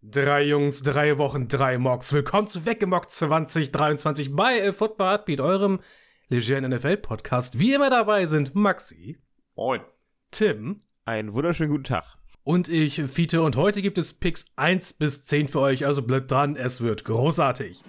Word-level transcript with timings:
Drei 0.00 0.44
Jungs, 0.44 0.84
drei 0.84 1.18
Wochen, 1.18 1.48
drei 1.48 1.76
Mocks. 1.76 2.12
Willkommen 2.12 2.46
zu 2.46 2.64
Weggemockt 2.64 3.10
2023 3.10 4.32
bei 4.32 4.72
Football 4.72 5.08
Heartbeat, 5.08 5.40
eurem 5.40 5.80
legeren 6.28 6.70
NFL-Podcast. 6.70 7.58
Wie 7.58 7.74
immer 7.74 7.90
dabei 7.90 8.26
sind 8.26 8.54
Maxi. 8.54 9.18
Moin. 9.56 9.80
Tim. 10.30 10.82
Einen 11.04 11.32
wunderschönen 11.32 11.72
guten 11.72 11.82
Tag. 11.82 12.16
Und 12.44 12.68
ich, 12.68 13.02
Fiete. 13.08 13.42
Und 13.42 13.56
heute 13.56 13.82
gibt 13.82 13.98
es 13.98 14.12
Picks 14.12 14.46
1 14.54 14.92
bis 14.92 15.24
10 15.24 15.48
für 15.48 15.60
euch, 15.60 15.84
also 15.84 16.02
bleibt 16.02 16.30
dran, 16.30 16.54
es 16.54 16.80
wird 16.80 17.04
großartig. 17.04 17.82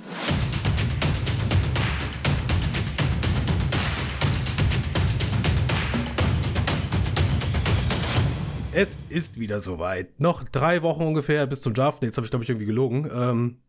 Es 8.71 8.99
ist 9.09 9.39
wieder 9.39 9.59
soweit. 9.61 10.19
Noch 10.19 10.43
drei 10.43 10.83
Wochen 10.83 11.01
ungefähr 11.03 11.47
bis 11.47 11.61
zum 11.61 11.73
Draft. 11.73 12.03
Jetzt 12.03 12.17
habe 12.17 12.25
ich, 12.25 12.31
glaube 12.31 12.43
ich, 12.43 12.49
irgendwie 12.49 12.67
gelogen. 12.67 13.09
Ähm, 13.11 13.61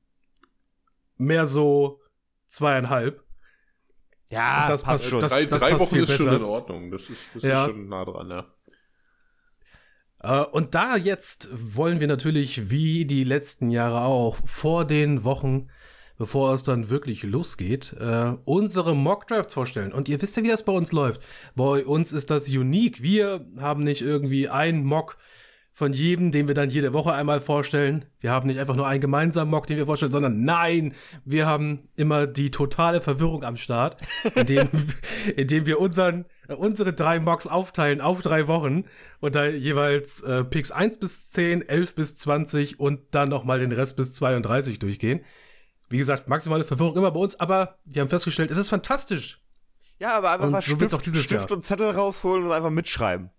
mehr 1.17 1.47
so 1.47 2.01
zweieinhalb. 2.49 3.25
Ja, 4.29 4.69
das 4.69 4.83
passt 4.83 5.07
schon. 5.07 5.21
Das, 5.21 5.33
drei, 5.33 5.47
das 5.47 5.61
drei 5.61 5.71
passt 5.71 5.87
Wochen 5.87 5.97
ist 5.97 6.07
besser. 6.07 6.25
schon 6.25 6.35
in 6.35 6.43
Ordnung. 6.43 6.91
Das 6.91 7.09
ist, 7.09 7.29
das 7.35 7.43
ja. 7.43 7.65
ist 7.65 7.71
schon 7.71 7.89
nah 7.89 8.05
dran, 8.05 8.31
ja. 8.31 8.47
Äh, 10.23 10.45
und 10.47 10.75
da 10.75 10.97
jetzt 10.97 11.49
wollen 11.53 11.99
wir 11.99 12.07
natürlich, 12.07 12.71
wie 12.71 13.07
die 13.07 13.25
letzten 13.25 13.71
Jahre 13.71 14.03
auch, 14.03 14.37
vor 14.45 14.85
den 14.85 15.25
Wochen 15.25 15.69
bevor 16.21 16.53
es 16.53 16.65
dann 16.65 16.91
wirklich 16.91 17.23
losgeht, 17.23 17.97
äh, 17.99 18.35
unsere 18.45 18.95
Mock-Drafts 18.95 19.55
vorstellen. 19.55 19.91
Und 19.91 20.07
ihr 20.07 20.21
wisst 20.21 20.37
ja, 20.37 20.43
wie 20.43 20.49
das 20.49 20.67
bei 20.67 20.73
uns 20.73 20.93
läuft. 20.93 21.23
Bei 21.55 21.83
uns 21.83 22.13
ist 22.13 22.29
das 22.29 22.47
unique. 22.51 23.01
Wir 23.01 23.47
haben 23.59 23.85
nicht 23.85 24.03
irgendwie 24.03 24.51
einen 24.51 24.85
Mock 24.85 25.17
von 25.73 25.95
jedem, 25.95 26.31
den 26.31 26.47
wir 26.47 26.55
dann 26.55 26.69
jede 26.69 26.93
Woche 26.93 27.15
einmal 27.15 27.41
vorstellen. 27.41 28.05
Wir 28.21 28.33
haben 28.33 28.49
nicht 28.49 28.61
einfach 28.61 28.77
nur 28.77 28.87
einen 28.87 29.01
gemeinsamen 29.01 29.51
Mock, 29.51 29.67
den 29.67 29.79
wir 29.79 29.87
vorstellen, 29.87 30.13
sondern 30.13 30.45
nein, 30.45 30.93
wir 31.25 31.47
haben 31.47 31.89
immer 31.97 32.27
die 32.27 32.51
totale 32.51 33.01
Verwirrung 33.01 33.43
am 33.43 33.57
Start, 33.57 34.03
indem, 34.35 34.69
indem 35.37 35.65
wir 35.65 35.81
unseren, 35.81 36.27
unsere 36.49 36.93
drei 36.93 37.19
Mocks 37.19 37.47
aufteilen 37.47 38.03
auf 38.03 38.21
drei 38.21 38.47
Wochen 38.47 38.85
und 39.21 39.37
da 39.37 39.47
jeweils 39.47 40.21
äh, 40.25 40.45
Picks 40.45 40.71
1 40.71 40.99
bis 40.99 41.31
10, 41.31 41.67
11 41.67 41.95
bis 41.95 42.15
20 42.17 42.79
und 42.79 43.01
dann 43.13 43.31
nochmal 43.31 43.59
den 43.59 43.73
Rest 43.73 43.97
bis 43.97 44.13
32 44.13 44.81
durchgehen. 44.81 45.23
Wie 45.91 45.99
gesagt, 45.99 46.29
maximale 46.29 46.65
Verwirrung 46.65 46.97
immer 46.97 47.11
bei 47.11 47.19
uns, 47.19 47.39
aber 47.39 47.77
wir 47.85 48.01
haben 48.01 48.09
festgestellt, 48.09 48.51
es 48.51 48.59
ist 48.59 48.69
fantastisch. 48.69 49.43
Ja, 49.99 50.17
aber 50.17 50.33
einfach 50.33 50.47
und 50.47 50.53
mal 50.53 50.63
so 50.63 50.77
Stift, 50.77 51.25
Stift 51.25 51.53
und 51.53 51.65
Zettel 51.65 51.91
rausholen 51.91 52.47
und 52.47 52.53
einfach 52.53 52.71
mitschreiben. 52.71 53.31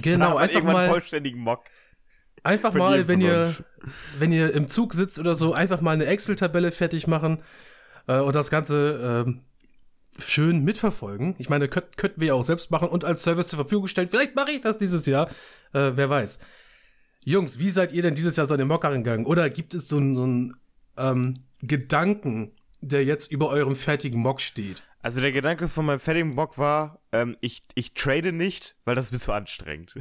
Genau, 0.00 0.36
einfach 0.36 0.62
mal 0.62 0.88
vollständigen 0.88 1.40
Mock. 1.40 1.64
Einfach 2.42 2.72
mal, 2.72 3.06
wenn 3.08 3.20
ihr, 3.20 3.46
wenn 4.18 4.32
ihr 4.32 4.54
im 4.54 4.66
Zug 4.66 4.94
sitzt 4.94 5.18
oder 5.18 5.34
so, 5.34 5.52
einfach 5.52 5.80
mal 5.82 5.90
eine 5.90 6.06
Excel-Tabelle 6.06 6.72
fertig 6.72 7.06
machen 7.06 7.42
äh, 8.06 8.18
und 8.18 8.34
das 8.34 8.50
Ganze 8.50 9.26
äh, 9.26 10.22
schön 10.22 10.64
mitverfolgen. 10.64 11.34
Ich 11.38 11.50
meine, 11.50 11.68
könnt, 11.68 11.96
könnten 11.96 12.20
wir 12.20 12.28
ja 12.28 12.34
auch 12.34 12.44
selbst 12.44 12.70
machen 12.70 12.88
und 12.88 13.04
als 13.04 13.22
Service 13.22 13.48
zur 13.48 13.58
Verfügung 13.58 13.88
stellen. 13.88 14.08
Vielleicht 14.08 14.36
mache 14.36 14.52
ich 14.52 14.60
das 14.62 14.78
dieses 14.78 15.04
Jahr. 15.06 15.28
Äh, 15.72 15.92
wer 15.96 16.08
weiß. 16.08 16.40
Jungs, 17.24 17.58
wie 17.58 17.68
seid 17.68 17.92
ihr 17.92 18.02
denn 18.02 18.14
dieses 18.14 18.36
Jahr 18.36 18.46
so 18.46 18.54
an 18.54 18.58
den 18.58 18.68
Mock 18.68 18.82
gegangen? 18.82 19.26
Oder 19.26 19.50
gibt 19.50 19.74
es 19.74 19.88
so 19.88 19.98
ein, 19.98 20.14
so 20.14 20.26
ein 20.26 20.54
ähm, 20.96 21.34
Gedanken, 21.62 22.52
der 22.80 23.04
jetzt 23.04 23.30
über 23.30 23.48
eurem 23.48 23.76
fertigen 23.76 24.20
Mock 24.20 24.40
steht? 24.40 24.82
Also 25.02 25.20
der 25.20 25.32
Gedanke 25.32 25.68
von 25.68 25.86
meinem 25.86 26.00
fertigen 26.00 26.34
Mock 26.34 26.58
war, 26.58 27.00
ähm, 27.12 27.36
ich, 27.40 27.62
ich 27.74 27.94
trade 27.94 28.32
nicht, 28.32 28.76
weil 28.84 28.94
das 28.94 29.06
ist 29.06 29.12
mir 29.12 29.18
zu 29.18 29.32
anstrengend. 29.32 29.94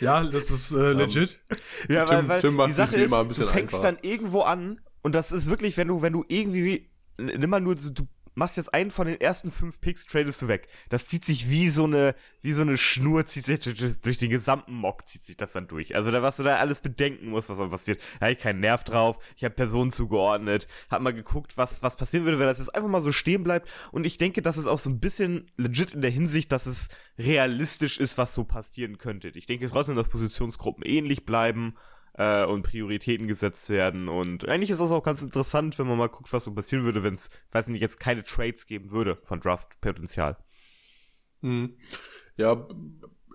ja, 0.00 0.24
das 0.24 0.50
ist 0.50 0.72
äh, 0.72 0.92
ähm, 0.92 0.98
legit. 0.98 1.40
ja, 1.88 2.08
weil, 2.08 2.28
weil 2.28 2.40
Tim 2.40 2.60
die 2.66 2.72
Sache 2.72 2.96
ist, 2.96 3.12
du 3.12 3.46
fängst 3.46 3.74
einfach. 3.74 3.82
dann 3.82 3.98
irgendwo 4.02 4.40
an 4.40 4.80
und 5.02 5.14
das 5.14 5.32
ist 5.32 5.50
wirklich, 5.50 5.76
wenn 5.76 5.88
du, 5.88 6.00
wenn 6.00 6.14
du 6.14 6.24
irgendwie, 6.28 6.90
nimm 7.18 7.50
mal 7.50 7.60
nur, 7.60 7.74
du 7.74 8.08
machst 8.34 8.56
jetzt 8.56 8.74
einen 8.74 8.90
von 8.90 9.06
den 9.06 9.20
ersten 9.20 9.50
fünf 9.50 9.80
Picks, 9.80 10.06
tradest 10.06 10.42
du 10.42 10.48
weg. 10.48 10.68
Das 10.88 11.06
zieht 11.06 11.24
sich 11.24 11.50
wie 11.50 11.70
so 11.70 11.84
eine, 11.84 12.14
wie 12.42 12.52
so 12.52 12.62
eine 12.62 12.76
Schnur, 12.76 13.26
zieht 13.26 13.46
sich 13.46 13.60
durch, 13.60 14.00
durch 14.00 14.18
den 14.18 14.30
gesamten 14.30 14.74
Mock, 14.74 15.06
zieht 15.08 15.22
sich 15.22 15.36
das 15.36 15.52
dann 15.52 15.68
durch. 15.68 15.94
Also 15.94 16.10
da, 16.10 16.22
was 16.22 16.36
du 16.36 16.42
da 16.42 16.56
alles 16.56 16.80
bedenken 16.80 17.28
musst, 17.28 17.48
was 17.48 17.58
da 17.58 17.66
passiert. 17.66 18.00
Da 18.18 18.26
habe 18.26 18.32
ich 18.32 18.38
keinen 18.38 18.60
Nerv 18.60 18.84
drauf, 18.84 19.18
ich 19.36 19.44
habe 19.44 19.54
Personen 19.54 19.92
zugeordnet, 19.92 20.68
hab 20.90 21.02
mal 21.02 21.14
geguckt, 21.14 21.56
was, 21.56 21.82
was 21.82 21.96
passieren 21.96 22.24
würde, 22.24 22.38
wenn 22.38 22.46
das 22.46 22.58
jetzt 22.58 22.74
einfach 22.74 22.88
mal 22.88 23.00
so 23.00 23.12
stehen 23.12 23.44
bleibt. 23.44 23.68
Und 23.92 24.06
ich 24.06 24.18
denke, 24.18 24.42
das 24.42 24.56
ist 24.56 24.66
auch 24.66 24.78
so 24.78 24.90
ein 24.90 25.00
bisschen 25.00 25.50
legit 25.56 25.92
in 25.92 26.02
der 26.02 26.10
Hinsicht, 26.10 26.50
dass 26.52 26.66
es 26.66 26.88
realistisch 27.18 27.98
ist, 27.98 28.18
was 28.18 28.34
so 28.34 28.44
passieren 28.44 28.98
könnte. 28.98 29.28
Ich 29.28 29.46
denke 29.46 29.68
trotzdem, 29.68 29.96
dass 29.96 30.08
Positionsgruppen 30.08 30.84
ähnlich 30.84 31.24
bleiben 31.24 31.74
äh, 32.14 32.44
und 32.44 32.62
Prioritäten 32.62 33.26
gesetzt 33.26 33.68
werden. 33.70 34.08
Und 34.08 34.48
eigentlich 34.48 34.70
ist 34.70 34.80
das 34.80 34.92
auch 34.92 35.02
ganz 35.02 35.22
interessant, 35.22 35.78
wenn 35.78 35.86
man 35.86 35.98
mal 35.98 36.08
guckt, 36.08 36.32
was 36.32 36.44
so 36.44 36.54
passieren 36.54 36.84
würde, 36.84 37.02
wenn 37.02 37.14
es, 37.14 37.28
weiß 37.52 37.68
nicht, 37.68 37.80
jetzt 37.80 38.00
keine 38.00 38.24
Trades 38.24 38.66
geben 38.66 38.90
würde 38.90 39.16
von 39.22 39.40
Draft-Potenzial. 39.40 40.36
Hm. 41.42 41.76
Ja, 42.36 42.66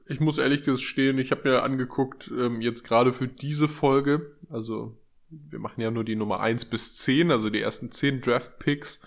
ich 0.08 0.20
muss 0.20 0.40
ehrlich 0.40 0.64
gestehen, 0.64 1.20
ich 1.20 1.32
habe 1.32 1.50
mir 1.50 1.64
angeguckt, 1.64 2.32
ähm, 2.36 2.62
jetzt 2.62 2.84
gerade 2.84 3.14
für 3.14 3.28
diese 3.28 3.68
Folge, 3.68 4.36
also 4.50 4.98
wir 5.30 5.60
machen 5.60 5.82
ja 5.82 5.92
nur 5.92 6.04
die 6.04 6.16
Nummer 6.16 6.40
1 6.40 6.66
bis 6.66 6.96
10, 6.96 7.32
also 7.32 7.50
die 7.50 7.62
ersten 7.62 7.92
10 7.92 8.22
Draft-Picks. 8.22 9.02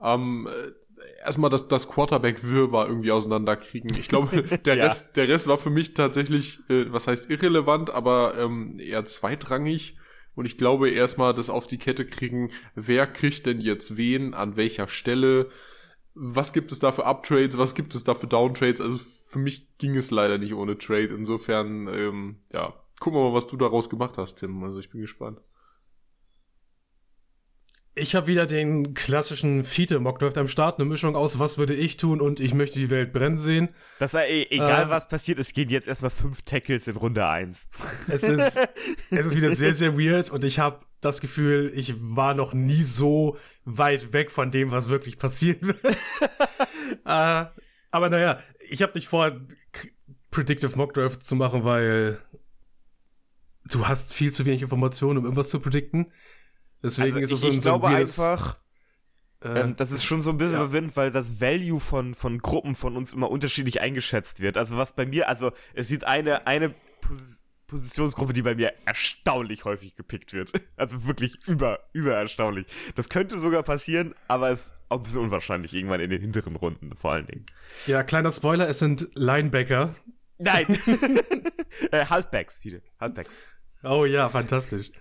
Ähm, 0.00 0.48
erstmal 1.24 1.50
das, 1.50 1.68
das 1.68 1.88
Quarterback-Wirrwarr 1.88 2.88
irgendwie 2.88 3.12
auseinanderkriegen. 3.12 3.96
Ich 3.98 4.08
glaube, 4.08 4.42
der, 4.64 4.76
ja. 4.76 4.84
Rest, 4.84 5.16
der 5.16 5.28
Rest 5.28 5.48
war 5.48 5.58
für 5.58 5.70
mich 5.70 5.94
tatsächlich, 5.94 6.60
äh, 6.68 6.92
was 6.92 7.06
heißt 7.06 7.30
irrelevant, 7.30 7.90
aber 7.90 8.36
ähm, 8.38 8.78
eher 8.78 9.04
zweitrangig. 9.04 9.96
Und 10.34 10.44
ich 10.44 10.58
glaube, 10.58 10.90
erstmal 10.90 11.34
das 11.34 11.48
auf 11.48 11.66
die 11.66 11.78
Kette 11.78 12.04
kriegen, 12.04 12.50
wer 12.74 13.06
kriegt 13.06 13.46
denn 13.46 13.60
jetzt 13.60 13.96
wen, 13.96 14.34
an 14.34 14.56
welcher 14.56 14.86
Stelle, 14.86 15.48
was 16.14 16.52
gibt 16.52 16.72
es 16.72 16.78
da 16.78 16.92
für 16.92 17.06
Uptrades, 17.06 17.58
was 17.58 17.74
gibt 17.74 17.94
es 17.94 18.04
da 18.04 18.14
für 18.14 18.26
Downtrades. 18.26 18.80
Also 18.80 18.98
für 18.98 19.38
mich 19.38 19.76
ging 19.78 19.96
es 19.96 20.10
leider 20.10 20.38
nicht 20.38 20.54
ohne 20.54 20.78
Trade. 20.78 21.14
Insofern, 21.14 21.88
ähm, 21.88 22.36
ja, 22.52 22.74
gucken 23.00 23.18
wir 23.18 23.30
mal, 23.30 23.36
was 23.36 23.46
du 23.46 23.56
daraus 23.56 23.90
gemacht 23.90 24.18
hast, 24.18 24.36
Tim. 24.36 24.62
Also 24.62 24.78
ich 24.78 24.90
bin 24.90 25.00
gespannt. 25.00 25.40
Ich 27.98 28.14
habe 28.14 28.26
wieder 28.26 28.44
den 28.44 28.92
klassischen 28.92 29.64
Fiete-Mockdraft 29.64 30.36
am 30.36 30.48
Start, 30.48 30.78
eine 30.78 30.86
Mischung 30.86 31.16
aus, 31.16 31.38
was 31.38 31.56
würde 31.56 31.72
ich 31.72 31.96
tun 31.96 32.20
und 32.20 32.40
ich 32.40 32.52
möchte 32.52 32.78
die 32.78 32.90
Welt 32.90 33.10
brennen 33.10 33.38
sehen. 33.38 33.70
Das 33.98 34.12
war 34.12 34.26
e 34.26 34.46
egal, 34.50 34.84
äh, 34.84 34.90
was 34.90 35.08
passiert, 35.08 35.38
es 35.38 35.54
gehen 35.54 35.70
jetzt 35.70 35.88
erstmal 35.88 36.10
fünf 36.10 36.42
Tackles 36.42 36.88
in 36.88 36.96
Runde 36.98 37.26
eins. 37.26 37.68
Es 38.06 38.24
ist, 38.24 38.60
es 39.10 39.26
ist 39.26 39.34
wieder 39.34 39.56
sehr, 39.56 39.74
sehr 39.74 39.98
weird 39.98 40.28
und 40.28 40.44
ich 40.44 40.58
habe 40.58 40.80
das 41.00 41.22
Gefühl, 41.22 41.72
ich 41.74 41.94
war 41.98 42.34
noch 42.34 42.52
nie 42.52 42.82
so 42.82 43.38
weit 43.64 44.12
weg 44.12 44.30
von 44.30 44.50
dem, 44.50 44.72
was 44.72 44.90
wirklich 44.90 45.16
passieren 45.16 45.62
wird. 45.62 45.80
äh, 47.06 47.46
aber 47.90 48.10
naja, 48.10 48.40
ich 48.68 48.82
habe 48.82 48.92
nicht 48.94 49.08
vor, 49.08 49.40
Predictive 50.30 50.76
Mockdraft 50.76 51.22
zu 51.22 51.34
machen, 51.34 51.64
weil 51.64 52.18
du 53.64 53.88
hast 53.88 54.12
viel 54.12 54.32
zu 54.32 54.44
wenig 54.44 54.60
Informationen, 54.60 55.16
um 55.16 55.24
irgendwas 55.24 55.48
zu 55.48 55.60
predikten. 55.60 56.12
Deswegen 56.82 57.16
also 57.16 57.20
ist 57.20 57.32
es 57.32 57.40
so 57.40 57.46
ein 57.48 57.54
Ich 57.54 57.60
glaube 57.60 57.88
einfach, 57.88 58.58
äh, 59.42 59.60
ähm, 59.60 59.76
das 59.76 59.90
ist 59.90 60.04
schon 60.04 60.22
so 60.22 60.30
ein 60.30 60.38
bisschen 60.38 60.54
ja. 60.54 60.60
verwirrend, 60.60 60.96
weil 60.96 61.10
das 61.10 61.40
Value 61.40 61.80
von, 61.80 62.14
von 62.14 62.38
Gruppen 62.38 62.74
von 62.74 62.96
uns 62.96 63.12
immer 63.12 63.30
unterschiedlich 63.30 63.80
eingeschätzt 63.80 64.40
wird. 64.40 64.56
Also 64.56 64.76
was 64.76 64.94
bei 64.94 65.06
mir, 65.06 65.28
also 65.28 65.52
es 65.74 65.88
sieht 65.88 66.04
eine, 66.04 66.46
eine 66.46 66.74
Pos 67.00 67.42
Positionsgruppe, 67.66 68.32
die 68.32 68.42
bei 68.42 68.54
mir 68.54 68.72
erstaunlich 68.84 69.64
häufig 69.64 69.96
gepickt 69.96 70.32
wird. 70.32 70.52
Also 70.76 71.06
wirklich 71.06 71.38
über, 71.48 71.80
über 71.94 72.14
erstaunlich. 72.14 72.66
Das 72.94 73.08
könnte 73.08 73.38
sogar 73.38 73.62
passieren, 73.62 74.14
aber 74.28 74.50
es 74.50 74.66
ist 74.66 74.74
auch 74.88 74.98
ein 74.98 75.02
bisschen 75.02 75.22
unwahrscheinlich 75.22 75.72
irgendwann 75.72 76.00
in 76.00 76.10
den 76.10 76.20
hinteren 76.20 76.54
Runden 76.54 76.94
vor 76.96 77.12
allen 77.12 77.26
Dingen. 77.26 77.46
Ja, 77.86 78.02
kleiner 78.02 78.30
Spoiler, 78.30 78.68
es 78.68 78.78
sind 78.78 79.08
Linebacker. 79.14 79.96
Nein. 80.38 80.66
äh, 81.90 82.04
Halfbacks, 82.06 82.60
viele. 82.60 82.82
Halfbacks. 83.00 83.30
Oh 83.82 84.04
ja, 84.04 84.28
fantastisch. 84.28 84.92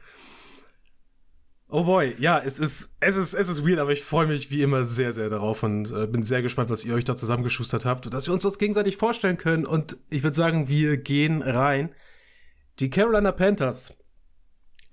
Oh 1.68 1.84
boy, 1.84 2.16
ja, 2.20 2.40
es 2.40 2.60
ist, 2.60 2.96
es 3.00 3.18
ist, 3.18 3.34
es 3.34 3.50
ist 3.50 3.68
weird, 3.68 3.80
aber 3.80 3.92
ich 3.92 4.04
freue 4.04 4.28
mich 4.28 4.52
wie 4.52 4.62
immer 4.62 4.86
sehr, 4.86 5.14
sehr 5.14 5.30
darauf 5.30 5.64
und 5.64 5.92
äh, 5.92 6.06
bin 6.06 6.24
sehr 6.24 6.44
gespannt, 6.44 6.70
was 6.70 6.86
ihr 6.86 6.94
euch 6.94 7.06
da 7.06 7.16
zusammengeschustert 7.16 7.86
habt 7.86 8.06
und 8.06 8.14
dass 8.14 8.28
wir 8.28 8.34
uns 8.34 8.44
das 8.44 8.60
gegenseitig 8.60 8.98
vorstellen 8.98 9.38
können. 9.38 9.66
Und 9.66 9.98
ich 10.10 10.22
würde 10.22 10.36
sagen, 10.36 10.70
wir 10.70 10.98
gehen 10.98 11.42
rein. 11.42 11.90
Die 12.80 12.92
Carolina 12.92 13.32
Panthers 13.32 13.98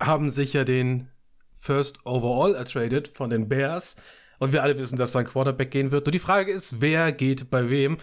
haben 0.00 0.30
sich 0.30 0.54
ja 0.54 0.64
den 0.64 1.08
First 1.56 2.06
Overall 2.06 2.54
ertradet 2.54 3.08
von 3.08 3.30
den 3.30 3.48
Bears. 3.48 3.96
Und 4.38 4.52
wir 4.52 4.62
alle 4.62 4.76
wissen, 4.76 4.98
dass 4.98 5.12
dann 5.12 5.26
Quarterback 5.26 5.70
gehen 5.70 5.92
wird. 5.92 6.06
Nur 6.06 6.12
die 6.12 6.19
Frage 6.19 6.50
ist, 6.50 6.80
wer 6.80 7.12
geht 7.12 7.50
bei 7.50 7.70
wem? 7.70 7.98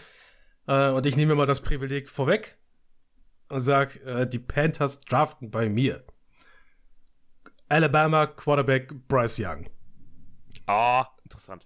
Äh, 0.68 0.92
und 0.92 1.06
ich 1.06 1.18
nehme 1.18 1.36
mal 1.36 1.48
das 1.48 1.62
Privileg 1.62 2.08
vorweg 2.08 2.58
und 3.50 3.62
sag, 3.62 4.00
äh, 4.06 4.26
die 4.26 4.40
Panthers 4.40 5.02
draften 5.02 5.50
bei 5.50 5.68
mir. 5.68 6.04
Alabama 7.70 8.26
Quarterback 8.26 9.08
Bryce 9.08 9.40
Young. 9.40 9.70
Ah, 10.66 11.02
oh, 11.02 11.06
interessant. 11.24 11.66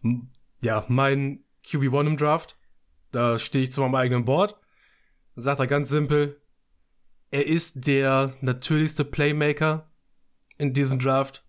Ja, 0.62 0.86
mein 0.88 1.44
QB1 1.66 2.08
im 2.08 2.18
Draft. 2.18 2.58
Da 3.12 3.40
stehe 3.40 3.64
ich 3.64 3.72
zu 3.72 3.82
meinem 3.82 3.96
eigenen 3.96 4.26
Board. 4.26 4.58
Sagt 5.36 5.60
er 5.60 5.68
ganz 5.68 5.90
simpel: 5.90 6.42
er 7.32 7.48
ist 7.48 7.88
der 7.88 8.32
natürlichste 8.42 9.06
Playmaker 9.06 9.86
in 10.60 10.74
diesem 10.74 11.00
Draft. 11.00 11.44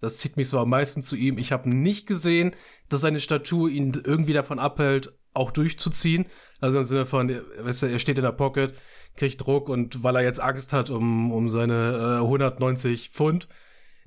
Das 0.00 0.18
zieht 0.18 0.36
mich 0.36 0.48
so 0.48 0.58
am 0.58 0.70
meisten 0.70 1.02
zu 1.02 1.16
ihm. 1.16 1.38
Ich 1.38 1.52
habe 1.52 1.68
nicht 1.68 2.06
gesehen, 2.06 2.54
dass 2.88 3.02
seine 3.02 3.20
Statur 3.20 3.70
ihn 3.70 4.00
irgendwie 4.04 4.32
davon 4.32 4.58
abhält, 4.58 5.12
auch 5.32 5.50
durchzuziehen. 5.50 6.26
Also 6.60 6.78
im 6.78 6.84
Sinne 6.84 7.06
von, 7.06 7.28
weißt 7.28 7.82
du, 7.82 7.86
er 7.86 7.98
steht 7.98 8.18
in 8.18 8.24
der 8.24 8.32
Pocket, 8.32 8.74
kriegt 9.16 9.40
Druck 9.40 9.68
und 9.68 10.02
weil 10.02 10.16
er 10.16 10.22
jetzt 10.22 10.40
Angst 10.40 10.72
hat 10.72 10.90
um, 10.90 11.32
um 11.32 11.48
seine 11.48 12.18
äh, 12.18 12.24
190 12.24 13.10
Pfund, 13.10 13.48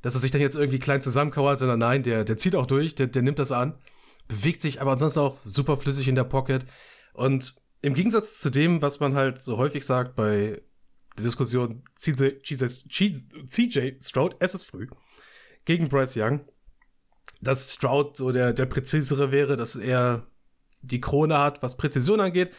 dass 0.03 0.13
er 0.13 0.19
sich 0.19 0.31
dann 0.31 0.41
jetzt 0.41 0.55
irgendwie 0.55 0.79
klein 0.79 1.01
zusammenkauert, 1.01 1.57
sondern 1.57 1.79
nein, 1.79 2.03
der, 2.03 2.25
der 2.25 2.37
zieht 2.37 2.55
auch 2.55 2.67
durch, 2.67 2.93
der, 2.93 3.07
der 3.07 3.21
nimmt 3.21 3.39
das 3.39 3.51
an, 3.51 3.79
bewegt 4.27 4.61
sich 4.61 4.81
aber 4.81 4.91
ansonsten 4.91 5.21
auch 5.21 5.41
super 5.41 5.77
flüssig 5.77 6.07
in 6.07 6.15
der 6.15 6.25
Pocket. 6.25 6.65
Und 7.13 7.55
im 7.81 7.93
Gegensatz 7.93 8.39
zu 8.39 8.49
dem, 8.49 8.81
was 8.81 8.99
man 8.99 9.15
halt 9.15 9.41
so 9.41 9.57
häufig 9.57 9.85
sagt 9.85 10.15
bei 10.15 10.61
der 11.17 11.23
Diskussion 11.23 11.83
CJ, 11.95 12.41
CJ 12.43 14.01
Stroud, 14.01 14.35
es 14.39 14.53
ist 14.53 14.65
früh, 14.65 14.87
gegen 15.63 15.87
Bryce 15.87 16.17
Young, 16.17 16.41
dass 17.41 17.73
Stroud 17.73 18.17
so 18.17 18.31
der, 18.31 18.51
der 18.51 18.65
präzisere 18.65 19.31
wäre, 19.31 19.55
dass 19.55 19.77
er 19.77 20.27
die 20.81 20.99
Krone 20.99 21.39
hat, 21.39 21.63
was 21.63 21.77
Präzision 21.77 22.19
angeht. 22.19 22.51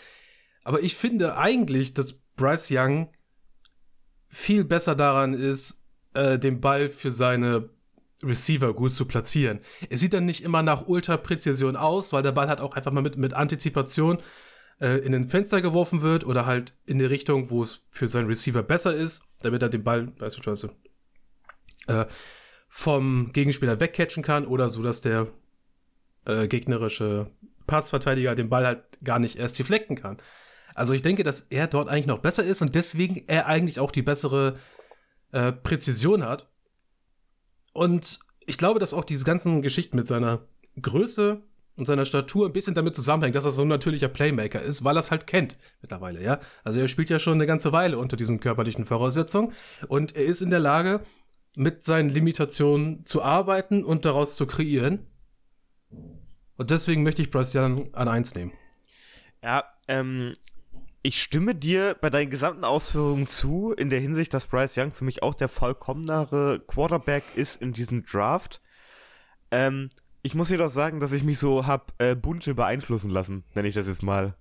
Aber 0.62 0.82
ich 0.82 0.96
finde 0.96 1.36
eigentlich, 1.36 1.92
dass 1.92 2.14
Bryce 2.36 2.70
Young 2.70 3.10
viel 4.28 4.64
besser 4.64 4.94
daran 4.94 5.34
ist, 5.34 5.83
äh, 6.14 6.38
den 6.38 6.60
Ball 6.60 6.88
für 6.88 7.10
seine 7.10 7.68
Receiver 8.22 8.72
gut 8.74 8.92
zu 8.92 9.06
platzieren. 9.06 9.60
Es 9.90 10.00
sieht 10.00 10.14
dann 10.14 10.24
nicht 10.24 10.42
immer 10.42 10.62
nach 10.62 10.86
Ultra-Präzision 10.86 11.76
aus, 11.76 12.12
weil 12.12 12.22
der 12.22 12.32
Ball 12.32 12.48
halt 12.48 12.60
auch 12.60 12.74
einfach 12.74 12.92
mal 12.92 13.02
mit, 13.02 13.16
mit 13.16 13.34
Antizipation 13.34 14.18
äh, 14.80 14.98
in 14.98 15.12
den 15.12 15.28
Fenster 15.28 15.60
geworfen 15.60 16.02
wird 16.02 16.24
oder 16.24 16.46
halt 16.46 16.74
in 16.86 16.98
die 16.98 17.04
Richtung, 17.04 17.50
wo 17.50 17.62
es 17.62 17.84
für 17.90 18.08
seinen 18.08 18.26
Receiver 18.26 18.62
besser 18.62 18.94
ist, 18.94 19.28
damit 19.42 19.62
er 19.62 19.68
den 19.68 19.84
Ball 19.84 20.06
beispielsweise 20.06 20.70
äh, 21.86 22.06
vom 22.68 23.32
Gegenspieler 23.32 23.78
wegcatchen 23.80 24.22
kann 24.22 24.46
oder 24.46 24.70
so, 24.70 24.82
dass 24.82 25.00
der 25.00 25.28
äh, 26.24 26.48
gegnerische 26.48 27.30
Passverteidiger 27.66 28.34
den 28.34 28.48
Ball 28.48 28.66
halt 28.66 28.82
gar 29.02 29.18
nicht 29.18 29.36
erst 29.36 29.58
deflecken 29.58 29.96
kann. 29.96 30.18
Also 30.74 30.92
ich 30.92 31.02
denke, 31.02 31.22
dass 31.22 31.42
er 31.42 31.68
dort 31.68 31.88
eigentlich 31.88 32.06
noch 32.06 32.18
besser 32.18 32.44
ist 32.44 32.60
und 32.60 32.74
deswegen 32.74 33.22
er 33.28 33.46
eigentlich 33.46 33.78
auch 33.78 33.92
die 33.92 34.02
bessere 34.02 34.56
äh, 35.34 35.52
Präzision 35.52 36.24
hat. 36.24 36.48
Und 37.72 38.20
ich 38.46 38.56
glaube, 38.56 38.78
dass 38.78 38.94
auch 38.94 39.04
diese 39.04 39.24
ganzen 39.24 39.62
Geschichten 39.62 39.96
mit 39.96 40.06
seiner 40.06 40.46
Größe 40.80 41.42
und 41.76 41.86
seiner 41.86 42.04
Statur 42.04 42.46
ein 42.46 42.52
bisschen 42.52 42.74
damit 42.74 42.94
zusammenhängt, 42.94 43.34
dass 43.34 43.44
er 43.44 43.50
so 43.50 43.62
ein 43.62 43.68
natürlicher 43.68 44.08
Playmaker 44.08 44.62
ist, 44.62 44.84
weil 44.84 44.96
er 44.96 45.00
es 45.00 45.10
halt 45.10 45.26
kennt 45.26 45.58
mittlerweile, 45.82 46.22
ja. 46.22 46.38
Also 46.62 46.78
er 46.78 46.86
spielt 46.86 47.10
ja 47.10 47.18
schon 47.18 47.34
eine 47.34 47.46
ganze 47.46 47.72
Weile 47.72 47.98
unter 47.98 48.16
diesen 48.16 48.38
körperlichen 48.38 48.84
Voraussetzungen 48.84 49.52
und 49.88 50.14
er 50.14 50.24
ist 50.24 50.40
in 50.40 50.50
der 50.50 50.60
Lage, 50.60 51.00
mit 51.56 51.84
seinen 51.84 52.10
Limitationen 52.10 53.04
zu 53.04 53.22
arbeiten 53.22 53.84
und 53.84 54.04
daraus 54.04 54.36
zu 54.36 54.46
kreieren. 54.46 55.06
Und 56.56 56.70
deswegen 56.70 57.02
möchte 57.02 57.22
ich 57.22 57.30
Bryce 57.30 57.56
Young 57.56 57.92
an 57.94 58.06
eins 58.06 58.34
nehmen. 58.36 58.52
Ja, 59.42 59.64
ähm, 59.88 60.32
ich 61.06 61.22
stimme 61.22 61.54
dir 61.54 61.94
bei 62.00 62.08
deinen 62.08 62.30
gesamten 62.30 62.64
Ausführungen 62.64 63.26
zu, 63.26 63.74
in 63.76 63.90
der 63.90 64.00
Hinsicht, 64.00 64.32
dass 64.32 64.46
Bryce 64.46 64.78
Young 64.78 64.90
für 64.90 65.04
mich 65.04 65.22
auch 65.22 65.34
der 65.34 65.50
vollkommenere 65.50 66.60
Quarterback 66.66 67.24
ist 67.36 67.60
in 67.60 67.74
diesem 67.74 68.06
Draft. 68.06 68.62
Ähm, 69.50 69.90
ich 70.22 70.34
muss 70.34 70.48
jedoch 70.48 70.70
sagen, 70.70 71.00
dass 71.00 71.12
ich 71.12 71.22
mich 71.22 71.38
so 71.38 71.66
hab 71.66 71.92
äh, 71.98 72.14
bunte 72.16 72.54
beeinflussen 72.54 73.10
lassen, 73.10 73.44
nenne 73.54 73.68
ich 73.68 73.74
das 73.74 73.86
jetzt 73.86 74.02
mal. 74.02 74.34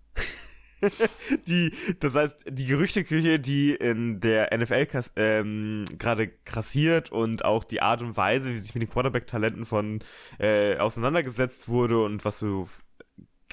die, 1.48 1.74
das 2.00 2.16
heißt, 2.16 2.46
die 2.50 2.66
Gerüchteküche, 2.66 3.42
die 3.42 3.76
in 3.76 4.22
der 4.22 4.58
NFL 4.58 4.88
ähm, 5.18 5.84
gerade 5.98 6.30
krassiert 6.46 7.12
und 7.12 7.44
auch 7.44 7.66
die 7.66 7.82
Art 7.82 8.02
und 8.02 8.16
Weise, 8.16 8.54
wie 8.54 8.58
sich 8.58 8.74
mit 8.74 8.84
den 8.84 8.90
Quarterback-Talenten 8.90 9.66
von 9.66 10.00
äh, 10.40 10.78
auseinandergesetzt 10.78 11.68
wurde 11.68 12.02
und 12.02 12.24
was 12.24 12.40
so 12.40 12.70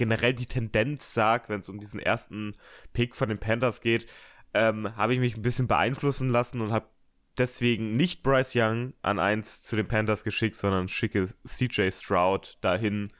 generell 0.00 0.32
die 0.32 0.46
Tendenz 0.46 1.12
sagt, 1.12 1.50
wenn 1.50 1.60
es 1.60 1.68
um 1.68 1.78
diesen 1.78 2.00
ersten 2.00 2.54
Pick 2.94 3.14
von 3.14 3.28
den 3.28 3.36
Panthers 3.36 3.82
geht, 3.82 4.06
ähm, 4.54 4.96
habe 4.96 5.12
ich 5.12 5.20
mich 5.20 5.36
ein 5.36 5.42
bisschen 5.42 5.68
beeinflussen 5.68 6.30
lassen 6.30 6.62
und 6.62 6.72
habe 6.72 6.88
deswegen 7.36 7.96
nicht 7.96 8.22
Bryce 8.22 8.56
Young 8.56 8.94
an 9.02 9.18
eins 9.18 9.60
zu 9.60 9.76
den 9.76 9.86
Panthers 9.86 10.24
geschickt, 10.24 10.56
sondern 10.56 10.88
schicke 10.88 11.28
CJ 11.46 11.90
Stroud 11.90 12.56
dahin, 12.62 13.12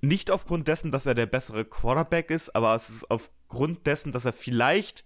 nicht 0.00 0.30
aufgrund 0.30 0.68
dessen, 0.68 0.92
dass 0.92 1.04
er 1.04 1.14
der 1.14 1.26
bessere 1.26 1.64
Quarterback 1.64 2.30
ist, 2.30 2.54
aber 2.54 2.76
es 2.76 2.88
ist 2.88 3.10
aufgrund 3.10 3.88
dessen, 3.88 4.12
dass 4.12 4.24
er 4.24 4.32
vielleicht 4.32 5.04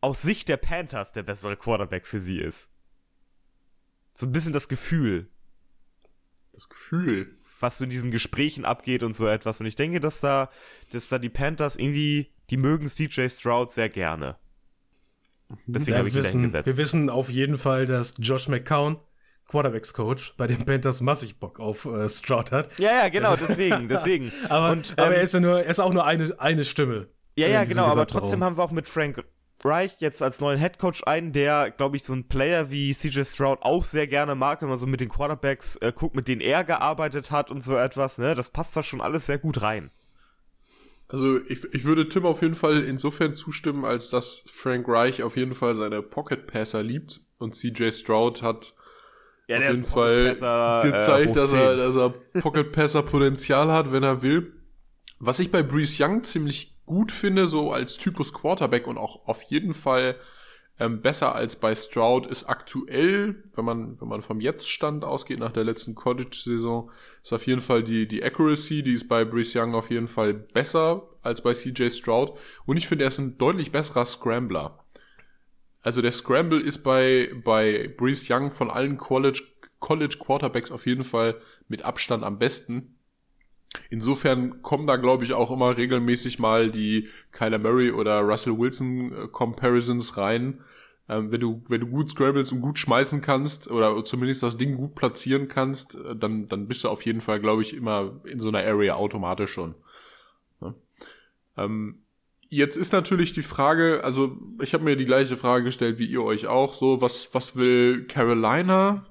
aus 0.00 0.20
Sicht 0.20 0.48
der 0.48 0.56
Panthers 0.56 1.12
der 1.12 1.22
bessere 1.22 1.56
Quarterback 1.56 2.08
für 2.08 2.18
sie 2.18 2.40
ist. 2.40 2.70
So 4.14 4.26
ein 4.26 4.32
bisschen 4.32 4.52
das 4.52 4.66
Gefühl. 4.66 5.30
Das 6.52 6.68
Gefühl. 6.68 7.37
Was 7.60 7.78
so 7.78 7.84
in 7.84 7.90
diesen 7.90 8.10
Gesprächen 8.10 8.64
abgeht 8.64 9.02
und 9.02 9.16
so 9.16 9.26
etwas. 9.26 9.60
Und 9.60 9.66
ich 9.66 9.76
denke, 9.76 10.00
dass 10.00 10.20
da, 10.20 10.50
dass 10.92 11.08
da 11.08 11.18
die 11.18 11.28
Panthers 11.28 11.76
irgendwie, 11.76 12.32
die 12.50 12.56
mögen 12.56 12.86
CJ 12.86 13.28
Stroud 13.28 13.72
sehr 13.72 13.88
gerne. 13.88 14.36
Deswegen 15.66 15.92
ja, 15.92 15.98
habe 15.98 16.08
ich 16.08 16.14
ihn 16.14 16.22
wissen, 16.22 16.52
Wir 16.52 16.76
wissen 16.76 17.10
auf 17.10 17.30
jeden 17.30 17.58
Fall, 17.58 17.86
dass 17.86 18.14
Josh 18.18 18.48
McCown 18.48 18.98
Quarterbacks 19.48 19.94
Coach 19.94 20.34
bei 20.36 20.46
den 20.46 20.64
Panthers 20.64 21.00
massig 21.00 21.38
Bock 21.38 21.58
auf 21.58 21.86
äh, 21.86 22.08
Stroud 22.08 22.52
hat. 22.52 22.78
Ja, 22.78 22.92
ja, 22.92 23.08
genau, 23.08 23.34
deswegen, 23.40 23.88
deswegen. 23.88 24.30
aber, 24.48 24.72
und, 24.72 24.90
ähm, 24.90 25.04
aber 25.04 25.16
er 25.16 25.22
ist 25.22 25.34
ja 25.34 25.40
nur, 25.40 25.62
er 25.62 25.70
ist 25.70 25.80
auch 25.80 25.92
nur 25.92 26.04
eine, 26.04 26.38
eine 26.38 26.64
Stimme. 26.64 27.08
Ja, 27.36 27.48
ja, 27.48 27.64
genau, 27.64 27.84
aber 27.84 28.06
trotzdem 28.06 28.44
haben 28.44 28.56
wir 28.56 28.64
auch 28.64 28.72
mit 28.72 28.88
Frank 28.88 29.24
Reich 29.64 29.96
jetzt 29.98 30.22
als 30.22 30.40
neuen 30.40 30.58
Head 30.58 30.78
Coach 30.78 31.02
einen, 31.04 31.32
der, 31.32 31.70
glaube 31.70 31.96
ich, 31.96 32.04
so 32.04 32.12
ein 32.12 32.28
Player 32.28 32.70
wie 32.70 32.94
CJ 32.94 33.24
Stroud 33.24 33.58
auch 33.62 33.82
sehr 33.82 34.06
gerne 34.06 34.34
mag, 34.34 34.62
wenn 34.62 34.68
man 34.68 34.78
so 34.78 34.86
mit 34.86 35.00
den 35.00 35.08
Quarterbacks 35.08 35.76
äh, 35.76 35.92
guckt, 35.94 36.14
mit 36.14 36.28
denen 36.28 36.40
er 36.40 36.62
gearbeitet 36.64 37.30
hat 37.30 37.50
und 37.50 37.64
so 37.64 37.76
etwas, 37.76 38.18
ne? 38.18 38.34
Das 38.34 38.50
passt 38.50 38.76
da 38.76 38.82
schon 38.82 39.00
alles 39.00 39.26
sehr 39.26 39.38
gut 39.38 39.62
rein. 39.62 39.90
Also 41.08 41.40
ich, 41.48 41.64
ich 41.72 41.84
würde 41.84 42.08
Tim 42.08 42.26
auf 42.26 42.42
jeden 42.42 42.54
Fall 42.54 42.84
insofern 42.84 43.34
zustimmen, 43.34 43.84
als 43.84 44.10
dass 44.10 44.44
Frank 44.46 44.86
Reich 44.86 45.22
auf 45.22 45.36
jeden 45.36 45.54
Fall 45.54 45.74
seine 45.74 46.02
Pocket 46.02 46.46
Passer 46.46 46.82
liebt 46.82 47.20
und 47.38 47.54
CJ 47.54 47.90
Stroud 47.92 48.42
hat 48.42 48.74
ja, 49.48 49.56
auf 49.56 49.64
jeden 49.64 49.84
Fall 49.84 50.26
äh, 50.26 50.90
gezeigt, 50.90 51.30
äh, 51.30 51.32
dass, 51.32 51.52
er, 51.54 51.76
dass 51.76 51.96
er 51.96 52.10
Pocket 52.40 52.70
Passer 52.70 53.02
Potenzial 53.02 53.72
hat, 53.72 53.90
wenn 53.90 54.02
er 54.02 54.20
will. 54.20 54.52
Was 55.18 55.38
ich 55.38 55.50
bei 55.50 55.62
Breeze 55.62 56.04
Young 56.04 56.22
ziemlich 56.22 56.77
gut 56.88 57.12
finde, 57.12 57.46
so 57.46 57.72
als 57.72 57.96
Typus 57.96 58.32
Quarterback 58.32 58.88
und 58.88 58.98
auch 58.98 59.28
auf 59.28 59.42
jeden 59.42 59.74
Fall 59.74 60.16
ähm, 60.80 61.02
besser 61.02 61.34
als 61.34 61.56
bei 61.56 61.74
Stroud 61.74 62.26
ist 62.26 62.48
aktuell, 62.48 63.42
wenn 63.54 63.64
man, 63.64 64.00
wenn 64.00 64.08
man 64.08 64.22
vom 64.22 64.40
Jetzt-Stand 64.40 65.04
ausgeht, 65.04 65.38
nach 65.38 65.52
der 65.52 65.64
letzten 65.64 65.94
College-Saison, 65.94 66.90
ist 67.22 67.32
auf 67.32 67.46
jeden 67.46 67.60
Fall 67.60 67.82
die, 67.82 68.06
die 68.06 68.22
Accuracy, 68.22 68.82
die 68.82 68.94
ist 68.94 69.08
bei 69.08 69.24
Breeze 69.24 69.60
Young 69.60 69.74
auf 69.74 69.90
jeden 69.90 70.08
Fall 70.08 70.34
besser 70.34 71.08
als 71.22 71.42
bei 71.42 71.54
CJ 71.54 71.90
Stroud. 71.90 72.38
Und 72.64 72.76
ich 72.76 72.86
finde, 72.86 73.04
er 73.04 73.08
ist 73.08 73.18
ein 73.18 73.38
deutlich 73.38 73.72
besserer 73.72 74.04
Scrambler. 74.04 74.84
Also 75.82 76.00
der 76.02 76.12
Scramble 76.12 76.60
ist 76.60 76.82
bei, 76.84 77.30
bei 77.44 77.88
Breeze 77.96 78.32
Young 78.32 78.50
von 78.50 78.70
allen 78.70 78.96
College, 78.96 79.42
College 79.80 80.16
Quarterbacks 80.18 80.70
auf 80.70 80.86
jeden 80.86 81.04
Fall 81.04 81.40
mit 81.66 81.82
Abstand 81.82 82.24
am 82.24 82.38
besten. 82.38 82.97
Insofern 83.90 84.62
kommen 84.62 84.86
da, 84.86 84.96
glaube 84.96 85.24
ich, 85.24 85.34
auch 85.34 85.50
immer 85.50 85.76
regelmäßig 85.76 86.38
mal 86.38 86.70
die 86.70 87.08
Kyler 87.32 87.58
Murray 87.58 87.90
oder 87.90 88.20
Russell 88.20 88.58
Wilson 88.58 89.12
äh, 89.12 89.28
Comparisons 89.28 90.16
rein. 90.16 90.60
Ähm, 91.08 91.30
wenn 91.30 91.40
du, 91.40 91.62
wenn 91.68 91.80
du 91.80 91.86
gut 91.86 92.10
scrambles 92.10 92.52
und 92.52 92.60
gut 92.60 92.78
schmeißen 92.78 93.20
kannst 93.20 93.70
oder 93.70 94.04
zumindest 94.04 94.42
das 94.42 94.56
Ding 94.56 94.76
gut 94.76 94.94
platzieren 94.94 95.48
kannst, 95.48 95.94
äh, 95.94 96.16
dann, 96.16 96.48
dann 96.48 96.68
bist 96.68 96.84
du 96.84 96.88
auf 96.88 97.04
jeden 97.04 97.20
Fall, 97.20 97.40
glaube 97.40 97.62
ich, 97.62 97.74
immer 97.74 98.20
in 98.24 98.40
so 98.40 98.48
einer 98.48 98.64
Area 98.64 98.94
automatisch 98.94 99.52
schon. 99.52 99.74
Ja. 100.60 100.74
Ähm, 101.56 102.02
Jetzt 102.50 102.76
ist 102.76 102.92
natürlich 102.92 103.34
die 103.34 103.42
Frage, 103.42 104.00
also 104.02 104.38
ich 104.62 104.72
habe 104.72 104.82
mir 104.84 104.96
die 104.96 105.04
gleiche 105.04 105.36
Frage 105.36 105.64
gestellt 105.64 105.98
wie 105.98 106.06
ihr 106.06 106.22
euch 106.22 106.46
auch, 106.46 106.72
so 106.72 107.02
was 107.02 107.34
was 107.34 107.56
will 107.56 108.06
Carolina? 108.06 109.04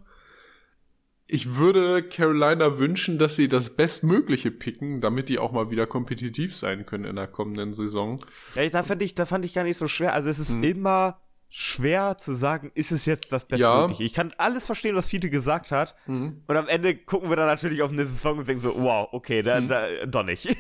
Ich 1.29 1.57
würde 1.57 2.03
Carolina 2.03 2.77
wünschen, 2.77 3.17
dass 3.17 3.36
sie 3.36 3.50
das 3.50 3.75
Bestmögliche 3.75 4.50
picken, 4.50 5.01
damit 5.01 5.27
die 5.27 5.39
auch 5.39 5.51
mal 5.51 5.69
wieder 5.69 5.86
kompetitiv 5.86 6.55
sein 6.55 6.86
können 6.86 7.03
in 7.03 7.17
der 7.17 7.27
kommenden 7.27 7.74
Saison. 7.74 8.24
Ja, 8.55 8.67
da 8.69 8.84
fand 8.84 9.01
ich, 9.01 9.13
da 9.13 9.25
fand 9.25 9.43
ich 9.43 9.53
gar 9.53 9.63
nicht 9.63 9.77
so 9.77 9.89
schwer. 9.89 10.13
Also 10.13 10.29
es 10.29 10.39
ist 10.39 10.53
hm. 10.53 10.63
immer 10.63 11.19
schwer 11.50 12.17
zu 12.17 12.34
sagen, 12.34 12.72
ist 12.75 12.91
es 12.91 13.05
jetzt 13.05 13.31
das 13.31 13.46
Bestmögliche. 13.46 14.03
Ja. 14.03 14.05
Ich 14.05 14.13
kann 14.13 14.34
alles 14.38 14.65
verstehen, 14.65 14.96
was 14.96 15.07
Fiete 15.07 15.29
gesagt 15.29 15.72
hat. 15.72 15.96
Mhm. 16.05 16.43
Und 16.46 16.55
am 16.55 16.67
Ende 16.67 16.96
gucken 16.96 17.29
wir 17.29 17.36
dann 17.36 17.48
natürlich 17.48 17.81
auf 17.81 17.91
eine 17.91 18.05
Saison 18.05 18.38
und 18.38 18.48
denken 18.48 18.62
so, 18.62 18.75
wow, 18.77 19.07
okay, 19.12 19.41
da, 19.41 19.62
mhm. 19.62 19.67
da 19.67 20.05
doch 20.05 20.24
nicht. 20.24 20.55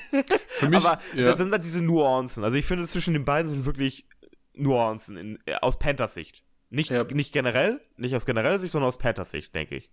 Für 0.47 0.69
mich, 0.69 0.85
Aber 0.85 0.99
ja. 1.15 1.25
da 1.25 1.37
sind 1.37 1.51
dann 1.51 1.61
diese 1.61 1.83
Nuancen. 1.83 2.43
Also 2.43 2.57
ich 2.57 2.65
finde, 2.65 2.85
zwischen 2.85 3.13
den 3.13 3.25
beiden 3.25 3.51
sind 3.51 3.65
wirklich 3.65 4.07
Nuancen 4.53 5.17
in, 5.17 5.39
aus 5.61 5.77
Panthers 5.77 6.13
Sicht. 6.13 6.43
Nicht, 6.69 6.89
ja. 6.89 7.03
nicht 7.03 7.33
generell, 7.33 7.81
nicht 7.97 8.15
aus 8.15 8.25
genereller 8.25 8.59
Sicht, 8.59 8.71
sondern 8.71 8.87
aus 8.87 8.97
Panthers 8.97 9.31
Sicht, 9.31 9.53
denke 9.55 9.75
ich. 9.75 9.91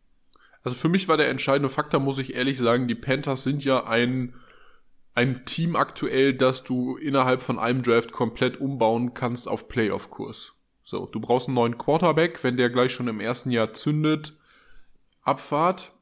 Also 0.65 0.77
für 0.77 0.89
mich 0.89 1.09
war 1.09 1.17
der 1.17 1.29
entscheidende 1.29 1.69
Faktor, 1.69 2.01
muss 2.01 2.19
ich 2.19 2.35
ehrlich 2.35 2.59
sagen, 2.59 2.89
die 2.89 2.95
Panthers 2.95 3.45
sind 3.45 3.65
ja 3.65 3.85
ein 3.87 4.35
ein 5.15 5.45
Team 5.45 5.77
aktuell, 5.77 6.35
das 6.35 6.65
du 6.65 6.97
innerhalb 6.97 7.41
von 7.41 7.59
einem 7.59 7.83
Draft 7.83 8.13
komplett 8.13 8.61
umbauen 8.61 9.15
kannst 9.15 9.49
auf 9.49 9.69
Playoff-Kurs. 9.69 10.55
So, 10.83 11.07
du 11.07 11.21
brauchst 11.21 11.49
einen 11.49 11.55
neuen 11.55 11.79
Quarterback, 11.79 12.43
wenn 12.43 12.57
der 12.57 12.69
gleich 12.69 12.93
schon 12.93 13.09
im 13.09 13.21
ersten 13.21 13.51
Jahr 13.51 13.73
zündet. 13.73 14.37
Abfahrt 15.23 15.93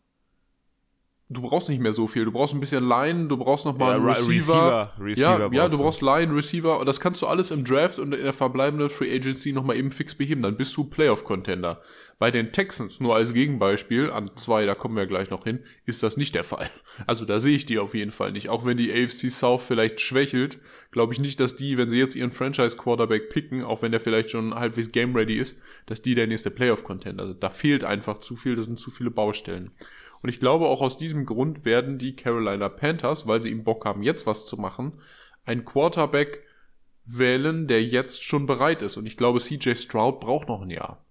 du 1.32 1.42
brauchst 1.42 1.68
nicht 1.68 1.80
mehr 1.80 1.92
so 1.92 2.06
viel. 2.06 2.24
Du 2.24 2.32
brauchst 2.32 2.54
ein 2.54 2.60
bisschen 2.60 2.86
Line, 2.86 3.28
du 3.28 3.36
brauchst 3.36 3.64
noch 3.64 3.76
mal 3.76 3.98
ja, 3.98 4.04
Receiver. 4.04 4.28
Receiver, 4.28 4.92
Receiver 5.00 5.50
ja, 5.52 5.62
ja, 5.62 5.68
du 5.68 5.78
brauchst 5.78 6.02
Line, 6.02 6.34
Receiver 6.34 6.78
und 6.78 6.86
das 6.86 7.00
kannst 7.00 7.22
du 7.22 7.26
alles 7.26 7.50
im 7.50 7.64
Draft 7.64 7.98
und 7.98 8.14
in 8.14 8.22
der 8.22 8.32
verbleibenden 8.32 8.90
Free 8.90 9.14
Agency 9.14 9.52
noch 9.52 9.64
mal 9.64 9.76
eben 9.76 9.90
fix 9.90 10.14
beheben. 10.14 10.42
Dann 10.42 10.56
bist 10.56 10.76
du 10.76 10.84
Playoff-Contender. 10.84 11.80
Bei 12.18 12.30
den 12.30 12.52
Texans, 12.52 13.00
nur 13.00 13.16
als 13.16 13.34
Gegenbeispiel, 13.34 14.10
an 14.10 14.30
zwei, 14.36 14.64
da 14.64 14.76
kommen 14.76 14.94
wir 14.94 15.06
gleich 15.06 15.30
noch 15.30 15.42
hin, 15.42 15.58
ist 15.86 16.04
das 16.04 16.16
nicht 16.16 16.36
der 16.36 16.44
Fall. 16.44 16.70
Also 17.06 17.24
da 17.24 17.40
sehe 17.40 17.56
ich 17.56 17.66
die 17.66 17.80
auf 17.80 17.94
jeden 17.94 18.12
Fall 18.12 18.30
nicht. 18.30 18.48
Auch 18.48 18.64
wenn 18.64 18.76
die 18.76 18.92
AFC 18.92 19.30
South 19.30 19.62
vielleicht 19.66 20.00
schwächelt, 20.00 20.58
glaube 20.92 21.14
ich 21.14 21.18
nicht, 21.18 21.40
dass 21.40 21.56
die, 21.56 21.78
wenn 21.78 21.90
sie 21.90 21.98
jetzt 21.98 22.14
ihren 22.14 22.30
Franchise-Quarterback 22.30 23.28
picken, 23.28 23.64
auch 23.64 23.82
wenn 23.82 23.90
der 23.90 24.00
vielleicht 24.00 24.30
schon 24.30 24.54
halbwegs 24.54 24.92
game-ready 24.92 25.36
ist, 25.36 25.56
dass 25.86 26.02
die 26.02 26.14
der 26.14 26.28
nächste 26.28 26.52
Playoff-Contender 26.52 27.26
sind. 27.26 27.42
Da 27.42 27.50
fehlt 27.50 27.82
einfach 27.82 28.20
zu 28.20 28.36
viel, 28.36 28.54
das 28.54 28.66
sind 28.66 28.78
zu 28.78 28.92
viele 28.92 29.10
Baustellen. 29.10 29.72
Und 30.22 30.28
ich 30.28 30.40
glaube, 30.40 30.66
auch 30.66 30.80
aus 30.80 30.96
diesem 30.96 31.26
Grund 31.26 31.64
werden 31.64 31.98
die 31.98 32.14
Carolina 32.14 32.68
Panthers, 32.68 33.26
weil 33.26 33.42
sie 33.42 33.50
ihm 33.50 33.64
Bock 33.64 33.84
haben, 33.84 34.02
jetzt 34.02 34.26
was 34.26 34.46
zu 34.46 34.56
machen, 34.56 34.92
einen 35.44 35.64
Quarterback 35.64 36.44
wählen, 37.04 37.66
der 37.66 37.82
jetzt 37.84 38.22
schon 38.22 38.46
bereit 38.46 38.82
ist. 38.82 38.96
Und 38.96 39.06
ich 39.06 39.16
glaube, 39.16 39.40
CJ 39.40 39.74
Stroud 39.74 40.20
braucht 40.20 40.48
noch 40.48 40.62
ein 40.62 40.70
Jahr. 40.70 41.04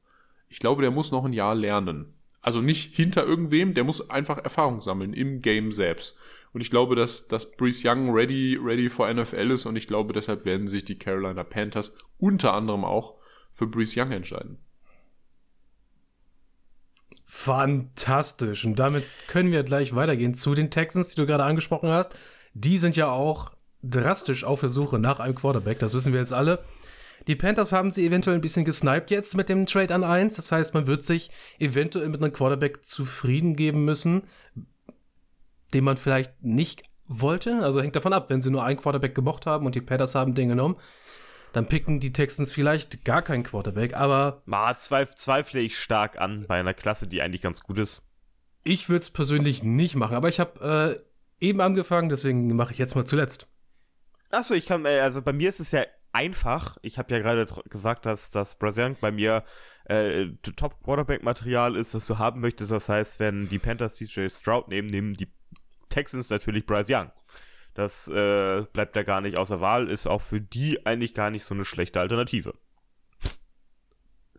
Ich 0.47 0.59
glaube, 0.59 0.81
der 0.81 0.91
muss 0.91 1.11
noch 1.11 1.25
ein 1.25 1.33
Jahr 1.33 1.55
lernen. 1.55 2.13
Also 2.41 2.61
nicht 2.61 2.95
hinter 2.95 3.25
irgendwem, 3.25 3.73
der 3.73 3.83
muss 3.83 4.09
einfach 4.09 4.37
Erfahrung 4.37 4.81
sammeln 4.81 5.13
im 5.13 5.41
Game 5.41 5.71
selbst. 5.71 6.17
Und 6.53 6.61
ich 6.61 6.69
glaube, 6.69 6.95
dass, 6.95 7.27
dass 7.27 7.51
Brees 7.51 7.83
Young 7.85 8.11
ready, 8.11 8.57
ready 8.61 8.89
for 8.89 9.13
NFL 9.13 9.51
ist 9.51 9.65
und 9.65 9.75
ich 9.75 9.87
glaube, 9.87 10.13
deshalb 10.13 10.43
werden 10.43 10.67
sich 10.67 10.83
die 10.83 10.97
Carolina 10.97 11.43
Panthers 11.43 11.93
unter 12.17 12.53
anderem 12.53 12.83
auch 12.83 13.15
für 13.53 13.67
Brees 13.67 13.95
Young 13.95 14.11
entscheiden. 14.11 14.57
Fantastisch. 17.33 18.65
Und 18.65 18.77
damit 18.77 19.05
können 19.29 19.53
wir 19.53 19.63
gleich 19.63 19.95
weitergehen 19.95 20.35
zu 20.35 20.53
den 20.53 20.69
Texans, 20.69 21.09
die 21.15 21.21
du 21.21 21.25
gerade 21.25 21.45
angesprochen 21.45 21.89
hast. 21.89 22.13
Die 22.53 22.77
sind 22.77 22.97
ja 22.97 23.09
auch 23.09 23.53
drastisch 23.81 24.43
auf 24.43 24.59
der 24.59 24.69
Suche 24.69 24.99
nach 24.99 25.21
einem 25.21 25.33
Quarterback. 25.33 25.79
Das 25.79 25.93
wissen 25.93 26.11
wir 26.11 26.19
jetzt 26.19 26.33
alle. 26.33 26.59
Die 27.27 27.37
Panthers 27.37 27.71
haben 27.71 27.89
sie 27.89 28.05
eventuell 28.05 28.35
ein 28.35 28.41
bisschen 28.41 28.65
gesniped 28.65 29.11
jetzt 29.11 29.35
mit 29.35 29.47
dem 29.47 29.65
Trade 29.65 29.95
an 29.95 30.03
1. 30.03 30.35
Das 30.35 30.51
heißt, 30.51 30.73
man 30.73 30.87
wird 30.87 31.05
sich 31.05 31.31
eventuell 31.57 32.09
mit 32.09 32.21
einem 32.21 32.33
Quarterback 32.33 32.83
zufrieden 32.83 33.55
geben 33.55 33.85
müssen, 33.85 34.23
den 35.73 35.85
man 35.85 35.95
vielleicht 35.95 36.43
nicht 36.43 36.83
wollte. 37.07 37.59
Also 37.63 37.81
hängt 37.81 37.95
davon 37.95 38.13
ab, 38.13 38.29
wenn 38.29 38.41
sie 38.41 38.51
nur 38.51 38.65
einen 38.65 38.77
Quarterback 38.77 39.15
gemocht 39.15 39.45
haben 39.45 39.65
und 39.65 39.73
die 39.73 39.81
Panthers 39.81 40.15
haben 40.15 40.35
den 40.35 40.49
genommen, 40.49 40.75
dann 41.53 41.67
picken 41.67 41.99
die 41.99 42.13
Texans 42.13 42.51
vielleicht 42.51 43.03
gar 43.03 43.21
keinen 43.21 43.43
Quarterback, 43.43 43.95
aber. 43.95 44.41
Ma, 44.45 44.77
zweif 44.77 45.15
zweifle 45.15 45.59
ich 45.59 45.77
stark 45.77 46.19
an 46.19 46.45
bei 46.47 46.59
einer 46.59 46.73
Klasse, 46.73 47.07
die 47.07 47.21
eigentlich 47.21 47.41
ganz 47.41 47.61
gut 47.61 47.79
ist. 47.79 48.03
Ich 48.63 48.89
würde 48.89 49.01
es 49.01 49.09
persönlich 49.09 49.63
nicht 49.63 49.95
machen, 49.95 50.15
aber 50.15 50.29
ich 50.29 50.39
habe 50.39 51.01
äh, 51.39 51.45
eben 51.45 51.61
angefangen, 51.61 52.09
deswegen 52.09 52.55
mache 52.55 52.73
ich 52.73 52.77
jetzt 52.77 52.95
mal 52.95 53.05
zuletzt. 53.05 53.47
Achso, 54.29 54.53
ich 54.53 54.65
kann, 54.65 54.85
äh, 54.85 54.99
also 54.99 55.21
bei 55.21 55.33
mir 55.33 55.49
ist 55.49 55.59
es 55.59 55.71
ja 55.71 55.83
einfach. 56.13 56.77
Ich 56.81 56.97
habe 56.97 57.13
ja 57.13 57.19
gerade 57.19 57.45
gesagt, 57.69 58.05
dass 58.05 58.31
das 58.31 58.57
Brazilian 58.57 58.95
bei 58.99 59.11
mir 59.11 59.43
äh, 59.85 60.27
Top 60.55 60.83
Quarterback 60.83 61.23
Material 61.23 61.75
ist, 61.75 61.93
das 61.93 62.05
du 62.05 62.17
haben 62.17 62.39
möchtest. 62.39 62.71
Das 62.71 62.87
heißt, 62.87 63.19
wenn 63.19 63.49
die 63.49 63.59
Panthers 63.59 63.95
CJ 63.95 64.29
Stroud 64.29 64.67
nehmen, 64.67 64.87
nehmen 64.87 65.13
die 65.13 65.31
Texans 65.89 66.29
natürlich 66.29 66.65
Bryce 66.65 66.89
Young. 66.89 67.11
Das 67.73 68.07
äh, 68.07 68.63
bleibt 68.73 68.95
da 68.95 69.03
gar 69.03 69.21
nicht 69.21 69.37
außer 69.37 69.61
Wahl, 69.61 69.89
ist 69.89 70.07
auch 70.07 70.21
für 70.21 70.41
die 70.41 70.85
eigentlich 70.85 71.13
gar 71.13 71.29
nicht 71.29 71.45
so 71.45 71.53
eine 71.53 71.65
schlechte 71.65 71.99
Alternative. 71.99 72.53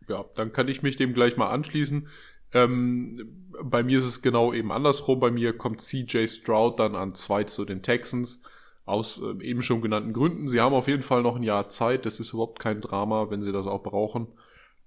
Ja, 0.09 0.25
dann 0.35 0.53
kann 0.53 0.69
ich 0.69 0.83
mich 0.83 0.97
dem 0.97 1.15
gleich 1.15 1.37
mal 1.37 1.51
anschließen. 1.51 2.09
Ähm, 2.53 3.49
bei 3.63 3.83
mir 3.83 3.99
ist 3.99 4.05
es 4.05 4.23
genau 4.23 4.53
eben 4.53 4.73
andersrum. 4.73 5.21
Bei 5.21 5.31
mir 5.31 5.57
kommt 5.57 5.81
CJ 5.81 6.27
Stroud 6.27 6.79
dann 6.79 6.95
an 6.95 7.15
zwei 7.15 7.45
zu 7.45 7.65
den 7.65 7.83
Texans. 7.83 8.43
Aus 8.85 9.23
äh, 9.23 9.43
eben 9.43 9.63
schon 9.63 9.81
genannten 9.81 10.13
Gründen. 10.13 10.49
Sie 10.49 10.61
haben 10.61 10.75
auf 10.75 10.89
jeden 10.89 11.03
Fall 11.03 11.23
noch 11.23 11.37
ein 11.37 11.43
Jahr 11.43 11.69
Zeit. 11.69 12.05
Das 12.05 12.21
ist 12.21 12.33
überhaupt 12.33 12.59
kein 12.59 12.81
Drama, 12.81 13.31
wenn 13.31 13.43
sie 13.43 13.53
das 13.53 13.67
auch 13.67 13.83
brauchen. 13.83 14.29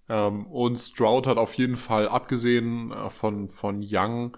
Ähm, 0.09 0.45
und 0.47 0.77
Stroud 0.77 1.27
hat 1.27 1.37
auf 1.37 1.53
jeden 1.55 1.77
Fall, 1.77 2.07
abgesehen 2.07 2.91
äh, 2.91 3.09
von, 3.09 3.49
von 3.49 3.83
Young, 3.83 4.37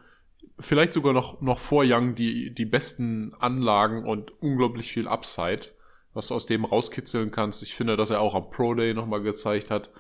vielleicht 0.59 0.93
sogar 0.93 1.13
noch, 1.13 1.41
noch 1.41 1.59
vor 1.59 1.83
Young 1.85 2.15
die, 2.15 2.53
die 2.53 2.65
besten 2.65 3.33
Anlagen 3.35 4.05
und 4.05 4.31
unglaublich 4.41 4.91
viel 4.91 5.07
Upside, 5.07 5.67
was 6.13 6.27
du 6.27 6.35
aus 6.35 6.45
dem 6.45 6.65
rauskitzeln 6.65 7.31
kannst. 7.31 7.61
Ich 7.63 7.75
finde, 7.75 7.97
dass 7.97 8.09
er 8.09 8.21
auch 8.21 8.33
am 8.33 8.49
Pro 8.49 8.73
Day 8.73 8.93
nochmal 8.93 9.21
gezeigt 9.21 9.69
hat, 9.69 9.91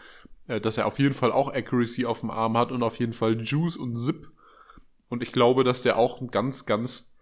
äh, 0.47 0.59
dass 0.59 0.77
er 0.77 0.87
auf 0.87 0.99
jeden 0.99 1.13
Fall 1.13 1.31
auch 1.31 1.53
Accuracy 1.53 2.05
auf 2.05 2.21
dem 2.21 2.31
Arm 2.31 2.57
hat 2.57 2.71
und 2.71 2.83
auf 2.83 2.99
jeden 2.99 3.13
Fall 3.13 3.41
Juice 3.41 3.77
und 3.77 3.95
Zip. 3.97 4.31
Und 5.09 5.23
ich 5.23 5.31
glaube, 5.31 5.63
dass 5.63 5.81
der 5.81 5.97
auch 5.97 6.21
ein 6.21 6.29
ganz, 6.29 6.65
ganz 6.65 7.13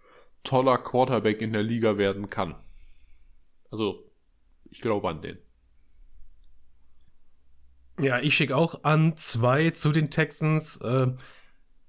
toller 0.42 0.78
Quarterback 0.78 1.40
in 1.40 1.52
der 1.52 1.62
Liga 1.62 1.98
werden 1.98 2.30
kann. 2.30 2.54
Also, 3.70 4.10
ich 4.70 4.80
glaube 4.80 5.08
an 5.08 5.22
den. 5.22 5.38
Ja, 8.00 8.20
ich 8.20 8.34
schicke 8.34 8.56
auch 8.56 8.84
an 8.84 9.16
zwei 9.16 9.70
zu 9.70 9.92
den 9.92 10.10
Texans. 10.10 10.76
Äh, 10.78 11.08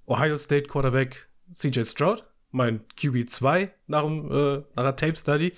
Ohio 0.05 0.37
State 0.37 0.67
Quarterback 0.67 1.26
CJ 1.53 1.85
Stroud, 1.85 2.23
mein 2.51 2.81
QB2 2.97 3.69
nach, 3.87 4.03
dem, 4.03 4.31
äh, 4.31 4.57
nach 4.75 4.83
der 4.83 4.95
Tape 4.95 5.15
Study. 5.15 5.53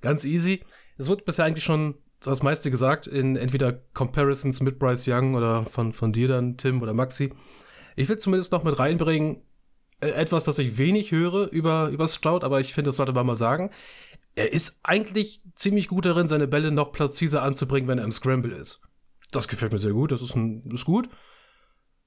Ganz 0.00 0.24
easy. 0.24 0.62
Es 0.98 1.08
wird 1.08 1.24
bisher 1.24 1.44
eigentlich 1.44 1.64
schon 1.64 1.94
das 2.20 2.42
meiste 2.42 2.70
gesagt 2.70 3.06
in 3.06 3.36
entweder 3.36 3.72
Comparisons 3.72 4.60
mit 4.60 4.78
Bryce 4.78 5.06
Young 5.08 5.34
oder 5.34 5.64
von, 5.66 5.92
von 5.92 6.12
dir 6.12 6.28
dann, 6.28 6.56
Tim 6.56 6.82
oder 6.82 6.94
Maxi. 6.94 7.32
Ich 7.94 8.08
will 8.08 8.18
zumindest 8.18 8.52
noch 8.52 8.64
mit 8.64 8.78
reinbringen, 8.78 9.42
äh, 10.00 10.08
etwas, 10.08 10.44
das 10.44 10.58
ich 10.58 10.78
wenig 10.78 11.12
höre 11.12 11.50
über, 11.50 11.88
über 11.88 12.08
Stroud, 12.08 12.44
aber 12.44 12.60
ich 12.60 12.74
finde, 12.74 12.88
das 12.88 12.96
sollte 12.96 13.12
man 13.12 13.26
mal 13.26 13.36
sagen. 13.36 13.70
Er 14.34 14.52
ist 14.52 14.80
eigentlich 14.82 15.40
ziemlich 15.54 15.88
gut 15.88 16.04
darin, 16.04 16.28
seine 16.28 16.46
Bälle 16.46 16.70
noch 16.70 16.92
präziser 16.92 17.42
anzubringen, 17.42 17.88
wenn 17.88 17.98
er 17.98 18.04
im 18.04 18.12
Scramble 18.12 18.54
ist. 18.54 18.82
Das 19.30 19.48
gefällt 19.48 19.72
mir 19.72 19.78
sehr 19.78 19.92
gut, 19.92 20.12
das 20.12 20.22
ist, 20.22 20.36
ein, 20.36 20.62
ist 20.70 20.84
gut. 20.84 21.08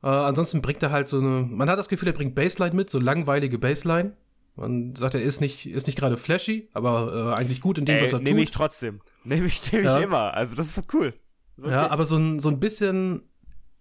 Äh, 0.01 0.07
ansonsten 0.07 0.61
bringt 0.61 0.81
er 0.83 0.91
halt 0.91 1.07
so 1.07 1.19
eine, 1.19 1.41
man 1.49 1.69
hat 1.69 1.77
das 1.77 1.89
Gefühl, 1.89 2.09
er 2.09 2.13
bringt 2.13 2.35
Baseline 2.35 2.75
mit, 2.75 2.89
so 2.89 2.99
langweilige 2.99 3.59
Baseline. 3.59 4.15
Man 4.55 4.95
sagt, 4.95 5.15
er 5.15 5.21
ist 5.21 5.39
nicht, 5.39 5.67
ist 5.67 5.87
nicht 5.87 5.97
gerade 5.97 6.17
flashy, 6.17 6.69
aber 6.73 7.33
äh, 7.33 7.39
eigentlich 7.39 7.61
gut 7.61 7.77
in 7.77 7.85
dem, 7.85 7.97
Ey, 7.97 8.03
was 8.03 8.13
er 8.13 8.19
tut. 8.19 8.27
Nehme 8.27 8.41
ich 8.41 8.51
trotzdem. 8.51 9.01
Nehme 9.23 9.47
ich, 9.47 9.71
nehm 9.71 9.81
ich 9.81 9.87
ja. 9.87 9.97
immer. 9.99 10.33
Also 10.33 10.55
das 10.55 10.67
ist 10.67 10.77
doch 10.77 10.93
cool. 10.93 11.13
Ist 11.55 11.65
okay. 11.65 11.73
Ja, 11.73 11.89
aber 11.89 12.05
so 12.05 12.17
ein, 12.17 12.39
so 12.39 12.49
ein 12.49 12.59
bisschen 12.59 13.21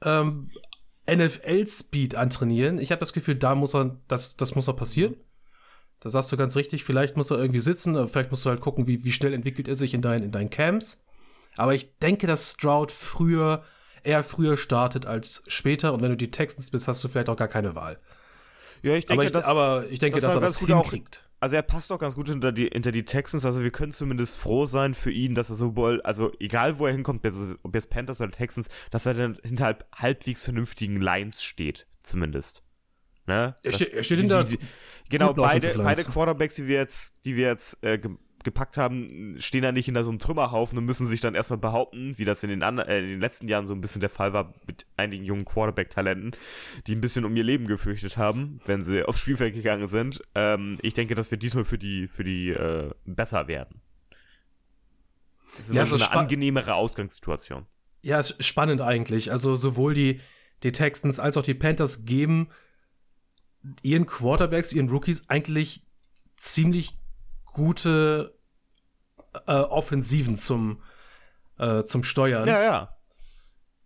ähm, 0.03 0.51
NFL-Speed 1.11 2.15
antrainieren. 2.15 2.79
Ich 2.79 2.93
habe 2.93 3.01
das 3.01 3.13
Gefühl, 3.13 3.35
da 3.37 3.55
muss 3.55 3.75
er, 3.75 3.99
das, 4.07 4.37
das 4.37 4.55
muss 4.55 4.67
noch 4.67 4.77
passieren. 4.77 5.17
Da 6.01 6.11
sagst 6.11 6.31
du 6.31 6.37
ganz 6.37 6.55
richtig, 6.55 6.85
vielleicht 6.85 7.17
muss 7.17 7.31
er 7.31 7.39
irgendwie 7.39 7.61
sitzen, 7.61 8.07
vielleicht 8.07 8.31
musst 8.31 8.45
du 8.45 8.51
halt 8.51 8.61
gucken, 8.61 8.87
wie, 8.87 9.03
wie 9.03 9.11
schnell 9.11 9.35
entwickelt 9.35 9.67
er 9.67 9.75
sich 9.75 9.95
in, 9.95 10.03
dein, 10.03 10.23
in 10.23 10.31
deinen 10.31 10.51
Camps. 10.51 11.03
Aber 11.57 11.75
ich 11.75 11.99
denke, 11.99 12.29
dass 12.29 12.53
Stroud 12.53 12.93
früher 12.93 13.65
eher 14.03 14.23
früher 14.25 14.57
startet 14.57 15.07
als 15.07 15.43
später. 15.49 15.93
Und 15.93 16.03
wenn 16.03 16.11
du 16.11 16.17
die 16.17 16.31
Texans 16.31 16.71
bist, 16.71 16.89
hast 16.89 17.03
du 17.05 17.09
vielleicht 17.09 17.29
auch 17.29 17.37
gar 17.37 17.49
keine 17.49 17.75
Wahl. 17.75 17.99
Ja, 18.83 18.95
ich 18.95 19.07
denke, 19.07 19.23
aber 19.23 19.27
ich, 19.27 19.33
das, 19.33 19.45
aber 19.45 19.87
ich 19.91 19.99
denke 19.99 20.21
das 20.21 20.35
dass 20.35 20.35
er 20.35 20.41
das 20.41 20.59
hinkriegt. 20.59 21.23
Auch, 21.25 21.29
also 21.41 21.57
er 21.57 21.63
passt 21.63 21.93
auch 21.93 21.99
ganz 21.99 22.15
gut 22.15 22.29
hinter 22.29 22.53
die, 22.53 22.69
hinter 22.69 22.93
die 22.93 23.05
Texans. 23.05 23.45
Also 23.45 23.63
wir 23.63 23.71
können 23.71 23.93
zumindest 23.93 24.39
froh 24.39 24.67
sein 24.67 24.95
für 24.95 25.11
ihn, 25.11 25.35
dass 25.35 25.51
er 25.51 25.57
sowohl, 25.57 26.01
also 26.03 26.33
egal 26.41 26.79
wo 26.79 26.87
er 26.87 26.93
hinkommt, 26.93 27.25
ob 27.63 27.75
jetzt 27.75 27.91
Panthers 27.91 28.21
oder 28.21 28.31
Texans, 28.31 28.69
dass 28.91 29.07
er 29.07 29.15
dann 29.15 29.39
hinter 29.43 29.65
halb, 29.65 29.87
halbwegs 29.95 30.45
vernünftigen 30.45 31.01
Lines 31.01 31.43
steht, 31.43 31.87
zumindest. 32.03 32.63
Ne? 33.27 33.55
Er, 33.63 33.73
steht, 33.73 33.93
er 33.93 34.03
steht 34.03 34.21
hinter. 34.21 34.43
Die, 34.45 34.57
die, 34.57 34.67
genau, 35.11 35.35
beide, 35.35 35.75
beide 35.77 36.03
Quarterbacks, 36.03 36.55
die 36.55 36.67
wir 36.67 36.77
jetzt, 36.77 37.15
die 37.25 37.37
wir 37.37 37.47
jetzt 37.47 37.83
äh, 37.85 37.99
gepackt 38.49 38.77
haben, 38.77 39.37
stehen 39.39 39.63
da 39.63 39.73
nicht 39.73 39.85
hinter 39.85 40.05
so 40.05 40.11
einem 40.11 40.19
Trümmerhaufen 40.19 40.79
und 40.79 40.85
müssen 40.85 41.07
sich 41.07 41.21
dann 41.21 41.35
erstmal 41.35 41.59
behaupten, 41.59 42.17
wie 42.17 42.25
das 42.25 42.43
in 42.43 42.51
den, 42.51 42.63
äh, 42.63 42.99
in 42.99 43.09
den 43.09 43.21
letzten 43.21 43.47
Jahren 43.49 43.67
so 43.67 43.75
ein 43.75 43.81
bisschen 43.81 44.01
der 44.01 44.11
Fall 44.11 44.33
war 44.33 44.55
mit 44.67 44.87
einigen 44.97 45.25
jungen 45.25 45.45
Quarterback-Talenten, 45.45 46.33
die 46.87 46.95
ein 46.95 47.01
bisschen 47.01 47.25
um 47.25 47.37
ihr 47.37 47.45
Leben 47.45 47.67
gefürchtet 47.67 48.17
haben, 48.17 48.61
wenn 48.65 48.83
sie 48.83 49.05
aufs 49.05 49.21
Spielfeld 49.21 49.55
gegangen 49.55 49.87
sind. 49.87 50.23
Ähm, 50.35 50.79
ich 50.83 50.95
denke, 50.95 51.15
dass 51.15 51.31
wir 51.31 51.39
diesmal 51.39 51.65
für 51.65 51.79
die, 51.79 52.09
für 52.09 52.25
die 52.25 52.51
äh, 52.51 52.91
besser 53.05 53.49
werden. 53.49 53.81
Das 55.51 55.69
ist 55.69 55.75
ja, 55.75 55.87
so 55.87 55.97
eine 55.97 56.11
angenehmere 56.13 56.75
Ausgangssituation. 56.75 57.67
Ja, 58.03 58.21
ist 58.21 58.43
spannend 58.45 58.81
eigentlich. 58.81 59.33
Also 59.33 59.57
sowohl 59.57 59.95
die, 59.95 60.21
die 60.63 60.73
Texans 60.73 61.21
als 61.21 61.37
auch 61.37 61.43
die 61.43 61.55
Panthers 61.55 62.05
geben 62.05 62.49
ihren 63.83 64.07
Quarterbacks, 64.07 64.73
ihren 64.73 64.89
Rookies 64.89 65.29
eigentlich 65.29 65.83
ziemlich 66.37 66.97
gute 67.45 68.38
äh, 69.47 69.53
Offensiven 69.53 70.37
zum, 70.37 70.83
äh, 71.59 71.85
zum 71.85 72.05
Steuern. 72.05 72.49
Ja, 72.49 72.63
ja. 72.63 72.97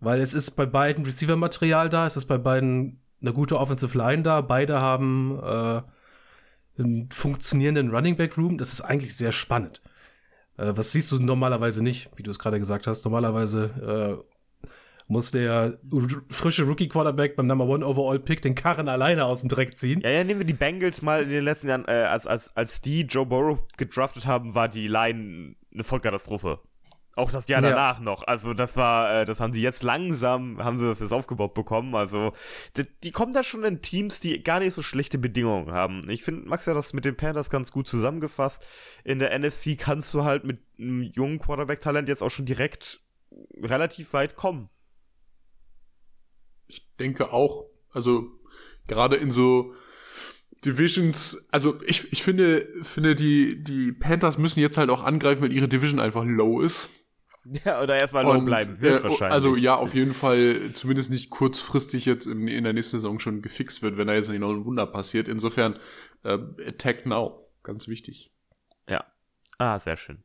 Weil 0.00 0.20
es 0.20 0.34
ist 0.34 0.52
bei 0.52 0.66
beiden 0.66 1.04
Receiver-Material 1.04 1.88
da, 1.88 2.06
es 2.06 2.16
ist 2.16 2.24
bei 2.24 2.38
beiden 2.38 3.00
eine 3.20 3.32
gute 3.32 3.58
Offensive 3.58 3.96
Line 3.96 4.22
da. 4.22 4.40
Beide 4.40 4.80
haben 4.80 5.38
äh, 5.42 5.82
einen 6.78 7.10
funktionierenden 7.10 7.90
Running 7.90 8.16
Back 8.16 8.36
Room. 8.36 8.58
Das 8.58 8.72
ist 8.72 8.80
eigentlich 8.80 9.16
sehr 9.16 9.32
spannend. 9.32 9.80
Äh, 10.56 10.72
was 10.74 10.92
siehst 10.92 11.12
du 11.12 11.18
normalerweise 11.18 11.82
nicht, 11.82 12.10
wie 12.16 12.22
du 12.22 12.30
es 12.30 12.38
gerade 12.38 12.58
gesagt 12.58 12.86
hast. 12.86 13.04
Normalerweise 13.04 14.20
äh, 14.20 14.31
muss 15.08 15.30
der 15.30 15.78
frische 16.28 16.64
Rookie 16.64 16.88
Quarterback 16.88 17.36
beim 17.36 17.46
Number 17.46 17.66
One 17.66 17.86
Overall 17.86 18.18
Pick 18.18 18.42
den 18.42 18.54
Karren 18.54 18.88
alleine 18.88 19.24
aus 19.24 19.40
dem 19.40 19.48
Dreck 19.48 19.76
ziehen. 19.76 20.00
Ja, 20.00 20.10
ja, 20.10 20.24
nehmen 20.24 20.40
wir 20.40 20.46
die 20.46 20.52
Bengals 20.52 21.02
mal 21.02 21.22
in 21.22 21.28
den 21.28 21.44
letzten 21.44 21.68
Jahren, 21.68 21.84
äh, 21.86 21.92
als, 21.92 22.26
als, 22.26 22.56
als 22.56 22.80
die 22.80 23.02
Joe 23.02 23.26
Burrow 23.26 23.58
gedraftet 23.76 24.26
haben, 24.26 24.54
war 24.54 24.68
die 24.68 24.88
Line 24.88 25.54
eine 25.72 25.84
Vollkatastrophe. 25.84 26.60
Auch 27.14 27.30
das 27.30 27.46
Jahr 27.46 27.60
danach 27.60 27.98
ja. 27.98 28.04
noch. 28.04 28.26
Also 28.26 28.54
das 28.54 28.76
war, 28.78 29.20
äh, 29.20 29.24
das 29.26 29.38
haben 29.38 29.52
sie 29.52 29.60
jetzt 29.60 29.82
langsam, 29.82 30.64
haben 30.64 30.76
sie 30.76 30.86
das 30.86 31.00
jetzt 31.00 31.12
aufgebaut 31.12 31.52
bekommen. 31.52 31.94
Also 31.94 32.32
die, 32.76 32.86
die, 33.04 33.10
kommen 33.10 33.34
da 33.34 33.42
schon 33.42 33.64
in 33.64 33.82
Teams, 33.82 34.20
die 34.20 34.42
gar 34.42 34.60
nicht 34.60 34.72
so 34.72 34.80
schlechte 34.80 35.18
Bedingungen 35.18 35.72
haben. 35.72 36.08
Ich 36.08 36.22
finde, 36.24 36.48
Max 36.48 36.64
ja 36.64 36.72
das 36.72 36.94
mit 36.94 37.04
den 37.04 37.16
Panthers 37.16 37.50
ganz 37.50 37.70
gut 37.70 37.86
zusammengefasst. 37.86 38.66
In 39.04 39.18
der 39.18 39.38
NFC 39.38 39.76
kannst 39.78 40.14
du 40.14 40.24
halt 40.24 40.44
mit 40.44 40.60
einem 40.78 41.02
jungen 41.02 41.38
Quarterback-Talent 41.38 42.08
jetzt 42.08 42.22
auch 42.22 42.30
schon 42.30 42.46
direkt 42.46 43.00
relativ 43.60 44.14
weit 44.14 44.34
kommen. 44.36 44.70
Ich 46.72 46.88
denke 46.98 47.32
auch. 47.32 47.66
Also 47.90 48.32
gerade 48.88 49.16
in 49.16 49.30
so 49.30 49.74
Divisions, 50.64 51.48
also 51.50 51.78
ich, 51.84 52.10
ich 52.12 52.22
finde, 52.22 52.66
finde 52.82 53.14
die, 53.14 53.62
die 53.62 53.92
Panthers 53.92 54.38
müssen 54.38 54.60
jetzt 54.60 54.78
halt 54.78 54.88
auch 54.88 55.02
angreifen, 55.02 55.42
weil 55.42 55.52
ihre 55.52 55.68
Division 55.68 56.00
einfach 56.00 56.24
low 56.24 56.60
ist. 56.60 56.90
Ja, 57.64 57.82
oder 57.82 57.96
erstmal 57.96 58.22
low 58.24 58.40
bleiben 58.40 58.80
wird 58.80 59.00
äh, 59.00 59.02
wahrscheinlich. 59.02 59.34
Also 59.34 59.56
ja, 59.56 59.74
auf 59.74 59.94
jeden 59.94 60.14
Fall 60.14 60.70
zumindest 60.74 61.10
nicht 61.10 61.28
kurzfristig 61.28 62.06
jetzt 62.06 62.24
in, 62.24 62.46
in 62.46 62.62
der 62.62 62.72
nächsten 62.72 62.98
Saison 62.98 63.18
schon 63.18 63.42
gefixt 63.42 63.82
wird, 63.82 63.96
wenn 63.96 64.06
da 64.06 64.14
jetzt 64.14 64.28
nicht 64.28 64.38
noch 64.38 64.50
ein 64.50 64.64
Wunder 64.64 64.86
passiert. 64.86 65.26
Insofern 65.26 65.76
äh, 66.22 66.38
Attack 66.64 67.04
Now, 67.04 67.48
ganz 67.64 67.88
wichtig. 67.88 68.32
Ja. 68.88 69.04
Ah, 69.58 69.80
sehr 69.80 69.96
schön. 69.96 70.22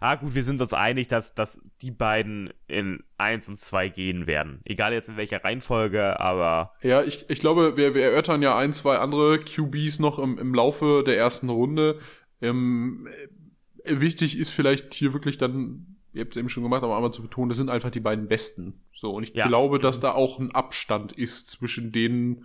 Ah, 0.00 0.16
gut, 0.16 0.34
wir 0.34 0.42
sind 0.42 0.60
uns 0.60 0.72
einig, 0.72 1.08
dass, 1.08 1.34
dass 1.34 1.60
die 1.82 1.90
beiden 1.90 2.52
in 2.66 3.04
1 3.18 3.48
und 3.48 3.60
2 3.60 3.90
gehen 3.90 4.26
werden. 4.26 4.60
Egal 4.64 4.92
jetzt 4.92 5.08
in 5.08 5.16
welcher 5.16 5.44
Reihenfolge, 5.44 6.18
aber. 6.18 6.72
Ja, 6.82 7.02
ich, 7.02 7.28
ich 7.28 7.40
glaube, 7.40 7.76
wir, 7.76 7.94
wir 7.94 8.02
erörtern 8.02 8.42
ja 8.42 8.56
ein, 8.56 8.72
zwei 8.72 8.96
andere 8.96 9.38
QBs 9.38 9.98
noch 9.98 10.18
im, 10.18 10.38
im 10.38 10.54
Laufe 10.54 11.04
der 11.06 11.18
ersten 11.18 11.50
Runde. 11.50 11.98
Ähm, 12.40 13.08
wichtig 13.84 14.38
ist 14.38 14.50
vielleicht 14.50 14.94
hier 14.94 15.12
wirklich 15.12 15.36
dann 15.36 15.90
ihr 16.12 16.22
habt 16.22 16.32
es 16.32 16.36
eben 16.36 16.48
schon 16.48 16.62
gemacht, 16.62 16.82
aber 16.82 16.96
einmal 16.96 17.12
zu 17.12 17.22
betonen, 17.22 17.48
das 17.48 17.58
sind 17.58 17.70
einfach 17.70 17.90
die 17.90 18.00
beiden 18.00 18.28
besten. 18.28 18.80
So, 18.94 19.12
und 19.12 19.22
ich 19.22 19.34
ja. 19.34 19.46
glaube, 19.46 19.78
dass 19.78 20.00
da 20.00 20.12
auch 20.12 20.38
ein 20.38 20.50
Abstand 20.50 21.12
ist 21.12 21.48
zwischen 21.48 21.92
den 21.92 22.44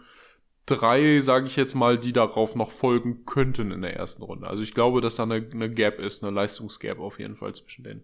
drei, 0.66 1.22
sage 1.22 1.48
ich 1.48 1.56
jetzt 1.56 1.76
mal, 1.76 1.98
die 1.98 2.14
darauf 2.14 2.56
noch 2.56 2.72
folgen 2.72 3.26
könnten 3.26 3.72
in 3.72 3.82
der 3.82 3.96
ersten 3.96 4.24
Runde. 4.24 4.48
Also 4.48 4.64
ich 4.64 4.74
glaube, 4.74 5.02
dass 5.02 5.16
da 5.16 5.24
eine, 5.24 5.36
eine 5.36 5.72
Gap 5.72 6.00
ist, 6.00 6.24
eine 6.24 6.34
Leistungsgap 6.34 7.00
auf 7.00 7.20
jeden 7.20 7.36
Fall 7.36 7.54
zwischen 7.54 7.84
denen. 7.84 8.04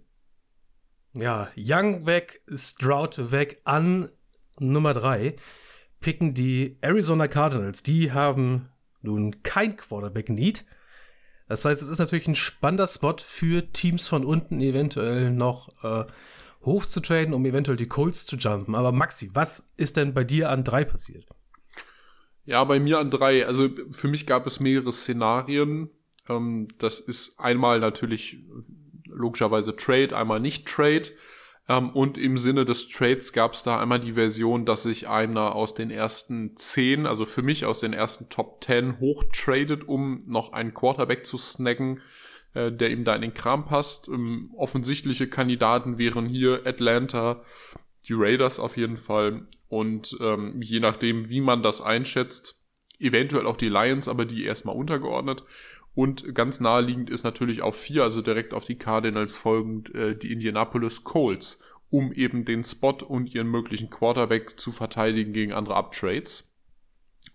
Ja, 1.13 1.49
Young 1.57 2.05
weg, 2.05 2.41
Stroud 2.55 3.31
weg 3.31 3.61
an 3.65 4.09
Nummer 4.59 4.93
drei 4.93 5.35
picken 5.99 6.33
die 6.33 6.77
Arizona 6.81 7.27
Cardinals. 7.27 7.83
Die 7.83 8.11
haben 8.11 8.69
nun 9.01 9.43
kein 9.43 9.77
Quarterback-Need. 9.77 10.65
Das 11.47 11.65
heißt, 11.65 11.81
es 11.81 11.89
ist 11.89 11.99
natürlich 11.99 12.27
ein 12.27 12.35
spannender 12.35 12.87
Spot 12.87 13.17
für 13.17 13.71
Teams 13.71 14.07
von 14.07 14.25
unten 14.25 14.61
eventuell 14.61 15.31
noch 15.31 15.69
äh, 15.83 16.05
hoch 16.63 16.85
zu 16.85 17.01
traden, 17.01 17.33
um 17.33 17.45
eventuell 17.45 17.77
die 17.77 17.87
Colts 17.87 18.25
zu 18.25 18.37
jumpen. 18.37 18.75
Aber 18.75 18.91
Maxi, 18.91 19.29
was 19.33 19.69
ist 19.77 19.97
denn 19.97 20.13
bei 20.13 20.23
dir 20.23 20.49
an 20.49 20.63
drei 20.63 20.85
passiert? 20.85 21.27
Ja, 22.45 22.63
bei 22.63 22.79
mir 22.79 22.99
an 22.99 23.11
drei. 23.11 23.45
Also 23.45 23.69
für 23.91 24.07
mich 24.07 24.25
gab 24.25 24.47
es 24.47 24.59
mehrere 24.59 24.91
Szenarien. 24.91 25.89
Ähm, 26.27 26.67
das 26.77 26.99
ist 26.99 27.39
einmal 27.39 27.79
natürlich 27.79 28.43
logischerweise 29.05 29.75
Trade, 29.75 30.15
einmal 30.15 30.39
nicht 30.39 30.67
Trade. 30.67 31.09
Ähm, 31.67 31.89
und 31.91 32.17
im 32.17 32.37
Sinne 32.37 32.65
des 32.65 32.89
Trades 32.89 33.33
gab 33.33 33.53
es 33.53 33.63
da 33.63 33.79
einmal 33.79 33.99
die 33.99 34.13
Version, 34.13 34.65
dass 34.65 34.83
sich 34.83 35.07
einer 35.07 35.55
aus 35.55 35.75
den 35.75 35.91
ersten 35.91 36.55
zehn, 36.57 37.05
also 37.05 37.25
für 37.25 37.43
mich 37.43 37.65
aus 37.65 37.79
den 37.79 37.93
ersten 37.93 38.29
Top 38.29 38.63
10 38.63 38.99
hochtradet, 38.99 39.87
um 39.87 40.23
noch 40.27 40.53
einen 40.53 40.73
Quarterback 40.73 41.25
zu 41.25 41.37
snacken, 41.37 42.01
äh, 42.53 42.71
der 42.71 42.89
ihm 42.89 43.03
da 43.03 43.15
in 43.15 43.21
den 43.21 43.33
Kram 43.33 43.65
passt. 43.65 44.07
Ähm, 44.07 44.51
offensichtliche 44.57 45.27
Kandidaten 45.27 45.97
wären 45.97 46.25
hier 46.25 46.61
Atlanta, 46.65 47.43
die 48.07 48.13
Raiders 48.13 48.59
auf 48.59 48.77
jeden 48.77 48.97
Fall 48.97 49.47
und 49.69 50.17
ähm, 50.19 50.61
je 50.61 50.79
nachdem, 50.79 51.29
wie 51.29 51.41
man 51.41 51.63
das 51.63 51.81
einschätzt, 51.81 52.61
eventuell 52.99 53.45
auch 53.45 53.57
die 53.57 53.69
Lions, 53.69 54.07
aber 54.07 54.25
die 54.25 54.43
erstmal 54.43 54.75
untergeordnet. 54.75 55.43
Und 55.93 56.33
ganz 56.33 56.59
naheliegend 56.59 57.09
ist 57.09 57.23
natürlich 57.23 57.61
auf 57.61 57.75
vier, 57.75 58.03
also 58.03 58.21
direkt 58.21 58.53
auf 58.53 58.65
die 58.65 58.77
Cardinals 58.77 59.35
folgend, 59.35 59.93
äh, 59.93 60.15
die 60.15 60.31
Indianapolis 60.31 61.03
Colts, 61.03 61.61
um 61.89 62.13
eben 62.13 62.45
den 62.45 62.63
Spot 62.63 62.97
und 63.05 63.33
ihren 63.33 63.47
möglichen 63.47 63.89
Quarterback 63.89 64.59
zu 64.59 64.71
verteidigen 64.71 65.33
gegen 65.33 65.51
andere 65.51 65.75
Uptrades. 65.75 66.49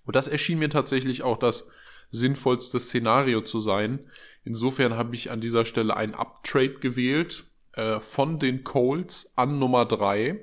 Und 0.05 0.16
das 0.16 0.29
erschien 0.29 0.59
mir 0.59 0.70
tatsächlich 0.70 1.22
auch 1.22 1.38
das 1.38 1.68
sinnvollste 2.11 2.81
Szenario 2.81 3.42
zu 3.42 3.61
sein. 3.61 4.11
Insofern 4.44 4.94
habe 4.94 5.14
ich 5.14 5.31
an 5.31 5.40
dieser 5.40 5.64
Stelle 5.64 5.96
ein 5.96 6.14
Uptrade 6.14 6.74
gewählt 6.74 7.44
äh, 7.72 8.00
von 8.00 8.38
den 8.38 8.64
Colts 8.64 9.37
an 9.37 9.59
Nummer 9.59 9.85
drei 9.85 10.40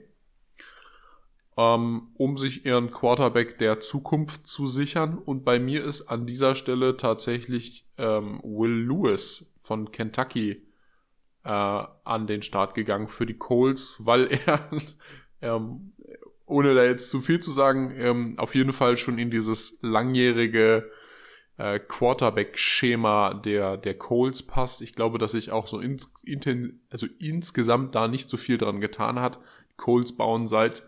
ähm, 1.57 2.09
um 2.15 2.37
sich 2.37 2.65
ihren 2.65 2.91
Quarterback 2.91 3.57
der 3.57 3.79
Zukunft 3.79 4.47
zu 4.47 4.67
sichern. 4.67 5.17
Und 5.17 5.45
bei 5.45 5.59
mir 5.59 5.83
ist 5.83 6.07
an 6.07 6.25
dieser 6.25 6.55
Stelle 6.55 6.97
tatsächlich 6.97 7.87
ähm, 7.97 8.39
Will 8.43 8.87
Lewis 8.87 9.51
von 9.61 9.91
Kentucky 9.91 10.65
äh, 11.43 11.49
an 11.49 12.27
den 12.27 12.41
Start 12.41 12.73
gegangen 12.73 13.07
für 13.07 13.25
die 13.25 13.37
Colts, 13.37 13.95
weil 13.99 14.27
er, 14.45 14.69
ähm, 15.41 15.93
ohne 16.45 16.73
da 16.73 16.83
jetzt 16.83 17.09
zu 17.09 17.21
viel 17.21 17.39
zu 17.39 17.51
sagen, 17.51 17.93
ähm, 17.97 18.35
auf 18.37 18.55
jeden 18.55 18.73
Fall 18.73 18.97
schon 18.97 19.17
in 19.19 19.29
dieses 19.29 19.77
langjährige 19.81 20.89
äh, 21.57 21.79
Quarterback-Schema 21.79 23.35
der, 23.35 23.77
der 23.77 23.97
Colts 23.97 24.43
passt. 24.43 24.81
Ich 24.81 24.95
glaube, 24.95 25.19
dass 25.19 25.33
sich 25.33 25.51
auch 25.51 25.67
so 25.67 25.79
ins, 25.79 26.13
also 26.89 27.07
insgesamt 27.19 27.93
da 27.93 28.07
nicht 28.07 28.29
so 28.29 28.37
viel 28.37 28.57
dran 28.57 28.81
getan 28.81 29.19
hat. 29.19 29.39
Colts 29.77 30.15
bauen 30.15 30.47
seit 30.47 30.83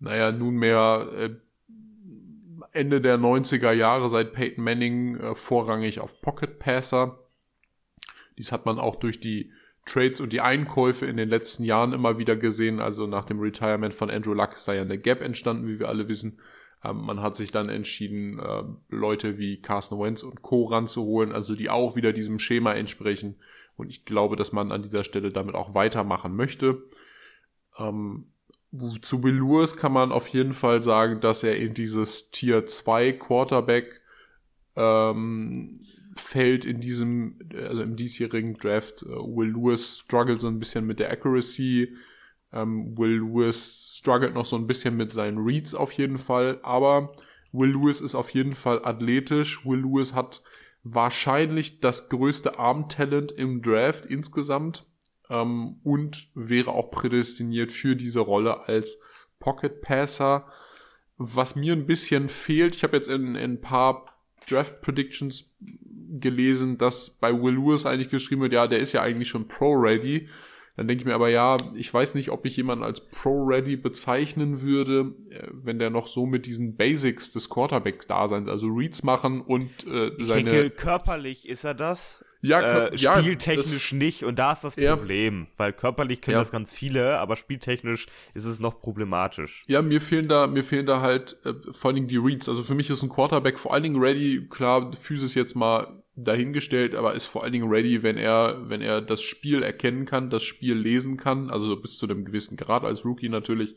naja, 0.00 0.32
nunmehr 0.32 1.08
äh, 1.12 1.30
Ende 2.72 3.00
der 3.00 3.18
90er 3.18 3.72
Jahre 3.72 4.08
seit 4.08 4.32
Peyton 4.32 4.64
Manning 4.64 5.16
äh, 5.16 5.34
vorrangig 5.34 6.00
auf 6.00 6.20
Pocket 6.20 6.58
Passer. 6.58 7.18
Dies 8.38 8.52
hat 8.52 8.66
man 8.66 8.78
auch 8.78 8.96
durch 8.96 9.20
die 9.20 9.52
Trades 9.86 10.20
und 10.20 10.32
die 10.32 10.40
Einkäufe 10.40 11.06
in 11.06 11.16
den 11.16 11.28
letzten 11.28 11.64
Jahren 11.64 11.92
immer 11.92 12.18
wieder 12.18 12.36
gesehen. 12.36 12.80
Also 12.80 13.06
nach 13.06 13.24
dem 13.24 13.40
Retirement 13.40 13.94
von 13.94 14.10
Andrew 14.10 14.34
Luck 14.34 14.54
ist 14.54 14.68
da 14.68 14.72
ja 14.72 14.82
eine 14.82 14.98
Gap 14.98 15.20
entstanden, 15.20 15.68
wie 15.68 15.78
wir 15.78 15.88
alle 15.88 16.08
wissen. 16.08 16.38
Ähm, 16.84 16.98
man 16.98 17.20
hat 17.20 17.36
sich 17.36 17.50
dann 17.50 17.68
entschieden, 17.68 18.38
äh, 18.38 18.62
Leute 18.88 19.38
wie 19.38 19.60
Carson 19.60 19.98
Wentz 20.00 20.22
und 20.22 20.42
Co. 20.42 20.64
ranzuholen, 20.64 21.32
also 21.32 21.54
die 21.54 21.70
auch 21.70 21.96
wieder 21.96 22.12
diesem 22.12 22.38
Schema 22.38 22.72
entsprechen. 22.72 23.36
Und 23.76 23.88
ich 23.88 24.04
glaube, 24.04 24.36
dass 24.36 24.52
man 24.52 24.72
an 24.72 24.82
dieser 24.82 25.04
Stelle 25.04 25.30
damit 25.30 25.54
auch 25.54 25.74
weitermachen 25.74 26.36
möchte. 26.36 26.84
Ähm, 27.78 28.26
zu 29.02 29.22
Will 29.22 29.36
Lewis 29.36 29.76
kann 29.76 29.92
man 29.92 30.12
auf 30.12 30.28
jeden 30.28 30.52
Fall 30.52 30.80
sagen, 30.80 31.20
dass 31.20 31.42
er 31.42 31.56
in 31.56 31.74
dieses 31.74 32.30
Tier 32.30 32.66
2 32.66 33.12
Quarterback 33.12 34.00
ähm, 34.76 35.84
fällt 36.16 36.64
in 36.64 36.80
diesem, 36.80 37.38
also 37.54 37.82
im 37.82 37.96
diesjährigen 37.96 38.54
Draft. 38.54 39.02
Uh, 39.02 39.36
Will 39.36 39.50
Lewis 39.50 39.98
struggelt 39.98 40.40
so 40.40 40.48
ein 40.48 40.58
bisschen 40.58 40.86
mit 40.86 41.00
der 41.00 41.10
Accuracy. 41.10 41.96
Ähm, 42.52 42.96
Will 42.96 43.18
Lewis 43.18 43.96
struggelt 43.98 44.34
noch 44.34 44.46
so 44.46 44.56
ein 44.56 44.66
bisschen 44.66 44.96
mit 44.96 45.10
seinen 45.10 45.38
Reads 45.38 45.74
auf 45.74 45.92
jeden 45.92 46.18
Fall. 46.18 46.60
Aber 46.62 47.14
Will 47.52 47.70
Lewis 47.70 48.00
ist 48.00 48.14
auf 48.14 48.30
jeden 48.30 48.54
Fall 48.54 48.84
athletisch. 48.84 49.64
Will 49.66 49.80
Lewis 49.80 50.14
hat 50.14 50.42
wahrscheinlich 50.82 51.80
das 51.80 52.08
größte 52.08 52.58
Armtalent 52.58 53.32
im 53.32 53.62
Draft 53.62 54.06
insgesamt 54.06 54.86
ähm, 55.30 55.76
und 55.82 56.28
wäre 56.34 56.72
auch 56.72 56.90
prädestiniert 56.90 57.72
für 57.72 57.96
diese 57.96 58.20
Rolle 58.20 58.68
als 58.68 59.00
Pocket 59.38 59.80
Passer. 59.80 60.46
Was 61.16 61.56
mir 61.56 61.72
ein 61.72 61.86
bisschen 61.86 62.28
fehlt, 62.28 62.74
ich 62.74 62.82
habe 62.82 62.96
jetzt 62.96 63.08
in, 63.08 63.34
in 63.34 63.52
ein 63.52 63.60
paar 63.60 64.06
Draft 64.48 64.80
Predictions 64.80 65.50
gelesen, 66.18 66.76
dass 66.78 67.10
bei 67.10 67.32
Will 67.32 67.54
Lewis 67.54 67.86
eigentlich 67.86 68.10
geschrieben 68.10 68.42
wird, 68.42 68.52
ja, 68.52 68.66
der 68.66 68.80
ist 68.80 68.92
ja 68.92 69.02
eigentlich 69.02 69.28
schon 69.28 69.48
Pro-Ready. 69.48 70.28
Dann 70.76 70.88
denke 70.88 71.02
ich 71.02 71.06
mir 71.06 71.14
aber, 71.14 71.28
ja, 71.28 71.58
ich 71.74 71.92
weiß 71.92 72.14
nicht, 72.14 72.30
ob 72.30 72.46
ich 72.46 72.56
jemanden 72.56 72.84
als 72.84 73.00
Pro-Ready 73.00 73.76
bezeichnen 73.76 74.62
würde, 74.62 75.14
äh, 75.30 75.48
wenn 75.52 75.78
der 75.78 75.90
noch 75.90 76.06
so 76.06 76.26
mit 76.26 76.46
diesen 76.46 76.76
Basics 76.76 77.32
des 77.32 77.50
Quarterbacks-Daseins, 77.50 78.48
also 78.48 78.68
Reads 78.68 79.02
machen 79.02 79.42
und 79.42 79.68
äh, 79.86 80.12
seine... 80.18 80.18
Ich 80.18 80.32
denke, 80.32 80.70
körperlich 80.70 81.48
ist 81.48 81.64
er 81.64 81.74
das. 81.74 82.24
Ja, 82.42 82.86
äh, 82.86 82.98
spieltechnisch 82.98 83.92
ja, 83.92 83.98
nicht 83.98 84.24
und 84.24 84.38
da 84.38 84.52
ist 84.52 84.64
das 84.64 84.76
Problem, 84.76 85.46
ja. 85.50 85.58
weil 85.58 85.72
körperlich 85.72 86.20
können 86.20 86.34
ja. 86.34 86.38
das 86.38 86.50
ganz 86.50 86.72
viele, 86.72 87.18
aber 87.18 87.36
spieltechnisch 87.36 88.06
ist 88.34 88.44
es 88.44 88.60
noch 88.60 88.80
problematisch. 88.80 89.64
Ja, 89.66 89.82
mir 89.82 90.00
fehlen 90.00 90.28
da, 90.28 90.46
mir 90.46 90.64
fehlen 90.64 90.86
da 90.86 91.00
halt 91.00 91.36
äh, 91.44 91.52
vor 91.72 91.88
allen 91.90 91.96
Dingen 91.96 92.08
die 92.08 92.16
Reads. 92.16 92.48
Also 92.48 92.62
für 92.62 92.74
mich 92.74 92.88
ist 92.88 93.02
ein 93.02 93.08
Quarterback 93.10 93.58
vor 93.58 93.74
allen 93.74 93.82
Dingen 93.82 94.00
ready, 94.00 94.46
klar, 94.48 94.92
Physis 94.96 95.34
jetzt 95.34 95.54
mal 95.54 96.02
dahingestellt, 96.16 96.94
aber 96.94 97.14
ist 97.14 97.26
vor 97.26 97.42
allen 97.42 97.52
Dingen 97.52 97.70
ready, 97.70 98.02
wenn 98.02 98.16
er, 98.16 98.68
wenn 98.68 98.80
er 98.80 99.00
das 99.00 99.22
Spiel 99.22 99.62
erkennen 99.62 100.06
kann, 100.06 100.30
das 100.30 100.42
Spiel 100.42 100.74
lesen 100.74 101.16
kann, 101.16 101.50
also 101.50 101.76
bis 101.76 101.98
zu 101.98 102.06
einem 102.06 102.24
gewissen 102.24 102.56
Grad 102.56 102.84
als 102.84 103.04
Rookie 103.04 103.28
natürlich, 103.28 103.76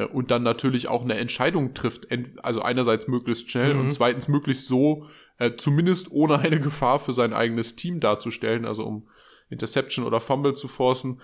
und 0.00 0.30
dann 0.30 0.42
natürlich 0.42 0.88
auch 0.88 1.02
eine 1.02 1.14
Entscheidung 1.14 1.74
trifft, 1.74 2.08
also 2.42 2.62
einerseits 2.62 3.08
möglichst 3.08 3.50
schnell 3.50 3.74
mhm. 3.74 3.80
und 3.80 3.92
zweitens 3.92 4.28
möglichst 4.28 4.66
so, 4.66 5.06
äh, 5.38 5.52
zumindest 5.56 6.10
ohne 6.10 6.38
eine 6.38 6.60
Gefahr 6.60 6.98
für 6.98 7.12
sein 7.12 7.32
eigenes 7.32 7.76
Team 7.76 8.00
darzustellen, 8.00 8.64
also 8.64 8.84
um 8.84 9.08
Interception 9.50 10.06
oder 10.06 10.20
Fumble 10.20 10.54
zu 10.54 10.68
forcen 10.68 11.20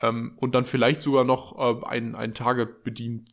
ähm, 0.00 0.34
und 0.36 0.54
dann 0.54 0.66
vielleicht 0.66 1.00
sogar 1.00 1.24
noch 1.24 1.58
äh, 1.58 1.86
ein, 1.86 2.14
ein 2.14 2.34
Target 2.34 2.84
bedienen 2.84 3.26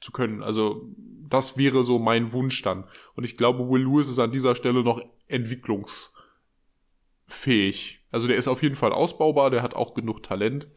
zu 0.00 0.12
können. 0.12 0.42
Also 0.42 0.88
das 1.28 1.58
wäre 1.58 1.84
so 1.84 1.98
mein 1.98 2.32
Wunsch 2.32 2.62
dann. 2.62 2.84
Und 3.14 3.24
ich 3.24 3.36
glaube, 3.36 3.68
Will 3.68 3.82
Lewis 3.82 4.08
ist 4.08 4.18
an 4.18 4.30
dieser 4.30 4.54
Stelle 4.54 4.82
noch 4.82 5.02
entwicklungsfähig. 5.28 8.00
Also 8.10 8.28
der 8.28 8.36
ist 8.36 8.48
auf 8.48 8.62
jeden 8.62 8.76
Fall 8.76 8.92
ausbaubar, 8.92 9.50
der 9.50 9.62
hat 9.62 9.74
auch 9.74 9.92
genug 9.94 10.22
Talent, 10.22 10.68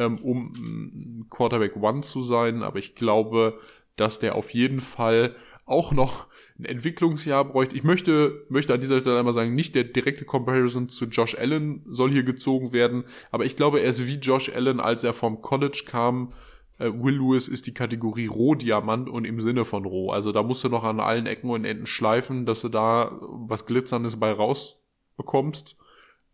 ähm, 0.00 0.18
um 0.18 1.26
Quarterback 1.30 1.76
One 1.76 2.00
zu 2.00 2.22
sein, 2.22 2.62
aber 2.62 2.78
ich 2.78 2.94
glaube, 2.94 3.60
dass 3.96 4.18
der 4.18 4.34
auf 4.34 4.52
jeden 4.54 4.80
Fall 4.80 5.36
auch 5.66 5.92
noch 5.92 6.26
ein 6.58 6.64
Entwicklungsjahr 6.64 7.44
bräuchte. 7.44 7.76
Ich 7.76 7.84
möchte, 7.84 8.46
möchte 8.48 8.72
an 8.74 8.80
dieser 8.80 8.98
Stelle 8.98 9.18
einmal 9.18 9.34
sagen, 9.34 9.54
nicht 9.54 9.74
der 9.74 9.84
direkte 9.84 10.24
Comparison 10.24 10.88
zu 10.88 11.04
Josh 11.04 11.36
Allen 11.36 11.82
soll 11.86 12.10
hier 12.10 12.22
gezogen 12.22 12.72
werden, 12.72 13.04
aber 13.30 13.44
ich 13.44 13.56
glaube, 13.56 13.80
er 13.80 13.90
ist 13.90 14.06
wie 14.06 14.16
Josh 14.16 14.50
Allen, 14.54 14.80
als 14.80 15.04
er 15.04 15.12
vom 15.12 15.42
College 15.42 15.84
kam. 15.86 16.32
Äh, 16.78 16.90
Will 16.94 17.16
Lewis 17.16 17.46
ist 17.46 17.66
die 17.66 17.74
Kategorie 17.74 18.26
Rohdiamant 18.26 19.10
und 19.10 19.26
im 19.26 19.40
Sinne 19.40 19.66
von 19.66 19.84
roh. 19.84 20.10
Also 20.10 20.32
da 20.32 20.42
musst 20.42 20.64
du 20.64 20.70
noch 20.70 20.82
an 20.82 20.98
allen 20.98 21.26
Ecken 21.26 21.50
und 21.50 21.66
Enden 21.66 21.86
schleifen, 21.86 22.46
dass 22.46 22.62
du 22.62 22.70
da 22.70 23.18
was 23.20 23.66
Glitzerndes 23.66 24.18
bei 24.18 24.32
rausbekommst. 24.32 25.76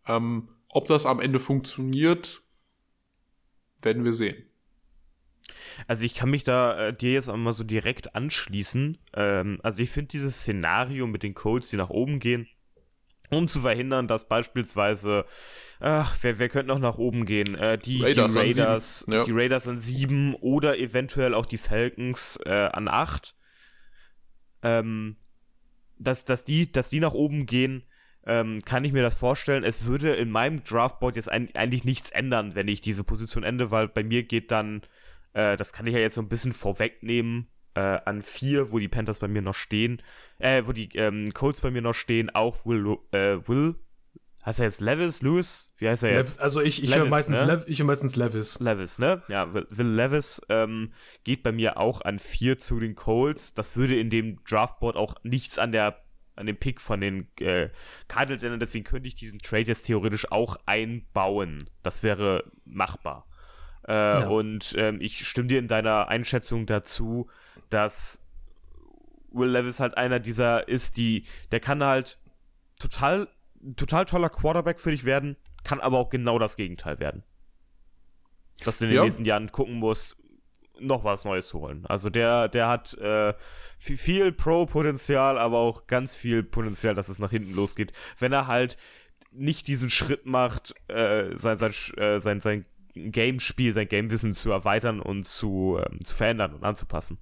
Ähm, 0.07 0.47
ob 0.69 0.87
das 0.87 1.05
am 1.05 1.19
Ende 1.19 1.39
funktioniert, 1.39 2.41
werden 3.81 4.03
wir 4.03 4.13
sehen. 4.13 4.43
Also 5.87 6.03
ich 6.03 6.15
kann 6.15 6.29
mich 6.29 6.43
da 6.43 6.87
äh, 6.87 6.93
dir 6.93 7.13
jetzt 7.13 7.29
auch 7.29 7.37
mal 7.37 7.53
so 7.53 7.63
direkt 7.63 8.15
anschließen. 8.15 8.97
Ähm, 9.13 9.59
also 9.63 9.81
ich 9.81 9.89
finde 9.89 10.09
dieses 10.09 10.39
Szenario 10.39 11.07
mit 11.07 11.23
den 11.23 11.33
Codes, 11.33 11.69
die 11.69 11.77
nach 11.77 11.89
oben 11.89 12.19
gehen, 12.19 12.47
um 13.29 13.47
zu 13.47 13.61
verhindern, 13.61 14.07
dass 14.07 14.27
beispielsweise, 14.27 15.25
ach, 15.79 16.17
wer, 16.21 16.39
wer 16.39 16.49
könnte 16.49 16.73
noch 16.73 16.79
nach 16.79 16.97
oben 16.97 17.25
gehen? 17.25 17.55
Äh, 17.55 17.77
die 17.77 18.01
Raiders, 18.01 18.33
die 18.33 18.39
Raiders, 18.39 19.05
ja. 19.09 19.23
die 19.23 19.31
Raiders 19.31 19.67
an 19.67 19.79
sieben 19.79 20.33
oder 20.35 20.77
eventuell 20.79 21.33
auch 21.33 21.45
die 21.45 21.57
Falcons 21.57 22.39
äh, 22.45 22.69
an 22.71 22.87
acht. 22.87 23.35
Ähm, 24.63 25.17
dass, 25.99 26.25
dass, 26.25 26.43
die, 26.43 26.71
dass 26.71 26.89
die 26.89 26.99
nach 26.99 27.13
oben 27.13 27.45
gehen, 27.45 27.83
ähm, 28.27 28.59
kann 28.63 28.83
ich 28.85 28.93
mir 28.93 29.01
das 29.01 29.15
vorstellen. 29.15 29.63
Es 29.63 29.85
würde 29.85 30.13
in 30.13 30.29
meinem 30.29 30.63
Draftboard 30.63 31.15
jetzt 31.15 31.31
ein, 31.31 31.49
eigentlich 31.55 31.85
nichts 31.85 32.11
ändern, 32.11 32.53
wenn 32.53 32.67
ich 32.67 32.81
diese 32.81 33.03
Position 33.03 33.43
ende, 33.43 33.71
weil 33.71 33.87
bei 33.87 34.03
mir 34.03 34.23
geht 34.23 34.51
dann 34.51 34.81
äh, 35.37 35.55
das 35.55 35.71
kann 35.71 35.85
ich 35.85 35.93
ja 35.93 35.99
jetzt 35.99 36.15
so 36.15 36.21
ein 36.21 36.29
bisschen 36.29 36.53
vorwegnehmen. 36.53 37.47
Äh, 37.75 37.99
an 38.05 38.23
vier, 38.23 38.71
wo 38.71 38.79
die 38.79 38.87
Panthers 38.87 39.19
bei 39.19 39.27
mir 39.27 39.43
noch 39.43 39.53
stehen, 39.53 40.01
äh, 40.39 40.63
wo 40.65 40.71
die 40.71 40.89
ähm, 40.95 41.31
Colts 41.31 41.61
bei 41.61 41.69
mir 41.69 41.83
noch 41.83 41.93
stehen, 41.93 42.31
auch 42.31 42.65
Will, 42.65 42.97
äh, 43.11 43.37
Will 43.47 43.75
Heißt 44.47 44.61
er 44.61 44.65
jetzt 44.65 44.79
Levis, 44.79 45.21
Lewis? 45.21 45.73
Wie 45.75 45.89
heißt 45.89 46.03
er 46.03 46.13
jetzt? 46.13 46.39
also 46.39 46.61
ich, 46.61 46.81
ich 46.81 46.95
höre 46.95 47.05
meistens, 47.05 47.41
ne? 47.41 47.65
hör 47.67 47.85
meistens 47.85 48.15
Levis. 48.15 48.59
Levis, 48.61 48.97
ne? 48.97 49.21
Ja, 49.27 49.53
Will, 49.53 49.67
Levis 49.69 50.41
ähm, 50.47 50.93
geht 51.25 51.43
bei 51.43 51.51
mir 51.51 51.77
auch 51.77 51.99
an 51.99 52.17
vier 52.17 52.57
zu 52.57 52.79
den 52.79 52.95
Colts. 52.95 53.53
Das 53.53 53.75
würde 53.75 53.99
in 53.99 54.09
dem 54.09 54.41
Draftboard 54.45 54.95
auch 54.95 55.15
nichts 55.23 55.59
an 55.59 55.73
der 55.73 56.01
an 56.37 56.45
dem 56.45 56.57
Pick 56.57 56.79
von 56.79 57.01
den 57.01 57.27
äh, 57.39 57.69
Cardinals 58.07 58.43
ändern. 58.43 58.59
Deswegen 58.59 58.85
könnte 58.85 59.07
ich 59.07 59.15
diesen 59.15 59.39
Trade 59.39 59.63
jetzt 59.63 59.83
theoretisch 59.83 60.31
auch 60.31 60.57
einbauen. 60.65 61.69
Das 61.83 62.03
wäre 62.03 62.51
machbar. 62.65 63.27
Äh, 63.87 63.93
ja. 63.93 64.27
Und 64.27 64.75
ähm, 64.77 65.01
ich 65.01 65.27
stimme 65.27 65.47
dir 65.47 65.59
in 65.59 65.67
deiner 65.67 66.07
Einschätzung 66.09 66.65
dazu, 66.65 67.29
dass 67.69 68.21
Will 69.31 69.49
Levis 69.49 69.79
halt 69.79 69.97
einer 69.97 70.19
dieser 70.19 70.67
ist, 70.67 70.97
die, 70.97 71.25
der 71.51 71.59
kann 71.59 71.83
halt 71.83 72.19
total, 72.79 73.27
total 73.75 74.05
toller 74.05 74.29
Quarterback 74.29 74.79
für 74.79 74.91
dich 74.91 75.05
werden, 75.05 75.37
kann 75.63 75.79
aber 75.79 75.97
auch 75.97 76.09
genau 76.09 76.39
das 76.39 76.57
Gegenteil 76.57 76.99
werden. 76.99 77.23
Dass 78.63 78.79
du 78.79 78.85
in 78.85 78.91
den 78.91 78.97
ja. 78.97 79.03
nächsten 79.03 79.25
Jahren 79.25 79.51
gucken 79.51 79.75
musst, 79.75 80.17
noch 80.79 81.03
was 81.03 81.25
Neues 81.25 81.47
zu 81.47 81.59
holen. 81.59 81.85
Also 81.87 82.09
der, 82.09 82.47
der 82.47 82.67
hat 82.67 82.93
äh, 82.95 83.33
viel, 83.77 83.97
viel 83.97 84.31
Pro-Potenzial, 84.31 85.37
aber 85.37 85.59
auch 85.59 85.87
ganz 85.87 86.15
viel 86.15 86.43
Potenzial, 86.43 86.93
dass 86.93 87.09
es 87.09 87.19
nach 87.19 87.31
hinten 87.31 87.53
losgeht, 87.53 87.93
wenn 88.19 88.33
er 88.33 88.47
halt 88.47 88.77
nicht 89.31 89.67
diesen 89.67 89.89
Schritt 89.89 90.25
macht, 90.25 90.73
äh, 90.87 91.35
sein, 91.35 91.57
sein, 91.57 91.71
äh, 91.97 92.19
sein, 92.19 92.39
sein 92.39 92.65
Game-Spiel, 92.93 93.71
sein 93.73 93.87
Game-Wissen 93.87 94.33
zu 94.33 94.51
erweitern 94.51 94.99
und 94.99 95.25
zu, 95.25 95.79
ähm, 95.79 95.99
zu 96.03 96.15
verändern 96.15 96.53
und 96.53 96.63
anzupassen. 96.63 97.17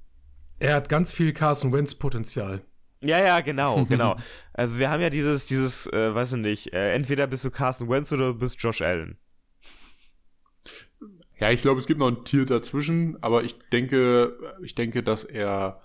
Er 0.59 0.75
hat 0.75 0.87
ganz 0.89 1.11
viel 1.11 1.33
Carson 1.33 1.73
Wentz-Potenzial. 1.73 2.61
Ja, 3.01 3.19
ja, 3.19 3.41
genau, 3.41 3.85
genau. 3.89 4.15
Also 4.53 4.79
wir 4.79 4.89
haben 4.89 5.01
ja 5.01 5.09
dieses, 5.09 5.45
dieses, 5.45 5.87
äh, 5.87 6.15
weiß 6.15 6.33
ich 6.33 6.39
nicht, 6.39 6.73
äh, 6.73 6.93
entweder 6.93 7.27
bist 7.27 7.43
du 7.45 7.51
Carson 7.51 7.89
Wentz 7.89 8.11
oder 8.13 8.27
du 8.27 8.35
bist 8.35 8.61
Josh 8.61 8.81
Allen. 8.81 9.17
Ja, 11.39 11.51
ich 11.51 11.61
glaube, 11.61 11.79
es 11.79 11.87
gibt 11.87 11.99
noch 11.99 12.07
ein 12.07 12.23
Tier 12.23 12.45
dazwischen, 12.45 13.17
aber 13.21 13.43
ich 13.43 13.57
denke, 13.69 14.37
ich 14.63 14.75
denke, 14.75 15.03
dass 15.03 15.23
er, 15.23 15.81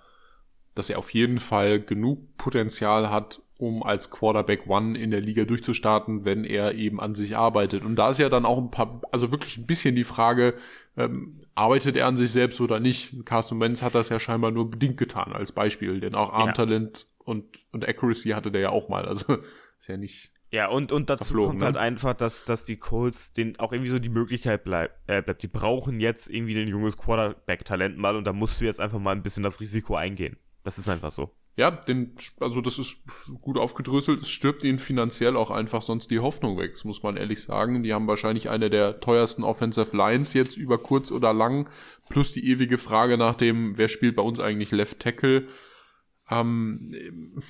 dass 0.74 0.90
er 0.90 0.98
auf 0.98 1.12
jeden 1.12 1.38
Fall 1.38 1.80
genug 1.80 2.36
Potenzial 2.36 3.10
hat, 3.10 3.42
um 3.60 3.82
als 3.82 4.10
Quarterback 4.10 4.66
One 4.66 4.98
in 4.98 5.10
der 5.10 5.20
Liga 5.20 5.44
durchzustarten, 5.44 6.24
wenn 6.24 6.44
er 6.44 6.74
eben 6.74 6.98
an 6.98 7.14
sich 7.14 7.36
arbeitet. 7.36 7.84
Und 7.84 7.96
da 7.96 8.10
ist 8.10 8.18
ja 8.18 8.30
dann 8.30 8.46
auch 8.46 8.58
ein 8.58 8.70
paar, 8.70 9.02
also 9.12 9.30
wirklich 9.30 9.58
ein 9.58 9.66
bisschen 9.66 9.94
die 9.94 10.04
Frage, 10.04 10.54
ähm, 10.96 11.38
arbeitet 11.54 11.96
er 11.96 12.06
an 12.06 12.16
sich 12.16 12.30
selbst 12.30 12.60
oder 12.60 12.80
nicht? 12.80 13.26
Carsten 13.26 13.60
Wentz 13.60 13.82
hat 13.82 13.94
das 13.94 14.08
ja 14.08 14.18
scheinbar 14.18 14.50
nur 14.50 14.70
bedingt 14.70 14.96
getan 14.96 15.32
als 15.32 15.52
Beispiel, 15.52 16.00
denn 16.00 16.14
auch 16.14 16.32
Armtalent 16.32 17.00
ja. 17.00 17.06
und, 17.24 17.44
und 17.70 17.86
Accuracy 17.86 18.30
hatte 18.30 18.50
der 18.50 18.62
ja 18.62 18.70
auch 18.70 18.88
mal. 18.88 19.04
Also 19.04 19.38
ist 19.78 19.88
ja 19.88 19.98
nicht. 19.98 20.32
Ja, 20.52 20.68
und, 20.68 20.90
und 20.90 21.10
dazu 21.10 21.34
kommt 21.34 21.60
ne? 21.60 21.66
halt 21.66 21.76
einfach, 21.76 22.14
dass, 22.14 22.44
dass 22.44 22.64
die 22.64 22.76
Colts 22.76 23.32
den 23.32 23.58
auch 23.60 23.72
irgendwie 23.72 23.90
so 23.90 24.00
die 24.00 24.08
Möglichkeit 24.08 24.64
bleib, 24.64 24.90
äh, 25.06 25.22
bleibt. 25.22 25.42
Die 25.42 25.48
brauchen 25.48 26.00
jetzt 26.00 26.28
irgendwie 26.28 26.60
ein 26.60 26.66
junges 26.66 26.96
Quarterback-Talent 26.96 27.96
mal 27.96 28.16
und 28.16 28.24
da 28.24 28.32
musst 28.32 28.60
du 28.60 28.64
jetzt 28.64 28.80
einfach 28.80 28.98
mal 28.98 29.12
ein 29.12 29.22
bisschen 29.22 29.44
das 29.44 29.60
Risiko 29.60 29.94
eingehen. 29.94 30.36
Das 30.64 30.76
ist 30.76 30.88
einfach 30.88 31.12
so 31.12 31.30
ja, 31.60 31.70
den, 31.70 32.16
also 32.38 32.62
das 32.62 32.78
ist 32.78 32.96
gut 33.42 33.58
aufgedröselt. 33.58 34.22
Es 34.22 34.30
stirbt 34.30 34.64
ihnen 34.64 34.78
finanziell 34.78 35.36
auch 35.36 35.50
einfach 35.50 35.82
sonst 35.82 36.10
die 36.10 36.20
Hoffnung 36.20 36.56
weg. 36.56 36.72
Das 36.72 36.84
muss 36.84 37.02
man 37.02 37.18
ehrlich 37.18 37.42
sagen. 37.42 37.82
Die 37.82 37.92
haben 37.92 38.06
wahrscheinlich 38.06 38.48
eine 38.48 38.70
der 38.70 39.00
teuersten 39.00 39.44
Offensive 39.44 39.94
Lines 39.94 40.32
jetzt 40.32 40.56
über 40.56 40.78
kurz 40.78 41.10
oder 41.12 41.34
lang. 41.34 41.68
Plus 42.08 42.32
die 42.32 42.48
ewige 42.48 42.78
Frage 42.78 43.18
nach 43.18 43.34
dem, 43.34 43.76
wer 43.76 43.88
spielt 43.88 44.16
bei 44.16 44.22
uns 44.22 44.40
eigentlich 44.40 44.70
Left 44.70 45.00
Tackle? 45.00 45.48
Ähm, 46.30 47.42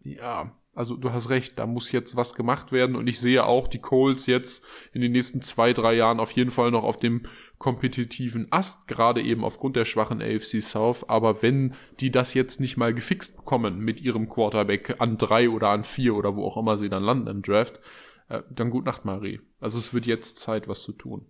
ja, 0.00 0.54
also 0.78 0.96
du 0.96 1.12
hast 1.12 1.28
recht, 1.28 1.58
da 1.58 1.66
muss 1.66 1.90
jetzt 1.90 2.14
was 2.14 2.36
gemacht 2.36 2.70
werden 2.70 2.94
und 2.94 3.08
ich 3.08 3.18
sehe 3.18 3.44
auch 3.44 3.66
die 3.66 3.80
Coles 3.80 4.26
jetzt 4.26 4.64
in 4.92 5.00
den 5.00 5.10
nächsten 5.10 5.42
zwei, 5.42 5.72
drei 5.72 5.94
Jahren 5.94 6.20
auf 6.20 6.30
jeden 6.30 6.52
Fall 6.52 6.70
noch 6.70 6.84
auf 6.84 6.98
dem 6.98 7.22
kompetitiven 7.58 8.46
Ast, 8.52 8.86
gerade 8.86 9.20
eben 9.20 9.42
aufgrund 9.42 9.74
der 9.74 9.84
schwachen 9.84 10.22
AFC 10.22 10.62
South. 10.62 11.08
Aber 11.08 11.42
wenn 11.42 11.74
die 11.98 12.12
das 12.12 12.32
jetzt 12.32 12.60
nicht 12.60 12.76
mal 12.76 12.94
gefixt 12.94 13.36
bekommen 13.36 13.80
mit 13.80 14.00
ihrem 14.02 14.28
Quarterback 14.28 15.00
an 15.00 15.18
drei 15.18 15.50
oder 15.50 15.70
an 15.70 15.82
vier 15.82 16.14
oder 16.14 16.36
wo 16.36 16.44
auch 16.44 16.56
immer 16.56 16.78
sie 16.78 16.88
dann 16.88 17.02
landen 17.02 17.26
im 17.26 17.42
Draft, 17.42 17.80
äh, 18.28 18.42
dann 18.48 18.70
gut 18.70 18.84
Nacht, 18.84 19.04
Marie. 19.04 19.40
Also 19.58 19.80
es 19.80 19.92
wird 19.92 20.06
jetzt 20.06 20.36
Zeit, 20.36 20.68
was 20.68 20.82
zu 20.82 20.92
tun. 20.92 21.26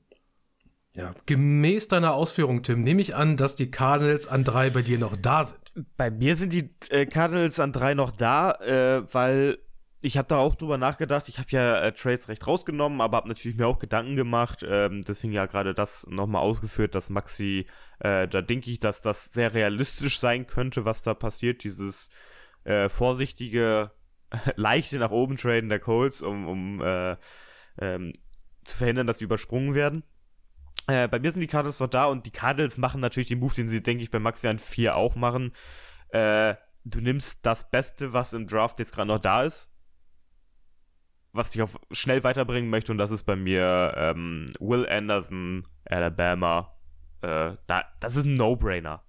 Ja, 0.99 1.15
gemäß 1.27 1.87
deiner 1.87 2.15
Ausführung, 2.15 2.65
Tim, 2.65 2.83
nehme 2.83 3.01
ich 3.01 3.15
an, 3.15 3.37
dass 3.37 3.55
die 3.55 3.71
Cardinals 3.71 4.27
an 4.27 4.43
drei 4.43 4.69
bei 4.71 4.83
dir 4.83 4.99
noch 4.99 5.15
da 5.17 5.45
sind. 5.45 5.61
Bei 5.97 6.11
mir 6.11 6.35
sind 6.35 6.53
die 6.53 6.71
äh, 6.91 7.07
Cardinals 7.07 7.61
an 7.61 7.73
drei 7.73 7.95
noch 7.95 8.11
da, 8.11 8.51
äh, 8.55 9.15
weil 9.15 9.59
ich 10.01 10.19
habe 10.19 10.27
da 10.27 10.39
auch 10.39 10.57
drüber 10.57 10.77
nachgedacht. 10.77 11.29
Ich 11.29 11.39
habe 11.39 11.49
ja 11.51 11.81
äh, 11.83 11.93
Trades 11.93 12.29
recht 12.29 12.45
rausgenommen, 12.45 13.01
aber 13.01 13.19
habe 13.19 13.29
natürlich 13.29 13.57
mir 13.57 13.69
auch 13.69 13.79
Gedanken 13.79 14.17
gemacht. 14.17 14.67
Ähm, 14.69 15.03
deswegen 15.03 15.33
ja 15.33 15.47
gerade 15.47 15.73
das 15.73 16.05
nochmal 16.09 16.43
ausgeführt, 16.43 16.97
dass 16.97 17.11
Maxi, 17.11 17.67
äh, 18.01 18.27
da 18.27 18.43
denke 18.43 18.69
ich, 18.69 18.81
dass 18.81 19.01
das 19.01 19.33
sehr 19.33 19.55
realistisch 19.55 20.19
sein 20.19 20.49
könnte, 20.49 20.85
was 20.85 21.03
da 21.03 21.15
passiert. 21.15 21.63
Dieses 21.63 22.11
äh, 22.65 22.89
vorsichtige, 22.89 23.93
leichte 24.57 24.99
nach 24.99 25.13
oben 25.13 25.37
Traden 25.37 25.69
der 25.69 25.79
Colts, 25.79 26.23
um, 26.23 26.49
um 26.49 26.83
äh, 26.83 27.17
ähm, 27.81 28.13
zu 28.65 28.77
verhindern, 28.77 29.07
dass 29.07 29.19
sie 29.19 29.25
übersprungen 29.27 29.75
werden. 29.75 30.03
Äh, 30.89 31.07
bei 31.09 31.19
mir 31.21 31.31
sind 31.31 31.43
die 31.43 31.47
Cardinals 31.47 31.81
noch 31.81 31.89
da 31.89 32.07
und 32.07 32.27
die 32.27 32.31
Cardinals 32.33 32.79
machen 32.79 33.01
natürlich 33.01 33.29
den 33.29 33.39
Move, 33.41 33.55
den 33.55 33.69
sie, 33.69 33.83
denke 33.83 34.03
ich, 34.03 34.11
bei 34.11 34.19
Maxian 34.19 34.59
4 34.59 34.97
auch 34.97 35.15
machen. 35.17 35.53
Äh, 36.09 36.55
du 36.85 37.01
nimmst 37.01 37.45
das 37.47 37.71
Beste, 37.71 38.13
was 38.15 38.33
im 38.33 38.47
Draft 38.47 38.79
jetzt 38.81 38.95
gerade 38.95 39.09
noch 39.09 39.19
da 39.21 39.45
ist. 39.45 39.71
was 41.33 41.55
ich 41.55 41.63
auf 41.63 41.79
schnell 41.93 42.25
weiterbringen 42.25 42.71
möchte, 42.71 42.91
und 42.93 42.99
das 42.99 43.11
ist 43.11 43.25
bei 43.25 43.37
mir 43.37 43.95
ähm, 43.97 44.47
Will 44.61 44.89
Anderson, 44.89 45.65
Alabama. 45.85 46.75
Äh, 47.21 47.57
da, 47.67 47.85
das 48.01 48.17
ist 48.17 48.25
ein 48.25 48.33
No-Brainer. 48.33 49.05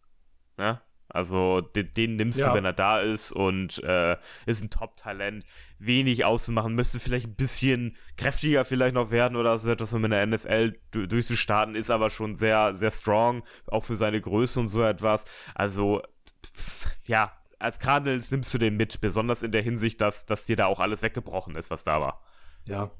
Ne? 0.57 0.81
Also 1.09 1.61
den, 1.61 1.93
den 1.93 2.15
nimmst 2.15 2.39
ja. 2.39 2.49
du, 2.49 2.53
wenn 2.55 2.65
er 2.65 2.73
da 2.73 2.99
ist 2.99 3.31
und 3.31 3.83
äh, 3.83 4.17
ist 4.45 4.63
ein 4.63 4.69
Top-Talent. 4.69 5.43
Wenig 5.79 6.25
auszumachen, 6.25 6.75
müsste 6.75 6.99
vielleicht 6.99 7.27
ein 7.27 7.35
bisschen 7.35 7.93
kräftiger 8.17 8.65
vielleicht 8.65 8.95
noch 8.95 9.11
werden 9.11 9.37
oder 9.37 9.57
so 9.57 9.69
etwas, 9.71 9.93
um 9.93 10.03
in 10.03 10.11
der 10.11 10.25
NFL 10.25 10.73
durchzustarten, 10.91 11.75
ist 11.75 11.89
aber 11.89 12.09
schon 12.09 12.35
sehr, 12.35 12.73
sehr 12.73 12.91
strong, 12.91 13.43
auch 13.67 13.85
für 13.85 13.95
seine 13.95 14.19
Größe 14.19 14.59
und 14.59 14.67
so 14.67 14.83
etwas. 14.83 15.23
Also, 15.55 16.01
pff, 16.45 16.89
ja, 17.05 17.31
als 17.59 17.79
Cardinals 17.79 18.31
nimmst 18.31 18.53
du 18.53 18.57
den 18.57 18.77
mit, 18.77 18.99
besonders 19.01 19.43
in 19.43 19.51
der 19.51 19.61
Hinsicht, 19.61 20.01
dass, 20.01 20.25
dass 20.25 20.45
dir 20.45 20.55
da 20.55 20.65
auch 20.65 20.79
alles 20.79 21.01
weggebrochen 21.01 21.55
ist, 21.55 21.71
was 21.71 21.83
da 21.83 22.01
war. 22.01 22.21
Ja. 22.67 22.91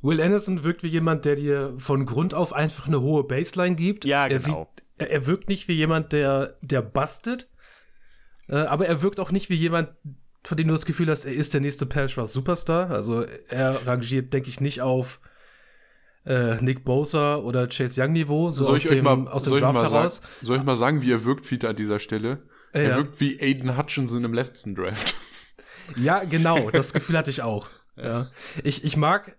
Will 0.00 0.20
Anderson 0.20 0.64
wirkt 0.64 0.82
wie 0.82 0.88
jemand, 0.88 1.24
der 1.24 1.36
dir 1.36 1.74
von 1.78 2.06
Grund 2.06 2.34
auf 2.34 2.52
einfach 2.52 2.88
eine 2.88 3.00
hohe 3.00 3.24
Baseline 3.24 3.76
gibt. 3.76 4.04
Ja, 4.04 4.26
genau. 4.26 4.34
Er, 4.34 4.38
sieht, 4.40 4.81
er, 5.02 5.10
er 5.10 5.26
wirkt 5.26 5.48
nicht 5.48 5.68
wie 5.68 5.74
jemand, 5.74 6.12
der, 6.12 6.56
der 6.62 6.82
bastet, 6.82 7.48
äh, 8.48 8.56
aber 8.56 8.86
er 8.86 9.02
wirkt 9.02 9.20
auch 9.20 9.30
nicht 9.30 9.50
wie 9.50 9.54
jemand, 9.54 9.90
von 10.44 10.56
dem 10.56 10.68
du 10.68 10.74
das 10.74 10.86
Gefühl 10.86 11.08
hast, 11.08 11.24
er 11.24 11.32
ist 11.32 11.54
der 11.54 11.60
nächste 11.60 11.86
Pass 11.86 12.16
Rush 12.18 12.30
Superstar. 12.30 12.90
Also 12.90 13.24
er 13.48 13.86
rangiert, 13.86 14.32
denke 14.32 14.48
ich, 14.48 14.60
nicht 14.60 14.80
auf 14.80 15.20
äh, 16.26 16.56
Nick 16.56 16.84
Bosa 16.84 17.36
oder 17.36 17.68
Chase 17.68 18.02
Young 18.02 18.12
Niveau, 18.12 18.50
so 18.50 18.64
soll 18.64 18.74
aus 18.74 18.82
dem, 18.82 19.04
mal, 19.04 19.28
aus 19.28 19.44
dem 19.44 19.56
Draft 19.56 19.78
heraus. 19.78 20.16
Sagen, 20.16 20.28
soll 20.42 20.56
ich 20.58 20.64
mal 20.64 20.76
sagen, 20.76 21.02
wie 21.02 21.12
er 21.12 21.24
wirkt, 21.24 21.46
Fiete, 21.46 21.68
an 21.68 21.76
dieser 21.76 21.98
Stelle? 22.00 22.42
Er 22.72 22.82
ja. 22.82 22.96
wirkt 22.96 23.20
wie 23.20 23.40
Aiden 23.40 23.76
Hutchinson 23.76 24.24
im 24.24 24.34
letzten 24.34 24.74
Draft. 24.74 25.14
Ja, 25.96 26.22
genau, 26.22 26.70
das 26.72 26.92
Gefühl 26.92 27.18
hatte 27.18 27.28
ich 27.28 27.42
auch. 27.42 27.68
Ja. 27.96 28.30
Ich, 28.62 28.84
ich 28.84 28.96
mag 28.96 29.36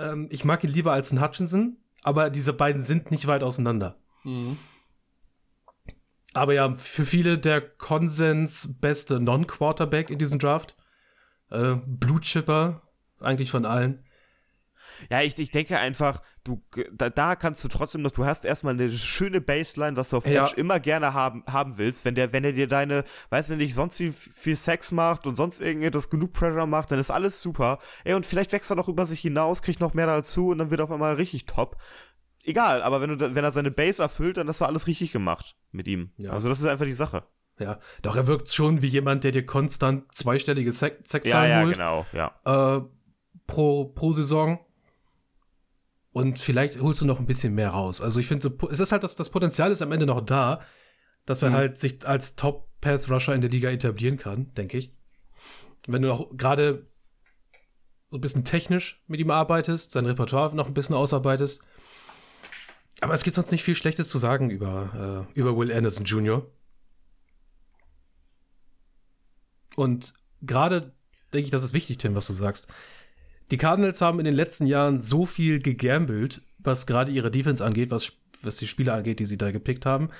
ähm, 0.00 0.28
ich 0.30 0.44
mag 0.44 0.64
ihn 0.64 0.70
lieber 0.70 0.92
als 0.92 1.12
einen 1.12 1.22
Hutchinson, 1.22 1.76
aber 2.02 2.30
diese 2.30 2.52
beiden 2.52 2.82
sind 2.82 3.10
nicht 3.10 3.26
weit 3.26 3.42
auseinander. 3.42 3.98
Mhm. 4.24 4.58
Aber 6.32 6.54
ja, 6.54 6.72
für 6.72 7.04
viele 7.04 7.38
der 7.38 7.60
Konsens 7.60 8.78
beste 8.80 9.18
Non-Quarterback 9.18 10.10
in 10.10 10.18
diesem 10.18 10.38
Draft. 10.38 10.76
Äh, 11.50 11.76
Blue 11.86 12.20
Chipper, 12.20 12.82
eigentlich 13.20 13.50
von 13.50 13.64
allen. 13.64 14.04
Ja, 15.08 15.22
ich, 15.22 15.38
ich 15.38 15.50
denke 15.50 15.78
einfach, 15.78 16.22
du, 16.44 16.62
da, 16.92 17.08
da 17.10 17.36
kannst 17.36 17.64
du 17.64 17.68
trotzdem 17.68 18.02
noch, 18.02 18.10
du 18.10 18.26
hast 18.26 18.44
erstmal 18.44 18.74
eine 18.74 18.90
schöne 18.90 19.40
Baseline, 19.40 19.96
was 19.96 20.10
du 20.10 20.18
auf 20.18 20.26
ja. 20.26 20.44
Edge 20.44 20.56
immer 20.56 20.78
gerne 20.78 21.14
haben, 21.14 21.42
haben 21.46 21.78
willst. 21.78 22.04
Wenn 22.04 22.14
der, 22.14 22.32
wenn 22.32 22.44
er 22.44 22.52
dir 22.52 22.68
deine, 22.68 23.04
weiß 23.30 23.50
nicht, 23.50 23.74
sonst 23.74 23.98
wie 24.00 24.12
viel 24.12 24.56
Sex 24.56 24.92
macht 24.92 25.26
und 25.26 25.36
sonst 25.36 25.60
irgendetwas 25.60 26.10
genug 26.10 26.32
Pressure 26.32 26.66
macht, 26.66 26.90
dann 26.90 26.98
ist 26.98 27.10
alles 27.10 27.40
super. 27.40 27.78
Ey, 28.04 28.14
und 28.14 28.26
vielleicht 28.26 28.52
wächst 28.52 28.70
er 28.70 28.76
noch 28.76 28.88
über 28.88 29.06
sich 29.06 29.20
hinaus, 29.20 29.62
kriegt 29.62 29.80
noch 29.80 29.94
mehr 29.94 30.06
dazu 30.06 30.48
und 30.48 30.58
dann 30.58 30.70
wird 30.70 30.80
er 30.80 30.84
auf 30.84 30.90
einmal 30.90 31.14
richtig 31.14 31.46
top. 31.46 31.76
Egal, 32.44 32.82
aber 32.82 33.00
wenn, 33.00 33.18
du, 33.18 33.34
wenn 33.34 33.44
er 33.44 33.52
seine 33.52 33.70
Base 33.70 34.02
erfüllt, 34.02 34.36
dann 34.36 34.48
hast 34.48 34.60
du 34.60 34.64
alles 34.64 34.86
richtig 34.86 35.12
gemacht 35.12 35.56
mit 35.72 35.86
ihm. 35.86 36.12
Ja. 36.16 36.30
Also 36.30 36.48
das 36.48 36.58
ist 36.58 36.66
einfach 36.66 36.86
die 36.86 36.92
Sache. 36.92 37.22
Ja, 37.58 37.78
doch 38.00 38.16
er 38.16 38.26
wirkt 38.26 38.48
schon 38.48 38.80
wie 38.80 38.86
jemand, 38.86 39.22
der 39.22 39.32
dir 39.32 39.44
konstant 39.44 40.14
zweistellige 40.14 40.72
Sexzahlen 40.72 41.24
ja, 41.24 41.46
ja, 41.46 41.62
holt. 41.62 41.74
genau, 41.74 42.06
ja. 42.12 42.76
Äh, 42.76 42.82
pro, 43.46 43.84
pro 43.86 44.12
Saison. 44.12 44.58
Und 46.12 46.38
vielleicht 46.38 46.80
holst 46.80 47.02
du 47.02 47.06
noch 47.06 47.20
ein 47.20 47.26
bisschen 47.26 47.54
mehr 47.54 47.70
raus. 47.70 48.00
Also 48.00 48.18
ich 48.18 48.26
finde, 48.26 48.42
so, 48.42 48.68
es 48.68 48.80
ist 48.80 48.92
halt, 48.92 49.04
das, 49.04 49.14
das 49.14 49.28
Potenzial 49.28 49.70
ist 49.70 49.82
am 49.82 49.92
Ende 49.92 50.06
noch 50.06 50.22
da, 50.22 50.60
dass 51.26 51.42
er 51.42 51.50
mhm. 51.50 51.54
halt 51.54 51.78
sich 51.78 52.06
als 52.06 52.34
Top-Pass-Rusher 52.36 53.34
in 53.34 53.42
der 53.42 53.50
Liga 53.50 53.70
etablieren 53.70 54.16
kann, 54.16 54.52
denke 54.54 54.78
ich. 54.78 54.94
Wenn 55.86 56.02
du 56.02 56.12
auch 56.12 56.36
gerade 56.36 56.86
so 58.08 58.16
ein 58.16 58.20
bisschen 58.20 58.44
technisch 58.44 59.02
mit 59.06 59.20
ihm 59.20 59.30
arbeitest, 59.30 59.92
sein 59.92 60.06
Repertoire 60.06 60.56
noch 60.56 60.66
ein 60.66 60.74
bisschen 60.74 60.96
ausarbeitest. 60.96 61.62
Aber 63.00 63.14
es 63.14 63.22
gibt 63.22 63.34
sonst 63.34 63.50
nicht 63.50 63.64
viel 63.64 63.74
Schlechtes 63.74 64.08
zu 64.08 64.18
sagen 64.18 64.50
über, 64.50 65.26
äh, 65.34 65.38
über 65.38 65.56
Will 65.56 65.72
Anderson 65.72 66.04
Jr. 66.04 66.46
Und 69.76 70.14
gerade 70.42 70.92
denke 71.32 71.46
ich, 71.46 71.50
das 71.50 71.64
ist 71.64 71.72
wichtig, 71.72 71.98
Tim, 71.98 72.14
was 72.14 72.26
du 72.26 72.32
sagst. 72.32 72.68
Die 73.50 73.56
Cardinals 73.56 74.00
haben 74.00 74.18
in 74.18 74.24
den 74.24 74.34
letzten 74.34 74.66
Jahren 74.66 75.00
so 75.00 75.26
viel 75.26 75.58
gegambelt, 75.58 76.42
was 76.58 76.86
gerade 76.86 77.10
ihre 77.10 77.30
Defense 77.30 77.64
angeht, 77.64 77.90
was, 77.90 78.12
was 78.42 78.58
die 78.58 78.66
Spieler 78.66 78.94
angeht, 78.94 79.18
die 79.18 79.24
sie 79.24 79.38
da 79.38 79.50
gepickt 79.50 79.86
haben. 79.86 80.10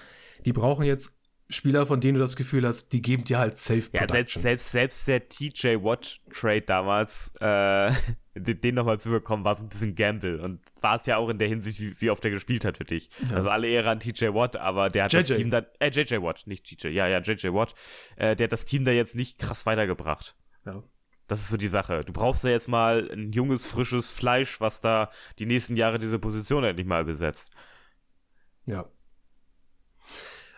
Die 0.47 0.53
brauchen 0.53 0.85
jetzt 0.85 1.21
Spieler, 1.51 1.87
von 1.87 2.01
denen 2.01 2.15
du 2.15 2.21
das 2.21 2.37
Gefühl 2.37 2.67
hast, 2.67 2.93
die 2.93 3.03
geben 3.03 3.25
dir 3.25 3.39
halt 3.39 3.59
safe 3.59 3.83
Ja, 3.93 4.09
selbst, 4.09 4.41
selbst, 4.41 4.71
selbst 4.71 5.09
der 5.09 5.29
TJ 5.29 5.83
Watt 5.83 6.21
Trade 6.33 6.63
damals, 6.63 7.33
äh, 7.41 7.93
den 8.35 8.75
nochmal 8.75 9.01
zu 9.01 9.11
bekommen, 9.11 9.45
war 9.45 9.55
so 9.55 9.65
ein 9.65 9.69
bisschen 9.69 9.97
Gamble 9.97 10.41
und 10.41 10.61
war 10.81 10.97
es 10.97 11.07
ja 11.07 11.17
auch 11.17 11.29
in 11.29 11.39
der 11.39 11.49
Hinsicht, 11.49 11.81
wie, 11.81 12.01
wie 12.01 12.11
oft 12.11 12.25
er 12.25 12.31
gespielt 12.31 12.65
hat 12.65 12.77
für 12.77 12.85
dich. 12.85 13.11
Ja. 13.29 13.37
Also 13.37 13.51
alle 13.51 13.67
Ehre 13.67 13.91
an 13.91 13.99
TJ 13.99 14.27
Watt, 14.35 14.57
aber 14.57 14.89
der 14.89 15.05
hat 15.05 15.13
JJ. 15.13 15.19
das 15.21 15.37
Team 15.37 15.51
da, 15.51 15.67
äh, 15.81 15.91
JJ 15.91 16.23
Watt, 16.23 16.43
nicht 16.47 16.65
TJ, 16.65 16.89
ja, 16.89 17.09
ja, 17.09 17.19
JJ 17.19 17.49
Watt, 17.49 17.75
äh, 18.17 18.37
der 18.37 18.45
hat 18.45 18.53
das 18.53 18.65
Team 18.65 18.85
da 18.85 18.93
jetzt 18.93 19.17
nicht 19.17 19.39
krass 19.39 19.67
weitergebracht. 19.67 20.37
Ja. 20.65 20.83
Das 21.27 21.41
ist 21.41 21.51
so 21.51 21.57
die 21.57 21.69
Sache. 21.69 22.01
Du 22.05 22.13
brauchst 22.13 22.43
ja 22.45 22.51
jetzt 22.51 22.69
mal 22.69 23.09
ein 23.13 23.33
junges, 23.33 23.65
frisches 23.65 24.11
Fleisch, 24.11 24.61
was 24.61 24.81
da 24.81 25.11
die 25.39 25.47
nächsten 25.47 25.77
Jahre 25.77 25.99
diese 25.99 26.19
Position 26.19 26.65
endlich 26.65 26.87
mal 26.87 27.05
besetzt. 27.05 27.53
Ja. 28.67 28.89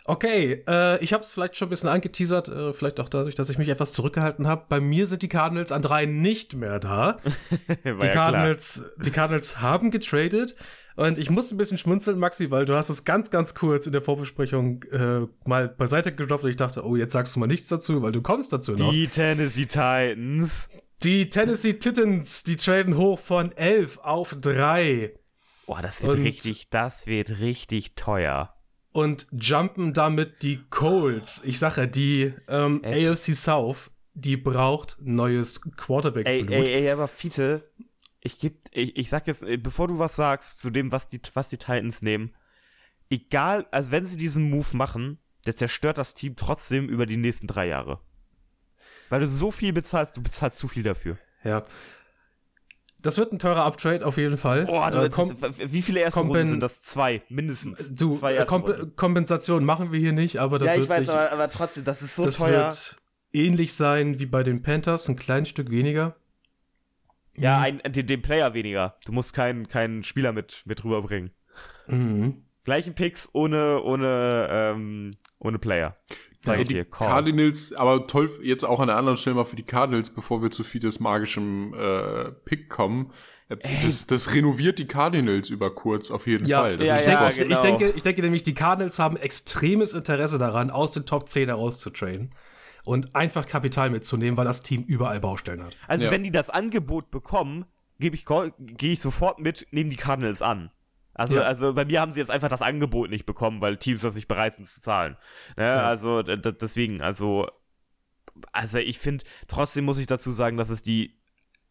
Okay, 0.05 0.63
äh, 0.67 1.01
ich 1.01 1.13
habe 1.13 1.23
es 1.23 1.31
vielleicht 1.31 1.55
schon 1.55 1.67
ein 1.67 1.69
bisschen 1.69 1.89
angeteasert, 1.89 2.49
äh, 2.49 2.73
vielleicht 2.73 2.99
auch 2.99 3.07
dadurch, 3.07 3.35
dass 3.35 3.49
ich 3.49 3.57
mich 3.57 3.69
etwas 3.69 3.93
zurückgehalten 3.93 4.47
habe. 4.47 4.65
Bei 4.67 4.81
mir 4.81 5.07
sind 5.07 5.21
die 5.21 5.29
Cardinals 5.29 5.71
an 5.71 5.81
drei 5.81 6.05
nicht 6.05 6.55
mehr 6.55 6.79
da. 6.79 7.19
die, 7.85 7.89
ja 7.89 8.07
Cardinals, 8.09 8.83
die 8.97 9.11
Cardinals 9.11 9.61
haben 9.61 9.91
getradet. 9.91 10.55
Und 10.95 11.17
ich 11.17 11.29
muss 11.29 11.51
ein 11.51 11.57
bisschen 11.57 11.77
schmunzeln, 11.77 12.19
Maxi, 12.19 12.51
weil 12.51 12.65
du 12.65 12.75
hast 12.75 12.89
es 12.89 13.03
ganz, 13.05 13.31
ganz 13.31 13.55
kurz 13.55 13.87
in 13.87 13.93
der 13.93 14.01
Vorbesprechung 14.01 14.83
äh, 14.91 15.21
mal 15.45 15.69
beiseite 15.69 16.11
gedroppt 16.11 16.43
und 16.43 16.49
ich 16.51 16.55
dachte, 16.55 16.85
oh, 16.85 16.95
jetzt 16.95 17.13
sagst 17.13 17.35
du 17.35 17.39
mal 17.39 17.47
nichts 17.47 17.67
dazu, 17.67 18.01
weil 18.01 18.11
du 18.11 18.21
kommst 18.21 18.53
dazu 18.53 18.73
noch. 18.73 18.91
Die 18.91 19.07
Tennessee 19.07 19.65
Titans. 19.65 20.69
Die 21.01 21.29
Tennessee 21.29 21.73
Titans, 21.73 22.43
die 22.43 22.57
traden 22.57 22.95
hoch 22.97 23.19
von 23.19 23.51
11 23.53 23.99
auf 23.99 24.35
3. 24.35 25.13
Boah, 25.65 25.81
das 25.81 26.03
wird 26.03 26.15
und, 26.15 26.21
richtig, 26.23 26.69
das 26.69 27.07
wird 27.07 27.39
richtig 27.39 27.95
teuer. 27.95 28.53
Und 28.93 29.27
jumpen 29.31 29.93
damit 29.93 30.43
die 30.43 30.63
Colts. 30.69 31.43
Ich 31.43 31.59
sage, 31.59 31.87
die 31.87 32.33
ähm, 32.47 32.81
AFC 32.85 33.35
South, 33.35 33.91
die 34.13 34.37
braucht 34.37 34.97
neues 35.01 35.61
Quarterback-Blut. 35.61 36.51
Ey, 36.51 36.65
ey, 36.65 36.83
ey, 36.85 36.89
aber 36.91 37.07
Fiete, 37.07 37.69
ich, 38.21 38.39
geb, 38.39 38.69
ich, 38.71 38.95
ich 38.95 39.09
sag 39.09 39.27
jetzt, 39.27 39.43
äh, 39.43 39.57
bevor 39.57 39.87
du 39.87 39.99
was 39.99 40.15
sagst 40.15 40.59
zu 40.59 40.69
dem, 40.69 40.91
was 40.91 41.09
die, 41.09 41.19
was 41.33 41.49
die 41.49 41.57
Titans 41.57 42.01
nehmen, 42.01 42.33
egal, 43.09 43.65
also 43.71 43.91
wenn 43.91 44.05
sie 44.05 44.17
diesen 44.17 44.49
Move 44.49 44.77
machen, 44.77 45.17
der 45.45 45.55
zerstört 45.55 45.97
das 45.97 46.13
Team 46.13 46.35
trotzdem 46.35 46.87
über 46.87 47.05
die 47.05 47.17
nächsten 47.17 47.47
drei 47.47 47.67
Jahre. 47.67 47.99
Weil 49.09 49.21
du 49.21 49.27
so 49.27 49.51
viel 49.51 49.73
bezahlst, 49.73 50.15
du 50.15 50.23
bezahlst 50.23 50.57
zu 50.57 50.67
viel 50.67 50.83
dafür. 50.83 51.17
Ja. 51.43 51.63
Das 53.03 53.17
wird 53.17 53.33
ein 53.33 53.39
teurer 53.39 53.65
Uptrade 53.65 54.05
auf 54.05 54.15
jeden 54.15 54.37
Fall. 54.37 54.65
Boah, 54.65 54.89
du, 54.89 54.99
äh, 54.99 55.51
wie 55.57 55.81
viele 55.81 55.99
erste 55.99 56.21
Runden 56.21 56.47
sind 56.47 56.59
das? 56.61 56.81
Zwei, 56.83 57.21
mindestens. 57.27 57.93
Du, 57.93 58.15
Zwei 58.15 58.37
äh, 58.37 58.45
Komp 58.45 58.95
Kompensation 58.95 59.65
machen 59.65 59.91
wir 59.91 59.99
hier 59.99 60.13
nicht, 60.13 60.37
aber 60.37 60.57
das 60.57 60.69
ja, 60.69 60.75
wird 60.75 60.83
ich 60.85 60.89
weiß, 60.89 60.99
sich, 61.01 61.09
aber, 61.09 61.31
aber, 61.33 61.49
trotzdem, 61.49 61.83
das 61.83 62.01
ist 62.01 62.15
so 62.15 62.23
das 62.23 62.37
teuer. 62.37 62.63
Das 62.63 62.93
wird 62.93 63.45
ähnlich 63.45 63.73
sein 63.73 64.19
wie 64.19 64.25
bei 64.25 64.41
den 64.43 64.61
Panthers, 64.63 65.09
ein 65.09 65.17
kleines 65.17 65.49
Stück 65.49 65.69
weniger. 65.69 66.15
Ja, 67.35 67.57
mhm. 67.57 67.81
ein, 67.83 67.91
den, 67.91 68.07
den, 68.07 68.21
Player 68.21 68.53
weniger. 68.53 68.95
Du 69.05 69.11
musst 69.11 69.33
keinen, 69.33 69.67
keinen 69.67 70.03
Spieler 70.03 70.31
mit, 70.31 70.63
mit 70.65 70.83
rüberbringen. 70.85 71.31
Mhm. 71.87 72.45
Gleiche 72.63 72.91
Picks 72.91 73.27
ohne, 73.33 73.83
ohne, 73.83 74.47
ähm, 74.49 75.17
ohne 75.43 75.59
Player. 75.59 75.97
Sag 76.39 76.55
ja, 76.57 76.61
ich 76.61 76.67
dir. 76.67 76.85
Call. 76.85 77.07
Cardinals, 77.07 77.73
aber 77.73 78.07
toll, 78.07 78.29
jetzt 78.41 78.63
auch 78.63 78.79
an 78.79 78.87
der 78.87 78.97
anderen 78.97 79.17
Stelle 79.17 79.37
mal 79.37 79.45
für 79.45 79.55
die 79.55 79.63
Cardinals, 79.63 80.09
bevor 80.09 80.41
wir 80.41 80.51
zu 80.51 80.63
Fides 80.63 80.99
magischem 80.99 81.73
äh, 81.73 82.31
Pick 82.45 82.69
kommen. 82.69 83.11
Äh, 83.49 83.57
das, 83.83 84.07
das, 84.07 84.33
renoviert 84.33 84.79
die 84.79 84.87
Cardinals 84.87 85.49
über 85.49 85.73
kurz 85.73 86.11
auf 86.11 86.27
jeden 86.27 86.45
ja, 86.45 86.61
Fall. 86.61 86.83
Ja, 86.83 86.97
ich, 86.97 87.03
denke, 87.03 87.29
ich, 87.29 87.37
genau. 87.37 87.53
ich, 87.53 87.59
denke, 87.59 87.89
ich 87.95 88.03
denke 88.03 88.21
nämlich, 88.21 88.43
die 88.43 88.53
Cardinals 88.53 88.99
haben 88.99 89.17
extremes 89.17 89.93
Interesse 89.93 90.37
daran, 90.37 90.69
aus 90.69 90.91
den 90.91 91.05
Top 91.05 91.29
10 91.29 91.47
herauszutraden 91.49 92.31
und 92.85 93.15
einfach 93.15 93.45
Kapital 93.45 93.89
mitzunehmen, 93.89 94.37
weil 94.37 94.45
das 94.45 94.63
Team 94.63 94.83
überall 94.83 95.19
Baustellen 95.19 95.63
hat. 95.63 95.77
Also 95.87 96.05
ja. 96.05 96.11
wenn 96.11 96.23
die 96.23 96.31
das 96.31 96.49
Angebot 96.49 97.11
bekommen, 97.11 97.65
gebe 97.99 98.15
ich, 98.15 98.25
gehe 98.25 98.91
ich 98.91 98.99
sofort 98.99 99.39
mit, 99.39 99.67
nehmen 99.71 99.89
die 99.89 99.95
Cardinals 99.95 100.41
an. 100.41 100.71
Also, 101.13 101.35
ja. 101.35 101.41
also 101.43 101.73
bei 101.73 101.85
mir 101.85 102.01
haben 102.01 102.11
sie 102.11 102.19
jetzt 102.19 102.31
einfach 102.31 102.49
das 102.49 102.61
Angebot 102.61 103.09
nicht 103.09 103.25
bekommen, 103.25 103.61
weil 103.61 103.77
Teams 103.77 104.01
das 104.01 104.15
nicht 104.15 104.27
bereit 104.27 104.55
sind 104.55 104.65
zu 104.65 104.81
zahlen. 104.81 105.17
Ne? 105.57 105.63
Ja. 105.63 105.87
Also 105.87 106.23
deswegen, 106.23 107.01
also, 107.01 107.47
also 108.51 108.79
ich 108.79 108.99
finde, 108.99 109.23
trotzdem 109.47 109.85
muss 109.85 109.99
ich 109.99 110.07
dazu 110.07 110.31
sagen, 110.31 110.57
dass 110.57 110.69
es 110.69 110.81
die 110.81 111.19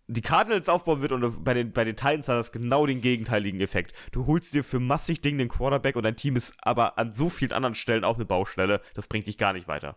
die 0.09 0.21
Cardinals 0.21 0.69
aufbauen 0.69 1.01
wird 1.01 1.13
und 1.13 1.45
bei 1.45 1.55
den, 1.55 1.73
bei 1.73 1.85
den 1.85 1.97
Titans 1.97 2.29
hat 2.29 2.37
das 2.37 2.53
genau 2.53 2.87
den 2.87 3.01
gegenteiligen 3.01 3.61
Effekt. 3.61 3.95
Du 4.11 4.27
holst 4.27 4.53
dir 4.53 4.65
für 4.65 4.81
massig 4.81 5.21
Ding 5.21 5.39
den 5.39 5.49
Quarterback 5.49 5.97
und 5.97 6.03
dein 6.03 6.17
Team 6.17 6.37
ist 6.37 6.55
aber 6.61 6.99
an 6.99 7.15
so 7.15 7.29
vielen 7.29 7.53
anderen 7.53 7.75
Stellen 7.75 8.05
auch 8.05 8.17
eine 8.17 8.25
Baustelle, 8.25 8.83
das 8.95 9.07
bringt 9.07 9.27
dich 9.27 9.39
gar 9.39 9.53
nicht 9.53 9.69
weiter. 9.69 9.97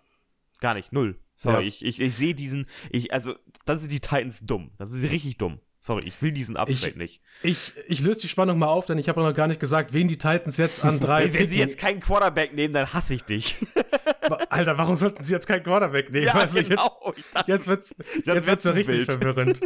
Gar 0.61 0.75
nicht, 0.75 0.93
null. 0.93 1.19
Sorry, 1.35 1.63
ja. 1.63 1.67
ich, 1.67 1.83
ich, 1.83 1.99
ich 1.99 2.15
sehe 2.15 2.33
diesen, 2.33 2.65
ich, 2.91 3.11
also, 3.11 3.35
dann 3.65 3.79
sind 3.79 3.91
die 3.91 3.99
Titans 3.99 4.41
dumm. 4.41 4.71
Das 4.77 4.91
ist 4.91 5.03
richtig 5.11 5.37
dumm. 5.37 5.59
Sorry, 5.85 6.07
ich 6.07 6.19
will 6.19 6.31
diesen 6.31 6.57
Upgrade 6.57 6.89
ich, 6.89 6.95
nicht. 6.95 7.21
Ich, 7.43 7.73
ich 7.87 7.99
löse 7.99 8.21
die 8.21 8.27
Spannung 8.27 8.57
mal 8.57 8.69
auf, 8.69 8.87
denn 8.87 8.97
ich 8.97 9.07
habe 9.07 9.21
noch 9.21 9.35
gar 9.35 9.47
nicht 9.47 9.59
gesagt, 9.59 9.93
wen 9.93 10.07
die 10.07 10.17
Titans 10.17 10.57
jetzt 10.57 10.83
an 10.83 10.99
drei. 10.99 11.23
Wenn 11.25 11.33
picken. 11.33 11.49
sie 11.49 11.59
jetzt 11.59 11.77
keinen 11.77 11.99
Quarterback 11.99 12.55
nehmen, 12.55 12.73
dann 12.73 12.91
hasse 12.91 13.13
ich 13.13 13.21
dich. 13.23 13.55
Alter, 14.49 14.79
warum 14.79 14.95
sollten 14.95 15.23
sie 15.23 15.31
jetzt 15.31 15.45
keinen 15.45 15.61
Quarterback 15.61 16.11
nehmen? 16.11 16.25
Ja, 16.25 16.33
also 16.41 16.63
genau. 16.63 17.13
Jetzt, 17.15 17.47
jetzt 17.47 17.67
wird's, 17.67 17.95
jetzt 18.25 18.47
wird's 18.47 18.63
so 18.63 18.71
richtig 18.71 18.97
wild. 18.97 19.11
verwirrend. 19.11 19.59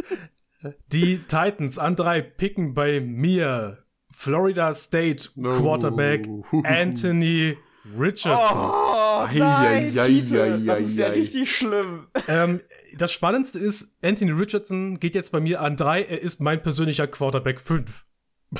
Die 0.92 1.20
Titans 1.20 1.78
an 1.78 1.96
drei 1.96 2.20
picken 2.20 2.74
bei 2.74 3.00
mir 3.00 3.78
Florida 4.10 4.74
State 4.74 5.30
Quarterback 5.42 6.26
oh. 6.28 6.62
Anthony 6.64 7.56
Richardson. 7.98 8.60
Oh, 8.60 9.26
nein, 9.32 9.38
ei, 9.38 10.00
ei, 10.02 10.38
ei, 10.38 10.58
das 10.66 10.80
ist 10.80 10.98
ja 10.98 11.06
richtig 11.06 11.56
schlimm. 11.56 12.08
Ähm, 12.28 12.60
das 12.96 13.12
Spannendste 13.12 13.58
ist, 13.58 13.96
Anthony 14.02 14.32
Richardson 14.32 14.98
geht 14.98 15.14
jetzt 15.14 15.32
bei 15.32 15.40
mir 15.40 15.60
an 15.60 15.76
drei. 15.76 16.02
Er 16.02 16.20
ist 16.20 16.40
mein 16.40 16.62
persönlicher 16.62 17.06
Quarterback 17.06 17.60
5. 17.60 18.04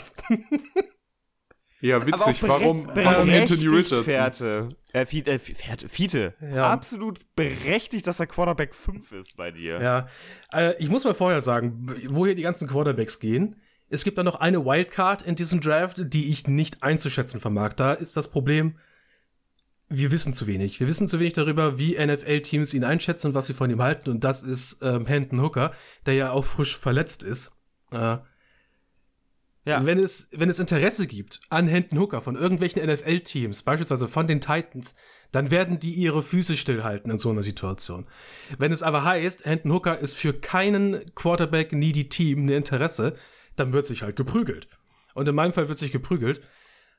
ja, 1.81 2.07
witzig. 2.07 2.43
Warum, 2.43 2.88
warum 2.95 3.31
Anthony 3.31 3.66
Richardson? 3.66 4.05
Fährte. 4.05 4.69
Äh, 4.93 5.07
Fiete. 5.07 5.33
Äh, 5.33 5.38
Fiete. 5.38 5.88
Fiete. 5.88 6.35
Ja. 6.40 6.73
Absolut 6.73 7.21
berechtigt, 7.35 8.07
dass 8.07 8.21
er 8.21 8.27
Quarterback 8.27 8.75
5 8.75 9.12
ist 9.12 9.37
bei 9.37 9.51
dir. 9.51 9.81
Ja. 9.81 10.09
Äh, 10.53 10.75
ich 10.79 10.88
muss 10.88 11.05
mal 11.05 11.14
vorher 11.14 11.40
sagen, 11.40 11.87
wo 12.09 12.27
hier 12.27 12.35
die 12.35 12.43
ganzen 12.43 12.69
Quarterbacks 12.69 13.19
gehen. 13.21 13.57
Es 13.88 14.05
gibt 14.05 14.19
da 14.19 14.23
noch 14.23 14.37
eine 14.37 14.64
Wildcard 14.64 15.23
in 15.23 15.35
diesem 15.35 15.61
Draft, 15.61 15.97
die 15.99 16.31
ich 16.31 16.47
nicht 16.47 16.83
einzuschätzen 16.83 17.40
vermag. 17.40 17.73
Da 17.75 17.93
ist 17.93 18.16
das 18.16 18.31
Problem, 18.31 18.79
wir 19.90 20.12
wissen 20.12 20.33
zu 20.33 20.46
wenig. 20.46 20.79
Wir 20.79 20.87
wissen 20.87 21.09
zu 21.09 21.18
wenig 21.18 21.33
darüber, 21.33 21.79
wie 21.79 21.98
NFL-Teams 21.98 22.72
ihn 22.74 22.85
einschätzen 22.85 23.29
und 23.29 23.35
was 23.35 23.46
sie 23.46 23.55
von 23.55 23.70
ihm 23.70 23.83
halten. 23.83 24.11
Und 24.11 24.22
das 24.22 24.44
ist 24.44 24.79
ähm, 24.83 25.05
Hendon 25.05 25.42
Hooker, 25.42 25.72
der 26.07 26.14
ja 26.14 26.31
auch 26.31 26.44
frisch 26.44 26.79
verletzt 26.79 27.24
ist. 27.24 27.59
Äh, 27.92 28.18
ja. 29.66 29.85
Wenn 29.85 29.98
es, 29.98 30.31
wenn 30.33 30.48
es 30.48 30.61
Interesse 30.61 31.09
gibt 31.09 31.40
an 31.50 31.66
Hendon 31.66 31.98
Hooker 31.98 32.22
von 32.22 32.37
irgendwelchen 32.37 32.88
NFL-Teams, 32.88 33.62
beispielsweise 33.62 34.07
von 34.07 34.29
den 34.29 34.40
Titans, 34.40 34.94
dann 35.33 35.50
werden 35.50 35.81
die 35.81 35.92
ihre 35.92 36.22
Füße 36.22 36.57
stillhalten 36.57 37.11
in 37.11 37.18
so 37.18 37.31
einer 37.31 37.42
Situation. 37.42 38.07
Wenn 38.59 38.72
es 38.72 38.85
aber 38.85 39.05
heißt, 39.05 39.44
Hendon 39.44 39.72
Hooker 39.72 39.98
ist 39.98 40.16
für 40.16 40.33
keinen 40.33 41.05
Quarterback-needy 41.16 42.09
Team 42.09 42.46
ein 42.46 42.50
Interesse, 42.50 43.16
dann 43.57 43.72
wird 43.72 43.88
sich 43.88 44.03
halt 44.03 44.14
geprügelt. 44.14 44.68
Und 45.14 45.29
in 45.29 45.35
meinem 45.35 45.53
Fall 45.53 45.68
wird 45.68 45.79
sich 45.79 45.90
geprügelt. 45.90 46.40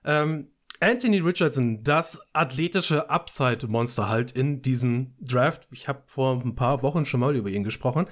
Ähm, 0.04 0.50
Anthony 0.82 1.20
Richardson, 1.20 1.84
das 1.84 2.20
athletische 2.34 3.10
Upside-Monster 3.10 4.10
halt 4.10 4.32
in 4.32 4.64
diesem 4.64 5.16
Draft. 5.22 5.68
Ich 5.72 5.88
habe 5.88 6.02
vor 6.08 6.42
ein 6.44 6.56
paar 6.56 6.82
Wochen 6.82 7.06
schon 7.06 7.20
mal 7.20 7.36
über 7.36 7.50
ihn 7.50 7.64
gesprochen. 7.64 8.08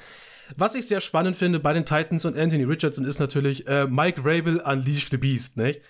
Was 0.56 0.76
ich 0.76 0.88
sehr 0.88 1.02
spannend 1.02 1.36
finde 1.36 1.60
bei 1.60 1.74
den 1.74 1.86
Titans 1.86 2.26
und 2.26 2.38
Anthony 2.38 2.64
Richardson 2.64 3.06
ist 3.06 3.20
natürlich 3.20 3.68
äh, 3.68 3.88
Mike 3.88 4.22
Rabel 4.24 4.60
Unleashed 4.60 5.10
the 5.10 5.18
Beast, 5.18 5.58
nicht? 5.58 5.82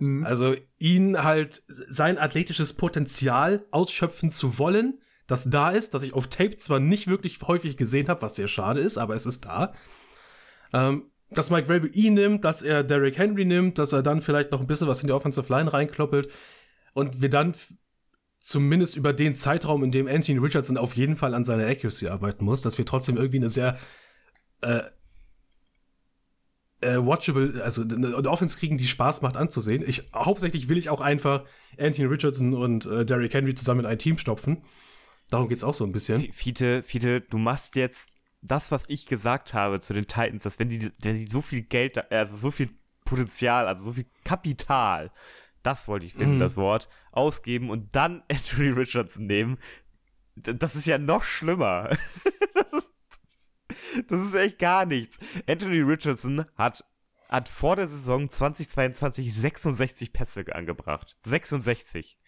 Mhm. 0.00 0.26
Also 0.26 0.56
ihn 0.78 1.22
halt 1.22 1.62
sein 1.66 2.18
athletisches 2.18 2.72
Potenzial 2.72 3.64
ausschöpfen 3.70 4.28
zu 4.28 4.58
wollen, 4.58 5.00
das 5.28 5.48
da 5.50 5.70
ist, 5.70 5.94
das 5.94 6.02
ich 6.02 6.14
auf 6.14 6.26
Tape 6.26 6.56
zwar 6.56 6.80
nicht 6.80 7.06
wirklich 7.06 7.40
häufig 7.42 7.76
gesehen 7.76 8.08
habe, 8.08 8.22
was 8.22 8.34
sehr 8.34 8.48
schade 8.48 8.80
ist, 8.80 8.98
aber 8.98 9.14
es 9.14 9.24
ist 9.24 9.44
da. 9.44 9.72
Ähm, 10.72 11.12
dass 11.38 11.50
Mike 11.50 11.68
Vrabel 11.68 11.90
ihn 11.94 12.14
nimmt, 12.14 12.44
dass 12.44 12.62
er 12.62 12.84
Derrick 12.84 13.18
Henry 13.18 13.44
nimmt, 13.44 13.78
dass 13.78 13.92
er 13.92 14.02
dann 14.02 14.20
vielleicht 14.20 14.52
noch 14.52 14.60
ein 14.60 14.66
bisschen 14.66 14.88
was 14.88 15.00
in 15.00 15.06
die 15.06 15.12
Offensive 15.12 15.52
Line 15.52 15.72
reinkloppelt 15.72 16.28
und 16.92 17.20
wir 17.20 17.30
dann 17.30 17.54
zumindest 18.38 18.96
über 18.96 19.12
den 19.12 19.36
Zeitraum, 19.36 19.82
in 19.84 19.90
dem 19.90 20.06
Anthony 20.06 20.38
Richardson 20.38 20.76
auf 20.76 20.94
jeden 20.94 21.16
Fall 21.16 21.34
an 21.34 21.44
seiner 21.44 21.66
Accuracy 21.66 22.08
arbeiten 22.08 22.44
muss, 22.44 22.62
dass 22.62 22.76
wir 22.76 22.84
trotzdem 22.84 23.16
irgendwie 23.16 23.38
eine 23.38 23.48
sehr 23.48 23.78
äh, 24.60 24.82
äh, 26.84 26.98
watchable, 26.98 27.62
also 27.64 27.82
eine, 27.82 28.14
Offense 28.30 28.58
kriegen, 28.58 28.76
die 28.76 28.86
Spaß 28.86 29.22
macht 29.22 29.36
anzusehen. 29.36 29.82
Ich, 29.86 30.10
hauptsächlich 30.14 30.68
will 30.68 30.76
ich 30.76 30.90
auch 30.90 31.00
einfach 31.00 31.44
Anthony 31.78 32.06
Richardson 32.06 32.54
und 32.54 32.84
äh, 32.86 33.06
Derrick 33.06 33.32
Henry 33.32 33.54
zusammen 33.54 33.80
in 33.80 33.86
ein 33.86 33.98
Team 33.98 34.18
stopfen. 34.18 34.62
Darum 35.30 35.48
geht's 35.48 35.64
auch 35.64 35.74
so 35.74 35.84
ein 35.84 35.92
bisschen. 35.92 36.30
Fiete, 36.32 36.82
Fiete, 36.82 37.22
du 37.22 37.38
machst 37.38 37.76
jetzt 37.76 38.08
das, 38.44 38.70
was 38.70 38.88
ich 38.88 39.06
gesagt 39.06 39.54
habe 39.54 39.80
zu 39.80 39.94
den 39.94 40.06
Titans, 40.06 40.42
dass 40.42 40.58
wenn 40.58 40.68
die, 40.68 40.92
wenn 41.00 41.16
die 41.16 41.26
so 41.26 41.40
viel 41.40 41.62
Geld, 41.62 42.10
also 42.12 42.36
so 42.36 42.50
viel 42.50 42.70
Potenzial, 43.04 43.66
also 43.66 43.84
so 43.84 43.92
viel 43.94 44.06
Kapital, 44.22 45.10
das 45.62 45.88
wollte 45.88 46.06
ich 46.06 46.12
finden, 46.14 46.36
mhm. 46.36 46.40
das 46.40 46.56
Wort, 46.56 46.88
ausgeben 47.10 47.70
und 47.70 47.96
dann 47.96 48.22
Anthony 48.30 48.68
Richardson 48.68 49.26
nehmen, 49.26 49.58
das 50.36 50.76
ist 50.76 50.86
ja 50.86 50.98
noch 50.98 51.24
schlimmer. 51.24 51.90
das, 52.54 52.72
ist, 52.72 52.92
das 54.08 54.20
ist 54.20 54.34
echt 54.34 54.58
gar 54.58 54.84
nichts. 54.84 55.18
Anthony 55.46 55.80
Richardson 55.80 56.44
hat, 56.56 56.84
hat 57.28 57.48
vor 57.48 57.76
der 57.76 57.88
Saison 57.88 58.28
2022 58.28 59.32
66 59.32 60.12
Pässe 60.12 60.44
angebracht. 60.52 61.16
66 61.24 62.18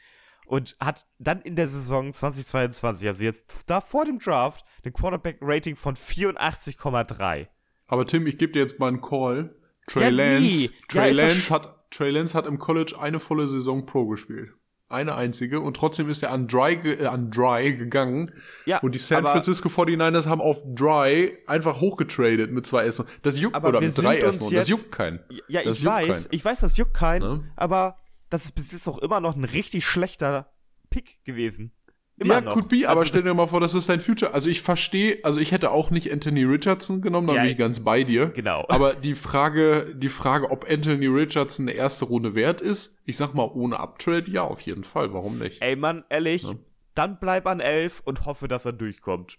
und 0.47 0.77
hat 0.81 1.07
dann 1.19 1.43
in 1.43 1.57
der 1.57 1.69
Saison 1.69 2.13
2022, 2.13 3.07
also 3.09 3.25
jetzt 3.25 3.65
da 3.67 3.81
vor 3.81 4.05
dem 4.05 4.19
Draft, 4.19 4.65
ein 4.85 4.93
Quarterback-Rating 4.93 5.77
von 5.77 5.97
84,3. 5.97 7.49
Aber 7.89 8.07
Tim, 8.07 8.27
ich 8.27 8.39
gebe 8.39 8.53
dir 8.53 8.61
jetzt 8.61 8.79
mal 8.79 8.89
einen 8.89 9.01
Call. 9.01 9.55
Trey 9.87 10.05
ja, 10.05 10.09
Lance, 10.09 10.43
nie. 10.43 10.71
Trey, 10.89 11.13
ja, 11.13 11.25
Lance 11.25 11.55
hat, 11.55 11.91
Trey 11.91 12.11
Lance 12.11 12.37
hat 12.37 12.47
im 12.47 12.59
College 12.59 12.97
eine 12.99 13.21
volle 13.21 13.47
Saison 13.49 13.87
Pro 13.87 14.07
gespielt. 14.07 14.51
Eine 14.89 15.17
einzige. 15.17 15.61
Und 15.61 15.77
trotzdem 15.77 16.09
ist 16.09 16.23
er 16.23 16.31
an 16.31 16.47
Dry, 16.47 16.75
äh, 16.75 17.07
an 17.07 17.31
Dry 17.33 17.75
gegangen. 17.75 18.33
Ja, 18.67 18.79
und 18.79 18.95
die 18.95 19.01
San 19.01 19.25
Francisco 19.25 19.69
49ers 19.69 20.27
haben 20.27 20.41
auf 20.41 20.63
Dry 20.65 21.37
einfach 21.49 21.81
hochgetradet 21.81 22.53
mit 22.53 22.67
zwei 22.67 22.85
Essen. 22.85 23.05
Das 23.23 23.39
juckt, 23.39 23.57
oder 23.57 23.81
mit 23.81 23.99
drei 23.99 24.19
Essen. 24.19 24.49
Das 24.53 24.69
juckt 24.69 24.93
keinen. 24.93 25.21
Ja, 25.49 25.65
das 25.65 25.81
ich 25.81 25.85
weiß, 25.85 26.07
keinen. 26.07 26.27
ich 26.31 26.45
weiß, 26.45 26.61
das 26.61 26.77
juckt 26.77 26.95
keinen. 26.95 27.23
Ja? 27.23 27.41
Aber 27.57 27.99
das 28.31 28.45
ist 28.47 28.53
bis 28.53 28.73
jetzt 28.73 28.89
auch 28.89 28.99
immer 28.99 29.21
noch 29.21 29.37
ein 29.37 29.45
richtig 29.45 29.87
schlechter 29.87 30.53
Pick 30.91 31.25
gewesen. 31.25 31.73
Immer 32.19 32.35
ja, 32.35 32.41
noch. 32.41 32.55
could 32.55 32.69
be, 32.69 32.89
aber 32.89 33.01
also, 33.01 33.11
stell 33.11 33.23
dir 33.23 33.35
mal 33.35 33.47
vor, 33.47 33.61
das 33.61 33.75
ist 33.75 33.91
dein 33.91 34.01
Future. 34.01 34.33
Also 34.33 34.49
ich 34.49 34.63
verstehe, 34.63 35.19
also 35.23 35.39
ich 35.39 35.53
hätte 35.53 35.71
auch 35.71 35.91
nicht 35.91 36.11
Anthony 36.11 36.45
Richardson 36.45 37.03
genommen, 37.03 37.27
da 37.27 37.35
ja, 37.35 37.43
bin 37.43 37.51
ich 37.51 37.59
ganz 37.59 37.81
bei 37.81 38.05
dir. 38.05 38.29
Genau. 38.29 38.65
Aber 38.71 38.95
die 38.95 39.15
Frage, 39.15 39.95
die 39.95 40.09
Frage, 40.09 40.51
ob 40.51 40.67
Anthony 40.71 41.09
Richardson 41.09 41.69
eine 41.69 41.77
erste 41.77 42.07
Runde 42.07 42.35
wert 42.35 42.63
ist, 42.63 42.97
ich 43.05 43.19
sag 43.19 43.35
mal 43.35 43.45
ohne 43.45 43.79
Uptrade, 43.79 44.31
ja, 44.31 44.43
auf 44.43 44.63
jeden 44.63 44.85
Fall. 44.85 45.13
Warum 45.13 45.39
nicht? 45.39 45.61
Ey, 45.61 45.77
Mann, 45.77 46.05
ehrlich, 46.09 46.45
ja. 46.45 46.55
dann 46.95 47.19
bleib 47.21 47.47
an 47.47 47.61
elf 47.61 48.01
und 48.03 48.25
hoffe, 48.25 48.49
dass 48.49 48.65
er 48.65 48.73
durchkommt. 48.73 49.39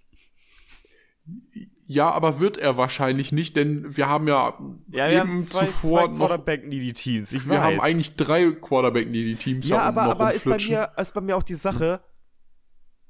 Ja, 1.89 2.11
aber 2.11 2.41
wird 2.41 2.57
er 2.57 2.75
wahrscheinlich 2.75 3.31
nicht, 3.31 3.55
denn 3.55 3.95
wir 3.95 4.09
haben 4.09 4.27
ja, 4.27 4.49
ja 4.89 5.07
wir 5.07 5.07
eben 5.07 5.19
haben 5.19 5.41
zwei, 5.41 5.65
zuvor 5.65 6.09
zwei 6.09 6.15
Quarterback 6.17 6.67
needy 6.67 6.91
Teams. 6.91 7.31
Ich 7.31 7.45
wir 7.45 7.55
weiß. 7.55 7.61
haben 7.61 7.79
eigentlich 7.79 8.17
drei 8.17 8.51
Quarterback 8.51 9.09
needy 9.09 9.35
Teams. 9.35 9.69
Ja, 9.69 9.83
aber, 9.83 10.01
aber 10.03 10.33
ist 10.33 10.43
bei 10.43 10.57
mir 10.57 10.91
ist 10.97 11.13
bei 11.13 11.21
mir 11.21 11.37
auch 11.37 11.43
die 11.43 11.55
Sache. 11.55 12.01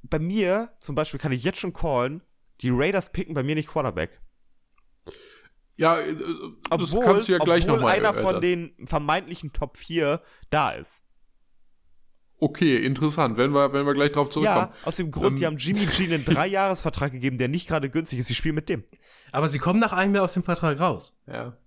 Bei 0.04 0.20
mir 0.20 0.70
zum 0.80 0.94
Beispiel 0.94 1.20
kann 1.20 1.32
ich 1.32 1.44
jetzt 1.44 1.58
schon 1.60 1.74
callen, 1.74 2.22
die 2.62 2.70
Raiders 2.70 3.12
picken 3.12 3.34
bei 3.34 3.42
mir 3.42 3.56
nicht 3.56 3.68
Quarterback. 3.68 4.22
Ja, 5.78 5.98
äh, 5.98 6.16
das 6.70 6.94
obwohl, 6.94 7.06
kannst 7.06 7.28
du 7.28 7.32
ja 7.32 7.40
gleich 7.40 7.66
nochmal. 7.66 7.96
einer 7.96 8.14
von 8.14 8.42
den 8.42 8.74
vermeintlichen 8.86 9.54
Top 9.54 9.78
4 9.78 10.22
da 10.52 10.72
ist. 10.72 11.04
Okay, 12.40 12.78
interessant, 12.78 13.38
wenn 13.38 13.52
wir, 13.52 13.74
wenn 13.74 13.86
wir 13.86 13.94
gleich 13.94 14.12
drauf 14.12 14.30
zurückkommen. 14.30 14.70
Ja, 14.72 14.88
aus 14.88 14.98
dem 14.98 15.10
Grund, 15.10 15.32
ähm, 15.32 15.36
die 15.38 15.46
haben 15.46 15.58
Jimmy 15.58 15.88
G 15.88 16.06
einen 16.06 16.24
Dreijahresvertrag 16.24 17.12
gegeben, 17.12 17.38
der 17.38 17.48
nicht 17.48 17.68
gerade 17.68 17.90
günstig 17.90 18.20
ist. 18.20 18.28
Sie 18.28 18.36
spielen 18.36 18.56
mit 18.56 18.70
dem. 18.70 18.84
Aber 19.32 19.48
sie 19.48 19.58
kommen 19.58 19.80
nach 19.80 19.94
einem 19.94 20.14
Jahr 20.14 20.24
aus 20.24 20.34
dem 20.34 20.44
Vertrag 20.44 20.80
raus. 20.80 21.18
Ja. 21.26 21.58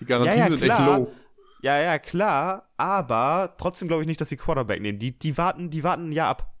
Die 0.00 0.04
Garantien 0.04 0.38
ja, 0.38 0.44
ja, 0.44 0.50
sind 0.50 0.62
klar. 0.62 0.80
echt 0.80 0.98
low. 0.98 1.12
Ja, 1.62 1.80
ja, 1.80 1.98
klar, 1.98 2.68
aber 2.76 3.54
trotzdem 3.56 3.88
glaube 3.88 4.02
ich 4.02 4.06
nicht, 4.06 4.20
dass 4.20 4.28
sie 4.28 4.36
Quarterback 4.36 4.82
nehmen. 4.82 4.98
Die, 4.98 5.18
die 5.18 5.38
warten, 5.38 5.70
die 5.70 5.82
warten 5.82 6.10
ein 6.10 6.12
Jahr 6.12 6.28
ab. 6.28 6.52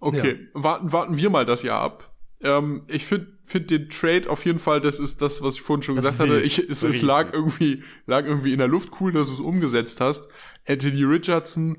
Okay, 0.00 0.48
ja. 0.52 0.62
warten, 0.62 0.90
warten 0.90 1.16
wir 1.16 1.30
mal 1.30 1.44
das 1.44 1.62
Jahr 1.62 1.80
ab. 1.80 2.12
Ähm, 2.40 2.82
ich 2.88 3.04
finde 3.04 3.38
find 3.44 3.70
den 3.70 3.88
Trade 3.88 4.28
auf 4.30 4.44
jeden 4.44 4.58
Fall, 4.58 4.80
das 4.80 5.00
ist 5.00 5.22
das, 5.22 5.42
was 5.42 5.54
ich 5.54 5.62
vorhin 5.62 5.82
schon 5.82 5.96
das 5.96 6.04
gesagt 6.04 6.20
hatte. 6.20 6.40
Ich, 6.40 6.58
es, 6.58 6.82
es 6.82 7.02
lag 7.02 7.32
irgendwie, 7.32 7.82
lag 8.06 8.24
irgendwie 8.24 8.52
in 8.52 8.58
der 8.58 8.68
Luft. 8.68 8.90
Cool, 9.00 9.12
dass 9.12 9.28
du 9.28 9.34
es 9.34 9.40
umgesetzt 9.40 10.00
hast. 10.00 10.28
Anthony 10.66 11.04
Richardson, 11.04 11.78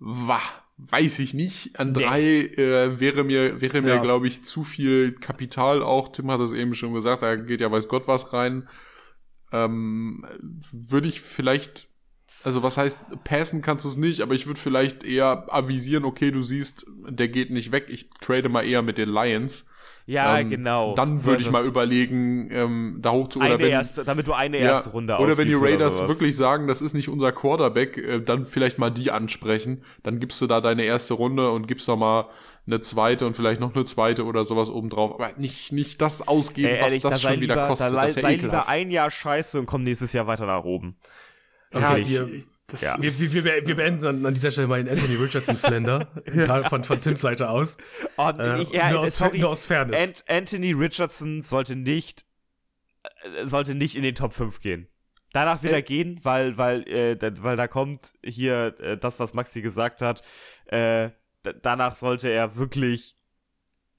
wah, 0.00 0.40
weiß 0.78 1.18
ich 1.20 1.34
nicht. 1.34 1.78
An 1.78 1.94
drei 1.94 2.22
äh, 2.22 2.98
wäre 2.98 3.22
mir, 3.22 3.60
wäre 3.60 3.82
mir, 3.82 3.96
ja. 3.96 4.02
glaube 4.02 4.26
ich, 4.26 4.42
zu 4.42 4.64
viel 4.64 5.12
Kapital 5.12 5.82
auch. 5.82 6.08
Tim 6.08 6.30
hat 6.30 6.40
es 6.40 6.52
eben 6.52 6.74
schon 6.74 6.94
gesagt, 6.94 7.22
da 7.22 7.36
geht 7.36 7.60
ja 7.60 7.70
weiß 7.70 7.88
Gott 7.88 8.08
was 8.08 8.32
rein. 8.32 8.68
Ähm, 9.52 10.24
würde 10.72 11.08
ich 11.08 11.20
vielleicht, 11.20 11.88
also 12.44 12.62
was 12.62 12.78
heißt, 12.78 12.98
passen 13.24 13.62
kannst 13.62 13.84
du 13.84 13.88
es 13.88 13.96
nicht, 13.96 14.20
aber 14.20 14.34
ich 14.34 14.46
würde 14.46 14.60
vielleicht 14.60 15.04
eher 15.04 15.52
avisieren, 15.52 16.04
okay, 16.04 16.30
du 16.30 16.40
siehst, 16.40 16.86
der 17.08 17.28
geht 17.28 17.50
nicht 17.50 17.72
weg, 17.72 17.86
ich 17.88 18.10
trade 18.20 18.48
mal 18.48 18.62
eher 18.62 18.82
mit 18.82 18.96
den 18.98 19.08
Lions. 19.08 19.66
Ja, 20.10 20.40
ähm, 20.40 20.50
genau. 20.50 20.96
Dann 20.96 21.24
würde 21.24 21.40
ich 21.40 21.52
mal 21.52 21.64
überlegen, 21.64 22.50
ähm, 22.50 22.98
da 23.00 23.12
hoch 23.12 23.28
zu 23.28 23.38
oder 23.38 23.60
wenn, 23.60 23.68
erste, 23.68 24.02
damit 24.02 24.26
du 24.26 24.32
eine 24.32 24.58
ja, 24.58 24.72
erste 24.72 24.90
Runde 24.90 25.16
Oder 25.18 25.36
wenn 25.36 25.46
die 25.46 25.54
Raiders 25.54 26.00
wirklich 26.00 26.36
sagen, 26.36 26.66
das 26.66 26.82
ist 26.82 26.94
nicht 26.94 27.08
unser 27.08 27.30
Quarterback, 27.30 27.96
äh, 27.96 28.20
dann 28.20 28.44
vielleicht 28.44 28.80
mal 28.80 28.90
die 28.90 29.12
ansprechen. 29.12 29.84
Dann 30.02 30.18
gibst 30.18 30.40
du 30.40 30.48
da 30.48 30.60
deine 30.60 30.82
erste 30.82 31.14
Runde 31.14 31.52
und 31.52 31.68
gibst 31.68 31.86
noch 31.86 31.96
mal 31.96 32.28
eine 32.66 32.80
zweite 32.80 33.24
und 33.24 33.36
vielleicht 33.36 33.60
noch 33.60 33.72
eine 33.72 33.84
zweite 33.84 34.24
oder 34.24 34.44
sowas 34.44 34.68
obendrauf. 34.68 35.14
Aber 35.14 35.32
nicht, 35.36 35.70
nicht 35.70 36.02
das 36.02 36.26
ausgeben, 36.26 36.70
Ey, 36.70 36.78
ehrlich, 36.78 37.04
was 37.04 37.12
das 37.12 37.22
da 37.22 37.30
schon 37.30 37.40
wieder 37.40 37.68
kostet. 37.68 37.92
Da 37.94 38.02
das 38.02 38.14
sei 38.14 38.34
lieber 38.34 38.66
ein 38.66 38.90
Jahr 38.90 39.12
scheiße 39.12 39.60
und 39.60 39.66
komm 39.66 39.84
nächstes 39.84 40.12
Jahr 40.12 40.26
weiter 40.26 40.46
nach 40.46 40.64
oben. 40.64 40.96
Ja, 41.72 41.92
okay, 41.92 42.00
ich, 42.00 42.34
ich, 42.34 42.48
ja. 42.80 42.96
wir, 43.00 43.18
wir, 43.18 43.66
wir, 43.66 43.76
beenden 43.76 44.06
an, 44.06 44.26
an, 44.26 44.34
dieser 44.34 44.50
Stelle 44.50 44.66
mal 44.66 44.82
den 44.82 44.92
Anthony 44.92 45.16
Richardson 45.16 45.56
Slender, 45.56 46.08
ja. 46.34 46.68
von, 46.68 46.84
von 46.84 47.00
Tims 47.00 47.20
Seite 47.20 47.48
aus. 47.48 47.76
Oh, 48.16 48.30
äh, 48.38 48.62
ich, 48.62 48.70
ja, 48.70 48.90
nur, 48.90 49.00
aus, 49.00 49.16
sorry, 49.16 49.38
nur 49.38 49.50
aus 49.50 49.66
Fairness. 49.66 49.96
Ant 49.96 50.24
Anthony 50.28 50.72
Richardson 50.72 51.42
sollte 51.42 51.76
nicht, 51.76 52.24
äh, 53.22 53.46
sollte 53.46 53.74
nicht 53.74 53.96
in 53.96 54.02
den 54.02 54.14
Top 54.14 54.32
5 54.32 54.60
gehen. 54.60 54.88
Danach 55.32 55.62
wird 55.62 55.72
äh, 55.72 55.76
er 55.76 55.82
gehen, 55.82 56.20
weil, 56.22 56.56
weil, 56.58 56.88
äh, 56.88 57.16
weil 57.42 57.56
da 57.56 57.68
kommt 57.68 58.14
hier 58.24 58.74
äh, 58.80 58.96
das, 58.96 59.20
was 59.20 59.34
Maxi 59.34 59.62
gesagt 59.62 60.02
hat. 60.02 60.22
Äh, 60.66 61.10
danach 61.62 61.96
sollte 61.96 62.28
er 62.28 62.56
wirklich 62.56 63.16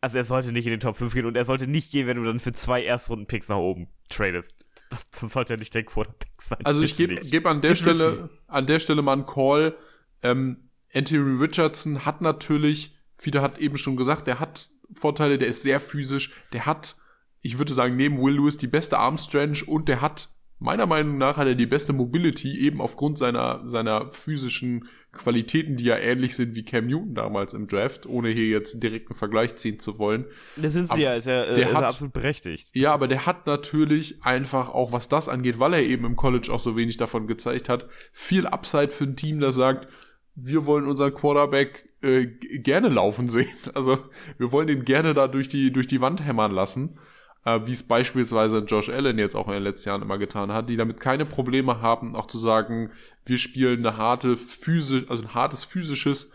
also 0.01 0.17
er 0.17 0.23
sollte 0.23 0.51
nicht 0.51 0.65
in 0.65 0.71
den 0.71 0.79
Top 0.79 0.97
5 0.97 1.13
gehen 1.13 1.25
und 1.25 1.37
er 1.37 1.45
sollte 1.45 1.67
nicht 1.67 1.91
gehen, 1.91 2.07
wenn 2.07 2.17
du 2.17 2.23
dann 2.23 2.39
für 2.39 2.51
zwei 2.51 2.83
Erstrunden-Picks 2.83 3.49
nach 3.49 3.57
oben 3.57 3.87
tradest. 4.09 4.65
Das, 4.89 5.09
das 5.11 5.33
sollte 5.33 5.53
ja 5.53 5.59
nicht 5.59 5.73
der 5.75 5.83
Quarterback 5.83 6.41
sein. 6.41 6.57
Also 6.63 6.81
ich 6.81 6.97
gebe 6.97 7.15
geb 7.15 7.45
an 7.45 7.61
der 7.61 7.75
Stelle, 7.75 8.29
an 8.47 8.65
der 8.65 8.79
Stelle 8.79 9.03
mal 9.03 9.13
einen 9.13 9.27
Call. 9.27 9.75
Ähm, 10.23 10.69
Anthony 10.93 11.39
Richardson 11.39 12.03
hat 12.03 12.21
natürlich, 12.21 12.95
Fiete 13.17 13.41
hat 13.41 13.59
eben 13.59 13.77
schon 13.77 13.95
gesagt, 13.95 14.25
der 14.25 14.39
hat 14.39 14.69
Vorteile, 14.93 15.37
der 15.37 15.47
ist 15.47 15.61
sehr 15.61 15.79
physisch, 15.79 16.33
der 16.51 16.65
hat, 16.65 16.97
ich 17.41 17.59
würde 17.59 17.73
sagen, 17.73 17.95
neben 17.95 18.21
Will 18.21 18.35
Lewis 18.35 18.57
die 18.57 18.67
beste 18.67 18.97
Armstrength 18.97 19.67
und 19.67 19.87
der 19.87 20.01
hat 20.01 20.29
meiner 20.61 20.85
Meinung 20.85 21.17
nach 21.17 21.37
hat 21.37 21.47
er 21.47 21.55
die 21.55 21.65
beste 21.65 21.91
Mobility 21.91 22.59
eben 22.59 22.81
aufgrund 22.81 23.17
seiner, 23.17 23.67
seiner 23.67 24.11
physischen 24.11 24.87
Qualitäten, 25.13 25.75
die 25.75 25.83
ja 25.83 25.97
ähnlich 25.97 26.35
sind 26.35 26.55
wie 26.55 26.63
Cam 26.63 26.87
Newton 26.87 27.15
damals 27.15 27.53
im 27.53 27.67
Draft, 27.67 28.05
ohne 28.05 28.29
hier 28.29 28.47
jetzt 28.47 28.73
einen 28.73 28.81
direkten 28.81 29.13
Vergleich 29.13 29.55
ziehen 29.55 29.77
zu 29.77 29.99
wollen. 29.99 30.25
Das 30.55 30.73
sind 30.73 30.87
sie 30.87 30.93
aber 30.93 31.01
ja, 31.01 31.13
ist 31.15 31.27
ja, 31.27 31.53
der 31.53 31.69
ist 31.69 31.75
hat, 31.75 31.83
absolut 31.83 32.13
berechtigt. 32.13 32.69
Ja, 32.73 32.93
aber 32.93 33.09
der 33.09 33.25
hat 33.25 33.45
natürlich 33.45 34.23
einfach 34.23 34.69
auch, 34.69 34.93
was 34.93 35.09
das 35.09 35.27
angeht, 35.27 35.59
weil 35.59 35.73
er 35.73 35.83
eben 35.83 36.05
im 36.05 36.15
College 36.15 36.49
auch 36.51 36.61
so 36.61 36.77
wenig 36.77 36.95
davon 36.95 37.27
gezeigt 37.27 37.67
hat, 37.67 37.87
viel 38.13 38.47
Upside 38.47 38.89
für 38.89 39.03
ein 39.03 39.17
Team, 39.17 39.41
das 39.41 39.55
sagt, 39.55 39.89
wir 40.35 40.65
wollen 40.65 40.87
unseren 40.87 41.13
Quarterback 41.13 41.89
äh, 42.01 42.25
gerne 42.25 42.87
laufen 42.87 43.29
sehen. 43.29 43.49
Also 43.73 43.99
wir 44.37 44.51
wollen 44.53 44.69
ihn 44.69 44.85
gerne 44.85 45.13
da 45.13 45.27
durch 45.27 45.49
die, 45.49 45.73
durch 45.73 45.87
die 45.87 45.99
Wand 45.99 46.23
hämmern 46.23 46.51
lassen 46.51 46.97
äh, 47.45 47.61
wie 47.65 47.71
es 47.71 47.83
beispielsweise 47.83 48.59
Josh 48.59 48.89
Allen 48.89 49.17
jetzt 49.17 49.35
auch 49.35 49.47
in 49.47 49.53
den 49.53 49.63
letzten 49.63 49.89
Jahren 49.89 50.01
immer 50.01 50.17
getan 50.17 50.51
hat, 50.51 50.69
die 50.69 50.77
damit 50.77 50.99
keine 50.99 51.25
Probleme 51.25 51.81
haben, 51.81 52.15
auch 52.15 52.27
zu 52.27 52.37
sagen, 52.37 52.91
wir 53.25 53.37
spielen 53.37 53.85
eine 53.85 53.97
harte 53.97 54.37
Physi 54.37 55.05
also 55.07 55.23
ein 55.23 55.33
hartes 55.33 55.63
physisches 55.63 56.31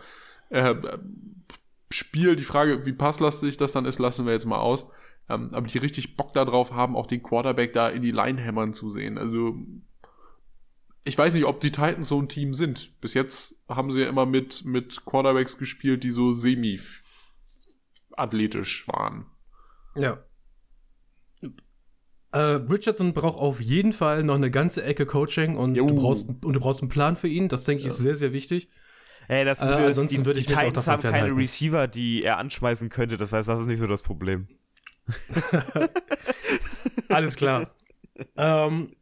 äh, 0.49 0.75
Spiel. 1.89 2.35
Die 2.35 2.43
Frage, 2.43 2.85
wie 2.85 2.93
passlastig 2.93 3.57
das 3.57 3.71
dann 3.71 3.85
ist, 3.85 3.99
lassen 3.99 4.25
wir 4.25 4.33
jetzt 4.33 4.45
mal 4.45 4.59
aus. 4.59 4.85
Ähm, 5.29 5.49
aber 5.53 5.67
die 5.67 5.77
richtig 5.77 6.17
Bock 6.17 6.33
darauf 6.33 6.73
haben, 6.73 6.95
auch 6.95 7.07
den 7.07 7.23
Quarterback 7.23 7.73
da 7.73 7.89
in 7.89 8.01
die 8.01 8.11
Line 8.11 8.41
hämmern 8.41 8.73
zu 8.73 8.89
sehen. 8.89 9.17
Also 9.17 9.57
ich 11.03 11.17
weiß 11.17 11.33
nicht, 11.33 11.45
ob 11.45 11.59
die 11.61 11.71
Titans 11.71 12.09
so 12.09 12.21
ein 12.21 12.27
Team 12.27 12.53
sind. 12.53 12.99
Bis 12.99 13.13
jetzt 13.13 13.55
haben 13.69 13.91
sie 13.91 14.01
ja 14.01 14.09
immer 14.09 14.25
mit, 14.25 14.65
mit 14.65 15.05
Quarterbacks 15.05 15.57
gespielt, 15.57 16.03
die 16.03 16.11
so 16.11 16.33
semi-athletisch 16.33 18.85
waren. 18.89 19.25
Ja. 19.95 20.21
Äh, 22.31 22.39
Richardson 22.39 23.13
braucht 23.13 23.39
auf 23.39 23.61
jeden 23.61 23.93
Fall 23.93 24.23
noch 24.23 24.35
eine 24.35 24.51
ganze 24.51 24.83
Ecke 24.83 25.05
Coaching 25.05 25.55
und 25.55 25.75
du 25.75 25.85
brauchst 25.87 26.29
und 26.29 26.53
du 26.53 26.59
brauchst 26.59 26.81
einen 26.81 26.89
Plan 26.89 27.15
für 27.15 27.27
ihn. 27.27 27.47
Das 27.47 27.63
denke 27.63 27.79
ich 27.81 27.85
ja. 27.85 27.91
ist 27.91 27.97
sehr 27.97 28.15
sehr 28.15 28.33
wichtig. 28.33 28.69
Ey, 29.29 29.43
das 29.43 29.59
Gute 29.59 29.73
äh, 29.73 29.91
ist, 29.91 30.11
die, 30.11 30.23
die 30.23 30.45
Titans 30.45 30.87
haben 30.87 31.01
keine 31.01 31.35
Receiver, 31.35 31.87
die 31.87 32.23
er 32.23 32.37
anschmeißen 32.37 32.89
könnte. 32.89 33.17
Das 33.17 33.33
heißt, 33.33 33.47
das 33.47 33.59
ist 33.59 33.65
nicht 33.65 33.79
so 33.79 33.87
das 33.87 34.01
Problem. 34.01 34.47
Alles 37.09 37.35
klar. 37.35 37.71
ähm, 38.37 38.93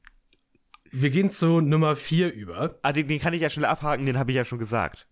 wir 0.91 1.09
gehen 1.09 1.29
zu 1.29 1.61
Nummer 1.61 1.95
4 1.95 2.33
über. 2.33 2.79
Ah, 2.81 2.91
den, 2.91 3.07
den, 3.07 3.19
kann 3.19 3.33
ich 3.33 3.41
ja 3.41 3.49
schnell 3.49 3.65
abhaken, 3.65 4.05
den 4.05 4.17
habe 4.17 4.31
ich 4.31 4.37
ja 4.37 4.45
schon 4.45 4.59
gesagt. 4.59 5.07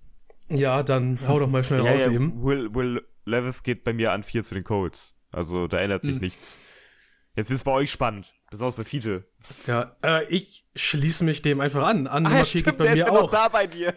Ja, 0.49 0.82
dann 0.82 1.20
hau 1.28 1.39
doch 1.39 1.49
mal 1.49 1.64
schnell 1.64 1.84
ja, 1.84 1.91
raus 1.91 2.05
ja, 2.05 2.11
eben. 2.11 2.43
Will, 2.43 2.74
Will 2.74 3.03
Levis 3.26 3.64
geht 3.64 3.84
bei 3.84 3.93
mir 3.93 4.11
an 4.11 4.24
4 4.24 4.43
zu 4.43 4.55
den 4.55 4.64
Colts. 4.64 5.16
Also 5.32 5.68
da 5.68 5.80
ändert 5.80 6.03
sich 6.03 6.16
hm. 6.16 6.22
nichts. 6.22 6.59
Jetzt 7.36 7.50
ist 7.50 7.58
es 7.58 7.64
bei 7.64 7.72
euch 7.72 7.92
spannend. 7.92 8.34
Besonders 8.52 8.76
bei 8.76 8.84
Fiete. 8.84 9.26
Ja, 9.66 9.96
äh, 10.04 10.26
ich 10.28 10.66
schließe 10.76 11.24
mich 11.24 11.42
dem 11.42 11.60
einfach 11.60 11.88
an. 11.88 12.06
An 12.08 12.26
ah, 12.26 12.30
Nummer 12.30 12.46
4 12.46 12.62
geht 12.62 12.78
bei 12.78 12.94
mir 12.94 13.12
auch. 13.12 13.32
da 13.32 13.48
bei 13.48 13.66
dir. 13.66 13.96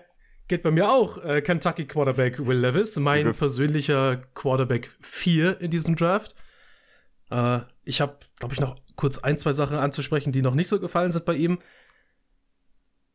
Geht 0.49 0.63
bei 0.63 0.71
mir 0.71 0.91
auch 0.91 1.23
äh, 1.23 1.43
Kentucky 1.43 1.87
Quarterback 1.87 2.47
Will 2.47 2.59
Levis, 2.59 2.97
mein 2.97 3.33
persönlicher 3.35 4.17
Quarterback 4.35 4.91
4 5.03 5.61
in 5.61 5.71
diesem 5.71 5.97
Draft. 5.97 6.35
Äh, 7.31 7.61
ich 7.85 8.01
habe, 8.01 8.17
glaube 8.39 8.55
ich, 8.55 8.61
noch 8.61 8.77
kurz 8.95 9.19
ein, 9.19 9.39
zwei 9.39 9.53
Sachen 9.53 9.77
anzusprechen, 9.77 10.33
die 10.33 10.43
noch 10.43 10.55
nicht 10.55 10.69
so 10.69 10.81
gefallen 10.81 11.11
sind 11.11 11.25
bei 11.25 11.35
ihm. 11.35 11.59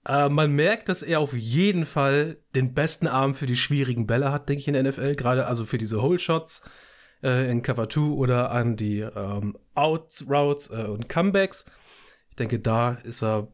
Äh, 0.06 0.30
man 0.30 0.52
merkt, 0.52 0.90
dass 0.90 1.04
er 1.04 1.20
auf 1.20 1.34
jeden 1.34 1.86
Fall 1.86 2.38
den 2.54 2.74
besten 2.74 3.08
Arm 3.08 3.34
für 3.34 3.46
die 3.46 3.56
schwierigen 3.56 4.08
Bälle 4.08 4.32
hat, 4.32 4.50
denke 4.50 4.62
ich, 4.62 4.68
in 4.68 4.74
der 4.74 4.84
NFL. 4.84 5.16
Gerade 5.16 5.48
also 5.48 5.66
für 5.66 5.78
diese 5.78 6.02
Hole 6.02 6.20
Shots 6.20 6.64
äh, 7.24 7.50
in 7.50 7.62
Cover 7.62 7.90
2 7.90 8.02
oder 8.02 8.52
an 8.52 8.76
die 8.76 9.00
ähm, 9.00 9.58
Out 9.76 10.24
Routes 10.30 10.70
äh, 10.70 10.84
und 10.84 11.10
Comebacks. 11.10 11.66
Ich 12.30 12.36
denke, 12.36 12.60
da 12.60 12.94
ist 13.04 13.24
er 13.24 13.48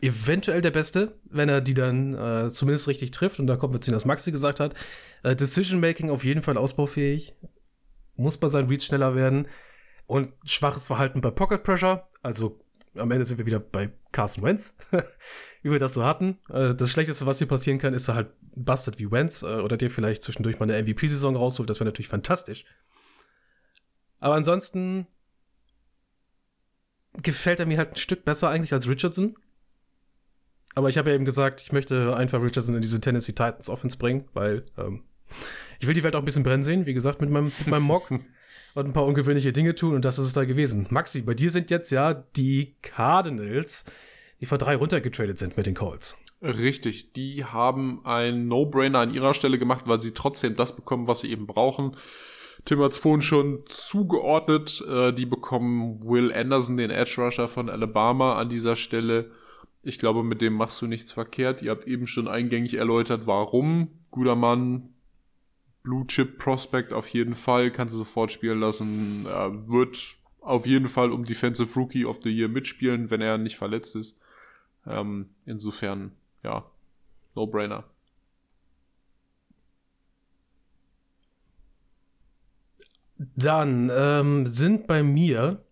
eventuell 0.00 0.60
der 0.60 0.70
Beste, 0.70 1.16
wenn 1.24 1.48
er 1.48 1.60
die 1.60 1.74
dann 1.74 2.14
äh, 2.14 2.50
zumindest 2.50 2.88
richtig 2.88 3.10
trifft. 3.10 3.38
Und 3.40 3.46
da 3.46 3.56
kommt 3.56 3.74
wir 3.74 3.80
zu 3.80 3.90
dem, 3.90 3.96
was 3.96 4.04
Maxi 4.04 4.32
gesagt 4.32 4.60
hat. 4.60 4.74
Äh, 5.22 5.36
Decision 5.36 5.80
Making 5.80 6.10
auf 6.10 6.24
jeden 6.24 6.42
Fall 6.42 6.56
ausbaufähig. 6.56 7.34
Muss 8.16 8.38
bei 8.38 8.48
seinem 8.48 8.68
Read 8.68 8.82
schneller 8.82 9.14
werden. 9.14 9.48
Und 10.06 10.32
schwaches 10.44 10.86
Verhalten 10.86 11.20
bei 11.20 11.30
Pocket 11.30 11.62
Pressure. 11.62 12.06
Also 12.22 12.60
am 12.98 13.10
Ende 13.10 13.24
sind 13.24 13.38
wir 13.38 13.46
wieder 13.46 13.60
bei 13.60 13.90
Carson 14.12 14.44
Wentz, 14.44 14.76
wie 15.62 15.70
wir 15.70 15.78
das 15.78 15.94
so 15.94 16.04
hatten. 16.04 16.38
Äh, 16.50 16.74
das 16.74 16.90
Schlechteste, 16.90 17.26
was 17.26 17.38
hier 17.38 17.48
passieren 17.48 17.78
kann, 17.78 17.94
ist 17.94 18.08
er 18.08 18.14
halt 18.14 18.30
busted 18.54 18.98
wie 18.98 19.10
Wentz 19.10 19.42
äh, 19.42 19.46
oder 19.46 19.76
dir 19.76 19.90
vielleicht 19.90 20.22
zwischendurch 20.22 20.58
mal 20.58 20.70
eine 20.70 20.82
MVP-Saison 20.82 21.36
rausholt. 21.36 21.68
Das 21.70 21.78
wäre 21.78 21.86
natürlich 21.86 22.08
fantastisch. 22.08 22.64
Aber 24.18 24.34
ansonsten 24.34 25.06
gefällt 27.22 27.60
er 27.60 27.66
mir 27.66 27.78
halt 27.78 27.92
ein 27.92 27.96
Stück 27.96 28.24
besser 28.24 28.48
eigentlich 28.48 28.72
als 28.72 28.88
Richardson. 28.88 29.34
Aber 30.74 30.88
ich 30.88 30.98
habe 30.98 31.10
ja 31.10 31.16
eben 31.16 31.24
gesagt, 31.24 31.62
ich 31.62 31.72
möchte 31.72 32.14
einfach 32.16 32.42
Richardson 32.42 32.74
in 32.74 32.82
diese 32.82 33.00
Tennessee 33.00 33.32
Titans 33.32 33.70
Offense 33.70 33.96
bringen, 33.96 34.28
weil 34.34 34.64
ähm, 34.76 35.04
ich 35.80 35.86
will 35.86 35.94
die 35.94 36.02
Welt 36.02 36.14
auch 36.14 36.20
ein 36.20 36.24
bisschen 36.26 36.42
brennen 36.42 36.62
sehen, 36.62 36.86
wie 36.86 36.94
gesagt, 36.94 37.20
mit 37.20 37.30
meinem, 37.30 37.52
mit 37.58 37.66
meinem 37.66 37.84
Mock. 37.84 38.10
und 38.76 38.86
ein 38.86 38.92
paar 38.92 39.06
ungewöhnliche 39.06 39.52
Dinge 39.52 39.74
tun 39.74 39.94
und 39.94 40.04
das 40.04 40.18
ist 40.18 40.26
es 40.26 40.32
da 40.34 40.44
gewesen. 40.44 40.86
Maxi, 40.90 41.22
bei 41.22 41.34
dir 41.34 41.50
sind 41.50 41.70
jetzt 41.70 41.90
ja 41.90 42.12
die 42.14 42.76
Cardinals, 42.82 43.86
die 44.40 44.46
vor 44.46 44.58
drei 44.58 44.76
runtergetradet 44.76 45.38
sind 45.38 45.56
mit 45.56 45.66
den 45.66 45.74
Colts. 45.74 46.18
Richtig, 46.42 47.14
die 47.14 47.44
haben 47.44 48.04
ein 48.04 48.48
No-Brainer 48.48 48.98
an 48.98 49.14
ihrer 49.14 49.32
Stelle 49.32 49.58
gemacht, 49.58 49.84
weil 49.86 50.02
sie 50.02 50.12
trotzdem 50.12 50.56
das 50.56 50.76
bekommen, 50.76 51.06
was 51.06 51.20
sie 51.20 51.30
eben 51.30 51.46
brauchen. 51.46 51.96
Tim 52.66 52.80
hat 52.80 52.92
es 52.92 52.98
vorhin 52.98 53.22
schon 53.22 53.64
zugeordnet. 53.66 54.84
Äh, 54.86 55.12
die 55.12 55.24
bekommen 55.24 56.04
Will 56.04 56.32
Anderson, 56.32 56.76
den 56.76 56.90
Edge 56.90 57.14
Rusher 57.18 57.48
von 57.48 57.70
Alabama, 57.70 58.36
an 58.36 58.50
dieser 58.50 58.76
Stelle. 58.76 59.30
Ich 59.82 59.98
glaube, 59.98 60.22
mit 60.22 60.42
dem 60.42 60.52
machst 60.52 60.82
du 60.82 60.86
nichts 60.86 61.12
verkehrt. 61.12 61.62
Ihr 61.62 61.70
habt 61.70 61.86
eben 61.86 62.06
schon 62.06 62.28
eingängig 62.28 62.74
erläutert, 62.74 63.22
warum. 63.24 63.88
Guter 64.10 64.36
Mann, 64.36 64.90
Blue 65.86 66.04
Chip 66.08 66.40
Prospect 66.40 66.92
auf 66.92 67.06
jeden 67.10 67.36
Fall, 67.36 67.70
kannst 67.70 67.94
du 67.94 67.98
sofort 67.98 68.32
spielen 68.32 68.58
lassen. 68.58 69.24
Er 69.24 69.68
wird 69.68 70.16
auf 70.40 70.66
jeden 70.66 70.88
Fall 70.88 71.12
um 71.12 71.24
Defensive 71.24 71.72
Rookie 71.78 72.04
of 72.04 72.18
the 72.24 72.28
Year 72.28 72.48
mitspielen, 72.48 73.08
wenn 73.08 73.20
er 73.20 73.38
nicht 73.38 73.56
verletzt 73.56 73.94
ist. 73.94 74.18
Ähm, 74.84 75.30
insofern, 75.44 76.10
ja, 76.42 76.68
No-Brainer. 77.36 77.84
Dann 83.36 83.88
ähm, 83.94 84.44
sind 84.46 84.88
bei 84.88 85.04
mir 85.04 85.64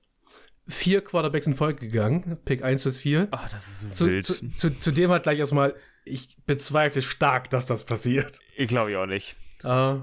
vier 0.68 1.00
Quarterbacks 1.00 1.48
in 1.48 1.56
Folge 1.56 1.88
gegangen. 1.88 2.38
Pick 2.44 2.62
1 2.62 2.84
bis 2.84 3.00
4. 3.00 3.26
Ach, 3.32 3.50
das 3.50 3.66
ist 3.66 3.80
so 3.80 3.88
zu, 3.88 4.06
wild. 4.06 4.24
Zu, 4.24 4.48
zu, 4.50 4.78
zu, 4.78 4.92
dem 4.92 5.10
hat 5.10 5.24
gleich 5.24 5.40
erstmal, 5.40 5.74
ich 6.04 6.36
bezweifle 6.46 7.02
stark, 7.02 7.50
dass 7.50 7.66
das 7.66 7.84
passiert. 7.84 8.38
Ich 8.56 8.68
glaube 8.68 8.92
ja 8.92 9.02
auch 9.02 9.06
nicht. 9.06 9.36
Äh, 9.64 10.00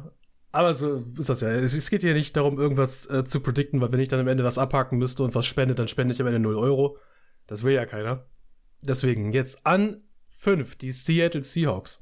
aber 0.51 0.73
so 0.73 1.03
ist 1.17 1.29
das 1.29 1.41
ja. 1.41 1.49
Es 1.49 1.89
geht 1.89 2.01
hier 2.01 2.13
nicht 2.13 2.35
darum, 2.35 2.59
irgendwas 2.59 3.09
äh, 3.09 3.23
zu 3.23 3.39
predikten, 3.39 3.79
weil 3.79 3.91
wenn 3.91 3.99
ich 3.99 4.09
dann 4.09 4.19
am 4.19 4.27
Ende 4.27 4.43
was 4.43 4.57
abhaken 4.57 4.97
müsste 4.97 5.23
und 5.23 5.33
was 5.33 5.45
spende, 5.45 5.75
dann 5.75 5.87
spende 5.87 6.13
ich 6.13 6.21
am 6.21 6.27
Ende 6.27 6.39
0 6.39 6.57
Euro. 6.57 6.97
Das 7.47 7.63
will 7.63 7.73
ja 7.73 7.85
keiner. 7.85 8.25
Deswegen 8.81 9.31
jetzt 9.31 9.65
an 9.65 10.03
5 10.39 10.75
die 10.75 10.91
Seattle 10.91 11.43
Seahawks. 11.43 12.01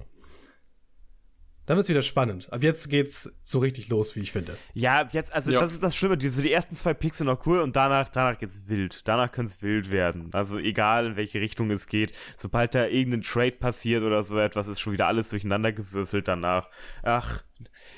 Dann 1.69 1.77
wird's 1.77 1.89
wieder 1.89 2.01
spannend. 2.01 2.51
Ab 2.51 2.63
jetzt 2.63 2.89
geht's 2.89 3.31
so 3.43 3.59
richtig 3.59 3.89
los, 3.89 4.15
wie 4.15 4.21
ich 4.21 4.31
finde. 4.31 4.57
Ja, 4.73 5.07
jetzt, 5.11 5.31
also 5.31 5.51
ja. 5.51 5.59
das 5.59 5.73
ist 5.73 5.83
das 5.83 5.95
Schlimme. 5.95 6.17
Die, 6.17 6.27
so 6.27 6.41
die 6.41 6.51
ersten 6.51 6.73
zwei 6.73 6.95
Picks 6.95 7.19
sind 7.19 7.27
noch 7.27 7.45
cool 7.45 7.59
und 7.59 7.75
danach, 7.75 8.09
danach 8.09 8.39
geht's 8.39 8.67
wild. 8.67 9.07
Danach 9.07 9.31
könnte 9.31 9.53
wild 9.61 9.91
werden. 9.91 10.31
Also 10.33 10.57
egal, 10.57 11.05
in 11.05 11.15
welche 11.15 11.39
Richtung 11.39 11.69
es 11.69 11.85
geht. 11.85 12.11
Sobald 12.37 12.73
da 12.73 12.87
irgendein 12.87 13.21
Trade 13.21 13.51
passiert 13.51 14.01
oder 14.01 14.23
so 14.23 14.39
etwas, 14.39 14.67
ist 14.67 14.79
schon 14.79 14.93
wieder 14.93 15.05
alles 15.05 15.29
durcheinander 15.29 15.71
gewürfelt 15.71 16.27
danach. 16.27 16.69
Ach, 17.03 17.43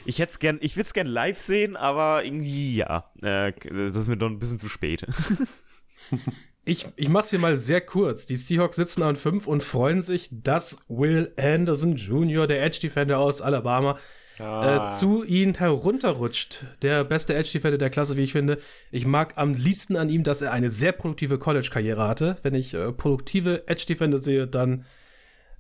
ich 0.03 0.19
hätte 0.19 0.37
gern, 0.39 0.57
ich 0.59 0.75
würde 0.75 0.87
es 0.87 0.93
gern 0.93 1.07
live 1.07 1.37
sehen, 1.37 1.77
aber 1.77 2.25
irgendwie, 2.25 2.75
ja, 2.75 3.09
äh, 3.21 3.53
das 3.53 3.95
ist 3.95 4.09
mir 4.09 4.17
doch 4.17 4.27
ein 4.27 4.39
bisschen 4.39 4.59
zu 4.59 4.67
spät. 4.67 5.07
Ich, 6.63 6.87
ich 6.95 7.09
mach's 7.09 7.31
hier 7.31 7.39
mal 7.39 7.57
sehr 7.57 7.81
kurz. 7.81 8.27
Die 8.27 8.35
Seahawks 8.35 8.75
sitzen 8.75 9.01
an 9.01 9.15
5 9.15 9.47
und 9.47 9.63
freuen 9.63 10.01
sich, 10.01 10.29
dass 10.31 10.83
Will 10.87 11.33
Anderson 11.35 11.95
Jr., 11.95 12.45
der 12.45 12.63
Edge 12.63 12.79
Defender 12.81 13.17
aus 13.17 13.41
Alabama, 13.41 13.97
ah. 14.37 14.85
äh, 14.85 14.89
zu 14.89 15.23
ihnen 15.23 15.55
herunterrutscht. 15.55 16.65
Der 16.83 17.03
beste 17.03 17.33
Edge 17.33 17.51
Defender 17.53 17.79
der 17.79 17.89
Klasse, 17.89 18.15
wie 18.15 18.23
ich 18.23 18.31
finde. 18.31 18.59
Ich 18.91 19.07
mag 19.07 19.33
am 19.37 19.55
liebsten 19.55 19.95
an 19.95 20.09
ihm, 20.09 20.23
dass 20.23 20.43
er 20.43 20.51
eine 20.51 20.69
sehr 20.69 20.91
produktive 20.91 21.39
College-Karriere 21.39 22.07
hatte. 22.07 22.37
Wenn 22.43 22.53
ich 22.53 22.75
äh, 22.75 22.91
produktive 22.91 23.67
Edge 23.67 23.85
Defender 23.87 24.19
sehe, 24.19 24.47
dann 24.47 24.85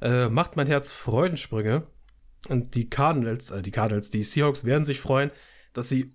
äh, 0.01 0.29
macht 0.29 0.55
mein 0.55 0.67
Herz 0.67 0.91
Freudensprünge. 0.91 1.87
Und 2.47 2.75
die 2.75 2.89
Cardinals, 2.89 3.49
äh, 3.49 3.63
die 3.63 3.71
Cardinals, 3.71 4.11
die 4.11 4.23
Seahawks 4.23 4.65
werden 4.65 4.85
sich 4.85 4.99
freuen, 4.99 5.31
dass 5.73 5.89
sie 5.89 6.11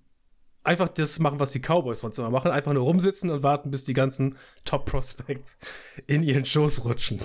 einfach 0.67 0.89
das 0.89 1.19
machen, 1.19 1.41
was 1.41 1.53
die 1.53 1.61
Cowboys 1.61 2.01
sonst 2.01 2.19
immer 2.19 2.31
machen. 2.31 2.51
Einfach 2.51 2.73
nur 2.73 2.83
rumsitzen 2.83 3.31
und 3.31 3.43
warten, 3.43 3.71
bis 3.71 3.85
die 3.85 3.95
ganzen 3.95 4.37
Top-Prospects 4.65 5.59
in 6.07 6.23
ihren 6.23 6.45
Schoß 6.45 6.85
rutschen. 6.85 7.23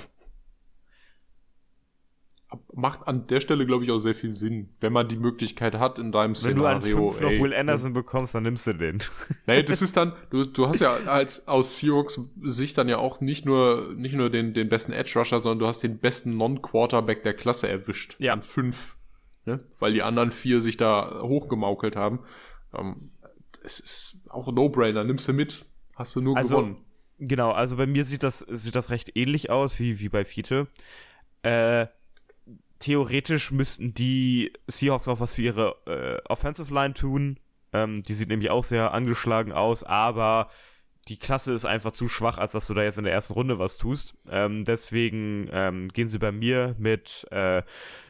Macht 2.74 3.08
an 3.08 3.28
der 3.28 3.40
Stelle, 3.40 3.66
glaube 3.66 3.86
ich, 3.86 3.92
auch 3.92 3.98
sehr 3.98 4.14
viel 4.14 4.34
Sinn, 4.34 4.76
wenn 4.82 4.92
man 4.92 5.08
die 5.08 5.16
Möglichkeit 5.16 5.76
hat 5.76 6.00
in 6.00 6.12
deinem 6.12 6.32
Wenn 6.32 6.36
Szenario. 6.36 6.64
Wenn 6.84 6.92
du 6.92 7.08
an 7.08 7.14
fünf 7.14 7.22
noch 7.22 7.44
Will 7.44 7.54
Anderson 7.54 7.94
bekommst, 7.94 8.36
dann 8.36 8.44
nimmst 8.44 8.68
du 8.68 8.74
den. 8.74 9.00
Nee, 9.48 9.64
das 9.64 9.82
ist 9.82 9.96
dann, 9.96 10.14
du, 10.32 10.44
du 10.44 10.68
hast 10.68 10.82
ja 10.82 10.94
als 10.94 11.48
aus 11.48 11.80
Seahawks 11.80 12.20
Sicht 12.44 12.78
dann 12.78 12.90
ja 12.90 12.98
auch 12.98 13.22
nicht 13.22 13.46
nur, 13.46 13.94
nicht 13.96 14.16
nur 14.16 14.30
den, 14.30 14.54
den 14.54 14.68
besten 14.68 14.92
Edge 14.92 15.14
Rusher, 15.16 15.42
sondern 15.42 15.60
du 15.60 15.68
hast 15.68 15.82
den 15.82 16.00
besten 16.00 16.36
Non-Quarterback 16.36 17.24
der 17.24 17.34
Klasse 17.34 17.70
erwischt. 17.70 18.18
Ja. 18.20 18.34
An 18.34 18.42
fünf. 18.42 18.98
Ne? 19.46 19.62
Weil 19.80 19.94
die 19.94 20.04
anderen 20.04 20.32
vier 20.32 20.62
sich 20.62 20.76
da 20.76 21.22
hochgemaukelt 21.22 21.96
haben. 21.96 22.20
Ähm, 22.78 23.12
es 23.64 23.80
ist 23.80 24.18
auch 24.30 24.48
ein 24.48 24.56
No-Brainer. 24.56 25.04
Nimmst 25.04 25.28
du 25.28 25.34
mit, 25.34 25.66
hast 25.96 26.16
du 26.16 26.22
nur 26.22 26.38
also, 26.38 26.58
gewonnen. 26.58 26.86
Genau, 27.20 27.52
also 27.52 27.78
bei 27.78 27.86
mir 27.86 28.04
sieht 28.04 28.24
das, 28.24 28.40
sieht 28.40 28.76
das 28.76 28.90
recht 28.90 29.16
ähnlich 29.16 29.50
aus 29.50 29.80
wie, 29.80 30.00
wie 30.00 30.10
bei 30.10 30.26
Fiete. 30.26 30.68
Äh, 31.44 31.88
theoretisch 32.80 33.52
müssten 33.52 33.94
die 33.94 34.52
Seahawks 34.68 35.08
auch 35.08 35.20
was 35.20 35.36
für 35.36 35.44
ihre 35.44 35.76
äh, 35.86 36.28
Offensive 36.28 36.74
Line 36.74 36.94
tun. 36.94 37.40
Ähm, 37.74 38.02
die 38.04 38.14
sieht 38.14 38.30
nämlich 38.30 38.50
auch 38.50 38.64
sehr 38.64 38.94
angeschlagen 38.94 39.52
aus, 39.52 39.84
aber 39.84 40.50
die 41.08 41.18
Klasse 41.18 41.54
ist 41.54 41.66
einfach 41.66 41.92
zu 41.92 42.10
schwach, 42.10 42.38
als 42.38 42.52
dass 42.52 42.68
du 42.68 42.74
da 42.74 42.84
jetzt 42.84 42.98
in 42.98 43.04
der 43.04 43.14
ersten 43.14 43.34
Runde 43.34 43.60
was 43.60 43.78
tust. 43.78 44.16
Ähm, 44.30 44.66
deswegen 44.66 45.50
ähm, 45.52 45.88
gehen 45.90 46.08
sie 46.08 46.20
bei 46.20 46.32
mir 46.32 46.76
mit 46.78 47.28
äh, 47.32 47.64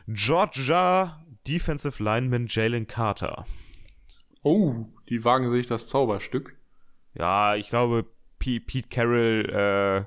Georgia 0.07 1.21
Defensive 1.47 2.01
Lineman 2.03 2.47
Jalen 2.49 2.87
Carter. 2.87 3.45
Oh, 4.43 4.85
die 5.12 5.24
wagen 5.26 5.49
sich 5.49 5.68
das 5.68 5.88
Zauberstück. 5.88 6.55
Ja, 7.14 7.55
ich 7.55 7.70
glaube, 7.70 8.05
P 8.39 8.62
Pete 8.62 8.88
Carroll, 8.89 9.45
äh, 9.45 10.05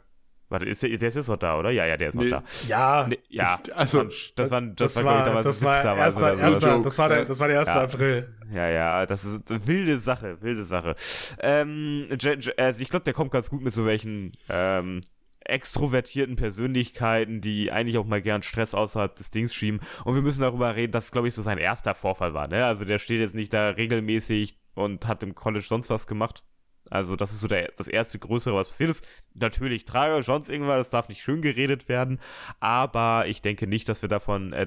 warte, 0.48 0.64
ist 0.64 0.82
der, 0.82 0.96
der 0.96 1.08
ist 1.08 1.14
jetzt 1.14 1.28
noch 1.28 1.36
da, 1.36 1.58
oder? 1.58 1.70
Ja, 1.70 1.84
ja, 1.84 1.98
der 1.98 2.08
ist 2.08 2.14
nee. 2.14 2.24
noch 2.24 2.40
da. 2.40 2.44
Ja. 2.66 3.06
Nee, 3.06 3.18
ja, 3.28 3.60
also, 3.74 4.04
das, 4.34 4.50
war, 4.50 4.62
das, 4.62 4.94
das 4.94 5.04
war, 5.04 5.26
war, 5.26 5.42
das 5.42 5.62
war, 5.62 5.82
das 5.82 5.84
war, 5.84 5.96
erster, 5.96 6.38
erster, 6.38 6.82
das 6.82 6.98
war 6.98 7.08
der, 7.10 7.24
das 7.26 7.38
war 7.38 7.48
der 7.48 7.60
1. 7.60 7.68
Ja. 7.68 7.82
April. 7.82 8.34
Ja, 8.52 8.68
ja, 8.70 9.06
das 9.06 9.24
ist 9.24 9.50
eine 9.50 9.66
wilde 9.66 9.98
Sache, 9.98 10.40
wilde 10.40 10.64
Sache. 10.64 10.96
Ähm, 11.38 12.08
also 12.56 12.82
ich 12.82 12.88
glaube, 12.88 13.04
der 13.04 13.12
kommt 13.12 13.30
ganz 13.30 13.50
gut 13.50 13.62
mit 13.62 13.74
so 13.74 13.84
welchen, 13.84 14.32
ähm, 14.48 15.02
extrovertierten 15.44 16.36
Persönlichkeiten, 16.36 17.40
die 17.40 17.70
eigentlich 17.70 17.98
auch 17.98 18.06
mal 18.06 18.22
gern 18.22 18.42
Stress 18.42 18.74
außerhalb 18.74 19.14
des 19.14 19.30
Dings 19.30 19.54
schieben. 19.54 19.80
Und 20.04 20.14
wir 20.14 20.22
müssen 20.22 20.40
darüber 20.40 20.74
reden, 20.74 20.92
dass 20.92 21.06
es, 21.06 21.12
glaube 21.12 21.28
ich, 21.28 21.34
so 21.34 21.42
sein 21.42 21.58
erster 21.58 21.94
Vorfall 21.94 22.34
war. 22.34 22.48
Ne? 22.48 22.64
Also 22.64 22.84
der 22.84 22.98
steht 22.98 23.20
jetzt 23.20 23.34
nicht 23.34 23.52
da 23.52 23.70
regelmäßig 23.70 24.58
und 24.74 25.06
hat 25.06 25.22
im 25.22 25.34
College 25.34 25.64
sonst 25.66 25.90
was 25.90 26.06
gemacht. 26.06 26.44
Also 26.90 27.16
das 27.16 27.32
ist 27.32 27.40
so 27.40 27.48
der, 27.48 27.72
das 27.76 27.88
erste 27.88 28.18
Größere, 28.18 28.54
was 28.54 28.68
passiert 28.68 28.90
ist. 28.90 29.06
Natürlich 29.32 29.84
trage 29.84 30.22
sonst 30.22 30.50
irgendwas, 30.50 30.76
das 30.78 30.90
darf 30.90 31.08
nicht 31.08 31.22
schön 31.22 31.40
geredet 31.40 31.88
werden. 31.88 32.20
Aber 32.60 33.26
ich 33.26 33.40
denke 33.42 33.66
nicht, 33.66 33.88
dass 33.88 34.02
wir 34.02 34.08
davon 34.08 34.52
äh, 34.52 34.66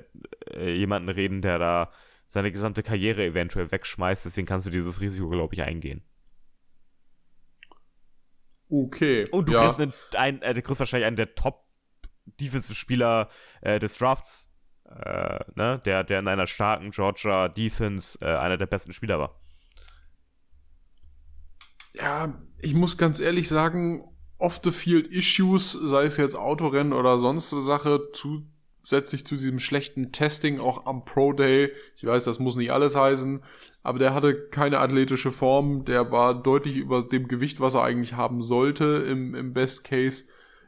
äh, 0.52 0.74
jemanden 0.74 1.10
reden, 1.10 1.42
der 1.42 1.60
da 1.60 1.92
seine 2.28 2.52
gesamte 2.52 2.84
Karriere 2.84 3.24
eventuell 3.24 3.72
wegschmeißt. 3.72 4.26
Deswegen 4.26 4.48
kannst 4.48 4.68
du 4.68 4.72
dieses 4.72 5.00
Risiko, 5.00 5.30
glaube 5.30 5.54
ich, 5.54 5.62
eingehen. 5.62 6.04
Okay. 8.70 9.28
Und 9.32 9.48
du 9.48 9.54
ja. 9.54 9.62
kriegst, 9.62 9.80
einen, 9.80 9.94
einen, 10.16 10.42
äh, 10.42 10.54
du 10.54 10.62
kriegst 10.62 10.80
wahrscheinlich 10.80 11.08
einen 11.08 11.16
der 11.16 11.36
Top-Defensive-Spieler 11.36 13.30
äh, 13.62 13.80
des 13.80 13.98
Drafts, 13.98 14.52
äh, 14.90 15.40
ne? 15.56 15.82
der, 15.86 16.04
der 16.04 16.20
in 16.20 16.28
einer 16.28 16.48
starken 16.48 16.92
Georgia 16.92 17.48
Defense 17.48 18.18
äh, 18.22 18.26
einer 18.26 18.58
der 18.58 18.66
besten 18.66 18.92
Spieler 18.92 19.20
war. 19.20 19.40
Ja, 21.98 22.34
ich 22.60 22.74
muss 22.74 22.98
ganz 22.98 23.20
ehrlich 23.20 23.48
sagen, 23.48 24.04
off 24.38 24.60
the 24.64 24.72
field 24.72 25.08
Issues, 25.08 25.72
sei 25.72 26.06
es 26.06 26.18
jetzt 26.18 26.36
Autorennen 26.36 26.94
oder 26.94 27.18
sonst 27.18 27.54
eine 27.54 27.62
Sache, 27.62 28.10
zusätzlich 28.14 29.26
zu 29.26 29.36
diesem 29.36 29.60
schlechten 29.60 30.12
Testing 30.12 30.60
auch 30.60 30.86
am 30.86 31.06
Pro 31.06 31.34
Day. 31.34 31.72
Ich 31.96 32.06
weiß, 32.06 32.24
das 32.24 32.40
muss 32.40 32.56
nicht 32.56 32.72
alles 32.72 32.96
heißen, 32.96 33.42
aber 33.84 34.00
der 34.00 34.14
hatte 34.14 34.48
keine 34.50 34.80
athletische 34.80 35.32
Form, 35.32 35.86
der 35.86 36.12
war 36.12 36.36
deutlich 36.36 36.76
über 36.76 37.04
dem 37.04 37.28
Gewicht, 37.28 37.60
was 37.60 37.74
er 37.74 37.84
eigentlich 37.84 38.14
haben 38.14 38.42
sollte 38.42 39.06
im, 39.08 39.36
im 39.36 39.54
Best 39.54 39.84
Case. 39.84 40.26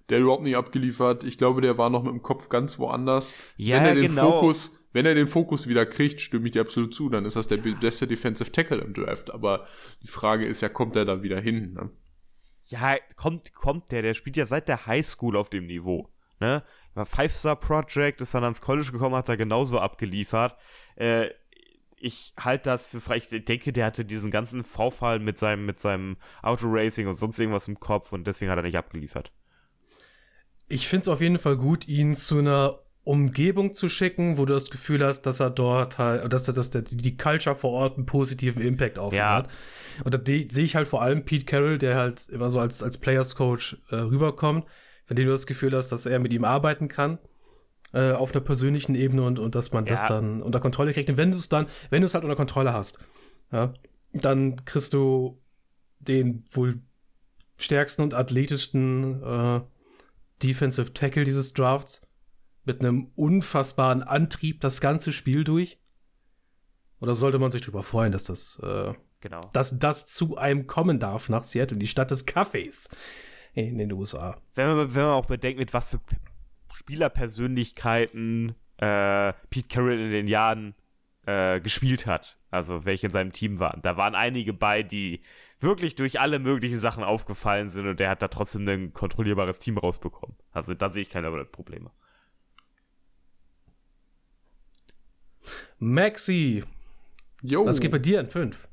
Der 0.10 0.20
überhaupt 0.20 0.42
nicht 0.42 0.58
abgeliefert. 0.58 1.24
Ich 1.24 1.38
glaube, 1.38 1.62
der 1.62 1.78
war 1.78 1.92
noch 1.92 2.02
mit 2.02 2.12
dem 2.12 2.24
Kopf 2.24 2.50
ganz 2.50 2.80
woanders. 2.80 3.36
Ja, 3.58 3.78
wenn 3.78 3.86
er 3.86 3.94
den 3.94 4.08
genau. 4.08 4.32
Fokus, 4.32 4.79
wenn 4.92 5.06
er 5.06 5.14
den 5.14 5.28
Fokus 5.28 5.68
wieder 5.68 5.86
kriegt, 5.86 6.22
stimme 6.22 6.48
ich 6.48 6.54
dir 6.54 6.62
absolut 6.62 6.94
zu, 6.94 7.10
dann 7.10 7.26
ist 7.26 7.36
das 7.36 7.48
der 7.48 7.58
beste 7.58 8.08
Defensive 8.08 8.52
Tackle 8.52 8.80
im 8.80 8.94
Draft. 8.94 9.32
Aber 9.32 9.68
die 10.02 10.08
Frage 10.08 10.46
ist 10.46 10.62
ja, 10.62 10.70
kommt 10.70 10.96
er 10.96 11.06
da 11.06 11.22
wieder 11.22 11.40
hin? 11.40 11.74
Ne? 11.74 11.92
Ja, 12.66 12.98
kommt, 13.16 13.54
kommt 13.54 13.92
der. 13.92 14.02
Der 14.02 14.14
spielt 14.14 14.38
ja 14.38 14.46
seit 14.46 14.68
der 14.68 14.88
Highschool 14.88 15.38
auf 15.38 15.50
dem 15.50 15.68
Niveau. 15.68 16.10
Ne? 16.40 16.64
War 16.94 17.06
Five 17.06 17.36
Star 17.36 17.56
Project, 17.56 18.22
ist 18.22 18.34
dann 18.34 18.44
ans 18.44 18.62
College 18.62 18.92
gekommen, 18.92 19.16
hat 19.16 19.30
da 19.30 19.36
genauso 19.36 19.80
abgeliefert. 19.80 20.56
Äh, 20.96 21.30
ich 22.02 22.34
halte 22.40 22.70
das 22.70 22.88
für 22.88 23.02
frei. 23.02 23.18
Ich 23.18 23.28
denke, 23.28 23.74
der 23.74 23.86
hatte 23.86 24.06
diesen 24.06 24.32
ganzen 24.32 24.64
Vorfall 24.64 25.20
mit 25.20 25.38
seinem, 25.38 25.66
mit 25.66 25.80
seinem 25.80 26.18
Autoracing 26.42 27.08
und 27.08 27.16
sonst 27.16 27.40
irgendwas 27.40 27.68
im 27.68 27.80
Kopf 27.80 28.14
und 28.14 28.26
deswegen 28.26 28.50
hat 28.50 28.58
er 28.58 28.64
nicht 28.64 28.78
abgeliefert. 28.78 29.34
Ich 30.68 30.88
finde 30.88 31.02
es 31.02 31.08
auf 31.10 31.20
jeden 31.20 31.40
Fall 31.40 31.58
gut, 31.58 31.88
ihn 31.88 32.16
zu 32.16 32.38
einer 32.38 32.80
Umgebung 33.10 33.74
zu 33.74 33.90
schicken, 33.90 34.38
wo 34.38 34.46
du 34.46 34.54
das 34.54 34.70
Gefühl 34.70 35.04
hast, 35.04 35.24
dass 35.24 35.40
er 35.40 35.50
dort 35.50 35.98
halt, 35.98 36.32
dass, 36.32 36.44
dass 36.44 36.70
der, 36.70 36.84
die 36.84 37.18
Culture 37.18 37.56
vor 37.56 37.72
Ort 37.72 37.98
einen 37.98 38.06
positiven 38.06 38.62
Impact 38.62 39.00
auf 39.00 39.16
ja. 39.16 39.34
hat. 39.34 39.50
Und 40.04 40.14
da 40.14 40.20
sehe 40.24 40.46
ich 40.46 40.76
halt 40.76 40.88
vor 40.88 41.02
allem 41.02 41.26
Pete 41.26 41.46
Carroll, 41.46 41.80
der 41.80 41.96
halt 41.96 42.30
immer 42.30 42.52
so 42.52 42.60
als, 42.60 42.84
als 42.84 43.00
Players 43.00 43.36
Coach 43.36 43.78
äh, 43.90 43.96
rüberkommt, 43.96 44.66
von 45.08 45.16
dem 45.16 45.26
du 45.26 45.32
das 45.32 45.48
Gefühl 45.48 45.76
hast, 45.76 45.90
dass 45.90 46.06
er 46.06 46.20
mit 46.20 46.32
ihm 46.32 46.44
arbeiten 46.44 46.88
kann 46.88 47.18
äh, 47.94 48.12
auf 48.12 48.32
einer 48.32 48.44
persönlichen 48.44 48.94
Ebene 48.94 49.24
und, 49.24 49.40
und 49.40 49.56
dass 49.56 49.72
man 49.72 49.88
ja. 49.88 49.94
das 49.94 50.06
dann 50.06 50.44
unter 50.44 50.60
Kontrolle 50.60 50.94
kriegt. 50.94 51.10
Und 51.10 51.18
wenn 51.18 51.32
du 51.32 51.40
es 51.40 51.50
dann, 51.50 51.66
wenn 51.90 52.04
du 52.04 52.06
es 52.06 52.14
halt 52.14 52.24
unter 52.24 52.36
Kontrolle 52.36 52.74
hast, 52.74 53.00
ja, 53.52 53.74
dann 54.14 54.64
kriegst 54.66 54.94
du 54.94 55.42
den 56.00 56.46
wohl 56.52 56.80
stärksten 57.58 58.04
und 58.04 58.14
athletischsten 58.14 59.24
äh, 59.24 59.62
Defensive 60.44 60.94
Tackle 60.94 61.24
dieses 61.24 61.54
Drafts 61.54 62.08
mit 62.66 62.82
einem 62.82 63.12
unfassbaren 63.16 64.04
Antrieb 64.04 64.62
das 64.62 64.82
ganze 64.82 65.12
Spiel 65.12 65.44
durch. 65.44 65.80
Oder 67.00 67.16
sollte 67.16 67.40
man 67.40 67.52
sich 67.52 67.62
darüber 67.62 67.84
freuen, 67.84 68.12
dass 68.12 68.26
das, 68.26 68.60
äh, 68.64 68.94
genau. 69.22 69.42
dass 69.54 69.80
das 69.80 70.08
zu 70.08 70.38
einem 70.38 70.68
kommen 70.68 71.00
darf 71.00 71.30
nach 71.30 71.44
Seattle, 71.44 71.78
die 71.78 71.88
Stadt 71.88 72.12
des 72.12 72.26
Kaffees 72.26 72.90
in 73.54 73.78
den 73.78 73.92
USA. 73.94 74.42
Wenn 74.56 74.68
man, 74.68 74.96
wenn 74.96 75.04
man 75.04 75.14
auch 75.14 75.26
bedenkt, 75.26 75.60
mit 75.60 75.74
was 75.74 75.90
für 75.90 76.00
Spielerpersönlichkeiten 76.74 78.56
äh, 78.78 79.34
Pete 79.50 79.68
Carroll 79.68 80.00
in 80.00 80.12
den 80.12 80.28
Jahren 80.28 80.76
äh, 81.26 81.60
gespielt 81.60 82.06
hat. 82.06 82.38
Also 82.52 82.86
welche 82.86 83.08
in 83.08 83.12
seinem 83.12 83.34
Team 83.34 83.60
waren. 83.60 83.82
Da 83.82 83.98
waren 83.98 84.16
einige 84.16 84.54
bei, 84.54 84.84
die 84.84 85.22
wirklich 85.60 85.96
durch 85.96 86.20
alle 86.20 86.40
möglichen 86.40 86.80
Sachen 86.80 87.04
aufgefallen 87.04 87.70
sind 87.70 87.88
und 87.88 88.00
der 88.00 88.10
hat 88.10 88.22
da 88.22 88.30
trotzdem 88.30 88.68
ein 88.68 88.94
kontrollierbares 88.94 89.60
Team 89.60 89.78
rausbekommen. 89.78 90.36
Also 90.52 90.74
da 90.74 90.90
sehe 90.90 91.04
ich 91.04 91.10
keine 91.10 91.30
Probleme. 91.46 91.92
Maxi, 95.80 96.64
Jo. 97.42 97.66
was 97.66 97.80
geht 97.80 97.92
bei 97.92 98.00
dir 98.00 98.20
in 98.20 98.28
5? 98.28 98.68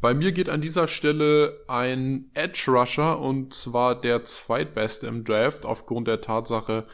Bei 0.00 0.12
mir 0.12 0.32
geht 0.32 0.50
an 0.50 0.60
dieser 0.60 0.86
Stelle 0.86 1.64
ein 1.66 2.30
Edge 2.34 2.66
Rusher 2.68 3.18
und 3.18 3.54
zwar 3.54 3.98
der 3.98 4.24
zweitbeste 4.24 5.06
im 5.06 5.24
Draft 5.24 5.64
aufgrund 5.64 6.06
der 6.06 6.20
Tatsache, 6.20 6.86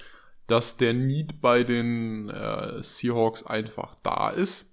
dass 0.47 0.77
der 0.77 0.95
Need 0.95 1.41
bei 1.41 1.65
den 1.65 2.31
äh, 2.31 2.81
Seahawks 2.83 3.45
einfach 3.45 3.97
da 4.05 4.31
ist. 4.31 4.73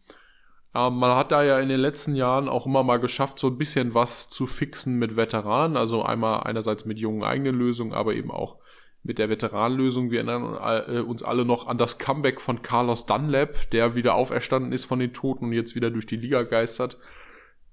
Ähm, 0.76 0.98
man 0.98 1.16
hat 1.18 1.32
da 1.32 1.44
ja 1.44 1.60
in 1.60 1.70
den 1.70 1.80
letzten 1.80 2.16
Jahren 2.16 2.48
auch 2.48 2.68
immer 2.68 2.84
mal 2.84 3.00
geschafft, 3.00 3.40
so 3.40 3.48
ein 3.48 3.58
bisschen 3.58 3.96
was 3.96 4.30
zu 4.30 4.46
fixen 4.46 5.00
mit 5.00 5.16
Veteranen. 5.16 5.78
Also 5.78 6.04
einmal 6.04 6.42
einerseits 6.44 6.86
mit 6.86 7.00
jungen 7.00 7.24
eigenen 7.24 7.56
Lösungen, 7.56 7.94
aber 7.94 8.14
eben 8.14 8.30
auch 8.30 8.58
mit 9.04 9.18
der 9.18 9.30
Veteranenlösung. 9.30 10.12
Wir 10.12 10.20
erinnern 10.20 10.58
äh, 10.88 11.00
uns 11.00 11.24
alle 11.24 11.46
noch 11.46 11.68
an 11.68 11.78
das 11.78 11.98
Comeback 11.98 12.42
von 12.42 12.62
Carlos 12.62 13.06
Dunlap, 13.06 13.70
der 13.72 13.96
wieder 13.96 14.16
auferstanden 14.16 14.72
ist 14.72 14.86
von 14.86 15.00
den 15.00 15.14
Toten 15.14 15.46
und 15.46 15.54
jetzt 15.54 15.76
wieder 15.76 15.90
durch 15.90 16.06
die 16.06 16.18
Liga 16.18 16.44
geistert. 16.44 16.98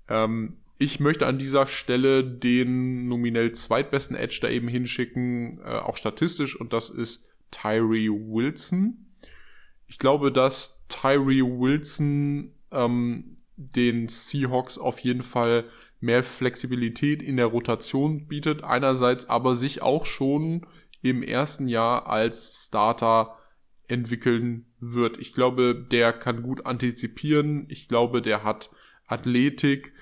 Ähm, 0.08 0.58
ich 0.78 1.00
möchte 1.00 1.26
an 1.26 1.38
dieser 1.38 1.66
Stelle 1.66 2.22
den 2.22 3.08
nominell 3.08 3.52
zweitbesten 3.52 4.16
Edge 4.16 4.38
da 4.42 4.48
eben 4.48 4.68
hinschicken, 4.68 5.60
äh, 5.64 5.78
auch 5.78 5.96
statistisch, 5.96 6.58
und 6.58 6.72
das 6.72 6.90
ist 6.90 7.26
Tyree 7.50 8.08
Wilson. 8.08 9.06
Ich 9.86 9.98
glaube, 9.98 10.30
dass 10.30 10.84
Tyree 10.88 11.42
Wilson 11.42 12.52
ähm, 12.70 13.38
den 13.56 14.08
Seahawks 14.08 14.76
auf 14.76 15.00
jeden 15.00 15.22
Fall 15.22 15.64
mehr 16.00 16.22
Flexibilität 16.22 17.22
in 17.22 17.38
der 17.38 17.46
Rotation 17.46 18.26
bietet, 18.26 18.62
einerseits 18.62 19.28
aber 19.28 19.56
sich 19.56 19.82
auch 19.82 20.04
schon 20.04 20.66
im 21.02 21.22
ersten 21.22 21.68
Jahr 21.68 22.06
als 22.06 22.66
Starter 22.66 23.36
entwickeln 23.88 24.66
wird. 24.80 25.18
Ich 25.18 25.32
glaube, 25.32 25.74
der 25.74 26.12
kann 26.12 26.42
gut 26.42 26.66
antizipieren. 26.66 27.66
Ich 27.68 27.88
glaube, 27.88 28.22
der 28.22 28.42
hat 28.44 28.70
Athletik. 29.06 29.92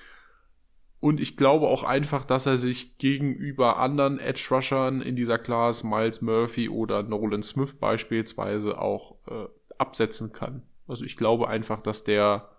Und 0.99 1.21
ich 1.21 1.37
glaube 1.37 1.67
auch 1.67 1.83
einfach, 1.83 2.25
dass 2.25 2.47
er 2.47 2.57
sich 2.57 2.97
gegenüber 2.97 3.77
anderen 3.77 4.19
Edge 4.19 4.47
Rushern 4.49 5.01
in 5.01 5.15
dieser 5.15 5.37
Class, 5.37 5.83
Miles 5.83 6.21
Murphy 6.21 6.67
oder 6.67 7.03
Nolan 7.03 7.43
Smith 7.43 7.75
beispielsweise, 7.75 8.79
auch 8.79 9.17
äh, 9.27 9.45
absetzen 9.77 10.33
kann. 10.33 10.63
Also 10.87 11.05
ich 11.05 11.15
glaube 11.15 11.47
einfach, 11.47 11.81
dass 11.81 12.03
der, 12.03 12.49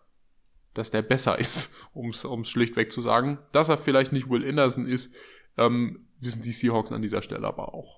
dass 0.75 0.91
der 0.93 1.03
besser 1.03 1.39
ist, 1.41 1.75
um 1.93 2.11
es 2.11 2.49
schlichtweg 2.49 2.93
zu 2.93 3.01
sagen. 3.01 3.39
Dass 3.51 3.69
er 3.69 3.79
vielleicht 3.79 4.13
nicht 4.13 4.31
Will 4.31 4.49
Anderson 4.49 4.87
ist, 4.87 5.13
ähm, 5.57 6.07
wissen 6.21 6.43
die 6.43 6.53
Seahawks 6.53 6.93
an 6.93 7.03
dieser 7.03 7.23
Stelle 7.23 7.47
aber 7.47 7.75
auch. 7.75 7.96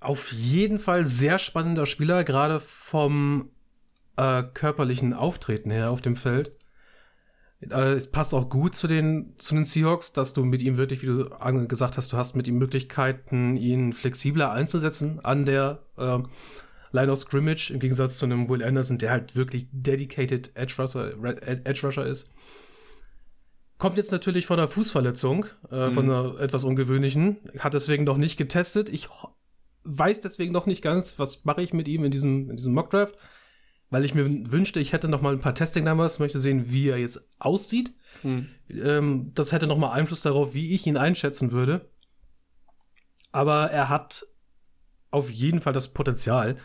Auf 0.00 0.30
jeden 0.32 0.78
Fall 0.78 1.06
sehr 1.06 1.38
spannender 1.38 1.86
Spieler, 1.86 2.22
gerade 2.24 2.60
vom 2.60 3.50
äh, 4.16 4.42
körperlichen 4.42 5.12
Auftreten 5.12 5.70
her 5.70 5.90
auf 5.90 6.00
dem 6.00 6.16
Feld. 6.16 6.56
Äh, 7.60 7.94
es 7.94 8.10
passt 8.10 8.34
auch 8.34 8.48
gut 8.48 8.74
zu 8.74 8.86
den, 8.86 9.34
zu 9.38 9.54
den 9.54 9.64
Seahawks, 9.64 10.12
dass 10.12 10.32
du 10.32 10.44
mit 10.44 10.62
ihm 10.62 10.76
wirklich, 10.76 11.02
wie 11.02 11.06
du 11.06 11.28
gesagt 11.66 11.96
hast, 11.96 12.12
du 12.12 12.16
hast 12.16 12.36
mit 12.36 12.46
ihm 12.46 12.58
Möglichkeiten, 12.58 13.56
ihn 13.56 13.92
flexibler 13.92 14.52
einzusetzen 14.52 15.20
an 15.24 15.44
der 15.44 15.82
äh, 15.96 16.18
Line 16.92 17.12
of 17.12 17.18
Scrimmage, 17.18 17.70
im 17.70 17.80
Gegensatz 17.80 18.18
zu 18.18 18.24
einem 18.24 18.48
Will 18.48 18.62
Anderson, 18.62 18.98
der 18.98 19.10
halt 19.10 19.36
wirklich 19.36 19.66
dedicated 19.72 20.52
Edge 20.54 20.74
Rusher, 20.78 21.12
Edge 21.42 21.86
Rusher 21.86 22.06
ist. 22.06 22.32
Kommt 23.78 23.96
jetzt 23.96 24.10
natürlich 24.10 24.46
von 24.46 24.58
einer 24.58 24.68
Fußverletzung, 24.68 25.46
äh, 25.70 25.88
mhm. 25.88 25.92
von 25.92 26.04
einer 26.04 26.40
etwas 26.40 26.64
ungewöhnlichen, 26.64 27.38
hat 27.58 27.74
deswegen 27.74 28.04
noch 28.04 28.16
nicht 28.16 28.36
getestet. 28.36 28.88
Ich 28.88 29.08
weiß 29.88 30.20
deswegen 30.20 30.52
noch 30.52 30.66
nicht 30.66 30.82
ganz, 30.82 31.18
was 31.18 31.44
mache 31.44 31.62
ich 31.62 31.72
mit 31.72 31.88
ihm 31.88 32.04
in 32.04 32.10
diesem, 32.10 32.50
in 32.50 32.56
diesem 32.56 32.74
Mockdraft 32.74 33.16
weil 33.90 34.04
ich 34.04 34.14
mir 34.14 34.52
wünschte, 34.52 34.80
ich 34.80 34.92
hätte 34.92 35.08
noch 35.08 35.22
mal 35.22 35.32
ein 35.32 35.40
paar 35.40 35.54
Testing-Numbers, 35.54 36.18
möchte 36.18 36.38
sehen, 36.38 36.70
wie 36.70 36.88
er 36.88 36.98
jetzt 36.98 37.28
aussieht. 37.38 37.92
Hm. 38.22 38.48
Ähm, 38.68 39.32
das 39.34 39.52
hätte 39.52 39.66
noch 39.66 39.78
mal 39.78 39.92
Einfluss 39.92 40.22
darauf, 40.22 40.54
wie 40.54 40.74
ich 40.74 40.86
ihn 40.86 40.96
einschätzen 40.96 41.52
würde. 41.52 41.88
Aber 43.32 43.70
er 43.70 43.88
hat 43.88 44.26
auf 45.10 45.30
jeden 45.30 45.60
Fall 45.60 45.72
das 45.72 45.88
Potenzial, 45.88 46.56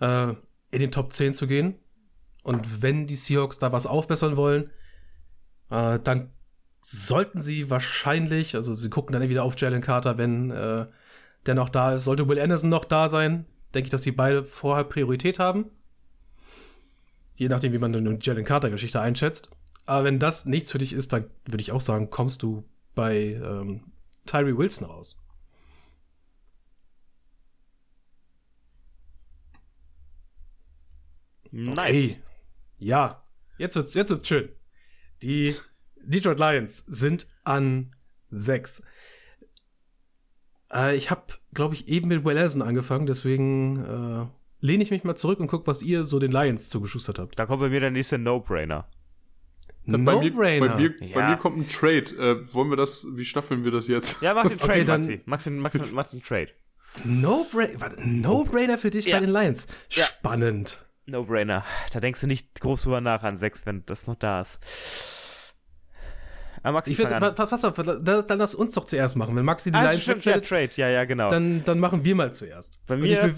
äh, 0.00 0.28
in 0.70 0.78
den 0.78 0.92
Top 0.92 1.12
10 1.12 1.34
zu 1.34 1.46
gehen. 1.46 1.74
Und 2.44 2.82
wenn 2.82 3.06
die 3.06 3.16
Seahawks 3.16 3.58
da 3.58 3.72
was 3.72 3.86
aufbessern 3.86 4.36
wollen, 4.36 4.70
äh, 5.70 5.98
dann 5.98 6.30
sollten 6.80 7.40
sie 7.40 7.68
wahrscheinlich, 7.68 8.54
also 8.54 8.74
sie 8.74 8.90
gucken 8.90 9.12
dann 9.12 9.28
wieder 9.28 9.42
auf 9.42 9.58
Jalen 9.58 9.82
Carter, 9.82 10.18
wenn 10.18 10.50
äh, 10.52 10.86
der 11.46 11.54
noch 11.54 11.68
da 11.68 11.94
ist. 11.94 12.04
Sollte 12.04 12.28
Will 12.28 12.40
Anderson 12.40 12.70
noch 12.70 12.84
da 12.84 13.08
sein, 13.08 13.46
denke 13.74 13.86
ich, 13.86 13.90
dass 13.90 14.02
sie 14.02 14.12
beide 14.12 14.44
vorher 14.44 14.84
Priorität 14.84 15.38
haben. 15.38 15.66
Je 17.34 17.48
nachdem, 17.48 17.72
wie 17.72 17.78
man 17.78 17.94
eine 17.94 18.18
Jalen 18.20 18.44
Carter-Geschichte 18.44 19.00
einschätzt. 19.00 19.50
Aber 19.86 20.04
wenn 20.04 20.18
das 20.18 20.44
nichts 20.44 20.72
für 20.72 20.78
dich 20.78 20.92
ist, 20.92 21.12
dann 21.12 21.30
würde 21.46 21.62
ich 21.62 21.72
auch 21.72 21.80
sagen, 21.80 22.10
kommst 22.10 22.42
du 22.42 22.64
bei 22.94 23.40
ähm, 23.42 23.92
Tyree 24.26 24.56
Wilson 24.56 24.86
raus. 24.86 25.22
Nice. 31.50 31.76
Okay. 31.76 32.22
Ja, 32.78 33.24
jetzt 33.56 33.76
wird's, 33.76 33.94
jetzt 33.94 34.10
wird's 34.10 34.28
schön. 34.28 34.50
Die 35.22 35.54
Detroit 36.02 36.38
Lions 36.38 36.84
sind 36.86 37.26
an 37.44 37.94
6. 38.30 38.82
Äh, 40.72 40.96
ich 40.96 41.10
habe, 41.10 41.22
glaube 41.54 41.74
ich, 41.74 41.88
eben 41.88 42.08
mit 42.08 42.24
Will 42.24 42.36
Anderson 42.36 42.62
angefangen, 42.62 43.06
deswegen 43.06 43.84
äh, 43.84 44.26
lehne 44.64 44.82
ich 44.82 44.90
mich 44.90 45.04
mal 45.04 45.16
zurück 45.16 45.40
und 45.40 45.48
gucke, 45.48 45.66
was 45.66 45.82
ihr 45.82 46.04
so 46.04 46.18
den 46.18 46.32
Lions 46.32 46.68
zugeschustert 46.68 47.18
habt. 47.18 47.38
Da 47.38 47.46
kommt 47.46 47.60
bei 47.60 47.68
mir 47.68 47.80
der 47.80 47.90
nächste 47.90 48.18
No-Brainer. 48.18 48.86
No-Brainer. 49.84 50.68
Bei, 50.68 50.76
mir, 50.76 50.94
ja. 51.00 51.14
bei 51.14 51.28
mir 51.28 51.36
kommt 51.36 51.58
ein 51.58 51.68
Trade. 51.68 52.14
Äh, 52.18 52.54
wollen 52.54 52.68
wir 52.68 52.76
das, 52.76 53.06
wie 53.10 53.24
staffeln 53.24 53.64
wir 53.64 53.70
das 53.70 53.88
jetzt? 53.88 54.20
Ja, 54.20 54.34
mach 54.34 54.46
den 54.46 54.58
Trade, 54.58 54.72
okay, 54.72 54.84
dann, 54.84 55.00
Maxi. 55.00 55.20
Maxi, 55.24 55.50
Maxi, 55.50 55.92
mach 55.92 56.06
den 56.08 56.22
Trade. 56.22 56.48
No-Brainer 57.04 58.72
no 58.72 58.78
für 58.78 58.90
dich 58.90 59.06
ja. 59.06 59.16
bei 59.16 59.24
den 59.24 59.32
Lions. 59.32 59.66
Spannend. 59.88 60.78
Ja. 61.06 61.12
No-Brainer. 61.12 61.64
Da 61.92 62.00
denkst 62.00 62.20
du 62.20 62.26
nicht 62.26 62.60
groß 62.60 62.82
drüber 62.82 63.00
nach 63.00 63.22
an 63.22 63.36
6, 63.36 63.64
wenn 63.64 63.84
das 63.86 64.06
noch 64.06 64.16
da 64.16 64.42
ist. 64.42 64.58
Ah, 66.62 66.72
Maxi, 66.72 66.92
ich 66.92 66.96
find, 66.96 67.10
pass 67.10 67.64
auf, 67.64 67.74
dann 67.76 68.38
lass 68.38 68.54
uns 68.54 68.74
doch 68.74 68.84
zuerst 68.84 69.16
machen. 69.16 69.36
Wenn 69.36 69.44
Maxi 69.44 69.70
die 69.70 69.78
ah, 69.78 69.90
Lions 69.90 70.02
stimmt, 70.02 70.24
ja, 70.24 70.40
Trade, 70.40 70.70
ja, 70.76 70.88
ja, 70.88 71.04
genau. 71.04 71.28
Dann, 71.28 71.64
dann 71.64 71.78
machen 71.78 72.04
wir 72.04 72.14
mal 72.14 72.32
zuerst. 72.32 72.80
Bei 72.86 72.96
mir, 72.96 73.34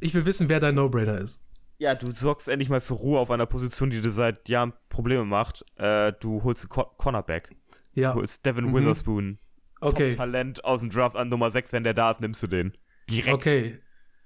ich 0.00 0.14
will 0.14 0.24
wissen, 0.24 0.48
wer 0.48 0.60
dein 0.60 0.74
No-Brainer 0.74 1.18
ist. 1.18 1.42
Ja, 1.78 1.94
du 1.94 2.10
sorgst 2.10 2.48
endlich 2.48 2.68
mal 2.68 2.82
für 2.82 2.94
Ruhe 2.94 3.18
auf 3.18 3.30
einer 3.30 3.46
Position, 3.46 3.88
die 3.88 4.02
dir 4.02 4.10
seit 4.10 4.48
Jahren 4.50 4.74
Probleme 4.90 5.24
macht. 5.24 5.64
Äh, 5.76 6.12
du 6.20 6.42
holst 6.44 6.68
Co 6.68 6.84
Cornerback. 6.84 7.56
Ja. 7.94 8.12
Du 8.12 8.20
holst 8.20 8.44
Devin 8.44 8.66
mhm. 8.66 8.74
Witherspoon. 8.74 9.38
Okay. 9.80 10.14
Talent 10.14 10.62
aus 10.62 10.80
dem 10.80 10.90
Draft 10.90 11.16
an 11.16 11.30
Nummer 11.30 11.50
6, 11.50 11.72
wenn 11.72 11.84
der 11.84 11.94
da 11.94 12.10
ist, 12.10 12.20
nimmst 12.20 12.42
du 12.42 12.48
den. 12.48 12.76
Direkt. 13.08 13.34
Okay. 13.34 13.78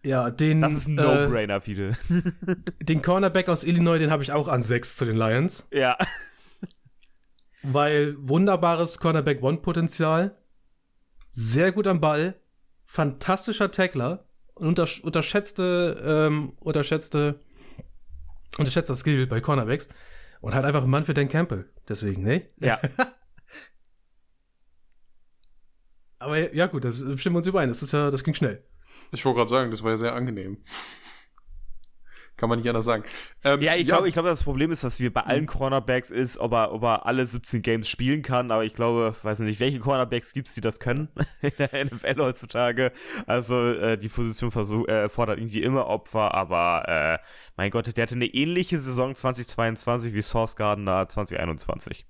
Ja, 0.03 0.31
den. 0.31 0.61
Das 0.61 0.75
ist 0.75 0.89
ein 0.89 0.97
No-Brainer, 0.97 1.57
äh, 1.57 1.61
Fide. 1.61 1.97
Den 2.83 3.01
Cornerback 3.01 3.49
aus 3.49 3.65
Illinois, 3.65 3.99
den 3.99 4.11
habe 4.11 4.23
ich 4.23 4.33
auch 4.33 4.49
an 4.49 4.61
6 4.61 4.97
zu 4.97 5.07
den 5.07 5.17
Lions. 5.17 5.67
Ja. 5.73 5.97
Weil 7.65 8.17
wunderbares 8.19 8.99
Cornerback-One-Potenzial. 8.99 10.37
Sehr 11.31 11.73
gut 11.73 11.87
am 11.87 12.01
Ball. 12.01 12.35
Fantastischer 12.87 13.71
Tackler 13.71 14.27
unter, 14.55 14.87
unterschätzte, 15.03 16.03
ähm, 16.05 16.53
unterschätzte, 16.61 17.41
unterschätzter 18.59 18.95
Skill 18.95 19.27
bei 19.27 19.41
Cornerbacks 19.41 19.89
und 20.41 20.55
halt 20.55 20.65
einfach 20.65 20.85
ein 20.85 20.91
Mann 20.91 21.03
für 21.05 21.15
Dan 21.15 21.29
Campbell. 21.29 21.69
Deswegen, 21.89 22.23
ne? 22.23 22.47
Ja. 22.61 22.81
Aber 26.19 26.55
ja, 26.55 26.67
gut, 26.67 26.85
das 26.85 26.99
stimmen 26.99 27.35
wir 27.35 27.39
uns 27.39 27.47
überein. 27.47 27.69
Das 27.69 27.83
ist 27.83 27.93
ja, 27.93 28.11
das 28.11 28.25
ging 28.25 28.35
schnell. 28.35 28.65
Ich 29.13 29.25
wollte 29.25 29.39
gerade 29.39 29.51
sagen, 29.51 29.71
das 29.71 29.83
war 29.83 29.91
ja 29.91 29.97
sehr 29.97 30.15
angenehm. 30.15 30.59
Kann 32.37 32.49
man 32.49 32.59
nicht 32.59 32.69
anders 32.69 32.85
sagen. 32.85 33.05
Ähm, 33.45 33.63
ja, 33.63 33.75
ich 33.75 33.87
ja. 33.87 33.95
glaube, 33.95 34.09
ich 34.09 34.15
glaube, 34.15 34.29
das 34.29 34.43
Problem 34.43 34.73
ist, 34.73 34.83
dass 34.83 34.99
wir 34.99 35.13
bei 35.13 35.21
allen 35.21 35.47
Cornerbacks 35.47 36.11
ist, 36.11 36.37
ob 36.39 36.53
er, 36.53 36.73
ob 36.73 36.83
er 36.83 37.07
alle 37.07 37.25
17 37.25 37.63
Games 37.63 37.89
spielen 37.89 38.23
kann, 38.23 38.51
aber 38.51 38.65
ich 38.65 38.75
glaube, 38.75 39.15
weiß 39.23 39.39
nicht, 39.41 39.61
welche 39.61 39.79
Cornerbacks 39.79 40.33
gibt 40.33 40.49
es, 40.49 40.55
die 40.55 40.61
das 40.61 40.81
können 40.81 41.09
in 41.43 41.53
der 41.59 41.85
NFL 41.85 42.21
heutzutage. 42.21 42.93
Also 43.27 43.57
äh, 43.57 43.97
die 43.97 44.09
Position 44.09 44.51
versuch, 44.51 44.89
äh, 44.89 45.09
fordert 45.09 45.39
irgendwie 45.39 45.63
immer 45.63 45.87
Opfer, 45.87 46.35
aber 46.35 46.89
äh, 46.89 47.25
mein 47.57 47.71
Gott, 47.71 47.97
der 47.97 48.03
hatte 48.03 48.17
eine 48.17 48.27
ähnliche 48.27 48.79
Saison 48.79 49.15
2022 49.15 50.13
wie 50.13 50.23
Source 50.23 50.57
Gardner 50.57 51.09
2021. 51.09 52.05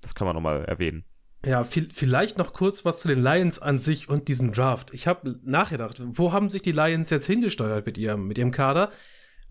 Das 0.00 0.14
kann 0.14 0.26
man 0.26 0.34
nochmal 0.34 0.64
erwähnen. 0.64 1.04
Ja, 1.44 1.64
vielleicht 1.64 2.38
noch 2.38 2.52
kurz 2.52 2.84
was 2.84 3.00
zu 3.00 3.08
den 3.08 3.20
Lions 3.20 3.58
an 3.58 3.78
sich 3.78 4.08
und 4.08 4.28
diesem 4.28 4.52
Draft. 4.52 4.94
Ich 4.94 5.08
habe 5.08 5.40
nachgedacht, 5.42 6.00
wo 6.00 6.32
haben 6.32 6.48
sich 6.48 6.62
die 6.62 6.70
Lions 6.70 7.10
jetzt 7.10 7.26
hingesteuert 7.26 7.84
mit 7.84 7.98
ihrem, 7.98 8.28
mit 8.28 8.38
ihrem 8.38 8.52
Kader? 8.52 8.92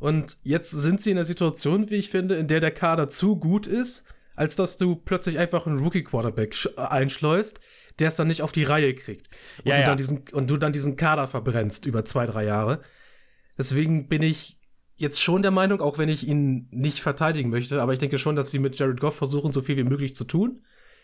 Und 0.02 0.39
jetzt 0.41 0.72
sind 0.72 0.99
sie 0.99 1.12
in 1.12 1.18
einer 1.18 1.26
Situation, 1.26 1.91
wie 1.91 1.97
ich 1.97 2.10
finde, 2.10 2.34
in 2.34 2.47
der 2.47 2.60
der 2.60 2.72
Kader 2.72 3.08
zu 3.08 3.38
gut 3.38 3.68
ist, 3.68 4.04
als 4.36 4.56
dass 4.56 4.78
du 4.78 4.95
plötzlich 4.95 5.38
einfach 5.38 5.68
einen 5.68 5.78
Rookie-Quarterback 5.78 6.56
äh, 6.76 6.82
einschleust, 6.82 7.62
der 7.99 8.08
es 8.08 8.16
dann 8.16 8.28
nicht 8.28 8.41
auf 8.41 8.52
die 8.52 8.64
Reihe 8.64 8.95
kriegt. 8.95 9.28
Und, 9.60 9.68
ja, 9.68 9.76
du, 9.76 9.82
ja. 9.82 9.86
Dann 9.86 9.97
diesen, 9.97 10.24
und 10.32 10.49
du 10.49 10.58
dann 10.58 10.74
diesen 10.74 10.95
Kader 10.95 11.28
verbrennst 11.28 11.86
über 11.86 12.04
zwei, 12.04 12.26
drei 12.26 12.45
Jahre. 12.45 12.82
Deswegen 13.60 14.08
bin 14.08 14.24
ich 14.24 14.58
jetzt 14.97 15.22
schon 15.22 15.43
der 15.43 15.52
Meinung, 15.52 15.82
auch 15.82 15.99
wenn 15.99 16.10
ich 16.10 16.28
ihn 16.28 16.68
nicht 16.72 17.02
verteidigen 17.02 17.52
möchte, 17.52 17.80
aber 17.80 17.93
ich 17.93 17.99
denke 17.99 18.18
schon, 18.18 18.36
dass 18.36 18.49
sie 18.49 18.58
mit 18.58 18.80
Jared 18.80 18.99
Goff 18.99 19.16
versuchen, 19.16 19.52
so 19.52 19.62
viel 19.62 19.78
wie 19.78 19.84
möglich 19.84 20.16
zu 20.16 20.24
tun. 20.24 20.64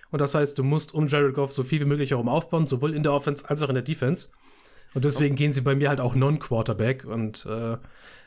Und 0.10 0.22
das 0.22 0.34
heißt, 0.34 0.58
du 0.58 0.64
musst 0.64 0.96
um 0.96 1.06
Jared 1.06 1.36
Goff 1.36 1.54
so 1.54 1.62
viel 1.62 1.82
wie 1.82 1.86
möglich 1.86 2.12
herum 2.12 2.30
aufbauen, 2.30 2.66
sowohl 2.66 2.96
in 2.96 3.04
der 3.04 3.14
Offense 3.14 3.48
als 3.48 3.62
auch 3.62 3.70
in 3.70 3.76
der 3.76 3.84
Defense. 3.84 4.30
Und 4.96 5.06
deswegen 5.06 5.36
okay. 5.36 5.44
gehen 5.44 5.54
sie 5.54 5.62
bei 5.62 5.76
mir 5.76 5.90
halt 5.90 6.02
auch 6.02 6.16
Non-Quarterback 6.16 7.06
und 7.06 7.46
äh, 7.46 7.78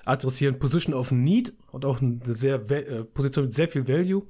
adressieren 0.04 0.58
Position 0.58 0.94
of 0.94 1.10
Need 1.12 1.52
und 1.72 1.84
auch 1.84 2.00
eine 2.00 2.20
sehr 2.24 2.70
äh, 2.70 3.04
Position 3.04 3.46
mit 3.46 3.54
sehr 3.54 3.68
viel 3.68 3.86
Value 3.86 4.26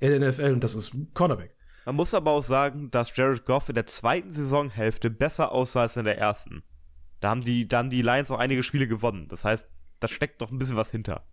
in 0.00 0.10
der 0.20 0.30
NFL 0.30 0.52
und 0.52 0.64
das 0.64 0.74
ist 0.74 0.96
Cornerback. 1.14 1.54
Man 1.84 1.96
muss 1.96 2.14
aber 2.14 2.30
auch 2.30 2.42
sagen, 2.42 2.90
dass 2.90 3.16
Jared 3.16 3.44
Goff 3.44 3.68
in 3.68 3.74
der 3.74 3.86
zweiten 3.86 4.30
Saisonhälfte 4.30 5.10
besser 5.10 5.52
aussah 5.52 5.82
als 5.82 5.96
in 5.96 6.04
der 6.04 6.18
ersten. 6.18 6.62
Da 7.20 7.30
haben 7.30 7.44
die, 7.44 7.66
da 7.66 7.78
haben 7.78 7.90
die 7.90 8.02
Lions 8.02 8.30
auch 8.30 8.38
einige 8.38 8.62
Spiele 8.62 8.86
gewonnen. 8.88 9.28
Das 9.28 9.44
heißt, 9.44 9.68
da 10.00 10.08
steckt 10.08 10.40
doch 10.42 10.50
ein 10.50 10.58
bisschen 10.58 10.76
was 10.76 10.90
hinter. 10.90 11.24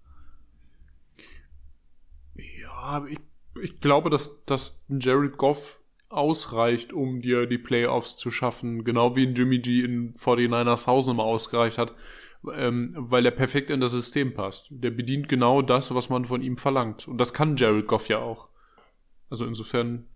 Ja, 2.36 3.06
ich, 3.08 3.20
ich 3.62 3.80
glaube, 3.80 4.10
dass, 4.10 4.44
dass 4.46 4.84
Jared 4.88 5.38
Goff 5.38 5.82
ausreicht, 6.10 6.94
um 6.94 7.22
dir 7.22 7.46
die 7.46 7.58
Playoffs 7.58 8.18
zu 8.18 8.32
schaffen. 8.32 8.84
Genau 8.84 9.16
wie 9.16 9.28
ein 9.28 9.36
Jimmy 9.36 9.60
G 9.60 9.82
in 9.82 10.14
49ers 10.14 10.88
Haus 10.88 11.08
nochmal 11.08 11.28
ausgereicht 11.28 11.78
hat. 11.78 11.94
Ähm, 12.54 12.94
weil 12.98 13.26
er 13.26 13.32
perfekt 13.32 13.70
in 13.70 13.82
das 13.82 13.92
System 13.92 14.34
passt. 14.34 14.68
Der 14.70 14.92
bedient 14.92 15.28
genau 15.28 15.62
das, 15.62 15.94
was 15.94 16.10
man 16.10 16.26
von 16.26 16.42
ihm 16.42 16.58
verlangt. 16.58 17.08
Und 17.08 17.18
das 17.18 17.34
kann 17.34 17.58
Jared 17.58 17.88
Goff 17.88 18.08
ja 18.08 18.20
auch. 18.20 18.48
Also 19.30 19.46
insofern 19.46 20.08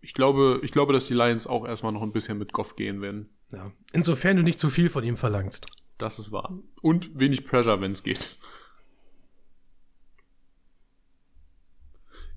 ich 0.00 0.14
glaube, 0.14 0.60
ich 0.62 0.72
glaube, 0.72 0.92
dass 0.92 1.06
die 1.06 1.14
Lions 1.14 1.46
auch 1.46 1.66
erstmal 1.66 1.92
noch 1.92 2.02
ein 2.02 2.12
bisschen 2.12 2.38
mit 2.38 2.52
Goff 2.52 2.76
gehen 2.76 3.02
werden. 3.02 3.28
Ja. 3.52 3.72
Insofern 3.92 4.36
du 4.36 4.42
nicht 4.42 4.58
zu 4.58 4.70
viel 4.70 4.88
von 4.88 5.04
ihm 5.04 5.16
verlangst. 5.16 5.66
Das 5.98 6.18
ist 6.18 6.30
wahr. 6.30 6.56
Und 6.80 7.18
wenig 7.18 7.46
Pressure, 7.46 7.80
wenn 7.80 7.92
es 7.92 8.02
geht. 8.02 8.38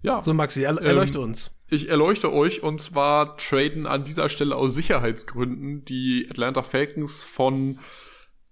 Ja. 0.01 0.21
So, 0.21 0.33
Maxi, 0.33 0.63
er 0.63 0.77
erleuchte 0.77 1.19
ähm, 1.19 1.25
uns. 1.25 1.55
Ich 1.67 1.89
erleuchte 1.89 2.33
euch 2.33 2.63
und 2.63 2.81
zwar 2.81 3.37
traden 3.37 3.85
an 3.85 4.03
dieser 4.03 4.29
Stelle 4.29 4.55
aus 4.55 4.73
Sicherheitsgründen 4.73 5.85
die 5.85 6.27
Atlanta 6.29 6.63
Falcons 6.63 7.23
von 7.23 7.79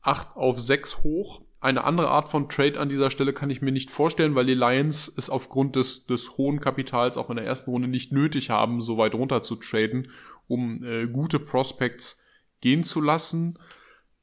8 0.01 0.35
auf 0.35 0.59
6 0.59 1.03
hoch 1.03 1.41
eine 1.61 1.83
andere 1.83 2.09
Art 2.09 2.29
von 2.29 2.47
Trade 2.47 2.79
an 2.79 2.87
dieser 2.87 3.09
Stelle 3.09 3.33
kann 3.33 3.49
ich 3.49 3.61
mir 3.61 3.73
nicht 3.73 3.91
vorstellen, 3.91 4.33
weil 4.33 4.45
die 4.45 4.53
Lions 4.53 5.11
es 5.17 5.29
aufgrund 5.29 5.75
des, 5.75 6.05
des 6.05 6.37
hohen 6.37 6.61
Kapitals 6.61 7.17
auch 7.17 7.29
in 7.29 7.35
der 7.35 7.45
ersten 7.45 7.71
Runde 7.71 7.89
nicht 7.89 8.13
nötig 8.13 8.49
haben, 8.49 8.79
so 8.79 8.97
weit 8.97 9.13
runter 9.13 9.43
zu 9.43 9.57
traden, 9.57 10.09
um 10.47 10.83
äh, 10.83 11.07
gute 11.07 11.37
Prospects 11.37 12.23
gehen 12.61 12.85
zu 12.85 13.01
lassen. 13.01 13.59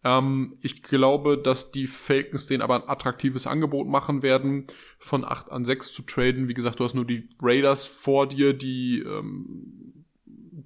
Ähm, 0.05 0.57
ich 0.61 0.83
glaube, 0.83 1.39
dass 1.39 1.73
die 1.73 1.87
Falcons 1.87 2.47
denen 2.47 2.63
aber 2.63 2.77
ein 2.77 2.89
attraktives 2.89 3.47
Angebot 3.47 3.89
machen 3.89 4.23
werden, 4.23 4.67
von 4.99 5.25
8 5.25 5.51
an 5.53 5.65
6 5.65 5.93
zu 5.93 6.03
traden. 6.03 6.49
Wie 6.49 6.55
gesagt, 6.55 6.81
du 6.81 6.85
hast 6.85 6.95
nur 6.95 7.07
die 7.07 7.29
Raiders 7.41 7.87
vor 7.87 8.29
dir, 8.29 8.53
die 8.53 9.01
ähm, 9.01 10.05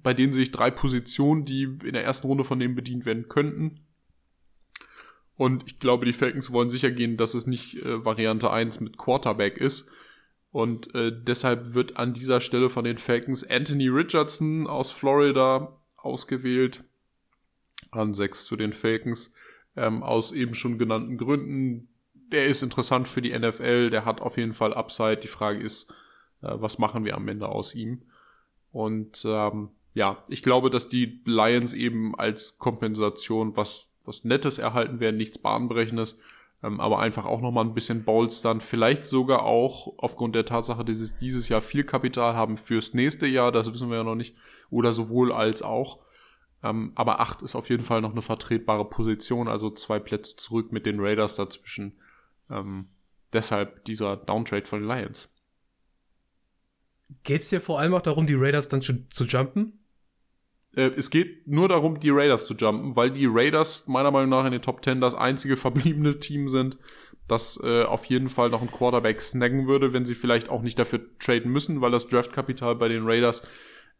bei 0.03 0.13
denen 0.13 0.33
sehe 0.33 0.43
ich 0.43 0.51
drei 0.51 0.71
Positionen, 0.71 1.45
die 1.45 1.63
in 1.63 1.93
der 1.93 2.03
ersten 2.03 2.27
Runde 2.27 2.43
von 2.43 2.59
denen 2.59 2.75
bedient 2.75 3.05
werden 3.05 3.27
könnten. 3.27 3.81
Und 5.35 5.63
ich 5.65 5.79
glaube, 5.79 6.05
die 6.05 6.13
Falcons 6.13 6.51
wollen 6.51 6.69
sicher 6.69 6.91
gehen, 6.91 7.17
dass 7.17 7.33
es 7.33 7.47
nicht 7.47 7.83
äh, 7.83 8.05
Variante 8.05 8.51
1 8.51 8.79
mit 8.79 8.97
Quarterback 8.97 9.57
ist. 9.57 9.87
Und 10.51 10.93
äh, 10.93 11.11
deshalb 11.11 11.73
wird 11.73 11.97
an 11.97 12.13
dieser 12.13 12.41
Stelle 12.41 12.69
von 12.69 12.83
den 12.83 12.97
Falcons 12.97 13.49
Anthony 13.49 13.87
Richardson 13.87 14.67
aus 14.67 14.91
Florida 14.91 15.79
ausgewählt. 15.95 16.83
An 17.91 18.13
6 18.13 18.45
zu 18.45 18.55
den 18.55 18.73
Falcons. 18.73 19.33
Ähm, 19.75 20.03
aus 20.03 20.31
eben 20.31 20.53
schon 20.53 20.77
genannten 20.77 21.17
Gründen. 21.17 21.87
Der 22.13 22.47
ist 22.47 22.61
interessant 22.61 23.07
für 23.07 23.21
die 23.21 23.37
NFL, 23.37 23.89
der 23.89 24.05
hat 24.05 24.21
auf 24.21 24.37
jeden 24.37 24.53
Fall 24.53 24.73
Upside. 24.73 25.17
Die 25.17 25.27
Frage 25.27 25.59
ist, 25.59 25.89
äh, 26.41 26.49
was 26.51 26.77
machen 26.77 27.05
wir 27.05 27.15
am 27.15 27.27
Ende 27.27 27.47
aus 27.47 27.75
ihm? 27.75 28.01
Und 28.71 29.23
ähm, 29.25 29.69
ja, 29.93 30.23
ich 30.27 30.43
glaube, 30.43 30.69
dass 30.69 30.89
die 30.89 31.21
Lions 31.25 31.73
eben 31.73 32.15
als 32.17 32.57
Kompensation, 32.57 33.55
was 33.55 33.91
was 34.05 34.23
Nettes 34.23 34.57
erhalten 34.57 34.99
werden, 34.99 35.17
nichts 35.17 35.37
Bahnbrechendes, 35.37 36.19
ähm, 36.63 36.79
aber 36.79 36.99
einfach 36.99 37.25
auch 37.25 37.41
nochmal 37.41 37.65
ein 37.65 37.73
bisschen 37.73 38.03
bolstern. 38.03 38.61
Vielleicht 38.61 39.03
sogar 39.03 39.43
auch 39.43 39.93
aufgrund 39.97 40.35
der 40.35 40.45
Tatsache, 40.45 40.85
dass 40.85 40.99
sie 40.99 41.13
dieses 41.19 41.49
Jahr 41.49 41.61
viel 41.61 41.83
Kapital 41.83 42.35
haben 42.35 42.57
fürs 42.57 42.93
nächste 42.93 43.27
Jahr, 43.27 43.51
das 43.51 43.71
wissen 43.71 43.89
wir 43.89 43.97
ja 43.97 44.03
noch 44.03 44.15
nicht, 44.15 44.35
oder 44.69 44.93
sowohl 44.93 45.31
als 45.31 45.61
auch. 45.61 45.99
Ähm, 46.63 46.91
aber 46.95 47.19
acht 47.19 47.41
ist 47.41 47.55
auf 47.55 47.69
jeden 47.69 47.83
Fall 47.83 48.01
noch 48.01 48.11
eine 48.11 48.21
vertretbare 48.21 48.85
Position, 48.85 49.47
also 49.47 49.71
zwei 49.71 49.99
Plätze 49.99 50.35
zurück 50.35 50.71
mit 50.71 50.85
den 50.85 50.99
Raiders 50.99 51.35
dazwischen. 51.35 51.99
Ähm, 52.49 52.87
deshalb 53.33 53.85
dieser 53.85 54.17
Downtrade 54.17 54.65
von 54.65 54.81
den 54.81 54.87
Lions. 54.87 55.29
Geht 57.23 57.41
es 57.41 57.49
dir 57.49 57.61
vor 57.61 57.79
allem 57.79 57.93
auch 57.93 58.01
darum, 58.01 58.25
die 58.25 58.35
Raiders 58.35 58.67
dann 58.67 58.81
zu, 58.81 59.07
zu 59.09 59.25
jumpen? 59.25 59.79
Äh, 60.75 60.91
es 60.95 61.09
geht 61.09 61.47
nur 61.47 61.67
darum, 61.67 61.99
die 61.99 62.09
Raiders 62.09 62.45
zu 62.45 62.53
jumpen, 62.53 62.95
weil 62.95 63.11
die 63.11 63.27
Raiders 63.27 63.87
meiner 63.87 64.11
Meinung 64.11 64.29
nach 64.29 64.45
in 64.45 64.51
den 64.51 64.61
Top 64.61 64.83
10 64.83 65.01
das 65.01 65.15
einzige 65.15 65.57
verbliebene 65.57 66.19
Team 66.19 66.47
sind, 66.47 66.77
das 67.27 67.59
äh, 67.63 67.83
auf 67.83 68.05
jeden 68.05 68.29
Fall 68.29 68.49
noch 68.49 68.61
einen 68.61 68.71
Quarterback 68.71 69.21
snaggen 69.21 69.67
würde, 69.67 69.93
wenn 69.93 70.05
sie 70.05 70.15
vielleicht 70.15 70.49
auch 70.49 70.61
nicht 70.61 70.77
dafür 70.79 71.01
traden 71.19 71.51
müssen, 71.51 71.81
weil 71.81 71.91
das 71.91 72.07
Draftkapital 72.07 72.75
bei 72.75 72.87
den 72.87 73.05
Raiders, 73.05 73.43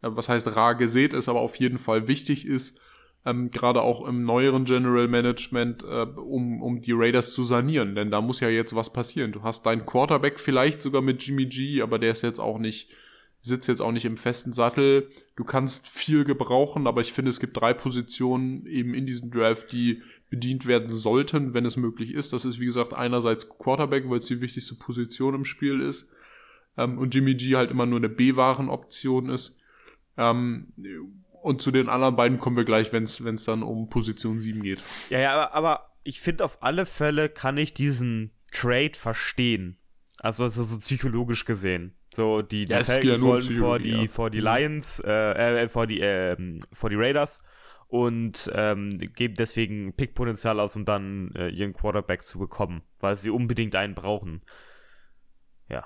was 0.02 0.28
heißt 0.28 0.56
rar 0.56 0.74
gesät 0.74 1.14
ist, 1.14 1.28
aber 1.28 1.40
auf 1.40 1.56
jeden 1.56 1.78
Fall 1.78 2.08
wichtig 2.08 2.46
ist, 2.46 2.78
ähm, 3.24 3.50
gerade 3.50 3.82
auch 3.82 4.06
im 4.06 4.24
neueren 4.24 4.64
General 4.64 5.06
Management, 5.06 5.84
äh, 5.84 6.06
um, 6.16 6.60
um 6.62 6.82
die 6.82 6.92
Raiders 6.92 7.32
zu 7.32 7.44
sanieren. 7.44 7.94
Denn 7.94 8.10
da 8.10 8.20
muss 8.20 8.40
ja 8.40 8.48
jetzt 8.48 8.74
was 8.74 8.92
passieren. 8.92 9.32
Du 9.32 9.42
hast 9.42 9.64
deinen 9.64 9.86
Quarterback 9.86 10.40
vielleicht 10.40 10.82
sogar 10.82 11.02
mit 11.02 11.22
Jimmy 11.22 11.46
G, 11.46 11.82
aber 11.82 11.98
der 11.98 12.10
ist 12.10 12.22
jetzt 12.22 12.40
auch 12.40 12.58
nicht 12.58 12.90
sitzt 13.42 13.66
jetzt 13.66 13.82
auch 13.82 13.90
nicht 13.90 14.04
im 14.04 14.16
festen 14.16 14.52
Sattel. 14.52 15.10
Du 15.34 15.44
kannst 15.44 15.88
viel 15.88 16.24
gebrauchen, 16.24 16.86
aber 16.86 17.00
ich 17.00 17.12
finde, 17.12 17.28
es 17.28 17.40
gibt 17.40 17.60
drei 17.60 17.74
Positionen 17.74 18.66
eben 18.66 18.94
in 18.94 19.04
diesem 19.04 19.32
Draft, 19.32 19.72
die 19.72 20.00
bedient 20.30 20.66
werden 20.66 20.94
sollten, 20.94 21.52
wenn 21.52 21.66
es 21.66 21.76
möglich 21.76 22.14
ist. 22.14 22.32
Das 22.32 22.44
ist, 22.44 22.60
wie 22.60 22.66
gesagt, 22.66 22.94
einerseits 22.94 23.48
Quarterback, 23.48 24.08
weil 24.08 24.20
es 24.20 24.26
die 24.26 24.40
wichtigste 24.40 24.76
Position 24.76 25.34
im 25.34 25.44
Spiel 25.44 25.80
ist. 25.80 26.08
Ähm, 26.78 26.98
und 26.98 27.14
Jimmy 27.14 27.34
G 27.34 27.56
halt 27.56 27.72
immer 27.72 27.84
nur 27.84 27.98
eine 27.98 28.08
B-Waren-Option 28.08 29.28
ist. 29.28 29.58
Ähm, 30.16 30.72
und 31.42 31.62
zu 31.62 31.70
den 31.70 31.88
anderen 31.88 32.16
beiden 32.16 32.38
kommen 32.38 32.56
wir 32.56 32.64
gleich, 32.64 32.92
wenn 32.92 33.04
es 33.04 33.44
dann 33.44 33.62
um 33.62 33.88
Position 33.88 34.38
7 34.38 34.62
geht. 34.62 34.82
Ja, 35.10 35.18
ja, 35.18 35.32
aber, 35.32 35.54
aber 35.54 35.92
ich 36.04 36.20
finde 36.20 36.44
auf 36.44 36.62
alle 36.62 36.86
Fälle 36.86 37.28
kann 37.28 37.56
ich 37.58 37.74
diesen 37.74 38.32
Trade 38.52 38.92
verstehen. 38.94 39.78
Also, 40.20 40.44
also 40.44 40.64
so 40.64 40.78
psychologisch 40.78 41.44
gesehen. 41.44 41.94
So, 42.14 42.42
die, 42.42 42.66
die 42.66 42.74
Falcons 42.74 43.20
wollen 43.22 43.58
vor 43.58 43.78
die, 43.78 43.90
ja. 43.90 44.06
vor 44.06 44.30
die 44.30 44.40
mhm. 44.40 44.44
Lions, 44.44 45.00
äh, 45.00 45.62
äh, 45.62 45.68
vor 45.68 45.86
die, 45.86 46.00
äh, 46.00 46.36
vor 46.72 46.90
die 46.90 46.96
Raiders 46.96 47.40
und 47.88 48.50
ähm, 48.54 48.90
geben 49.14 49.34
deswegen 49.34 49.94
Pickpotenzial 49.94 50.60
aus, 50.60 50.76
um 50.76 50.84
dann 50.84 51.30
äh, 51.34 51.48
ihren 51.48 51.72
Quarterback 51.72 52.22
zu 52.22 52.38
bekommen, 52.38 52.82
weil 53.00 53.16
sie 53.16 53.30
unbedingt 53.30 53.74
einen 53.76 53.94
brauchen. 53.94 54.42
Ja. 55.68 55.84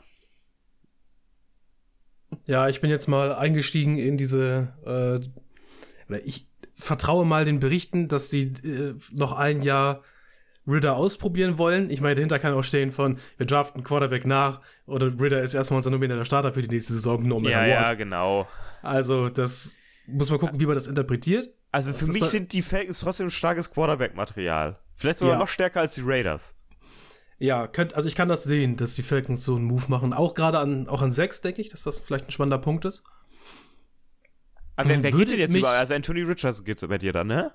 Ja, 2.46 2.68
ich 2.68 2.80
bin 2.80 2.90
jetzt 2.90 3.06
mal 3.06 3.34
eingestiegen 3.34 3.98
in 3.98 4.16
diese, 4.16 4.72
äh, 6.08 6.16
ich 6.24 6.48
vertraue 6.74 7.24
mal 7.24 7.44
den 7.44 7.60
Berichten, 7.60 8.08
dass 8.08 8.30
sie 8.30 8.52
äh, 8.64 8.94
noch 9.12 9.32
ein 9.32 9.62
Jahr 9.62 10.02
Ridder 10.66 10.96
ausprobieren 10.96 11.58
wollen. 11.58 11.90
Ich 11.90 12.00
meine, 12.00 12.16
dahinter 12.16 12.38
kann 12.38 12.52
auch 12.52 12.64
stehen 12.64 12.92
von, 12.92 13.18
wir 13.36 13.46
draften 13.46 13.84
Quarterback 13.84 14.26
nach 14.26 14.60
oder 14.86 15.06
Ridder 15.06 15.42
ist 15.42 15.54
erstmal 15.54 15.76
unser 15.76 15.90
nominierter 15.90 16.24
Starter 16.24 16.52
für 16.52 16.62
die 16.62 16.68
nächste 16.68 16.92
Saison. 16.92 17.26
No 17.26 17.38
ja, 17.40 17.64
ja, 17.64 17.94
genau. 17.94 18.48
Also, 18.82 19.28
das 19.28 19.76
muss 20.06 20.30
man 20.30 20.40
gucken, 20.40 20.60
wie 20.60 20.66
man 20.66 20.74
das 20.74 20.88
interpretiert. 20.88 21.50
Also, 21.70 21.92
für 21.92 22.06
mich 22.06 22.24
sind 22.26 22.52
die 22.52 22.62
Falcons 22.62 23.00
trotzdem 23.00 23.30
starkes 23.30 23.70
Quarterback-Material. 23.70 24.78
Vielleicht 24.94 25.18
sogar 25.18 25.34
ja. 25.34 25.38
noch 25.38 25.48
stärker 25.48 25.80
als 25.80 25.94
die 25.94 26.02
Raiders. 26.04 26.55
Ja, 27.38 27.66
könnt, 27.66 27.94
also 27.94 28.08
ich 28.08 28.14
kann 28.14 28.28
das 28.28 28.44
sehen, 28.44 28.76
dass 28.76 28.94
die 28.94 29.02
Falcons 29.02 29.44
so 29.44 29.56
einen 29.56 29.64
Move 29.64 29.84
machen. 29.88 30.12
Auch 30.12 30.34
gerade 30.34 30.58
an, 30.58 30.88
auch 30.88 31.02
an 31.02 31.10
6, 31.10 31.42
denke 31.42 31.60
ich, 31.60 31.68
dass 31.68 31.82
das 31.82 31.98
vielleicht 31.98 32.26
ein 32.26 32.30
spannender 32.30 32.58
Punkt 32.58 32.84
ist. 32.84 33.04
Aber 34.76 34.88
wer, 34.88 35.02
wer 35.02 35.12
geht 35.12 35.30
denn 35.30 35.38
jetzt 35.38 35.54
überall? 35.54 35.78
Also 35.78 35.94
Anthony 35.94 36.22
Richards 36.22 36.64
geht's 36.64 36.86
bei 36.86 36.98
dir 36.98 37.12
dann, 37.12 37.26
ne? 37.26 37.52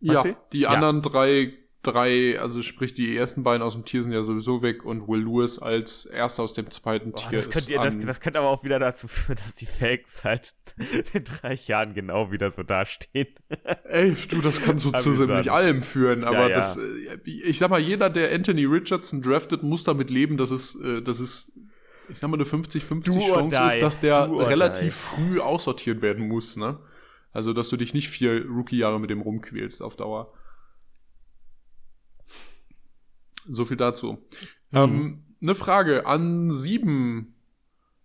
Ja, 0.00 0.24
die 0.52 0.60
ja. 0.60 0.70
anderen 0.70 1.02
drei 1.02 1.52
drei, 1.82 2.38
also 2.38 2.62
sprich 2.62 2.94
die 2.94 3.16
ersten 3.16 3.42
beiden 3.42 3.62
aus 3.62 3.72
dem 3.74 3.84
Tier 3.84 4.02
sind 4.02 4.12
ja 4.12 4.22
sowieso 4.22 4.62
weg 4.62 4.84
und 4.84 5.08
Will 5.08 5.22
Lewis 5.22 5.58
als 5.58 6.04
erster 6.04 6.42
aus 6.42 6.52
dem 6.52 6.70
zweiten 6.70 7.12
Boah, 7.12 7.28
Tier 7.28 7.38
das 7.38 7.50
könnte, 7.50 7.72
das, 7.74 7.98
das 7.98 8.20
könnte 8.20 8.38
aber 8.38 8.48
auch 8.48 8.64
wieder 8.64 8.78
dazu 8.78 9.08
führen, 9.08 9.38
dass 9.44 9.54
die 9.54 9.66
Fakes 9.66 10.24
halt 10.24 10.54
in 11.12 11.24
drei 11.24 11.54
Jahren 11.54 11.94
genau 11.94 12.30
wieder 12.30 12.50
so 12.50 12.62
dastehen. 12.62 13.28
Ey, 13.84 14.14
du, 14.28 14.40
das 14.40 14.60
kann 14.60 14.78
so 14.78 14.90
zu 14.92 15.14
ziemlich 15.14 15.50
allem 15.50 15.82
führen, 15.82 16.24
aber 16.24 16.40
ja, 16.40 16.48
ja. 16.48 16.54
das, 16.54 16.76
äh, 16.76 17.18
ich 17.24 17.58
sag 17.58 17.70
mal, 17.70 17.80
jeder, 17.80 18.10
der 18.10 18.32
Anthony 18.32 18.64
Richardson 18.64 19.22
draftet, 19.22 19.62
muss 19.62 19.84
damit 19.84 20.10
leben, 20.10 20.36
dass 20.36 20.50
es, 20.50 20.74
äh, 20.80 21.00
dass 21.00 21.18
es 21.20 21.52
ich 22.10 22.18
sag 22.18 22.28
mal, 22.28 22.36
eine 22.36 22.44
50-50 22.44 23.20
Chance 23.20 23.56
ist, 23.68 23.82
dass 23.82 24.00
der 24.00 24.28
relativ 24.30 24.94
früh 24.94 25.38
aussortiert 25.38 26.02
werden 26.02 26.26
muss, 26.26 26.56
ne? 26.56 26.78
Also, 27.32 27.52
dass 27.52 27.68
du 27.68 27.76
dich 27.76 27.94
nicht 27.94 28.08
vier 28.08 28.44
Rookie-Jahre 28.44 28.98
mit 28.98 29.10
dem 29.10 29.20
rumquälst 29.20 29.82
auf 29.82 29.94
Dauer. 29.94 30.32
So 33.48 33.64
viel 33.64 33.76
dazu. 33.76 34.18
Mhm. 34.70 34.78
Ähm, 34.78 35.24
eine 35.42 35.54
Frage 35.54 36.06
an 36.06 36.50
sieben. 36.50 37.34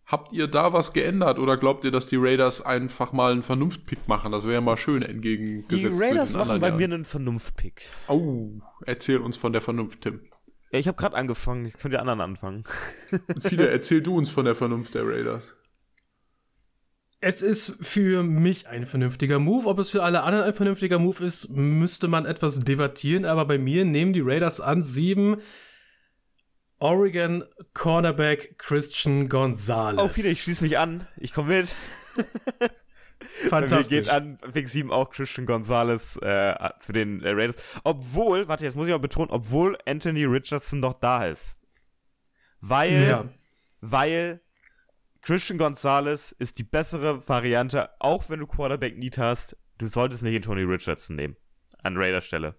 Habt 0.05 0.33
ihr 0.33 0.47
da 0.47 0.71
was 0.71 0.93
geändert 0.93 1.39
oder 1.39 1.57
glaubt 1.57 1.83
ihr, 1.83 1.89
dass 1.89 2.05
die 2.05 2.17
Raiders 2.17 2.61
einfach 2.61 3.11
mal 3.11 3.31
einen 3.31 3.41
Vernunftpick 3.41 4.07
machen? 4.07 4.31
Das 4.31 4.47
wäre 4.47 4.61
mal 4.61 4.77
schön 4.77 5.01
entgegengesetzt. 5.01 5.71
Die 5.71 5.87
Raiders 5.87 6.33
machen 6.33 6.59
bei 6.61 6.67
Jahren. 6.67 6.77
mir 6.77 6.85
einen 6.85 7.05
Vernunftpick. 7.05 7.89
Oh, 8.07 8.51
erzähl 8.85 9.17
uns 9.17 9.35
von 9.35 9.51
der 9.51 9.61
Vernunft, 9.61 10.01
Tim. 10.01 10.21
Ja, 10.71 10.77
ich 10.77 10.87
habe 10.87 10.97
gerade 10.97 11.15
angefangen. 11.15 11.65
Ich 11.65 11.73
könnte 11.73 11.89
die 11.89 11.97
anderen 11.97 12.21
anfangen. 12.21 12.65
Viele, 13.41 13.67
erzähl 13.71 14.01
du 14.01 14.15
uns 14.15 14.29
von 14.29 14.45
der 14.45 14.53
Vernunft 14.53 14.93
der 14.93 15.07
Raiders. 15.07 15.55
Es 17.21 17.41
ist 17.41 17.77
für 17.81 18.23
mich 18.23 18.67
ein 18.67 18.85
vernünftiger 18.85 19.39
Move. 19.39 19.67
Ob 19.67 19.79
es 19.79 19.89
für 19.89 20.03
alle 20.03 20.23
anderen 20.23 20.45
ein 20.45 20.53
vernünftiger 20.53 20.99
Move 20.99 21.25
ist, 21.25 21.49
müsste 21.49 22.07
man 22.07 22.25
etwas 22.25 22.59
debattieren. 22.59 23.25
Aber 23.25 23.45
bei 23.45 23.57
mir 23.57 23.85
nehmen 23.85 24.13
die 24.13 24.21
Raiders 24.21 24.61
an 24.61 24.83
sieben 24.83 25.37
Oregon 26.79 27.43
Cornerback 27.73 28.59
Christian 28.59 29.29
Gonzalez. 29.29 29.99
Oh, 29.99 30.07
Peter, 30.07 30.29
ich 30.29 30.41
schließe 30.41 30.63
mich 30.63 30.77
an. 30.77 31.07
Ich 31.17 31.33
komme 31.33 31.57
mit. 31.57 31.75
Fantastisch. 33.49 33.89
Mir 33.89 34.01
geht 34.03 34.09
an 34.09 34.37
Weg 34.45 34.69
7 34.69 34.91
auch 34.91 35.09
Christian 35.09 35.45
Gonzalez 35.45 36.17
äh, 36.21 36.53
zu 36.79 36.93
den 36.93 37.23
äh, 37.23 37.31
Raiders. 37.31 37.57
Obwohl, 37.83 38.47
warte, 38.47 38.65
jetzt 38.65 38.75
muss 38.75 38.87
ich 38.87 38.91
mal 38.91 38.99
betonen, 38.99 39.31
obwohl 39.31 39.77
Anthony 39.85 40.25
Richardson 40.25 40.79
noch 40.79 40.93
da 40.99 41.25
ist. 41.25 41.57
Weil, 42.61 43.03
ja. 43.03 43.29
weil 43.81 44.41
Christian 45.25 45.57
Gonzalez 45.57 46.35
ist 46.37 46.59
die 46.59 46.63
bessere 46.63 47.27
Variante, 47.27 47.89
auch 47.99 48.29
wenn 48.29 48.41
du 48.41 48.45
Quarterback 48.45 48.95
Need 48.95 49.17
hast. 49.17 49.57
Du 49.79 49.87
solltest 49.87 50.21
nicht 50.21 50.35
Anthony 50.35 50.61
Richardson 50.61 51.15
nehmen. 51.15 51.35
An 51.81 51.97
Raiders 51.97 52.25
Stelle. 52.25 52.53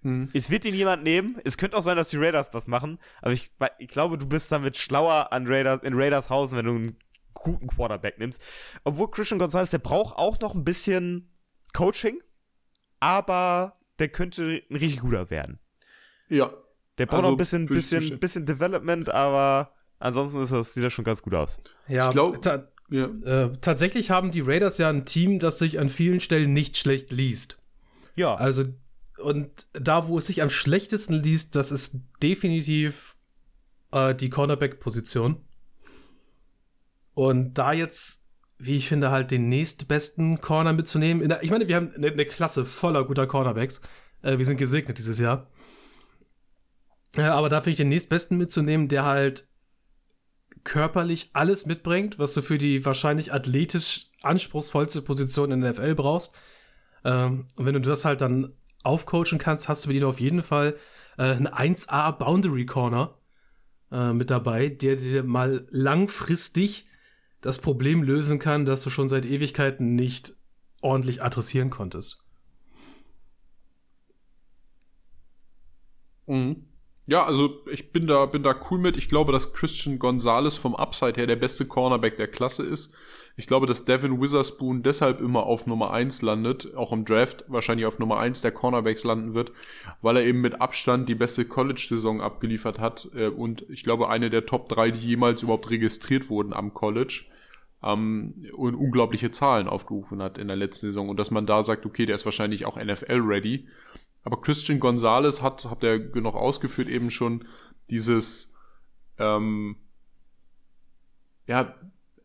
Hm. 0.00 0.30
Es 0.32 0.48
wird 0.48 0.64
ihn 0.64 0.74
jemand 0.74 1.02
nehmen. 1.02 1.38
Es 1.44 1.58
könnte 1.58 1.76
auch 1.76 1.82
sein, 1.82 1.98
dass 1.98 2.08
die 2.08 2.16
Raiders 2.16 2.50
das 2.50 2.66
machen. 2.66 2.98
Aber 3.20 3.32
ich, 3.32 3.50
ich 3.78 3.88
glaube, 3.88 4.16
du 4.16 4.26
bist 4.26 4.50
damit 4.50 4.78
schlauer 4.78 5.34
an 5.34 5.46
Raiders, 5.46 5.82
in 5.82 5.92
Raiders 5.92 6.30
Hausen, 6.30 6.56
wenn 6.56 6.64
du 6.64 6.74
einen 6.76 6.98
guten 7.34 7.66
Quarterback 7.66 8.18
nimmst. 8.18 8.40
Obwohl 8.84 9.10
Christian 9.10 9.38
Gonzalez, 9.38 9.70
der 9.70 9.78
braucht 9.78 10.16
auch 10.16 10.40
noch 10.40 10.54
ein 10.54 10.64
bisschen 10.64 11.30
Coaching. 11.74 12.22
Aber 13.00 13.78
der 13.98 14.08
könnte 14.08 14.62
ein 14.70 14.76
richtig 14.76 15.00
guter 15.00 15.28
werden. 15.28 15.58
Ja. 16.30 16.54
Der 16.96 17.04
braucht 17.04 17.16
also, 17.16 17.28
noch 17.28 17.34
ein 17.34 17.36
bisschen, 17.36 17.66
bisschen, 17.66 18.18
bisschen 18.18 18.46
Development, 18.46 19.10
aber 19.10 19.74
ansonsten 20.02 20.42
ist 20.42 20.52
das, 20.52 20.74
sieht 20.74 20.84
das 20.84 20.92
schon 20.92 21.04
ganz 21.04 21.22
gut 21.22 21.34
aus. 21.34 21.58
Ja, 21.88 22.08
ich 22.08 22.12
glaube. 22.12 22.40
Ta 22.40 22.68
ja. 22.90 23.06
äh, 23.06 23.56
tatsächlich 23.62 24.10
haben 24.10 24.30
die 24.30 24.42
Raiders 24.42 24.76
ja 24.76 24.90
ein 24.90 25.06
Team, 25.06 25.38
das 25.38 25.58
sich 25.58 25.80
an 25.80 25.88
vielen 25.88 26.20
Stellen 26.20 26.52
nicht 26.52 26.76
schlecht 26.76 27.10
liest. 27.10 27.58
Ja. 28.16 28.34
Also 28.34 28.64
und 29.22 29.66
da, 29.72 30.08
wo 30.08 30.18
es 30.18 30.26
sich 30.26 30.42
am 30.42 30.50
schlechtesten 30.50 31.22
liest, 31.22 31.56
das 31.56 31.70
ist 31.70 31.96
definitiv 32.22 33.16
äh, 33.92 34.14
die 34.14 34.30
Cornerback-Position. 34.30 35.40
Und 37.14 37.54
da 37.54 37.72
jetzt, 37.72 38.26
wie 38.58 38.76
ich 38.76 38.88
finde, 38.88 39.10
halt 39.10 39.30
den 39.30 39.48
nächstbesten 39.48 40.40
Corner 40.40 40.72
mitzunehmen. 40.72 41.28
Der, 41.28 41.42
ich 41.42 41.50
meine, 41.50 41.68
wir 41.68 41.76
haben 41.76 41.92
eine, 41.94 42.08
eine, 42.08 42.26
Klasse 42.26 42.64
voller 42.64 43.04
guter 43.04 43.26
Cornerbacks. 43.26 43.80
Äh, 44.22 44.38
wir 44.38 44.44
sind 44.44 44.56
gesegnet 44.56 44.98
dieses 44.98 45.18
Jahr. 45.18 45.50
Äh, 47.16 47.22
aber 47.22 47.48
da 47.48 47.60
finde 47.60 47.70
ich 47.70 47.76
den 47.76 47.90
nächstbesten 47.90 48.38
mitzunehmen, 48.38 48.88
der 48.88 49.04
halt 49.04 49.48
körperlich 50.64 51.30
alles 51.32 51.66
mitbringt, 51.66 52.18
was 52.18 52.34
du 52.34 52.42
für 52.42 52.58
die 52.58 52.84
wahrscheinlich 52.84 53.32
athletisch 53.32 54.06
anspruchsvollste 54.22 55.02
Position 55.02 55.50
in 55.50 55.60
der 55.60 55.72
NFL 55.72 55.94
brauchst. 55.94 56.34
Ähm, 57.04 57.46
und 57.56 57.66
wenn 57.66 57.74
du 57.74 57.80
das 57.80 58.04
halt 58.04 58.20
dann 58.20 58.52
aufcoachen 58.84 59.38
kannst, 59.38 59.68
hast 59.68 59.84
du 59.84 59.88
mit 59.88 60.00
dir 60.00 60.08
auf 60.08 60.20
jeden 60.20 60.42
Fall 60.42 60.76
äh, 61.18 61.22
einen 61.22 61.48
1A 61.48 62.12
Boundary 62.12 62.66
Corner 62.66 63.18
äh, 63.90 64.12
mit 64.12 64.30
dabei, 64.30 64.68
der 64.68 64.96
dir 64.96 65.22
mal 65.22 65.66
langfristig 65.70 66.86
das 67.40 67.58
Problem 67.58 68.02
lösen 68.02 68.38
kann, 68.38 68.64
dass 68.64 68.82
du 68.82 68.90
schon 68.90 69.08
seit 69.08 69.24
Ewigkeiten 69.26 69.94
nicht 69.96 70.34
ordentlich 70.80 71.22
adressieren 71.22 71.70
konntest. 71.70 72.22
Mhm. 76.26 76.71
Ja, 77.12 77.26
also 77.26 77.60
ich 77.70 77.92
bin 77.92 78.06
da, 78.06 78.24
bin 78.24 78.42
da 78.42 78.56
cool 78.70 78.78
mit. 78.78 78.96
Ich 78.96 79.06
glaube, 79.06 79.32
dass 79.32 79.52
Christian 79.52 79.98
Gonzalez 79.98 80.56
vom 80.56 80.74
Upside 80.74 81.20
her 81.20 81.26
der 81.26 81.36
beste 81.36 81.66
Cornerback 81.66 82.16
der 82.16 82.26
Klasse 82.26 82.62
ist. 82.62 82.94
Ich 83.36 83.46
glaube, 83.46 83.66
dass 83.66 83.84
Devin 83.84 84.18
Witherspoon 84.18 84.82
deshalb 84.82 85.20
immer 85.20 85.42
auf 85.42 85.66
Nummer 85.66 85.90
1 85.90 86.22
landet, 86.22 86.74
auch 86.74 86.90
im 86.90 87.04
Draft 87.04 87.44
wahrscheinlich 87.48 87.84
auf 87.84 87.98
Nummer 87.98 88.18
1 88.18 88.40
der 88.40 88.52
Cornerbacks 88.52 89.04
landen 89.04 89.34
wird, 89.34 89.52
weil 90.00 90.16
er 90.16 90.24
eben 90.24 90.40
mit 90.40 90.62
Abstand 90.62 91.06
die 91.06 91.14
beste 91.14 91.44
College-Saison 91.44 92.22
abgeliefert 92.22 92.78
hat 92.78 93.10
äh, 93.14 93.26
und 93.26 93.66
ich 93.68 93.84
glaube 93.84 94.08
eine 94.08 94.30
der 94.30 94.46
Top 94.46 94.70
3, 94.70 94.92
die 94.92 95.08
jemals 95.08 95.42
überhaupt 95.42 95.68
registriert 95.68 96.30
wurden 96.30 96.54
am 96.54 96.72
College 96.72 97.26
ähm, 97.82 98.46
und 98.56 98.74
unglaubliche 98.74 99.30
Zahlen 99.30 99.68
aufgerufen 99.68 100.22
hat 100.22 100.38
in 100.38 100.48
der 100.48 100.56
letzten 100.56 100.86
Saison 100.86 101.10
und 101.10 101.20
dass 101.20 101.30
man 101.30 101.44
da 101.44 101.62
sagt, 101.62 101.84
okay, 101.84 102.06
der 102.06 102.14
ist 102.14 102.24
wahrscheinlich 102.24 102.64
auch 102.64 102.82
NFL-ready. 102.82 103.66
Aber 104.24 104.40
Christian 104.40 104.80
Gonzalez 104.80 105.42
hat, 105.42 105.64
habt 105.64 105.82
ihr 105.82 106.10
noch 106.14 106.34
ausgeführt 106.34 106.88
eben 106.88 107.10
schon, 107.10 107.44
dieses 107.90 108.54
ähm, 109.18 109.76
ja, 111.46 111.74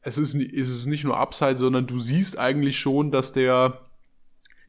es 0.01 0.17
ist, 0.17 0.35
es 0.35 0.69
ist 0.69 0.85
nicht 0.85 1.03
nur 1.03 1.17
Upside, 1.17 1.57
sondern 1.57 1.87
du 1.87 1.97
siehst 1.97 2.37
eigentlich 2.37 2.79
schon, 2.79 3.11
dass 3.11 3.33
der, 3.33 3.81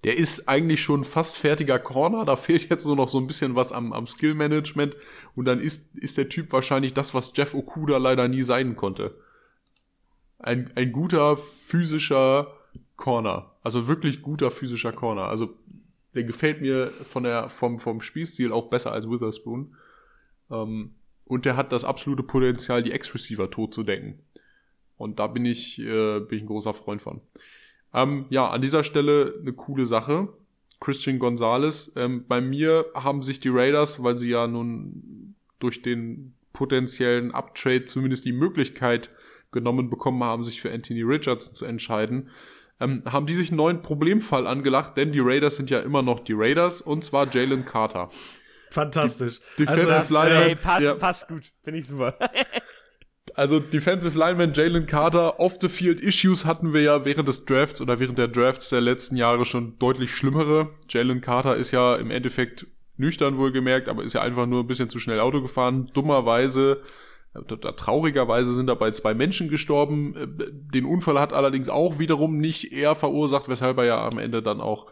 der 0.05 0.17
ist 0.17 0.49
eigentlich 0.49 0.83
schon 0.83 1.05
fast 1.05 1.37
fertiger 1.37 1.79
Corner. 1.79 2.25
Da 2.25 2.37
fehlt 2.37 2.69
jetzt 2.71 2.87
nur 2.87 2.97
noch 2.97 3.09
so 3.09 3.19
ein 3.19 3.27
bisschen 3.27 3.55
was 3.55 3.73
am, 3.73 3.93
am 3.93 4.07
Skill-Management. 4.07 4.97
Und 5.37 5.45
dann 5.45 5.61
ist, 5.61 5.97
ist 5.97 6.19
der 6.19 6.29
Typ 6.29 6.53
wahrscheinlich 6.53 6.95
das, 6.95 7.15
was 7.15 7.33
Jeff 7.37 7.55
Okuda 7.55 7.99
leider 7.99 8.27
nie 8.27 8.43
sein 8.43 8.75
konnte. 8.75 9.17
Ein, 10.39 10.73
ein 10.75 10.93
guter 10.93 11.37
physischer 11.37 12.55
Corner. 12.97 13.53
Also 13.63 13.87
wirklich 13.87 14.23
guter 14.23 14.51
physischer 14.51 14.93
Corner. 14.93 15.29
Also 15.29 15.55
der 16.19 16.25
gefällt 16.25 16.61
mir 16.61 16.91
von 17.05 17.23
der, 17.23 17.49
vom, 17.49 17.79
vom 17.79 18.01
Spielstil 18.01 18.51
auch 18.51 18.71
besser 18.71 18.91
als 18.91 19.09
Witherspoon. 19.09 19.77
Ähm, 20.51 20.97
und 21.25 21.45
der 21.45 21.57
hat 21.57 21.71
das 21.71 21.85
absolute 21.85 22.25
Potenzial, 22.25 22.83
die 22.83 22.91
Ex-Receiver 22.91 23.49
tot 23.53 23.73
zu 23.73 23.85
denken. 23.85 24.19
Und 24.97 25.21
da 25.21 25.29
bin 25.29 25.45
ich, 25.45 25.79
äh, 25.79 26.19
bin 26.19 26.39
ich 26.39 26.43
ein 26.43 26.49
großer 26.49 26.75
Freund 26.75 27.01
von. 27.01 27.21
Ähm, 27.95 28.27
ja, 28.31 28.49
an 28.49 28.61
dieser 28.61 28.83
Stelle 28.83 29.33
eine 29.41 29.53
coole 29.53 29.87
Sache. 29.87 30.29
Christian 30.81 31.21
Gonzalez. 31.21 31.93
Ähm, 31.95 32.25
bei 32.27 32.41
mir 32.41 32.87
haben 32.95 33.23
sich 33.23 33.39
die 33.39 33.51
Raiders, 33.51 34.03
weil 34.03 34.17
sie 34.17 34.31
ja 34.31 34.49
nun 34.49 35.37
durch 35.61 35.83
den 35.83 36.35
potenziellen 36.53 37.31
Uptrade 37.31 37.85
zumindest 37.85 38.25
die 38.25 38.33
Möglichkeit 38.33 39.11
genommen 39.53 39.89
bekommen 39.89 40.25
haben, 40.25 40.43
sich 40.43 40.61
für 40.61 40.73
Anthony 40.73 41.03
Richardson 41.03 41.55
zu 41.55 41.65
entscheiden, 41.65 42.29
ähm, 42.81 43.03
haben 43.07 43.27
die 43.27 43.35
sich 43.35 43.51
einen 43.51 43.57
neuen 43.57 43.83
Problemfall 43.83 44.47
angelacht, 44.47 44.97
denn 44.97 45.13
die 45.13 45.21
Raiders 45.21 45.57
sind 45.57 45.71
ja 45.71 45.81
immer 45.81 46.03
noch 46.03 46.21
die 46.21 46.35
Raiders 46.35 46.81
und 46.81 47.05
zwar 47.05 47.27
Jalen 47.33 47.65
Carter. 47.65 48.11
Fantastisch. 48.71 49.41
Defensive 49.59 49.93
also, 49.93 50.15
Liner. 50.15 50.43
Ey, 50.43 50.55
passt, 50.55 50.83
ja. 50.83 50.95
passt 50.95 51.29
gut. 51.29 51.45
Finde 51.63 51.81
ich 51.81 51.87
super. 51.87 52.19
Also 53.35 53.61
Defensive 53.61 54.19
Lineman 54.19 54.53
Jalen 54.53 54.87
Carter, 54.87 55.39
Off-the-Field-Issues 55.39 56.45
hatten 56.45 56.73
wir 56.73 56.81
ja 56.83 57.05
während 57.05 57.29
des 57.29 57.45
Drafts 57.45 57.81
oder 57.81 58.01
während 58.01 58.19
der 58.19 58.27
Drafts 58.27 58.69
der 58.69 58.81
letzten 58.81 59.15
Jahre 59.15 59.45
schon 59.45 59.79
deutlich 59.79 60.13
schlimmere. 60.13 60.71
Jalen 60.89 61.21
Carter 61.21 61.55
ist 61.55 61.71
ja 61.71 61.95
im 61.95 62.11
Endeffekt 62.11 62.67
nüchtern 62.97 63.39
wohlgemerkt, 63.39 63.89
aber 63.89 64.03
ist 64.03 64.15
ja 64.15 64.23
einfach 64.23 64.47
nur 64.47 64.65
ein 64.65 64.67
bisschen 64.67 64.91
zu 64.91 64.99
schnell 64.99 65.21
Auto 65.21 65.41
gefahren. 65.41 65.89
Dummerweise, 65.95 66.83
traurigerweise 67.45 68.53
sind 68.53 68.67
dabei 68.67 68.91
zwei 68.91 69.15
Menschen 69.15 69.49
gestorben. 69.49 70.15
Äh, 70.17 70.27
den 70.51 70.85
Unfall 70.85 71.19
hat 71.19 71.33
allerdings 71.33 71.69
auch 71.69 71.99
wiederum 71.99 72.39
nicht 72.39 72.73
er 72.73 72.95
verursacht, 72.95 73.49
weshalb 73.49 73.79
er 73.79 73.85
ja 73.85 74.07
am 74.07 74.19
Ende 74.19 74.43
dann 74.43 74.61
auch 74.61 74.91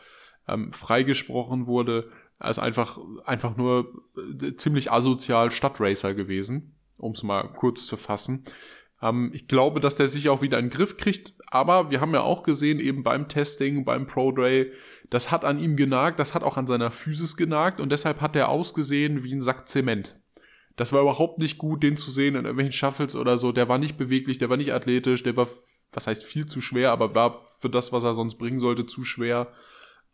ähm, 0.48 0.72
freigesprochen 0.72 1.66
wurde. 1.66 2.10
Er 2.38 2.50
ist 2.50 2.58
einfach, 2.58 2.98
einfach 3.24 3.56
nur 3.56 3.92
äh, 4.16 4.54
ziemlich 4.56 4.92
asozial 4.92 5.50
Stadtracer 5.50 6.14
gewesen 6.14 6.76
um 6.98 7.12
es 7.12 7.22
mal 7.22 7.52
kurz 7.52 7.86
zu 7.86 7.96
fassen. 7.96 8.44
Ähm, 9.02 9.30
ich 9.34 9.48
glaube, 9.48 9.80
dass 9.80 9.96
der 9.96 10.08
sich 10.08 10.28
auch 10.28 10.42
wieder 10.42 10.58
in 10.58 10.66
den 10.66 10.70
Griff 10.70 10.96
kriegt, 10.96 11.34
aber 11.46 11.90
wir 11.90 12.00
haben 12.00 12.14
ja 12.14 12.22
auch 12.22 12.42
gesehen, 12.42 12.80
eben 12.80 13.02
beim 13.02 13.28
Testing, 13.28 13.84
beim 13.84 14.06
Pro 14.06 14.32
Day, 14.32 14.72
das 15.10 15.30
hat 15.30 15.44
an 15.44 15.58
ihm 15.58 15.76
genagt, 15.76 16.18
das 16.18 16.34
hat 16.34 16.42
auch 16.42 16.56
an 16.56 16.66
seiner 16.66 16.90
Physis 16.90 17.36
genagt 17.36 17.80
und 17.80 17.90
deshalb 17.90 18.20
hat 18.20 18.36
er 18.36 18.48
ausgesehen 18.48 19.22
wie 19.22 19.34
ein 19.34 19.42
Sack 19.42 19.68
Zement. 19.68 20.18
Das 20.76 20.92
war 20.92 21.00
überhaupt 21.00 21.38
nicht 21.38 21.56
gut, 21.56 21.82
den 21.82 21.96
zu 21.96 22.10
sehen 22.10 22.34
in 22.34 22.44
irgendwelchen 22.44 22.72
Shuffles 22.72 23.16
oder 23.16 23.38
so. 23.38 23.50
Der 23.50 23.68
war 23.68 23.78
nicht 23.78 23.96
beweglich, 23.96 24.38
der 24.38 24.50
war 24.50 24.58
nicht 24.58 24.74
athletisch, 24.74 25.22
der 25.22 25.36
war, 25.36 25.48
was 25.92 26.06
heißt 26.06 26.22
viel 26.22 26.46
zu 26.46 26.60
schwer, 26.60 26.92
aber 26.92 27.14
war 27.14 27.44
für 27.60 27.70
das, 27.70 27.92
was 27.92 28.04
er 28.04 28.12
sonst 28.12 28.36
bringen 28.36 28.60
sollte, 28.60 28.86
zu 28.86 29.02
schwer. 29.04 29.48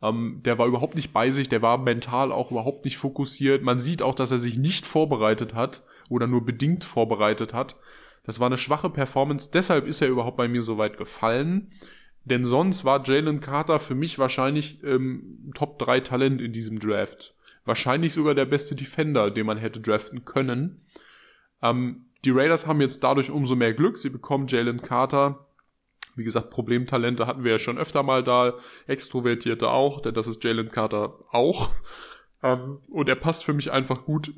Ähm, 0.00 0.40
der 0.44 0.58
war 0.58 0.68
überhaupt 0.68 0.94
nicht 0.94 1.12
bei 1.12 1.30
sich, 1.30 1.48
der 1.48 1.62
war 1.62 1.78
mental 1.78 2.30
auch 2.30 2.52
überhaupt 2.52 2.84
nicht 2.84 2.96
fokussiert. 2.96 3.62
Man 3.62 3.80
sieht 3.80 4.02
auch, 4.02 4.14
dass 4.14 4.30
er 4.30 4.38
sich 4.38 4.56
nicht 4.56 4.86
vorbereitet 4.86 5.54
hat 5.54 5.82
oder 6.08 6.28
nur 6.28 6.44
bedingt 6.44 6.84
vorbereitet 6.84 7.52
hat. 7.52 7.76
Das 8.24 8.38
war 8.38 8.46
eine 8.46 8.58
schwache 8.58 8.88
Performance, 8.88 9.50
deshalb 9.52 9.86
ist 9.88 10.00
er 10.00 10.08
überhaupt 10.08 10.36
bei 10.36 10.46
mir 10.46 10.62
so 10.62 10.78
weit 10.78 10.96
gefallen. 10.96 11.72
Denn 12.24 12.44
sonst 12.44 12.84
war 12.84 13.02
Jalen 13.04 13.40
Carter 13.40 13.80
für 13.80 13.96
mich 13.96 14.18
wahrscheinlich 14.18 14.82
ähm, 14.84 15.50
Top 15.54 15.80
3 15.80 16.00
Talent 16.00 16.40
in 16.40 16.52
diesem 16.52 16.78
Draft. 16.78 17.34
Wahrscheinlich 17.64 18.12
sogar 18.12 18.34
der 18.34 18.44
beste 18.44 18.74
Defender, 18.74 19.30
den 19.30 19.46
man 19.46 19.58
hätte 19.58 19.80
draften 19.80 20.24
können. 20.24 20.86
Ähm, 21.62 22.06
die 22.24 22.30
Raiders 22.30 22.66
haben 22.66 22.80
jetzt 22.80 23.02
dadurch 23.02 23.30
umso 23.30 23.56
mehr 23.56 23.72
Glück. 23.72 23.98
Sie 23.98 24.10
bekommen 24.10 24.46
Jalen 24.48 24.82
Carter. 24.82 25.46
Wie 26.14 26.24
gesagt, 26.24 26.50
Problemtalente 26.50 27.26
hatten 27.26 27.44
wir 27.44 27.52
ja 27.52 27.58
schon 27.58 27.78
öfter 27.78 28.02
mal 28.02 28.22
da. 28.22 28.54
Extrovertierte 28.86 29.70
auch, 29.70 30.00
denn 30.00 30.14
das 30.14 30.26
ist 30.26 30.42
Jalen 30.44 30.70
Carter 30.70 31.18
auch. 31.30 31.70
Ähm, 32.42 32.78
und 32.88 33.08
er 33.08 33.14
passt 33.14 33.44
für 33.44 33.54
mich 33.54 33.72
einfach 33.72 34.04
gut 34.04 34.32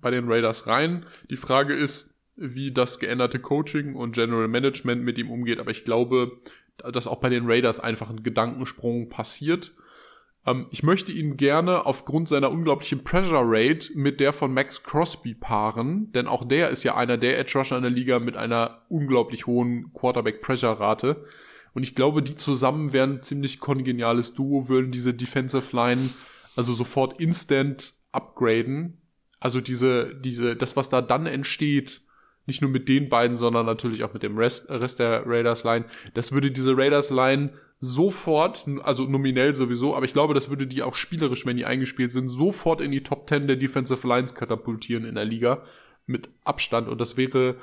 bei 0.00 0.10
den 0.10 0.30
Raiders 0.30 0.66
rein. 0.66 1.06
Die 1.30 1.36
Frage 1.36 1.74
ist, 1.74 2.14
wie 2.36 2.72
das 2.72 3.00
geänderte 3.00 3.40
Coaching 3.40 3.94
und 3.94 4.12
General 4.12 4.48
Management 4.48 5.02
mit 5.02 5.18
ihm 5.18 5.30
umgeht. 5.30 5.58
Aber 5.58 5.70
ich 5.70 5.84
glaube, 5.84 6.38
dass 6.76 7.08
auch 7.08 7.20
bei 7.20 7.28
den 7.28 7.50
Raiders 7.50 7.80
einfach 7.80 8.10
ein 8.10 8.22
Gedankensprung 8.22 9.08
passiert. 9.08 9.72
Ähm, 10.48 10.66
ich 10.70 10.82
möchte 10.82 11.12
ihn 11.12 11.36
gerne 11.36 11.86
aufgrund 11.86 12.28
seiner 12.28 12.50
unglaublichen 12.50 13.04
Pressure 13.04 13.42
Rate 13.42 13.90
mit 13.94 14.20
der 14.20 14.32
von 14.32 14.52
Max 14.52 14.82
Crosby 14.82 15.34
paaren, 15.34 16.10
denn 16.12 16.26
auch 16.26 16.46
der 16.46 16.70
ist 16.70 16.82
ja 16.82 16.96
einer 16.96 17.18
der 17.18 17.38
Edge 17.38 17.58
Rusher 17.58 17.76
in 17.76 17.82
der 17.82 17.92
Liga 17.92 18.18
mit 18.18 18.36
einer 18.36 18.82
unglaublich 18.88 19.46
hohen 19.46 19.92
Quarterback 19.92 20.40
Pressure 20.40 20.80
Rate. 20.80 21.24
Und 21.74 21.82
ich 21.82 21.94
glaube, 21.94 22.22
die 22.22 22.36
zusammen 22.36 22.92
wären 22.92 23.22
ziemlich 23.22 23.60
kongeniales 23.60 24.34
Duo, 24.34 24.68
würden 24.68 24.90
diese 24.90 25.14
Defensive 25.14 25.76
Line 25.76 26.10
also 26.56 26.72
sofort 26.72 27.20
instant 27.20 27.94
upgraden. 28.10 29.00
Also 29.38 29.60
diese, 29.60 30.14
diese, 30.16 30.56
das, 30.56 30.76
was 30.76 30.88
da 30.88 31.02
dann 31.02 31.26
entsteht, 31.26 32.00
nicht 32.46 32.62
nur 32.62 32.70
mit 32.70 32.88
den 32.88 33.08
beiden, 33.08 33.36
sondern 33.36 33.66
natürlich 33.66 34.02
auch 34.02 34.14
mit 34.14 34.22
dem 34.22 34.38
Rest, 34.38 34.70
Rest 34.70 34.98
der 34.98 35.24
Raiders 35.26 35.62
Line, 35.64 35.84
das 36.14 36.32
würde 36.32 36.50
diese 36.50 36.76
Raiders 36.76 37.10
Line 37.10 37.52
sofort, 37.80 38.66
also 38.82 39.04
nominell 39.04 39.54
sowieso, 39.54 39.94
aber 39.94 40.04
ich 40.04 40.12
glaube, 40.12 40.34
das 40.34 40.50
würde 40.50 40.66
die 40.66 40.82
auch 40.82 40.94
spielerisch, 40.94 41.46
wenn 41.46 41.56
die 41.56 41.64
eingespielt 41.64 42.10
sind, 42.10 42.28
sofort 42.28 42.80
in 42.80 42.90
die 42.90 43.02
Top 43.02 43.28
10 43.28 43.46
der 43.46 43.56
Defensive 43.56 44.06
Lines 44.06 44.34
katapultieren 44.34 45.04
in 45.04 45.14
der 45.14 45.24
Liga 45.24 45.62
mit 46.06 46.28
Abstand 46.44 46.88
und 46.88 47.00
das 47.00 47.16
wäre 47.16 47.56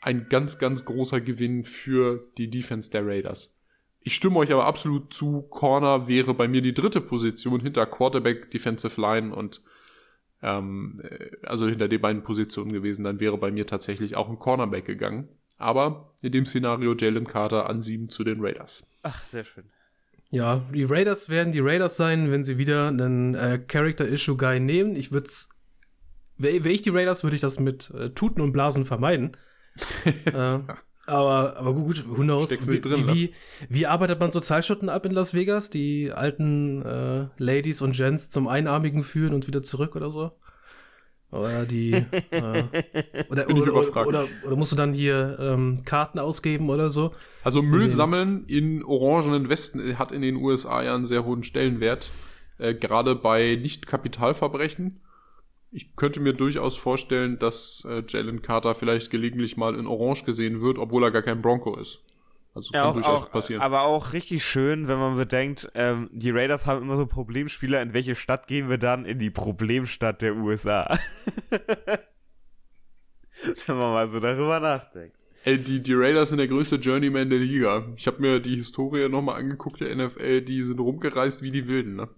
ein 0.00 0.26
ganz, 0.28 0.58
ganz 0.58 0.84
großer 0.84 1.20
Gewinn 1.20 1.64
für 1.64 2.26
die 2.36 2.50
Defense 2.50 2.90
der 2.90 3.06
Raiders. 3.06 3.54
Ich 4.00 4.16
stimme 4.16 4.40
euch 4.40 4.52
aber 4.52 4.66
absolut 4.66 5.14
zu, 5.14 5.42
Corner 5.42 6.08
wäre 6.08 6.34
bei 6.34 6.48
mir 6.48 6.60
die 6.60 6.74
dritte 6.74 7.00
Position 7.00 7.60
hinter 7.60 7.86
Quarterback, 7.86 8.50
Defensive 8.50 9.00
Line 9.00 9.32
und 9.32 9.62
ähm, 10.42 11.00
äh, 11.04 11.30
also 11.46 11.68
hinter 11.68 11.86
den 11.86 12.00
beiden 12.00 12.24
Positionen 12.24 12.72
gewesen, 12.72 13.04
dann 13.04 13.20
wäre 13.20 13.38
bei 13.38 13.52
mir 13.52 13.66
tatsächlich 13.66 14.16
auch 14.16 14.28
ein 14.28 14.40
Cornerback 14.40 14.84
gegangen. 14.84 15.28
Aber 15.62 16.12
in 16.22 16.32
dem 16.32 16.44
Szenario 16.44 16.94
Jalen 16.94 17.26
Carter 17.26 17.68
an 17.68 17.82
sieben 17.82 18.08
zu 18.08 18.24
den 18.24 18.40
Raiders. 18.40 18.84
Ach, 19.02 19.24
sehr 19.24 19.44
schön. 19.44 19.64
Ja, 20.30 20.62
die 20.72 20.84
Raiders 20.84 21.28
werden 21.28 21.52
die 21.52 21.60
Raiders 21.60 21.96
sein, 21.96 22.30
wenn 22.30 22.42
sie 22.42 22.56
wieder 22.56 22.88
einen 22.88 23.34
äh, 23.34 23.58
Character-Issue-Guy 23.58 24.60
nehmen. 24.60 24.96
Ich 24.96 25.12
würde 25.12 25.26
es. 25.26 25.50
Wäre 26.38 26.64
wär 26.64 26.72
ich 26.72 26.82
die 26.82 26.90
Raiders, 26.90 27.22
würde 27.22 27.36
ich 27.36 27.42
das 27.42 27.60
mit 27.60 27.90
äh, 27.90 28.10
Tuten 28.10 28.40
und 28.40 28.52
Blasen 28.52 28.84
vermeiden. 28.84 29.36
äh, 30.24 30.58
aber, 31.06 31.56
aber 31.56 31.74
gut, 31.74 32.04
who 32.08 32.22
knows? 32.22 32.50
Wie, 32.66 32.80
drin, 32.80 33.08
wie, 33.08 33.26
ne? 33.26 33.32
wie, 33.68 33.86
arbeitet 33.86 34.20
man 34.20 34.30
Sozialstunden 34.30 34.88
ab 34.88 35.04
in 35.04 35.12
Las 35.12 35.34
Vegas? 35.34 35.68
Die 35.68 36.10
alten 36.12 36.82
äh, 36.82 37.26
Ladies 37.36 37.82
und 37.82 37.94
Gents 37.94 38.30
zum 38.30 38.48
Einarmigen 38.48 39.02
führen 39.02 39.34
und 39.34 39.46
wieder 39.46 39.62
zurück 39.62 39.96
oder 39.96 40.10
so? 40.10 40.32
Oder 41.32 41.64
die. 41.64 41.92
äh, 42.30 42.64
oder, 43.30 43.48
oder, 43.48 43.74
oder, 43.74 44.06
oder, 44.06 44.28
oder, 44.44 44.56
musst 44.56 44.70
du 44.70 44.76
dann 44.76 44.92
hier 44.92 45.38
ähm, 45.40 45.82
Karten 45.84 46.18
ausgeben 46.18 46.68
oder 46.68 46.90
so? 46.90 47.10
Also 47.42 47.62
Müll 47.62 47.90
sammeln 47.90 48.44
in 48.46 48.84
orangenen 48.84 49.48
Westen 49.48 49.98
hat 49.98 50.12
in 50.12 50.20
den 50.20 50.36
USA 50.36 50.82
ja 50.82 50.94
einen 50.94 51.06
sehr 51.06 51.24
hohen 51.24 51.42
Stellenwert. 51.42 52.10
Äh, 52.58 52.74
Gerade 52.74 53.14
bei 53.14 53.58
Nicht-Kapitalverbrechen. 53.60 55.00
Ich 55.70 55.96
könnte 55.96 56.20
mir 56.20 56.34
durchaus 56.34 56.76
vorstellen, 56.76 57.38
dass 57.38 57.86
äh, 57.88 58.02
Jalen 58.06 58.42
Carter 58.42 58.74
vielleicht 58.74 59.10
gelegentlich 59.10 59.56
mal 59.56 59.74
in 59.74 59.86
Orange 59.86 60.24
gesehen 60.24 60.60
wird, 60.60 60.76
obwohl 60.76 61.02
er 61.02 61.10
gar 61.10 61.22
kein 61.22 61.40
Bronco 61.40 61.78
ist. 61.78 62.04
Also 62.54 62.72
ja, 62.74 62.82
kann 62.82 62.90
auch, 62.90 62.94
durchaus 62.94 63.22
auch, 63.22 63.30
passieren. 63.30 63.62
Aber 63.62 63.82
auch 63.82 64.12
richtig 64.12 64.44
schön, 64.44 64.86
wenn 64.88 64.98
man 64.98 65.16
bedenkt, 65.16 65.70
ähm, 65.74 66.10
die 66.12 66.30
Raiders 66.30 66.66
haben 66.66 66.82
immer 66.82 66.96
so 66.96 67.06
Problemspieler. 67.06 67.80
In 67.80 67.94
welche 67.94 68.14
Stadt 68.14 68.46
gehen 68.46 68.68
wir 68.68 68.78
dann? 68.78 69.06
In 69.06 69.18
die 69.18 69.30
Problemstadt 69.30 70.20
der 70.20 70.36
USA. 70.36 70.98
wenn 73.66 73.76
man 73.76 73.92
mal 73.92 74.06
so 74.08 74.20
darüber 74.20 74.60
nachdenkt. 74.60 75.16
Ey, 75.44 75.58
die, 75.58 75.82
die 75.82 75.94
Raiders 75.94 76.28
sind 76.28 76.38
der 76.38 76.46
größte 76.46 76.76
Journeyman 76.76 77.28
der 77.28 77.40
Liga. 77.40 77.86
Ich 77.96 78.06
habe 78.06 78.20
mir 78.20 78.38
die 78.38 78.56
Historie 78.56 79.08
nochmal 79.08 79.40
angeguckt, 79.40 79.80
der 79.80 79.94
NFL, 79.94 80.42
die 80.42 80.62
sind 80.62 80.78
rumgereist 80.78 81.42
wie 81.42 81.50
die 81.50 81.66
Wilden, 81.66 81.96
ne? 81.96 82.08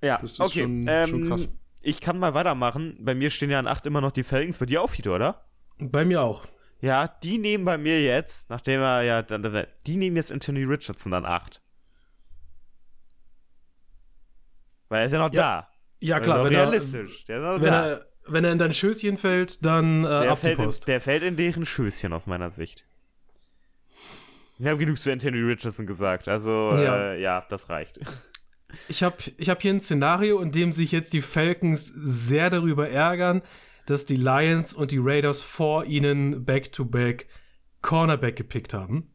Ja, 0.00 0.18
das 0.18 0.32
ist 0.32 0.40
okay. 0.40 0.62
schon, 0.62 0.86
ähm, 0.88 1.06
schon 1.06 1.28
krass. 1.28 1.54
Ich 1.82 2.00
kann 2.00 2.18
mal 2.18 2.34
weitermachen. 2.34 2.96
Bei 3.00 3.14
mir 3.14 3.30
stehen 3.30 3.50
ja 3.50 3.58
an 3.58 3.66
8 3.66 3.86
immer 3.86 4.00
noch 4.00 4.12
die 4.12 4.22
Falcons. 4.22 4.58
Bei 4.58 4.66
dir 4.66 4.82
auch, 4.82 4.90
Fito, 4.90 5.14
oder? 5.14 5.44
Bei 5.78 6.04
mir 6.04 6.22
auch. 6.22 6.46
Ja, 6.82 7.06
die 7.06 7.38
nehmen 7.38 7.64
bei 7.64 7.78
mir 7.78 8.02
jetzt, 8.02 8.50
nachdem 8.50 8.80
er 8.80 9.02
ja, 9.02 9.22
dann, 9.22 9.66
die 9.86 9.96
nehmen 9.96 10.16
jetzt 10.16 10.32
Anthony 10.32 10.64
Richardson 10.64 11.14
an 11.14 11.24
8. 11.24 11.62
Weil 14.88 15.00
er 15.00 15.06
ist 15.06 15.12
ja 15.12 15.18
noch 15.18 15.32
ja. 15.32 15.60
da. 15.60 15.68
Ja, 16.00 16.18
klar. 16.18 16.44
Wenn 16.44 16.54
realistisch. 16.54 17.24
Er, 17.28 17.38
der 17.38 17.54
ist 17.54 17.62
wenn, 17.62 17.72
da. 17.72 17.86
Er, 17.86 18.06
wenn 18.26 18.44
er 18.44 18.50
in 18.50 18.58
dein 18.58 18.72
Schößchen 18.72 19.16
fällt, 19.16 19.64
dann 19.64 20.04
äh, 20.04 20.08
der, 20.08 20.36
fällt 20.36 20.58
in, 20.58 20.70
der 20.88 21.00
fällt 21.00 21.22
in 21.22 21.36
deren 21.36 21.64
Schößchen 21.64 22.12
aus 22.12 22.26
meiner 22.26 22.50
Sicht. 22.50 22.84
Wir 24.58 24.72
haben 24.72 24.78
genug 24.78 24.98
zu 24.98 25.12
Anthony 25.12 25.38
Richardson 25.38 25.86
gesagt. 25.86 26.26
Also, 26.26 26.72
ja, 26.76 27.12
äh, 27.12 27.20
ja 27.20 27.46
das 27.48 27.68
reicht. 27.68 28.00
Ich 28.88 29.04
habe 29.04 29.16
ich 29.36 29.48
hab 29.48 29.62
hier 29.62 29.72
ein 29.72 29.80
Szenario, 29.80 30.40
in 30.40 30.50
dem 30.50 30.72
sich 30.72 30.90
jetzt 30.90 31.12
die 31.12 31.22
Falcons 31.22 31.86
sehr 31.86 32.50
darüber 32.50 32.88
ärgern, 32.88 33.42
dass 33.86 34.06
die 34.06 34.16
Lions 34.16 34.74
und 34.74 34.90
die 34.90 35.00
Raiders 35.00 35.42
vor 35.42 35.84
ihnen 35.84 36.44
back-to-back 36.44 37.26
Cornerback 37.82 38.36
gepickt 38.36 38.74
haben. 38.74 39.10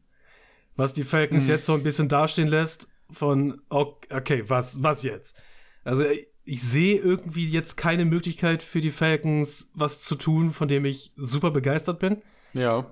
Was 0.76 0.94
die 0.94 1.04
Falcons 1.04 1.44
hm. 1.44 1.50
jetzt 1.50 1.66
so 1.66 1.74
ein 1.74 1.82
bisschen 1.82 2.08
dastehen 2.08 2.48
lässt 2.48 2.88
von, 3.10 3.60
okay, 3.70 4.44
was, 4.46 4.82
was 4.82 5.02
jetzt? 5.02 5.42
Also 5.82 6.04
ich 6.44 6.62
sehe 6.62 6.98
irgendwie 6.98 7.48
jetzt 7.48 7.76
keine 7.76 8.04
Möglichkeit 8.04 8.62
für 8.62 8.80
die 8.80 8.90
Falcons, 8.90 9.70
was 9.74 10.02
zu 10.02 10.14
tun, 10.14 10.50
von 10.50 10.68
dem 10.68 10.84
ich 10.84 11.12
super 11.16 11.50
begeistert 11.50 11.98
bin. 11.98 12.22
Ja. 12.52 12.86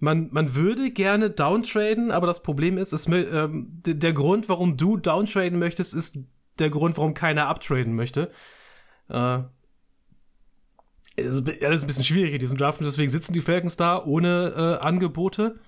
Man, 0.00 0.28
man 0.32 0.54
würde 0.54 0.90
gerne 0.90 1.30
downtraden, 1.30 2.10
aber 2.10 2.26
das 2.26 2.42
Problem 2.42 2.78
ist, 2.78 2.92
ist 2.92 3.08
ähm, 3.08 3.72
der 3.84 4.12
Grund, 4.12 4.48
warum 4.48 4.76
du 4.76 4.96
downtraden 4.96 5.58
möchtest, 5.58 5.94
ist 5.94 6.18
der 6.58 6.70
Grund, 6.70 6.96
warum 6.96 7.14
keiner 7.14 7.48
uptraden 7.48 7.94
möchte. 7.94 8.30
Äh, 9.08 9.40
es 11.16 11.36
ist 11.36 11.62
alles 11.62 11.82
ein 11.82 11.86
bisschen 11.86 12.04
schwierig 12.04 12.34
in 12.34 12.40
diesem 12.40 12.58
Draft 12.58 12.80
und 12.80 12.86
deswegen 12.86 13.10
sitzen 13.10 13.32
die 13.32 13.40
Falcons 13.40 13.76
da 13.76 14.02
ohne 14.02 14.80
äh, 14.82 14.86
Angebote 14.86 15.60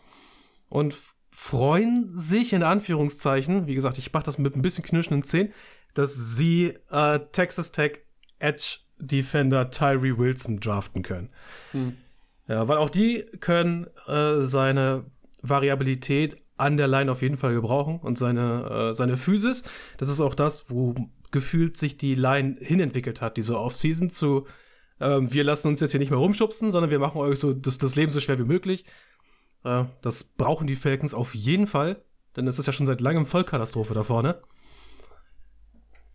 und 0.69 0.97
freuen 1.31 2.19
sich 2.19 2.53
in 2.53 2.63
Anführungszeichen, 2.63 3.67
wie 3.67 3.75
gesagt, 3.75 3.99
ich 3.99 4.13
mache 4.13 4.25
das 4.25 4.39
mit 4.39 4.57
ein 4.57 4.63
bisschen 4.63 4.85
knirschenden 4.85 5.23
Zehen, 5.23 5.53
dass 5.95 6.15
sie 6.15 6.75
äh, 6.91 7.21
Texas 7.33 7.73
Tech 7.73 8.01
Edge 8.39 8.79
Defender 8.99 9.71
Tyree 9.71 10.17
Wilson 10.17 10.59
draften 10.61 11.03
können. 11.03 11.31
Hm. 11.73 11.97
Ja, 12.49 12.67
weil 12.69 12.79
auch 12.79 12.91
die 12.91 13.27
können 13.41 13.87
äh, 14.07 14.41
seine 14.41 15.05
Variabilität 15.43 16.41
an 16.57 16.77
der 16.77 16.89
Line 16.89 17.11
auf 17.11 17.23
jeden 17.23 17.37
Fall 17.37 17.53
gebrauchen 17.53 17.99
und 18.01 18.17
seine, 18.17 18.91
äh, 18.91 18.95
seine 18.95 19.17
Physis. 19.17 19.65
Das 19.99 20.09
ist 20.09 20.21
auch 20.21 20.35
das, 20.35 20.71
wo 20.71 20.95
gefühlt 21.31 21.77
sich 21.77 21.99
die 21.99 22.15
Line 22.15 22.57
hinentwickelt 22.61 23.21
hat, 23.21 23.37
diese 23.37 23.59
Offseason 23.59 24.09
zu 24.11 24.47
ähm, 25.01 25.33
wir 25.33 25.45
lassen 25.45 25.69
uns 25.69 25.81
jetzt 25.81 25.91
hier 25.91 26.01
nicht 26.01 26.11
mehr 26.11 26.19
rumschubsen, 26.19 26.71
sondern 26.71 26.91
wir 26.91 26.99
machen 26.99 27.19
euch 27.19 27.39
so 27.39 27.53
das, 27.53 27.79
das 27.79 27.97
Leben 27.97 28.11
so 28.11 28.21
schwer 28.21 28.39
wie 28.39 28.45
möglich. 28.45 28.85
Äh, 29.65 29.85
das 30.03 30.25
brauchen 30.25 30.67
die 30.67 30.77
Falcons 30.77 31.15
auf 31.15 31.35
jeden 31.35 31.67
Fall, 31.67 32.03
denn 32.37 32.47
es 32.47 32.59
ist 32.59 32.67
ja 32.67 32.73
schon 32.73 32.87
seit 32.87 33.01
langem 33.01 33.27
Vollkatastrophe 33.27 33.95
da 33.95 34.03
vorne. 34.03 34.43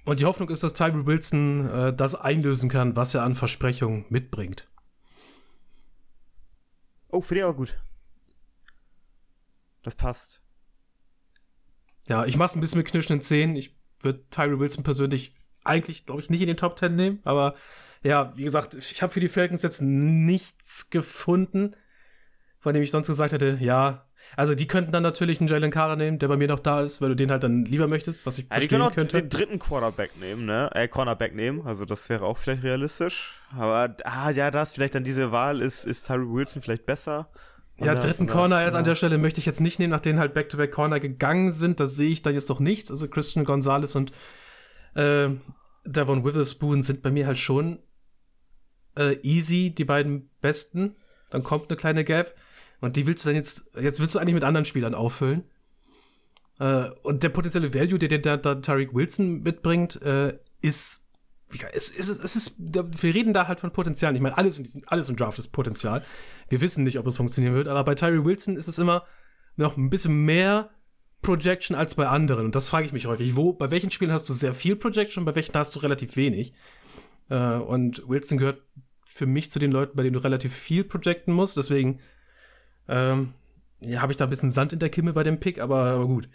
Und 0.04 0.20
die 0.20 0.26
Hoffnung 0.26 0.50
ist, 0.50 0.64
dass 0.64 0.74
Tyree 0.74 1.06
Wilson 1.06 1.70
äh, 1.70 1.94
das 1.94 2.16
einlösen 2.16 2.70
kann, 2.70 2.96
was 2.96 3.14
er 3.14 3.24
an 3.24 3.36
Versprechungen 3.36 4.06
mitbringt. 4.10 4.68
Oh, 7.10 7.22
finde 7.22 7.42
ich 7.42 7.44
aber 7.44 7.56
gut. 7.56 7.78
Das 9.84 9.96
passt. 9.96 10.42
Ja, 12.08 12.26
ich 12.26 12.38
mach's 12.38 12.56
ein 12.56 12.62
bisschen 12.62 12.80
mit 12.80 12.88
knirschenden 12.88 13.22
Zähnen. 13.22 13.56
Ich 13.56 13.78
würde 14.00 14.28
Tyree 14.30 14.60
Wilson 14.60 14.84
persönlich 14.84 15.36
eigentlich, 15.64 16.06
glaube 16.06 16.22
ich, 16.22 16.30
nicht 16.30 16.42
in 16.42 16.48
den 16.48 16.58
Top 16.58 16.76
Ten 16.78 16.96
nehmen, 16.96 17.20
aber 17.24 17.54
ja, 18.04 18.34
wie 18.36 18.43
gesagt, 18.43 18.76
ich 18.76 19.02
habe 19.02 19.14
für 19.14 19.20
die 19.20 19.28
Falcons 19.28 19.62
jetzt 19.62 19.82
nichts 19.82 20.89
gefunden, 20.89 21.76
von 22.60 22.74
dem 22.74 22.84
ich 22.84 22.91
sonst 22.91 23.08
gesagt 23.08 23.34
hätte, 23.34 23.58
ja. 23.60 24.06
Also 24.38 24.56
die 24.56 24.68
könnten 24.68 24.91
dann 24.91 25.04
natürlich 25.04 25.39
einen 25.39 25.49
Jalen 25.49 25.72
Carter 25.72 25.95
nehmen, 25.95 26.20
der 26.20 26.28
bei 26.28 26.38
mir 26.38 26.47
noch 26.47 26.60
da 26.60 26.82
ist, 26.82 27.02
weil 27.02 27.10
du 27.10 27.16
den 27.16 27.32
halt 27.32 27.43
dann 27.43 27.66
lieber 27.66 27.88
möchtest, 27.88 28.26
was 28.26 28.38
ich 28.38 28.45
ja, 28.45 28.52
verstehen 28.52 28.70
die 28.70 28.76
können 28.76 29.08
auch 29.08 29.12
den 29.12 29.30
dritten 29.30 29.60
Quarterback 29.60 30.18
nehmen, 30.20 30.45
ne? 30.45 30.70
Äh, 30.74 30.88
Cornerback 30.88 31.36
nehmen, 31.36 31.66
also 31.66 31.86
das 31.86 32.08
wäre 32.08 32.26
auch 32.26 32.38
vielleicht 32.38 32.64
realistisch. 32.64 33.41
Aber 33.58 33.95
ah, 34.04 34.30
ja, 34.30 34.52
das 34.52 34.74
vielleicht 34.74 34.95
dann 34.95 35.04
diese 35.04 35.32
Wahl 35.32 35.62
ist, 35.62 35.86
ist 35.86 36.08
Tyree 36.08 36.28
Wilson 36.28 36.62
vielleicht 36.62 36.86
besser. 36.86 37.30
Ja, 37.78 37.95
dritten 37.95 38.28
Corner 38.28 38.64
jetzt 38.64 38.74
ja. 38.74 38.80
an 38.80 38.86
der 38.86 38.95
Stelle 38.95 39.18
möchte 39.18 39.39
ich 39.39 39.45
jetzt 39.45 39.60
nicht 39.60 39.80
nehmen, 39.80 39.91
nachdem 39.91 40.20
halt 40.20 40.34
Back-to-Back 40.34 40.72
Corner 40.72 40.99
gegangen 40.99 41.52
sind. 41.52 41.80
Da 41.80 41.88
sehe 41.88 42.12
ich 42.12 42.22
dann 42.22 42.34
jetzt 42.34 42.49
noch 42.49 42.60
nichts. 42.60 42.91
Also 42.91 43.08
Christian 43.08 43.43
Gonzalez 43.43 43.95
und 43.95 44.12
äh, 44.93 45.30
Devon 45.84 46.24
Witherspoon 46.24 46.84
sind 46.84 47.02
bei 47.02 47.10
mir 47.10 47.26
halt 47.26 47.39
schon 47.39 47.80
äh, 48.96 49.18
easy 49.22 49.72
die 49.72 49.86
beiden 49.86 50.30
besten. 50.42 50.96
dann 51.30 51.44
kommt 51.44 51.70
eine 51.70 51.78
kleine 51.78 52.04
Gap 52.04 52.36
und 52.82 52.96
die 52.96 53.08
willst 53.08 53.26
du 53.26 53.30
dann 53.30 53.36
jetzt, 53.36 53.72
jetzt 53.80 54.00
willst 54.00 54.16
du 54.16 54.20
eigentlich 54.20 54.34
mit 54.34 54.44
anderen 54.44 54.66
Spielern 54.66 54.96
auffüllen. 54.96 55.44
Äh, 56.60 56.89
und 57.04 57.24
der 57.24 57.30
potenzielle 57.30 57.74
Value, 57.74 58.00
den 58.00 58.22
der, 58.22 58.38
der 58.38 58.62
Tariq 58.62 58.94
Wilson 58.94 59.42
mitbringt, 59.42 60.02
äh, 60.02 60.38
ist 60.62 61.08
es, 61.74 61.92
es, 61.92 62.10
es 62.10 62.36
ist, 62.36 62.56
wir 62.58 63.14
reden 63.14 63.34
da 63.34 63.48
halt 63.48 63.60
von 63.60 63.72
Potenzial. 63.72 64.16
Ich 64.16 64.22
meine, 64.22 64.38
alles, 64.38 64.58
in 64.58 64.64
diesem, 64.64 64.84
alles 64.86 65.10
im 65.10 65.18
Draft 65.18 65.38
ist 65.38 65.50
Potenzial. 65.50 66.04
Wir 66.50 66.62
wissen 66.62 66.84
nicht, 66.84 66.98
ob 66.98 67.08
es 67.08 67.18
funktionieren 67.18 67.56
wird, 67.56 67.68
aber 67.68 67.84
bei 67.84 67.96
Tyree 67.96 68.24
Wilson 68.24 68.56
ist 68.56 68.70
es 68.70 68.80
immer 68.80 69.06
noch 69.58 69.78
ein 69.78 69.89
bisschen 69.89 70.24
mehr 70.24 70.70
Projection 71.22 71.76
als 71.76 71.96
bei 71.96 72.08
anderen. 72.08 72.46
Und 72.46 72.56
das 72.56 72.70
frage 72.70 72.86
ich 72.86 72.94
mich 72.94 73.06
häufig. 73.06 73.36
Wo, 73.36 73.54
bei 73.54 73.70
welchen 73.70 73.92
Spielen 73.92 74.12
hast 74.12 74.28
du 74.30 74.34
sehr 74.34 74.54
viel 74.54 74.76
Projection, 74.76 75.26
bei 75.26 75.36
welchen 75.36 75.54
hast 75.54 75.76
du 75.76 75.80
relativ 75.80 76.16
wenig? 76.16 76.54
Äh, 77.32 77.56
und 77.56 78.08
Wilson 78.08 78.38
gehört 78.38 78.62
für 79.06 79.26
mich 79.26 79.50
zu 79.50 79.58
den 79.58 79.72
Leuten, 79.72 79.96
bei 79.96 80.04
denen 80.04 80.14
du 80.14 80.24
relativ 80.24 80.54
viel 80.54 80.84
projecten 80.84 81.34
musst. 81.34 81.58
Deswegen 81.58 82.00
ähm, 82.88 83.34
ja, 83.80 84.02
habe 84.02 84.12
ich 84.12 84.18
da 84.18 84.26
ein 84.26 84.30
bisschen 84.30 84.52
Sand 84.52 84.74
in 84.74 84.80
der 84.80 84.90
Kimme 84.90 85.14
bei 85.14 85.24
dem 85.24 85.40
Pick, 85.40 85.60
aber, 85.60 85.84
aber 85.84 86.08
gut. 86.08 86.30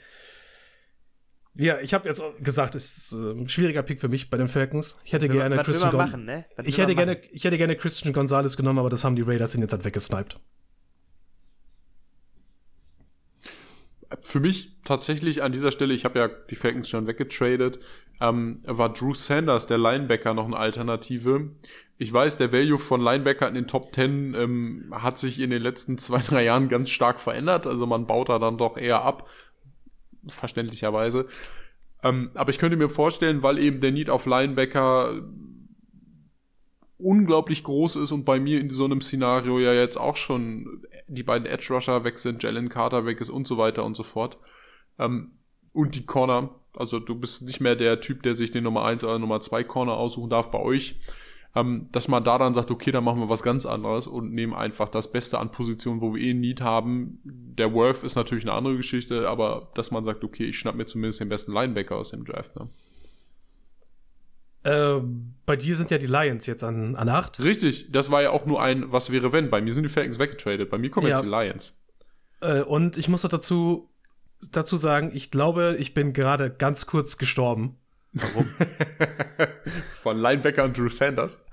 Ja, 1.55 1.79
ich 1.81 1.95
habe 1.95 2.09
jetzt 2.09 2.23
gesagt, 2.41 2.75
es 2.75 2.99
ist 2.99 3.13
ein 3.13 3.49
schwieriger 3.49 3.83
Pick 3.83 4.01
für 4.01 4.09
mich 4.09 4.29
bei 4.29 4.37
den 4.37 4.49
Falcons. 4.49 4.99
Ich 5.05 5.13
hätte 5.13 5.29
was 5.29 5.37
gerne 5.37 5.57
was 5.57 5.65
Christian 5.65 5.97
machen, 5.97 6.25
ne? 6.25 6.45
Ich 6.65 6.79
hätte 6.79 6.95
gerne, 6.95 7.19
ich 7.31 7.45
hätte 7.45 7.57
gerne 7.57 7.77
Christian 7.77 8.13
Gonzalez 8.13 8.57
genommen, 8.57 8.79
aber 8.79 8.91
das 8.91 9.05
haben 9.05 9.17
die 9.17 9.23
Raiders 9.23 9.55
ihn 9.55 9.63
jetzt 9.63 9.73
halt 9.73 9.85
weggesniped. 9.85 10.39
Für 14.21 14.41
mich 14.41 14.73
tatsächlich 14.85 15.43
an 15.43 15.53
dieser 15.53 15.73
Stelle, 15.73 15.95
ich 15.95 16.05
habe 16.05 16.19
ja 16.19 16.29
die 16.29 16.57
Falcons 16.57 16.89
schon 16.89 17.07
weggetradet, 17.07 17.79
ähm, 18.21 18.61
war 18.65 18.93
Drew 18.93 19.15
Sanders, 19.15 19.67
der 19.67 19.79
Linebacker, 19.79 20.35
noch 20.35 20.47
eine 20.47 20.57
Alternative. 20.57 21.51
Ich 21.99 22.13
weiß, 22.13 22.39
der 22.39 22.53
Value 22.53 22.79
von 22.79 23.01
Linebacker 23.01 23.49
in 23.49 23.55
den 23.55 23.67
Top 23.67 23.95
10 23.95 24.35
ähm, 24.35 24.95
hat 24.95 25.19
sich 25.19 25.41
in 25.41 25.51
den 25.51 25.63
letzten 25.63 25.99
zwei, 25.99 26.19
drei 26.19 26.45
Jahren 26.45 26.69
ganz 26.69 26.91
stark 26.91 27.21
verändert. 27.21 27.67
Also 27.67 27.87
man 27.87 28.07
baut 28.07 28.29
da 28.29 28.39
dann 28.39 28.59
doch 28.59 28.77
eher 28.77 29.03
ab 29.03 29.29
verständlicherweise. 30.29 31.27
Ähm, 32.03 32.31
aber 32.35 32.51
ich 32.51 32.59
könnte 32.59 32.77
mir 32.77 32.89
vorstellen, 32.89 33.43
weil 33.43 33.59
eben 33.59 33.81
der 33.81 33.93
Need 33.93 34.11
auf 34.11 34.27
Linebacker 34.27 35.23
unglaublich 36.99 37.63
groß 37.63 37.97
ist 37.97 38.13
und 38.13 38.25
bei 38.25 38.41
mir 38.41 38.61
in 38.61 38.71
so 38.71 38.85
einem 38.85 39.01
Szenario 39.01 39.59
ja 39.59 39.73
jetzt 39.73 39.97
auch 39.97 40.17
schon 40.17 40.83
die 41.09 41.23
beiden 41.23 41.47
Edge 41.47 41.67
Rusher 41.71 42.05
weg 42.05 42.19
sind, 42.19 42.43
Jalen 42.43 42.69
Carter 42.69 43.05
weg 43.05 43.21
ist 43.21 43.31
und 43.31 43.47
so 43.47 43.59
weiter 43.59 43.85
und 43.85 43.97
so 43.97 44.03
fort. 44.03 44.39
Ähm, 44.99 45.33
und 45.73 45.95
die 45.95 46.07
Corner, 46.07 46.55
also 46.75 46.99
du 46.99 47.15
bist 47.15 47.43
nicht 47.43 47.61
mehr 47.61 47.77
der 47.77 48.01
Typ, 48.01 48.23
der 48.23 48.35
sich 48.35 48.51
den 48.51 48.65
Nummer 48.65 48.85
1 48.85 49.05
oder 49.05 49.19
Nummer 49.19 49.41
2 49.41 49.65
Corner 49.65 49.93
aussuchen 49.93 50.31
darf 50.31 50.51
bei 50.51 50.59
euch 50.59 50.97
ähm, 51.57 51.89
dass 51.91 52.07
man 52.07 52.23
da 52.23 52.37
dann 52.37 52.53
sagt, 52.53 52.71
okay, 52.71 52.93
dann 52.93 53.03
machen 53.03 53.19
wir 53.21 53.31
was 53.31 53.43
ganz 53.43 53.65
anderes 53.65 54.07
und 54.07 54.33
nehmen 54.33 54.53
einfach 54.53 54.91
das 54.91 55.11
Beste 55.11 55.39
an 55.39 55.51
Positionen, 55.51 56.03
wo 56.03 56.15
wir 56.15 56.23
eh 56.23 56.35
Need 56.35 56.61
haben. 56.61 57.19
Der 57.25 57.73
Worth 57.73 58.05
ist 58.05 58.15
natürlich 58.15 58.45
eine 58.45 58.53
andere 58.53 58.77
Geschichte, 58.77 59.27
aber 59.27 59.71
dass 59.75 59.91
man 59.91 60.05
sagt, 60.05 60.23
okay, 60.23 60.45
ich 60.45 60.59
schnapp 60.59 60.75
mir 60.75 60.85
zumindest 60.85 61.21
den 61.21 61.31
besten 61.31 61.53
Linebacker 61.53 61.97
aus 61.97 62.11
dem 62.11 62.27
Draft. 62.27 62.55
Ne? 62.57 62.69
Äh, 64.67 65.01
bei 65.47 65.55
dir 65.55 65.77
sind 65.77 65.93
ja 65.93 65.99
die 65.99 66.09
Lions 66.09 66.47
jetzt 66.47 66.65
an, 66.65 66.97
an 66.97 67.09
8. 67.09 67.39
Richtig, 67.39 67.93
das 67.93 68.11
war 68.11 68.23
ja 68.23 68.31
auch 68.31 68.47
nur 68.47 68.61
ein 68.61 68.91
Was 68.91 69.13
wäre 69.13 69.33
wenn. 69.33 69.49
Bei 69.49 69.61
mir 69.61 69.73
sind 69.73 69.85
die 69.85 69.89
Falcons 69.89 70.19
weggetradet, 70.19 70.71
bei 70.71 70.79
mir 70.79 70.91
kommen 70.91 71.07
ja. 71.07 71.15
jetzt 71.15 71.25
die 71.25 71.29
Lions. 71.29 71.79
Äh, 72.41 72.63
und 72.63 72.99
ich 72.99 73.09
muss 73.09 73.23
noch 73.23 73.31
dazu, 73.31 73.89
dazu 74.51 74.77
sagen, 74.77 75.13
ich 75.15 75.31
glaube, 75.31 75.77
ich 75.79 75.95
bin 75.95 76.13
gerade 76.13 76.51
ganz 76.51 76.87
kurz 76.87 77.17
gestorben. 77.17 77.77
Warum? 78.13 78.49
Von 79.93 80.19
Linebacker 80.19 80.65
und 80.65 80.77
Drew 80.77 80.89
Sanders? 80.89 81.45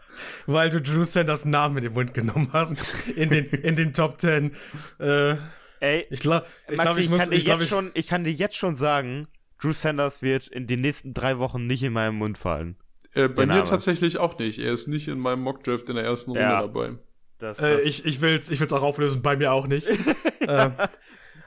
Weil 0.47 0.72
du 0.72 0.82
Drew 0.82 1.03
Sanders 1.03 1.45
Namen 1.45 1.78
in 1.78 1.84
den 1.84 1.93
Mund 1.93 2.16
genommen 2.16 2.49
hast. 2.51 2.78
In 3.16 3.30
den, 3.30 3.45
in 3.45 3.76
den 3.76 3.93
Top 3.93 4.20
10. 4.20 4.55
Äh, 4.97 5.36
Ey, 5.80 6.07
ich 6.09 6.22
glaube, 6.22 6.47
ich, 6.68 6.80
glaub, 6.80 6.97
ich, 6.97 7.11
ich, 7.11 7.18
kann 7.18 7.32
ich, 7.32 7.45
glaub, 7.45 7.61
ich, 7.61 7.68
schon, 7.68 7.91
ich 7.93 8.07
kann 8.07 8.24
dir 8.24 8.32
jetzt 8.32 8.55
schon 8.55 8.76
sagen, 8.76 9.28
Drew 9.61 9.74
Sanders 9.74 10.24
wird 10.24 10.47
in 10.47 10.66
den 10.66 10.82
nächsten 10.82 11.14
drei 11.14 11.38
Wochen 11.38 11.68
nicht 11.68 11.84
in 11.84 11.93
meinem 11.93 12.16
Mund 12.16 12.38
fallen. 12.38 12.78
Äh, 13.16 13.28
bei 13.28 13.45
mir 13.45 13.64
tatsächlich 13.64 14.18
auch 14.18 14.39
nicht. 14.39 14.59
Er 14.59 14.74
ist 14.74 14.88
nicht 14.88 15.07
in 15.07 15.20
meinem 15.20 15.41
Mockdraft 15.41 15.89
in 15.89 15.95
der 15.95 16.03
ersten 16.03 16.32
Runde 16.32 16.43
ja. 16.43 16.61
dabei. 16.61 16.97
Das, 17.38 17.59
äh, 17.59 17.61
das 17.61 17.82
äh, 17.84 17.88
ich, 17.88 18.05
ich 18.05 18.22
will 18.22 18.38
es 18.39 18.49
ich 18.49 18.59
will's 18.59 18.74
auch 18.74 18.82
auflösen, 18.82 19.22
bei 19.22 19.36
mir 19.36 19.51
auch 19.51 19.68
nicht. 19.68 19.88
äh, 20.39 20.72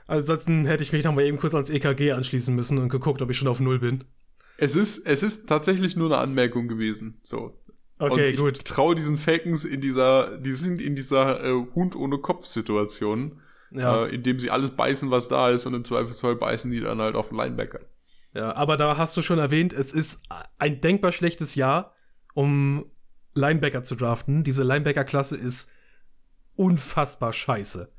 ansonsten 0.06 0.66
hätte 0.66 0.82
ich 0.82 0.92
mich 0.92 1.04
noch 1.04 1.14
mal 1.14 1.24
eben 1.24 1.38
kurz 1.38 1.54
ans 1.54 1.70
EKG 1.70 2.12
anschließen 2.12 2.54
müssen 2.54 2.78
und 2.78 2.88
geguckt, 2.88 3.22
ob 3.22 3.30
ich 3.30 3.36
schon 3.36 3.48
auf 3.48 3.60
Null 3.60 3.80
bin. 3.80 4.04
Es 4.58 4.76
ist, 4.76 5.06
es 5.06 5.22
ist 5.22 5.48
tatsächlich 5.48 5.96
nur 5.96 6.06
eine 6.06 6.18
Anmerkung 6.18 6.68
gewesen. 6.68 7.20
So. 7.22 7.58
Okay, 7.98 8.30
ich 8.30 8.38
gut. 8.38 8.58
Ich 8.58 8.64
traue 8.64 8.94
diesen 8.94 9.16
Falcons 9.16 9.64
in 9.64 9.80
dieser, 9.80 10.38
die 10.38 10.52
sind 10.52 10.80
in 10.80 10.94
dieser 10.94 11.42
äh, 11.44 11.66
Hund 11.74 11.96
ohne 11.96 12.18
Kopf-Situation, 12.18 13.40
ja. 13.70 14.04
äh, 14.04 14.14
in 14.14 14.22
dem 14.22 14.38
sie 14.38 14.50
alles 14.50 14.70
beißen, 14.70 15.10
was 15.10 15.28
da 15.28 15.50
ist, 15.50 15.66
und 15.66 15.74
im 15.74 15.84
Zweifelsfall 15.84 16.36
beißen 16.36 16.70
die 16.70 16.80
dann 16.80 17.00
halt 17.00 17.16
auf 17.16 17.28
den 17.28 17.38
Linebacker. 17.38 17.80
Ja, 18.36 18.54
aber 18.54 18.76
da 18.76 18.98
hast 18.98 19.16
du 19.16 19.22
schon 19.22 19.38
erwähnt, 19.38 19.72
es 19.72 19.94
ist 19.94 20.22
ein 20.58 20.82
denkbar 20.82 21.10
schlechtes 21.10 21.54
Jahr, 21.54 21.94
um 22.34 22.84
Linebacker 23.32 23.82
zu 23.82 23.94
draften. 23.94 24.44
Diese 24.44 24.62
Linebacker-Klasse 24.62 25.36
ist 25.36 25.72
unfassbar 26.54 27.32
scheiße. 27.32 27.90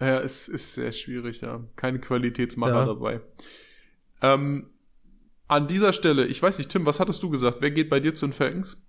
Ja, 0.00 0.20
es 0.20 0.48
ist 0.48 0.74
sehr 0.74 0.92
schwierig, 0.92 1.40
ja. 1.40 1.64
Keine 1.76 1.98
Qualitätsmacher 1.98 2.74
ja. 2.74 2.84
dabei. 2.84 3.22
Ähm, 4.20 4.70
an 5.48 5.66
dieser 5.66 5.94
Stelle, 5.94 6.26
ich 6.26 6.42
weiß 6.42 6.58
nicht, 6.58 6.70
Tim, 6.70 6.84
was 6.84 7.00
hattest 7.00 7.22
du 7.22 7.30
gesagt? 7.30 7.58
Wer 7.60 7.70
geht 7.70 7.88
bei 7.88 8.00
dir 8.00 8.12
zu 8.12 8.26
den 8.26 8.34
Falcons? 8.34 8.84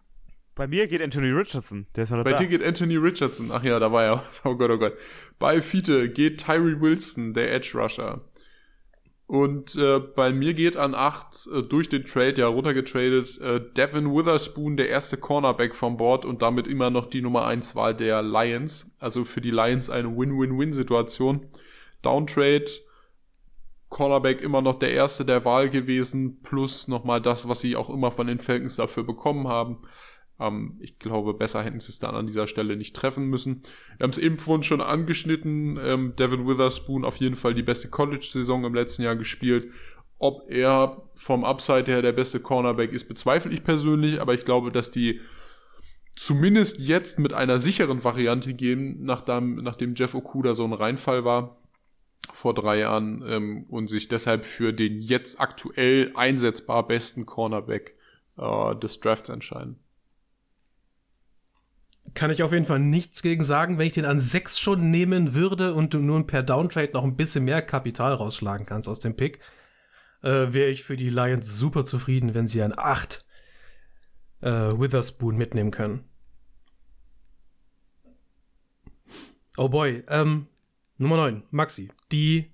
Bei 0.55 0.67
mir 0.67 0.87
geht 0.87 1.01
Anthony 1.01 1.31
Richardson, 1.31 1.87
der 1.95 2.03
ist 2.03 2.11
noch 2.11 2.23
Bei 2.25 2.31
da. 2.31 2.37
dir 2.37 2.47
geht 2.47 2.63
Anthony 2.63 2.97
Richardson, 2.97 3.49
ach 3.51 3.63
ja, 3.63 3.79
da 3.79 3.93
war 3.93 4.03
er. 4.03 4.23
Oh 4.43 4.55
Gott, 4.55 4.71
oh 4.71 4.77
Gott. 4.77 4.93
Bei 5.39 5.61
Fiete 5.61 6.09
geht 6.09 6.43
Tyree 6.45 6.81
Wilson, 6.81 7.33
der 7.33 7.53
Edge 7.53 7.71
Rusher. 7.75 8.21
Und 9.27 9.75
äh, 9.75 9.99
bei 9.99 10.31
mir 10.31 10.53
geht 10.53 10.77
an 10.77 10.93
8 10.93 11.47
äh, 11.47 11.63
durch 11.63 11.89
den 11.89 12.05
Trade, 12.05 12.35
ja 12.37 12.47
runtergetradet, 12.47 13.41
äh, 13.41 13.59
Devin 13.75 14.13
Witherspoon, 14.13 14.77
der 14.77 14.89
erste 14.89 15.17
Cornerback 15.17 15.73
vom 15.73 15.97
Board 15.97 16.25
und 16.25 16.43
damit 16.43 16.67
immer 16.67 16.91
noch 16.91 17.07
die 17.07 17.23
Nummer 17.23 17.45
1 17.45 17.75
Wahl 17.75 17.95
der 17.95 18.21
Lions. 18.21 18.95
Also 18.99 19.25
für 19.25 19.41
die 19.41 19.51
Lions 19.51 19.89
eine 19.89 20.15
Win-Win-Win-Situation. 20.15 21.47
Downtrade, 22.03 22.65
Cornerback 23.89 24.41
immer 24.41 24.61
noch 24.61 24.77
der 24.77 24.91
erste 24.91 25.25
der 25.25 25.43
Wahl 25.43 25.69
gewesen, 25.69 26.41
plus 26.43 26.87
nochmal 26.87 27.19
das, 27.19 27.47
was 27.47 27.61
sie 27.61 27.75
auch 27.75 27.89
immer 27.89 28.11
von 28.11 28.27
den 28.27 28.39
Falcons 28.39 28.75
dafür 28.75 29.03
bekommen 29.03 29.47
haben. 29.47 29.79
Ähm, 30.39 30.77
ich 30.81 30.99
glaube, 30.99 31.33
besser 31.33 31.63
hätten 31.63 31.79
sie 31.79 31.89
es 31.89 31.99
dann 31.99 32.15
an 32.15 32.27
dieser 32.27 32.47
Stelle 32.47 32.75
nicht 32.75 32.95
treffen 32.95 33.27
müssen. 33.27 33.61
Wir 33.97 34.03
haben 34.03 34.11
es 34.11 34.17
eben 34.17 34.37
vorhin 34.37 34.63
schon 34.63 34.81
angeschnitten. 34.81 35.77
Ähm, 35.81 36.15
Devin 36.15 36.47
Witherspoon 36.47 37.05
auf 37.05 37.17
jeden 37.17 37.35
Fall 37.35 37.53
die 37.53 37.63
beste 37.63 37.89
College-Saison 37.89 38.65
im 38.65 38.73
letzten 38.75 39.03
Jahr 39.03 39.15
gespielt. 39.15 39.71
Ob 40.17 40.49
er 40.49 41.09
vom 41.15 41.43
Upside 41.43 41.91
her 41.91 42.01
der 42.01 42.13
beste 42.13 42.39
Cornerback 42.39 42.93
ist, 42.93 43.07
bezweifle 43.07 43.51
ich 43.51 43.63
persönlich, 43.63 44.21
aber 44.21 44.33
ich 44.33 44.45
glaube, 44.45 44.71
dass 44.71 44.89
die 44.91 45.19
zumindest 46.15 46.79
jetzt 46.79 47.19
mit 47.19 47.33
einer 47.33 47.59
sicheren 47.59 48.03
Variante 48.03 48.53
gehen, 48.53 49.03
nachdem, 49.03 49.55
nachdem 49.55 49.95
Jeff 49.95 50.15
Okuda 50.15 50.53
so 50.53 50.63
ein 50.63 50.73
Reinfall 50.73 51.25
war 51.25 51.57
vor 52.31 52.53
drei 52.53 52.79
Jahren 52.79 53.23
ähm, 53.27 53.65
und 53.69 53.89
sich 53.89 54.07
deshalb 54.07 54.45
für 54.45 54.73
den 54.73 55.01
jetzt 55.01 55.39
aktuell 55.39 56.11
einsetzbar 56.15 56.87
besten 56.87 57.25
Cornerback 57.25 57.95
äh, 58.37 58.75
des 58.77 58.99
Drafts 58.99 59.29
entscheiden. 59.29 59.79
Kann 62.13 62.31
ich 62.31 62.43
auf 62.43 62.53
jeden 62.53 62.65
Fall 62.65 62.79
nichts 62.79 63.21
gegen 63.21 63.43
sagen. 63.43 63.77
Wenn 63.77 63.87
ich 63.87 63.93
den 63.93 64.05
an 64.05 64.21
sechs 64.21 64.59
schon 64.59 64.89
nehmen 64.91 65.33
würde 65.33 65.73
und 65.73 65.93
du 65.93 65.99
nun 65.99 66.27
per 66.27 66.43
Downtrade 66.43 66.91
noch 66.93 67.03
ein 67.03 67.17
bisschen 67.17 67.43
mehr 67.43 67.61
Kapital 67.61 68.13
rausschlagen 68.13 68.65
kannst 68.65 68.87
aus 68.87 68.99
dem 68.99 69.15
Pick, 69.15 69.39
äh, 70.21 70.53
wäre 70.53 70.69
ich 70.69 70.83
für 70.83 70.95
die 70.95 71.09
Lions 71.09 71.57
super 71.57 71.83
zufrieden, 71.83 72.33
wenn 72.33 72.47
sie 72.47 72.61
an 72.61 72.73
acht 72.75 73.25
äh, 74.41 74.49
Witherspoon 74.49 75.35
mitnehmen 75.35 75.71
können. 75.71 76.05
Oh 79.57 79.69
boy, 79.69 80.03
ähm, 80.09 80.47
Nummer 80.97 81.17
9, 81.17 81.43
Maxi. 81.51 81.89
Die 82.11 82.51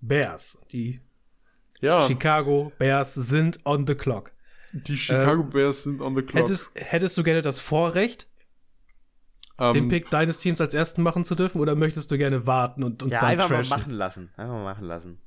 Bears, 0.00 0.58
die 0.72 1.00
ja. 1.80 2.06
Chicago 2.06 2.72
Bears 2.78 3.14
sind 3.14 3.64
on 3.64 3.86
the 3.86 3.94
clock. 3.94 4.32
Die 4.72 4.96
Chicago 4.96 5.42
ähm, 5.42 5.50
Bears 5.50 5.84
sind 5.84 6.00
on 6.00 6.16
the 6.16 6.22
clock. 6.22 6.42
Hättest, 6.42 6.72
hättest 6.74 7.16
du 7.16 7.22
gerne 7.22 7.42
das 7.42 7.60
Vorrecht, 7.60 8.28
um, 9.58 9.72
den 9.72 9.84
ähm, 9.84 9.88
Pick 9.88 10.10
deines 10.10 10.38
Teams 10.38 10.60
als 10.60 10.74
ersten 10.74 11.02
machen 11.02 11.24
zu 11.24 11.34
dürfen, 11.34 11.60
oder 11.60 11.74
möchtest 11.74 12.10
du 12.10 12.18
gerne 12.18 12.46
warten 12.46 12.82
und 12.82 13.02
uns 13.02 13.12
ja, 13.12 13.20
dann 13.20 13.30
einfach 13.30 13.48
trashen? 13.48 13.70
mal 13.70 13.78
machen 13.78 13.92
lassen. 13.92 14.30
Einfach 14.36 14.54
mal 14.54 14.64
machen 14.64 14.86
lassen. 14.86 15.18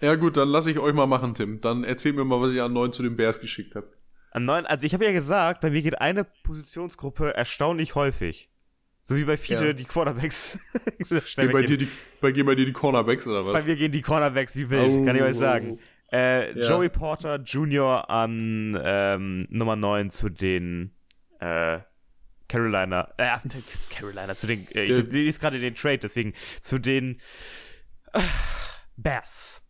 Ja 0.00 0.14
gut, 0.14 0.36
dann 0.36 0.48
lasse 0.48 0.70
ich 0.70 0.78
euch 0.78 0.94
mal 0.94 1.06
machen, 1.06 1.34
Tim. 1.34 1.60
Dann 1.60 1.84
erzähl 1.84 2.12
mir 2.12 2.24
mal, 2.24 2.40
was 2.40 2.52
ihr 2.52 2.64
an 2.64 2.72
9 2.72 2.92
zu 2.92 3.02
den 3.02 3.16
Bears 3.16 3.40
geschickt 3.40 3.74
habt. 3.74 3.96
An 4.30 4.44
9, 4.44 4.66
also 4.66 4.86
ich 4.86 4.92
habe 4.92 5.04
ja 5.04 5.12
gesagt, 5.12 5.62
bei 5.62 5.70
mir 5.70 5.80
geht 5.80 6.00
eine 6.00 6.24
Positionsgruppe 6.42 7.34
erstaunlich 7.34 7.94
häufig. 7.94 8.50
So 9.08 9.16
wie 9.16 9.24
bei 9.24 9.36
viele 9.36 9.68
ja. 9.68 9.72
die 9.72 9.84
Quarterbacks. 9.84 10.58
gehen 11.08 11.52
bei, 11.52 11.62
dir 11.62 11.78
die, 11.78 11.88
bei, 12.20 12.32
gehen 12.32 12.44
bei 12.44 12.56
dir 12.56 12.66
die 12.66 12.72
Cornerbacks 12.72 13.26
oder 13.26 13.46
was? 13.46 13.52
Bei 13.52 13.62
mir 13.62 13.76
gehen 13.76 13.92
die 13.92 14.02
Cornerbacks 14.02 14.56
wie 14.56 14.68
wild, 14.68 14.90
oh, 14.90 15.04
kann 15.04 15.14
ich 15.14 15.22
euch 15.22 15.36
sagen. 15.36 15.78
Äh, 16.12 16.58
ja. 16.58 16.68
Joey 16.68 16.88
Porter 16.88 17.36
Jr. 17.36 18.10
an 18.10 18.78
ähm, 18.82 19.46
Nummer 19.48 19.76
9 19.76 20.10
zu 20.10 20.28
den 20.28 20.90
äh, 21.40 21.78
Carolina, 22.48 23.12
äh, 23.16 23.38
Carolina, 23.90 24.34
zu 24.34 24.46
den, 24.46 24.66
äh, 24.72 24.84
ich 24.84 25.10
lese 25.10 25.40
gerade 25.40 25.58
den 25.58 25.74
Trade, 25.74 25.98
deswegen 25.98 26.32
zu 26.60 26.78
den 26.78 27.20
äh, 28.12 28.20
Bears. 28.96 29.62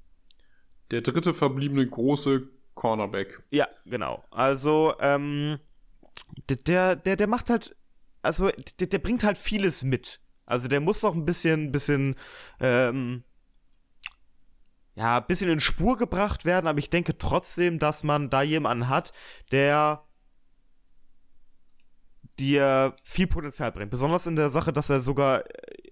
Der 0.90 1.00
dritte 1.00 1.34
verbliebene 1.34 1.86
große 1.86 2.48
Cornerback. 2.74 3.42
Ja, 3.50 3.66
genau. 3.84 4.24
Also, 4.30 4.94
ähm, 5.00 5.58
der, 6.48 6.96
der, 6.96 7.16
der 7.16 7.26
macht 7.26 7.50
halt, 7.50 7.74
also, 8.22 8.50
der, 8.78 8.86
der 8.86 8.98
bringt 8.98 9.24
halt 9.24 9.38
vieles 9.38 9.82
mit. 9.82 10.20
Also, 10.44 10.68
der 10.68 10.80
muss 10.80 11.02
noch 11.02 11.14
ein 11.14 11.24
bisschen, 11.24 11.72
bisschen, 11.72 12.14
ähm, 12.60 13.24
ja, 14.94 15.18
ein 15.18 15.26
bisschen 15.26 15.50
in 15.50 15.60
Spur 15.60 15.96
gebracht 15.96 16.44
werden, 16.44 16.66
aber 16.68 16.78
ich 16.78 16.90
denke 16.90 17.18
trotzdem, 17.18 17.78
dass 17.78 18.04
man 18.04 18.30
da 18.30 18.42
jemanden 18.42 18.88
hat, 18.88 19.12
der 19.50 20.05
dir 22.38 22.94
viel 23.02 23.26
Potenzial 23.26 23.72
bringt. 23.72 23.90
Besonders 23.90 24.26
in 24.26 24.36
der 24.36 24.48
Sache, 24.48 24.72
dass 24.72 24.90
er 24.90 25.00
sogar, 25.00 25.40
äh, 25.40 25.82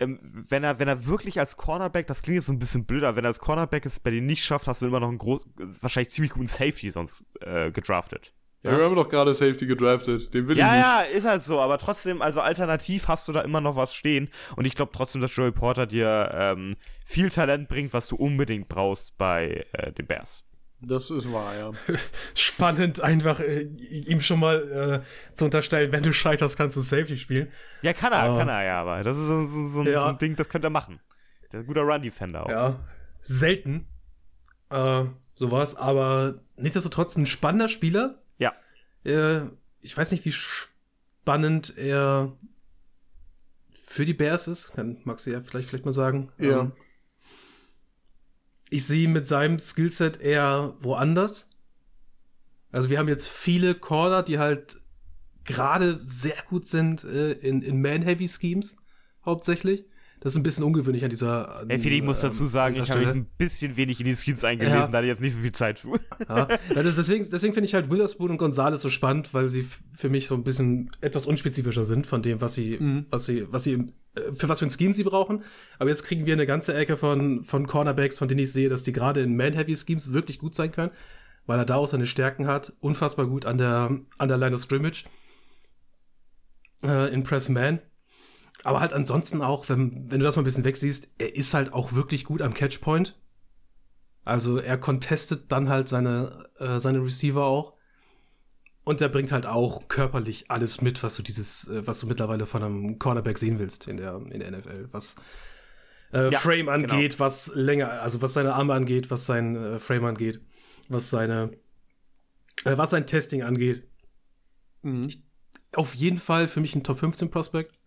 ähm, 0.00 0.18
wenn 0.22 0.64
er, 0.64 0.78
wenn 0.78 0.88
er 0.88 1.06
wirklich 1.06 1.38
als 1.40 1.56
Cornerback, 1.56 2.06
das 2.06 2.22
klingt 2.22 2.36
jetzt 2.36 2.46
so 2.46 2.52
ein 2.52 2.58
bisschen 2.58 2.84
blöder, 2.84 3.16
wenn 3.16 3.24
er 3.24 3.28
als 3.28 3.40
Cornerback 3.40 3.86
es 3.86 4.00
bei 4.00 4.10
dir 4.10 4.22
nicht 4.22 4.44
schafft, 4.44 4.66
hast 4.66 4.82
du 4.82 4.86
immer 4.86 5.00
noch 5.00 5.08
einen 5.08 5.18
groß, 5.18 5.46
wahrscheinlich 5.80 6.12
ziemlich 6.12 6.32
guten 6.32 6.46
Safety 6.46 6.90
sonst 6.90 7.24
äh, 7.40 7.70
gedraftet. 7.70 8.32
Ja, 8.62 8.76
wir 8.76 8.84
haben 8.84 8.96
doch 8.96 9.08
gerade 9.08 9.34
Safety 9.34 9.66
gedraftet. 9.66 10.34
Den 10.34 10.48
will 10.48 10.58
ja, 10.58 10.66
ich 10.66 10.72
nicht. 10.72 10.82
Ja, 10.82 11.02
ja, 11.02 11.16
ist 11.16 11.24
halt 11.24 11.42
so. 11.42 11.60
Aber 11.60 11.78
trotzdem, 11.78 12.20
also 12.20 12.40
alternativ 12.40 13.06
hast 13.06 13.28
du 13.28 13.32
da 13.32 13.42
immer 13.42 13.60
noch 13.60 13.76
was 13.76 13.94
stehen. 13.94 14.30
Und 14.56 14.66
ich 14.66 14.74
glaube 14.74 14.90
trotzdem, 14.92 15.20
dass 15.20 15.34
Joey 15.36 15.52
Porter 15.52 15.86
dir 15.86 16.30
ähm, 16.34 16.74
viel 17.06 17.30
Talent 17.30 17.68
bringt, 17.68 17.92
was 17.92 18.08
du 18.08 18.16
unbedingt 18.16 18.68
brauchst 18.68 19.16
bei 19.16 19.64
äh, 19.72 19.92
den 19.92 20.06
Bears. 20.06 20.47
Das 20.80 21.10
ist 21.10 21.32
wahr, 21.32 21.56
ja. 21.56 21.72
Spannend, 22.34 23.00
einfach 23.00 23.40
äh, 23.40 23.62
ihm 23.62 24.20
schon 24.20 24.38
mal 24.38 25.02
äh, 25.02 25.34
zu 25.34 25.46
unterstellen, 25.46 25.90
wenn 25.90 26.04
du 26.04 26.12
scheiterst, 26.12 26.56
kannst 26.56 26.76
du 26.76 26.82
Safety 26.82 27.16
spielen. 27.16 27.50
Ja, 27.82 27.92
kann 27.92 28.12
er, 28.12 28.32
uh, 28.32 28.38
kann 28.38 28.48
er 28.48 28.64
ja, 28.64 28.80
aber 28.80 29.02
das 29.02 29.16
ist 29.16 29.26
so, 29.26 29.44
so, 29.46 29.68
so, 29.68 29.82
ja. 29.82 30.00
so, 30.00 30.06
ein 30.06 30.18
Ding, 30.18 30.36
das 30.36 30.48
könnte 30.48 30.68
er 30.68 30.70
machen. 30.70 31.00
Der 31.50 31.60
ist 31.60 31.64
ein 31.64 31.66
guter 31.66 31.82
Run-Defender 31.82 32.46
auch. 32.46 32.50
Ja, 32.50 32.80
selten 33.20 33.88
äh, 34.70 35.04
sowas, 35.34 35.76
aber 35.76 36.40
nichtsdestotrotz 36.56 37.16
ein 37.16 37.26
spannender 37.26 37.68
Spieler. 37.68 38.22
Ja. 38.38 38.52
Äh, 39.04 39.42
ich 39.80 39.96
weiß 39.96 40.12
nicht, 40.12 40.24
wie 40.24 40.32
spannend 40.32 41.76
er 41.76 42.36
für 43.72 44.04
die 44.04 44.14
Bears 44.14 44.48
ist. 44.48 44.72
Kann 44.74 44.98
Maxi 45.04 45.32
ja 45.32 45.40
vielleicht, 45.40 45.68
vielleicht 45.68 45.84
mal 45.84 45.92
sagen. 45.92 46.32
Ja. 46.38 46.60
Ähm, 46.60 46.72
ich 48.70 48.86
sehe 48.86 49.04
ihn 49.04 49.12
mit 49.12 49.26
seinem 49.26 49.58
Skillset 49.58 50.20
eher 50.20 50.74
woanders. 50.80 51.48
Also 52.70 52.90
wir 52.90 52.98
haben 52.98 53.08
jetzt 53.08 53.28
viele 53.28 53.74
Corner, 53.74 54.22
die 54.22 54.38
halt 54.38 54.78
gerade 55.44 55.98
sehr 55.98 56.36
gut 56.48 56.66
sind 56.66 57.04
äh, 57.04 57.32
in, 57.32 57.62
in 57.62 57.80
Man-Heavy-Schemes 57.80 58.76
hauptsächlich. 59.24 59.86
Das 60.20 60.32
ist 60.32 60.36
ein 60.36 60.42
bisschen 60.42 60.64
ungewöhnlich 60.64 61.04
an 61.04 61.10
dieser. 61.10 61.60
An, 61.60 61.70
Effi, 61.70 61.90
ich 61.90 62.02
muss 62.02 62.20
dazu 62.20 62.44
ähm, 62.44 62.48
sagen, 62.48 62.74
ich 62.82 62.90
habe 62.90 63.00
mich 63.00 63.08
ein 63.08 63.26
bisschen 63.38 63.76
wenig 63.76 64.00
in 64.00 64.06
die 64.06 64.16
Schemes 64.16 64.42
eingelesen, 64.42 64.78
ja. 64.78 64.88
da 64.88 64.98
hatte 64.98 65.06
ich 65.06 65.10
jetzt 65.12 65.20
nicht 65.20 65.34
so 65.34 65.40
viel 65.40 65.52
Zeit 65.52 65.78
für. 65.78 66.00
Ja. 66.28 66.48
deswegen 66.74 67.28
deswegen 67.30 67.54
finde 67.54 67.66
ich 67.66 67.74
halt 67.74 67.90
Witherspoon 67.90 68.30
und 68.30 68.38
Gonzales 68.38 68.82
so 68.82 68.90
spannend, 68.90 69.32
weil 69.32 69.48
sie 69.48 69.66
für 69.96 70.08
mich 70.08 70.26
so 70.26 70.34
ein 70.34 70.42
bisschen 70.42 70.90
etwas 71.00 71.26
unspezifischer 71.26 71.84
sind 71.84 72.06
von 72.06 72.22
dem, 72.22 72.40
was 72.40 72.54
sie, 72.54 72.78
mhm. 72.78 73.06
was 73.10 73.26
sie, 73.26 73.46
was 73.50 73.64
sie, 73.64 73.74
äh, 74.14 74.32
für 74.34 74.48
was 74.48 74.58
für 74.58 74.66
ein 74.66 74.70
Scheme 74.70 74.92
sie 74.92 75.04
brauchen. 75.04 75.44
Aber 75.78 75.90
jetzt 75.90 76.02
kriegen 76.02 76.26
wir 76.26 76.32
eine 76.32 76.46
ganze 76.46 76.74
Ecke 76.74 76.96
von, 76.96 77.44
von 77.44 77.66
Cornerbacks, 77.66 78.18
von 78.18 78.26
denen 78.26 78.40
ich 78.40 78.52
sehe, 78.52 78.68
dass 78.68 78.82
die 78.82 78.92
gerade 78.92 79.20
in 79.22 79.36
Man-Heavy-Schemes 79.36 80.12
wirklich 80.12 80.38
gut 80.38 80.54
sein 80.54 80.72
können, 80.72 80.90
weil 81.46 81.58
er 81.58 81.64
da 81.64 81.76
auch 81.76 81.88
seine 81.88 82.06
Stärken 82.06 82.46
hat. 82.46 82.72
Unfassbar 82.80 83.26
gut 83.26 83.46
an 83.46 83.58
der, 83.58 84.00
an 84.18 84.28
der 84.28 84.38
Line 84.38 84.54
of 84.54 84.60
Scrimmage. 84.60 85.04
Äh, 86.82 87.12
in 87.12 87.22
Press 87.22 87.48
Man 87.48 87.80
aber 88.64 88.80
halt 88.80 88.92
ansonsten 88.92 89.42
auch, 89.42 89.68
wenn, 89.68 90.10
wenn 90.10 90.20
du 90.20 90.24
das 90.24 90.36
mal 90.36 90.42
ein 90.42 90.44
bisschen 90.44 90.64
wegsiehst, 90.64 91.08
er 91.18 91.34
ist 91.36 91.54
halt 91.54 91.72
auch 91.72 91.92
wirklich 91.92 92.24
gut 92.24 92.42
am 92.42 92.54
Catchpoint. 92.54 93.18
Also 94.24 94.58
er 94.58 94.76
contestet 94.78 95.50
dann 95.52 95.68
halt 95.68 95.88
seine, 95.88 96.48
äh, 96.58 96.78
seine 96.80 97.02
Receiver 97.02 97.44
auch. 97.44 97.74
Und 98.84 99.00
er 99.00 99.08
bringt 99.08 99.32
halt 99.32 99.46
auch 99.46 99.88
körperlich 99.88 100.50
alles 100.50 100.80
mit, 100.80 101.02
was 101.02 101.14
du 101.16 101.22
dieses, 101.22 101.68
äh, 101.68 101.86
was 101.86 102.00
du 102.00 102.06
mittlerweile 102.06 102.46
von 102.46 102.62
einem 102.62 102.98
Cornerback 102.98 103.38
sehen 103.38 103.58
willst 103.58 103.86
in 103.86 103.96
der, 103.96 104.20
in 104.30 104.40
der 104.40 104.50
NFL. 104.50 104.88
Was 104.92 105.16
äh, 106.12 106.30
ja, 106.30 106.38
Frame 106.38 106.68
angeht, 106.68 107.12
genau. 107.12 107.24
was 107.24 107.52
länger, 107.54 107.90
also 108.02 108.22
was 108.22 108.32
seine 108.32 108.54
Arme 108.54 108.74
angeht, 108.74 109.10
was 109.10 109.26
sein 109.26 109.56
äh, 109.56 109.78
Frame 109.78 110.06
angeht, 110.06 110.40
was 110.88 111.10
seine, 111.10 111.52
äh, 112.64 112.76
was 112.76 112.90
sein 112.90 113.06
Testing 113.06 113.42
angeht. 113.42 113.86
Mhm. 114.82 115.04
Ich, 115.08 115.22
auf 115.74 115.94
jeden 115.94 116.18
Fall 116.18 116.48
für 116.48 116.60
mich 116.60 116.74
ein 116.74 116.82
Top 116.82 116.98
15 116.98 117.30
Prospect. 117.30 117.78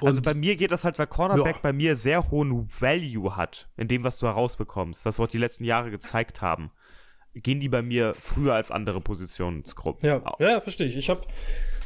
Also 0.00 0.22
bei 0.22 0.34
mir 0.34 0.56
geht 0.56 0.70
das 0.70 0.84
halt, 0.84 0.98
weil 0.98 1.06
Cornerback 1.06 1.56
ja. 1.56 1.60
bei 1.62 1.72
mir 1.72 1.96
sehr 1.96 2.30
hohen 2.30 2.68
Value 2.80 3.36
hat, 3.36 3.68
in 3.76 3.88
dem, 3.88 4.04
was 4.04 4.18
du 4.18 4.26
herausbekommst, 4.26 5.04
was 5.04 5.18
wir 5.18 5.24
auch 5.24 5.28
die 5.28 5.38
letzten 5.38 5.64
Jahre 5.64 5.90
gezeigt 5.90 6.40
haben. 6.40 6.70
Gehen 7.34 7.60
die 7.60 7.68
bei 7.68 7.82
mir 7.82 8.14
früher 8.14 8.54
als 8.54 8.70
andere 8.70 9.00
Positionsgruppen. 9.00 10.08
Ja, 10.08 10.22
ja, 10.38 10.60
verstehe 10.60 10.86
ich. 10.86 10.96
Ich 10.96 11.10
habe 11.10 11.22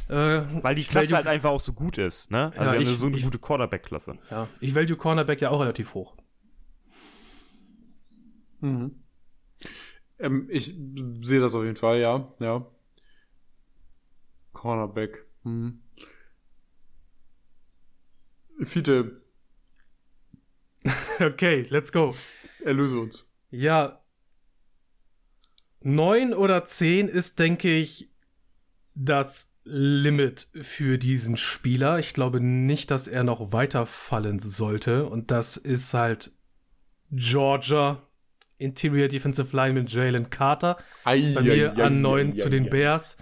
äh, 0.09 0.41
Weil 0.63 0.75
die 0.75 0.83
Klasse 0.83 1.11
value, 1.11 1.17
halt 1.17 1.27
einfach 1.27 1.51
auch 1.51 1.59
so 1.59 1.73
gut 1.73 1.99
ist, 1.99 2.31
ne? 2.31 2.51
Also 2.55 2.73
ja, 2.73 2.79
wir 2.79 2.85
haben 2.85 2.85
so 2.85 3.07
eine 3.07 3.17
ich, 3.17 3.23
gute 3.23 3.37
Cornerback-Klasse. 3.37 4.17
Ja, 4.31 4.47
ich 4.59 4.73
value 4.73 4.95
Cornerback 4.95 5.39
ja 5.39 5.51
auch 5.51 5.61
relativ 5.61 5.93
hoch. 5.93 6.15
Mhm. 8.61 9.03
Ähm, 10.17 10.47
ich 10.49 10.75
sehe 11.21 11.39
das 11.39 11.53
auf 11.53 11.63
jeden 11.63 11.75
Fall, 11.75 11.99
ja, 11.99 12.27
ja. 12.41 12.65
Cornerback. 14.51 15.25
Mhm. 15.43 15.81
Fiete. 18.63 19.21
okay, 21.19 21.65
let's 21.69 21.91
go. 21.91 22.15
Erlöse 22.63 22.99
uns. 22.99 23.25
Ja. 23.49 24.01
Neun 25.81 26.33
oder 26.33 26.63
zehn 26.65 27.07
ist, 27.07 27.39
denke 27.39 27.73
ich, 27.73 28.11
das 28.95 29.55
Limit 29.63 30.49
für 30.61 30.97
diesen 30.97 31.37
Spieler. 31.37 31.99
Ich 31.99 32.13
glaube 32.13 32.41
nicht, 32.41 32.91
dass 32.91 33.07
er 33.07 33.23
noch 33.23 33.53
weiterfallen 33.53 34.39
sollte. 34.39 35.05
Und 35.05 35.31
das 35.31 35.57
ist 35.57 35.93
halt 35.93 36.31
Georgia, 37.11 38.01
Interior 38.57 39.07
Defensive 39.07 39.55
Lineman 39.55 39.87
Jalen 39.87 40.29
Carter. 40.29 40.77
Ei, 41.05 41.33
bei 41.33 41.41
mir 41.41 41.77
ei, 41.77 41.83
an 41.83 42.01
neun 42.01 42.35
zu 42.35 42.49
den 42.49 42.69
Bears 42.69 43.17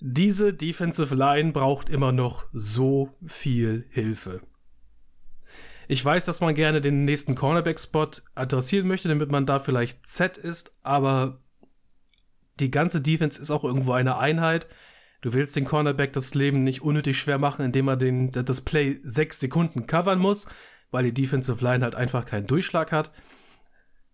diese 0.00 0.52
Defensive 0.52 1.14
Line 1.14 1.52
braucht 1.52 1.88
immer 1.88 2.12
noch 2.12 2.46
so 2.52 3.16
viel 3.24 3.86
Hilfe. 3.90 4.42
Ich 5.86 6.04
weiß, 6.04 6.24
dass 6.24 6.40
man 6.40 6.54
gerne 6.54 6.80
den 6.80 7.04
nächsten 7.04 7.34
Cornerback-Spot 7.34 8.10
adressieren 8.34 8.88
möchte, 8.88 9.08
damit 9.08 9.30
man 9.30 9.46
da 9.46 9.58
vielleicht 9.58 10.06
Z 10.06 10.38
ist, 10.38 10.72
aber 10.82 11.42
die 12.60 12.70
ganze 12.70 13.00
Defense 13.00 13.40
ist 13.40 13.50
auch 13.50 13.64
irgendwo 13.64 13.92
eine 13.92 14.16
Einheit. 14.16 14.68
Du 15.20 15.32
willst 15.32 15.56
den 15.56 15.64
Cornerback 15.64 16.12
das 16.12 16.34
Leben 16.34 16.64
nicht 16.64 16.82
unnötig 16.82 17.18
schwer 17.18 17.38
machen, 17.38 17.64
indem 17.64 17.88
er 17.88 17.96
den, 17.96 18.30
das 18.30 18.60
Play 18.60 18.98
sechs 19.02 19.40
Sekunden 19.40 19.86
covern 19.86 20.18
muss, 20.18 20.48
weil 20.90 21.04
die 21.04 21.14
Defensive 21.14 21.64
Line 21.64 21.82
halt 21.82 21.94
einfach 21.94 22.24
keinen 22.24 22.46
Durchschlag 22.46 22.92
hat. 22.92 23.10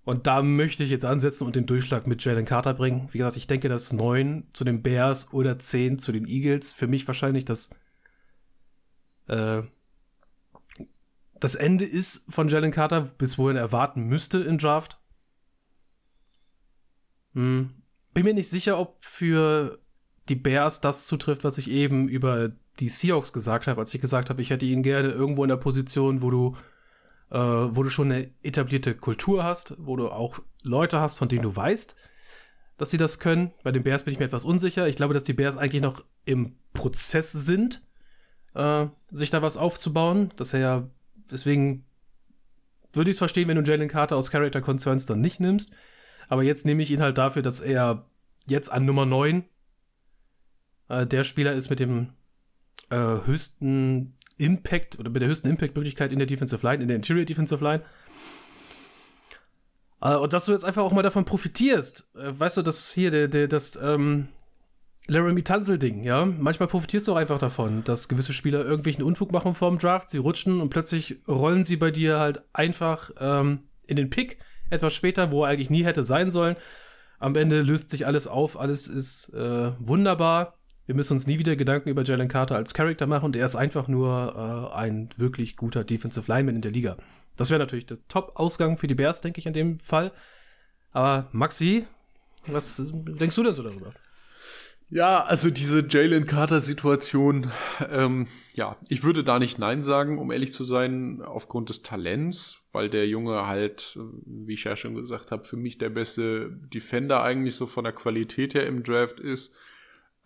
Und 0.05 0.27
da 0.27 0.43
möchte 0.43 0.83
ich 0.83 0.91
jetzt 0.91 1.05
ansetzen 1.05 1.45
und 1.45 1.57
den 1.57 1.67
Durchschlag 1.67 2.07
mit 2.07 2.25
Jalen 2.25 2.47
Carter 2.47 2.75
bringen. 2.75 3.09
Wie 3.13 3.19
gesagt, 3.19 3.37
ich 3.37 3.47
denke, 3.47 3.69
dass 3.69 3.93
9 3.93 4.49
zu 4.53 4.65
den 4.65 4.83
Bears 4.83 5.33
oder 5.33 5.59
10 5.59 5.99
zu 5.99 6.11
den 6.13 6.27
Eagles 6.27 6.73
für 6.73 6.87
mich 6.87 7.07
wahrscheinlich 7.07 7.45
das, 7.45 7.71
äh, 9.29 9.63
das 11.39 11.55
Ende 11.55 11.85
ist 11.85 12.33
von 12.33 12.49
Jalen 12.49 12.73
Carter, 12.73 13.03
bis 13.03 13.37
wohin 13.39 13.57
er 13.57 13.63
erwarten 13.63 14.05
müsste 14.05 14.39
im 14.39 14.59
Draft. 14.59 14.99
Hm. 17.35 17.71
Bin 18.15 18.25
mir 18.25 18.35
nicht 18.35 18.51
sicher, 18.51 18.79
ob 18.79 19.05
für 19.05 19.79
die 20.29 20.35
Bears 20.35 20.81
das 20.81 21.07
zutrifft, 21.07 21.45
was 21.45 21.59
ich 21.59 21.71
eben 21.71 22.09
über 22.09 22.53
die 22.81 22.89
Seahawks 22.89 23.33
gesagt 23.33 23.67
habe, 23.67 23.81
als 23.81 23.95
ich 23.95 24.01
gesagt 24.01 24.31
habe, 24.31 24.41
ich 24.41 24.51
hätte 24.51 24.67
ihn 24.67 24.83
gerne 24.83 25.11
irgendwo 25.11 25.45
in 25.45 25.51
der 25.51 25.57
Position, 25.57 26.23
wo 26.23 26.31
du 26.31 26.57
äh, 27.31 27.39
wo 27.39 27.83
du 27.83 27.91
schon 27.91 28.11
eine 28.11 28.31
etablierte 28.43 28.95
Kultur 28.95 29.45
hast, 29.45 29.75
wo 29.79 29.97
du 29.97 30.11
auch 30.11 30.41
Leute 30.63 31.01
hast, 31.01 31.19
von 31.19 31.29
denen 31.29 31.43
du 31.43 31.55
weißt, 31.55 31.95
dass 32.77 32.91
sie 32.91 32.97
das 32.97 33.19
können. 33.19 33.53
Bei 33.63 33.73
den 33.73 33.83
Bears 33.83 34.05
bin 34.05 34.13
ich 34.13 34.19
mir 34.19 34.27
etwas 34.27 34.45
unsicher. 34.45 34.89
Ich 34.89 34.97
glaube, 34.97 35.15
dass 35.15 35.25
die 35.25 35.33
Bears 35.33 35.57
eigentlich 35.57 35.83
noch 35.83 36.03
im 36.25 36.57
Prozess 36.73 37.33
sind, 37.33 37.83
äh, 38.55 38.87
sich 39.11 39.31
da 39.31 39.43
was 39.43 39.57
aufzubauen. 39.57 40.31
Dass 40.37 40.55
er 40.55 40.61
ja, 40.61 40.91
deswegen 41.31 41.85
würde 42.93 43.11
ich 43.11 43.15
es 43.15 43.19
verstehen, 43.19 43.49
wenn 43.49 43.63
du 43.63 43.71
Jalen 43.71 43.89
Carter 43.89 44.17
aus 44.17 44.31
Character 44.31 44.61
Concerns 44.61 45.07
dann 45.07 45.21
nicht 45.21 45.41
nimmst. 45.41 45.73
Aber 46.29 46.43
jetzt 46.43 46.65
nehme 46.65 46.83
ich 46.83 46.91
ihn 46.91 47.03
halt 47.03 47.19
dafür, 47.19 47.43
dass 47.43 47.61
er 47.61 48.07
jetzt 48.47 48.73
an 48.73 48.85
Nummer 48.85 49.07
9 49.07 49.45
äh, 50.89 51.07
der 51.07 51.25
Spieler 51.25 51.53
ist 51.53 51.71
mit 51.71 51.81
dem 51.81 52.15
äh, 52.91 52.97
höchsten 52.97 54.17
Impact 54.41 54.99
oder 54.99 55.11
mit 55.11 55.23
der 55.23 55.29
höchsten 55.29 55.49
Impact-Möglichkeit 55.49 56.13
in 56.13 56.19
der 56.19 56.27
Defensive 56.27 56.67
Line, 56.67 56.83
in 56.83 56.89
der 56.89 56.97
Interior 56.97 57.25
Defensive 57.25 57.63
Line. 57.63 57.83
Äh, 60.01 60.17
und 60.17 60.33
dass 60.33 60.47
du 60.47 60.53
jetzt 60.53 60.65
einfach 60.65 60.83
auch 60.83 60.93
mal 60.93 61.03
davon 61.03 61.25
profitierst. 61.25 62.09
Äh, 62.17 62.39
weißt 62.39 62.57
du, 62.57 62.63
dass 62.63 62.93
hier 62.93 63.11
der, 63.11 63.29
der, 63.29 63.49
das, 63.49 63.77
ähm, 63.77 64.29
Laramie 65.11 65.43
Tanzel-Ding, 65.43 66.05
ja. 66.05 66.25
Manchmal 66.25 66.69
profitierst 66.69 67.09
du 67.09 67.13
auch 67.13 67.17
einfach 67.17 67.41
davon, 67.41 67.83
dass 67.83 68.09
gewisse 68.09 68.33
Spieler 68.33 68.65
irgendwelchen 68.65 69.03
Unfug 69.03 69.33
machen 69.33 69.55
vor 69.55 69.69
dem 69.69 69.79
Draft, 69.79 70.09
sie 70.09 70.19
rutschen 70.19 70.61
und 70.61 70.71
plötzlich 70.71 71.17
rollen 71.27 71.65
sie 71.65 71.77
bei 71.77 71.91
dir 71.91 72.21
halt 72.21 72.43
einfach 72.53 73.11
ähm, 73.19 73.65
in 73.87 73.97
den 73.97 74.09
Pick 74.09 74.39
etwas 74.71 74.95
später, 74.95 75.33
wo 75.33 75.43
er 75.43 75.51
eigentlich 75.51 75.69
nie 75.69 75.85
hätte 75.85 76.05
sein 76.05 76.31
sollen. 76.31 76.55
Am 77.19 77.35
Ende 77.35 77.63
löst 77.63 77.91
sich 77.91 78.07
alles 78.07 78.29
auf, 78.29 78.59
alles 78.59 78.87
ist 78.87 79.35
äh, 79.35 79.73
wunderbar. 79.81 80.60
Wir 80.91 80.97
müssen 80.97 81.13
uns 81.13 81.29
nie 81.29 81.39
wieder 81.39 81.55
Gedanken 81.55 81.89
über 81.89 82.03
Jalen 82.03 82.27
Carter 82.27 82.57
als 82.57 82.75
Charakter 82.75 83.07
machen 83.07 83.27
und 83.27 83.37
er 83.37 83.47
ist 83.47 83.55
einfach 83.55 83.87
nur 83.87 84.73
äh, 84.75 84.77
ein 84.77 85.09
wirklich 85.17 85.57
guter 85.57 85.85
Defensive 85.85 86.25
Lineman 86.27 86.57
in 86.57 86.63
der 86.63 86.73
Liga. 86.73 86.97
Das 87.37 87.49
wäre 87.49 87.61
natürlich 87.61 87.87
der 87.87 87.99
Top-Ausgang 88.09 88.77
für 88.77 88.89
die 88.89 88.97
Bears, 88.97 89.21
denke 89.21 89.39
ich, 89.39 89.47
in 89.47 89.53
dem 89.53 89.79
Fall. 89.79 90.11
Aber 90.91 91.29
Maxi, 91.31 91.87
was 92.47 92.83
denkst 92.93 93.37
du 93.37 93.45
denn 93.45 93.55
so 93.55 93.63
darüber? 93.63 93.93
Ja, 94.89 95.23
also 95.23 95.51
diese 95.51 95.87
Jalen 95.87 96.27
Carter-Situation, 96.27 97.53
ähm, 97.89 98.27
ja, 98.55 98.77
ich 98.89 99.05
würde 99.05 99.23
da 99.23 99.39
nicht 99.39 99.61
Nein 99.61 99.85
sagen, 99.85 100.19
um 100.19 100.33
ehrlich 100.33 100.53
zu 100.53 100.65
sein, 100.65 101.23
aufgrund 101.23 101.69
des 101.69 101.83
Talents, 101.83 102.59
weil 102.73 102.91
der 102.91 103.07
Junge 103.07 103.47
halt, 103.47 103.97
wie 104.27 104.55
ich 104.55 104.65
ja 104.65 104.75
schon 104.75 104.97
gesagt 104.97 105.31
habe, 105.31 105.45
für 105.45 105.57
mich 105.57 105.79
der 105.79 105.91
beste 105.91 106.51
Defender 106.51 107.23
eigentlich 107.23 107.55
so 107.55 107.69
von 107.69 107.85
der 107.85 107.93
Qualität 107.93 108.55
her 108.55 108.67
im 108.67 108.83
Draft 108.83 109.21
ist. 109.21 109.55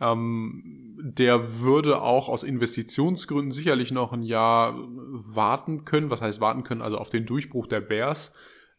Ähm, 0.05 0.97
der 0.99 1.61
würde 1.61 2.03
auch 2.03 2.29
aus 2.29 2.43
Investitionsgründen 2.43 3.53
sicherlich 3.53 3.93
noch 3.93 4.13
ein 4.13 4.23
Jahr 4.23 4.75
warten 4.77 5.85
können. 5.85 6.11
Was 6.11 6.21
heißt 6.21 6.41
warten 6.41 6.63
können? 6.63 6.83
Also 6.83 6.99
auf 6.99 7.11
den 7.11 7.27
Durchbruch 7.27 7.67
der 7.67 7.81
Bears, 7.81 8.35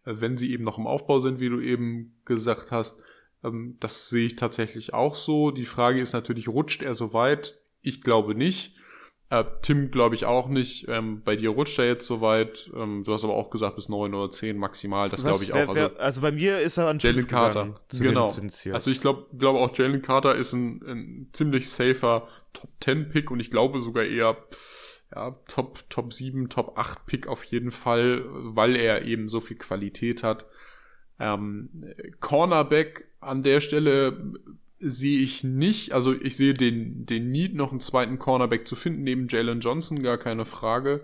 äh, 0.06 0.14
wenn 0.18 0.38
sie 0.38 0.52
eben 0.52 0.64
noch 0.64 0.78
im 0.78 0.88
Aufbau 0.88 1.20
sind, 1.20 1.40
wie 1.40 1.50
du 1.50 1.60
eben 1.60 2.16
gesagt 2.26 2.72
hast. 2.72 2.98
Ähm, 3.44 3.78
das 3.80 4.10
sehe 4.10 4.28
ich 4.28 4.36
tatsächlich 4.36 4.94
auch 4.94 5.16
so. 5.16 5.52
Die 5.52 5.66
Frage 5.66 6.00
ist 6.00 6.14
natürlich, 6.14 6.48
rutscht 6.48 6.82
er 6.82 6.96
so 6.96 7.14
weit? 7.14 7.60
Ich 7.82 8.02
glaube 8.02 8.36
nicht. 8.36 8.75
Äh, 9.30 9.44
Tim 9.64 9.90
glaube 9.90 10.14
ich 10.14 10.26
auch 10.26 10.48
nicht. 10.48 10.88
Ähm, 10.88 11.24
bei 11.24 11.36
dir 11.36 11.50
rutscht 11.50 11.80
er 11.80 11.88
jetzt 11.88 12.06
so 12.06 12.22
weit. 12.22 12.70
Ähm, 12.76 13.04
du 13.04 13.12
hast 13.12 13.24
aber 13.24 13.34
auch 13.34 13.50
gesagt 13.50 13.76
bis 13.76 13.90
neun 13.90 14.14
oder 14.14 14.30
zehn 14.30 14.58
maximal. 14.58 15.10
Das 15.10 15.24
glaube 15.24 15.44
ich 15.44 15.54
wer, 15.54 15.68
auch. 15.68 15.76
Also, 15.76 15.98
also, 15.98 16.22
bei 16.22 16.32
mir 16.32 16.60
ist 16.60 16.78
er 16.78 16.88
an 16.88 17.00
Jalen 17.00 17.28
Carter. 17.28 17.76
Genau. 17.92 18.36
Also 18.72 18.92
ich 18.92 19.02
glaube 19.02 19.26
glaube 19.36 19.60
auch 19.60 19.76
Jalen 19.76 20.04
Carter 20.04 20.36
ist 20.36 20.54
ein, 20.54 20.82
ein 20.86 21.30
ziemlich 21.34 21.70
safer 21.70 22.28
Top 22.54 22.70
10 22.82 23.10
Pick 23.10 23.32
und 23.32 23.40
ich 23.40 23.50
glaube 23.50 23.80
sogar 23.80 24.04
eher 24.04 24.38
ja, 25.14 25.32
Top, 25.48 25.90
Top 25.90 26.14
7, 26.14 26.50
Top 26.50 26.78
8 26.78 27.06
Pick 27.06 27.28
auf 27.28 27.44
jeden 27.46 27.72
Fall, 27.72 28.24
weil 28.28 28.76
er 28.76 29.06
eben 29.06 29.28
so 29.28 29.40
viel 29.40 29.58
Qualität 29.58 30.24
hat. 30.24 30.46
Ähm, 31.20 31.70
Cornerback 32.20 33.08
an 33.22 33.42
der 33.42 33.62
Stelle 33.62 34.34
sehe 34.88 35.20
ich 35.20 35.44
nicht, 35.44 35.94
also 35.94 36.14
ich 36.14 36.38
sehe 36.38 36.54
den, 36.54 37.06
den 37.06 37.32
Need, 37.32 37.56
noch 37.56 37.72
einen 37.72 37.80
zweiten 37.80 38.20
Cornerback 38.20 38.68
zu 38.68 38.76
finden, 38.76 39.04
neben 39.04 39.28
Jalen 39.28 39.60
Johnson, 39.60 40.04
gar 40.04 40.18
keine 40.18 40.46
Frage. 40.46 41.04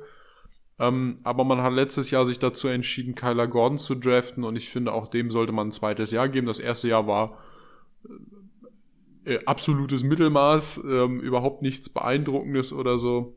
Ähm, 0.79 1.15
aber 1.23 1.43
man 1.43 1.61
hat 1.61 1.73
letztes 1.73 2.11
Jahr 2.11 2.25
sich 2.25 2.37
dazu 2.37 2.67
entschieden, 2.67 3.15
Kyler 3.15 3.47
Gordon 3.47 3.79
zu 3.79 3.95
draften 3.95 4.43
und 4.43 4.55
ich 4.55 4.69
finde, 4.69 4.93
auch 4.93 5.07
dem 5.07 5.31
sollte 5.31 5.51
man 5.51 5.69
ein 5.69 5.71
zweites 5.71 6.11
Jahr 6.11 6.29
geben. 6.29 6.47
Das 6.47 6.59
erste 6.59 6.87
Jahr 6.87 7.07
war 7.07 7.39
äh, 9.25 9.39
absolutes 9.45 10.03
Mittelmaß, 10.03 10.83
ähm, 10.85 11.19
überhaupt 11.19 11.61
nichts 11.61 11.89
Beeindruckendes 11.89 12.73
oder 12.73 12.97
so. 12.97 13.35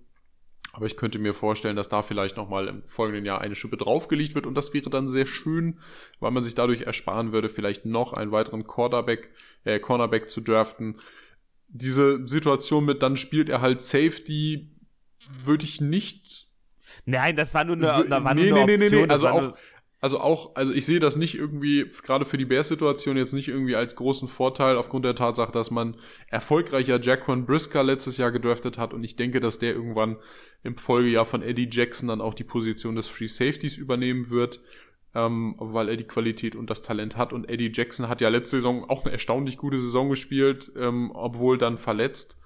Aber 0.75 0.87
ich 0.87 0.97
könnte 0.97 1.21
mir 1.21 1.35
vorstellen, 1.35 1.77
dass 1.77 1.89
da 1.89 2.03
vielleicht 2.03 2.37
nochmal 2.37 2.67
im 2.67 2.83
folgenden 2.83 3.25
Jahr 3.25 3.41
eine 3.41 3.55
Schippe 3.55 3.77
draufgelegt 3.77 4.35
wird 4.35 4.45
und 4.45 4.57
das 4.57 4.75
wäre 4.75 4.91
dann 4.91 5.09
sehr 5.09 5.25
schön, 5.25 5.79
weil 6.19 6.33
man 6.33 6.43
sich 6.43 6.57
dadurch 6.57 6.83
ersparen 6.83 7.33
würde, 7.33 7.49
vielleicht 7.49 7.87
noch 7.87 8.13
einen 8.13 8.33
weiteren 8.33 8.67
Cornerback, 8.67 9.31
äh, 9.63 9.79
Cornerback 9.79 10.29
zu 10.29 10.41
draften. 10.41 10.97
Diese 11.69 12.27
Situation 12.27 12.85
mit, 12.85 13.03
dann 13.03 13.17
spielt 13.17 13.49
er 13.49 13.61
halt 13.61 13.83
Safety, 13.83 14.73
würde 15.45 15.65
ich 15.65 15.81
nicht. 15.81 16.49
Nein, 17.07 17.37
das 17.37 17.55
war 17.55 17.65
nur 17.65 17.77
eine, 17.77 18.09
da 18.09 18.25
war 18.25 18.35
nee, 18.35 18.51
nur 18.51 18.59
eine 18.59 18.77
nee, 18.77 18.85
Option. 18.85 18.91
Nee, 18.91 18.97
nee, 19.01 19.07
nee. 19.07 19.13
Also 19.13 19.29
auch, 19.29 19.57
also 20.05 20.21
auch, 20.21 20.55
also 20.55 20.75
ich 20.75 20.85
sehe 20.85 21.01
das 21.01 21.17
nicht 21.17 21.35
irgendwie, 21.35 21.89
gerade 22.03 22.27
für 22.27 22.37
die 22.37 22.45
Bears-Situation 22.45 23.17
jetzt 23.17 23.33
nicht 23.33 23.49
irgendwie 23.49 23.75
als 23.75 23.97
großen 23.97 24.29
Vorteil 24.29 24.77
aufgrund 24.77 25.07
der 25.07 25.15
Tatsache, 25.15 25.51
dass 25.51 25.71
man 25.71 25.97
erfolgreicher 26.29 27.01
Jaquan 27.01 27.47
Brisker 27.47 27.83
letztes 27.83 28.19
Jahr 28.19 28.31
gedraftet 28.31 28.77
hat. 28.77 28.93
Und 28.93 29.03
ich 29.03 29.17
denke, 29.17 29.41
dass 29.41 29.59
der 29.59 29.73
irgendwann 29.73 30.19
im 30.63 30.77
Folgejahr 30.77 31.25
von 31.25 31.41
Eddie 31.41 31.71
Jackson 31.73 32.09
dann 32.09 32.21
auch 32.21 32.35
die 32.35 32.45
Position 32.45 32.97
des 32.97 33.09
Free 33.09 33.29
Safeties 33.29 33.79
übernehmen 33.79 34.29
wird, 34.29 34.61
ähm, 35.15 35.55
weil 35.59 35.89
er 35.89 35.97
die 35.97 36.05
Qualität 36.05 36.55
und 36.55 36.69
das 36.69 36.83
Talent 36.83 37.17
hat. 37.17 37.33
Und 37.33 37.49
Eddie 37.49 37.73
Jackson 37.73 38.07
hat 38.07 38.21
ja 38.21 38.29
letzte 38.29 38.59
Saison 38.59 38.85
auch 38.91 39.05
eine 39.05 39.13
erstaunlich 39.13 39.57
gute 39.57 39.79
Saison 39.79 40.11
gespielt, 40.11 40.71
ähm, 40.77 41.13
obwohl 41.15 41.57
dann 41.57 41.79
verletzt. 41.79 42.37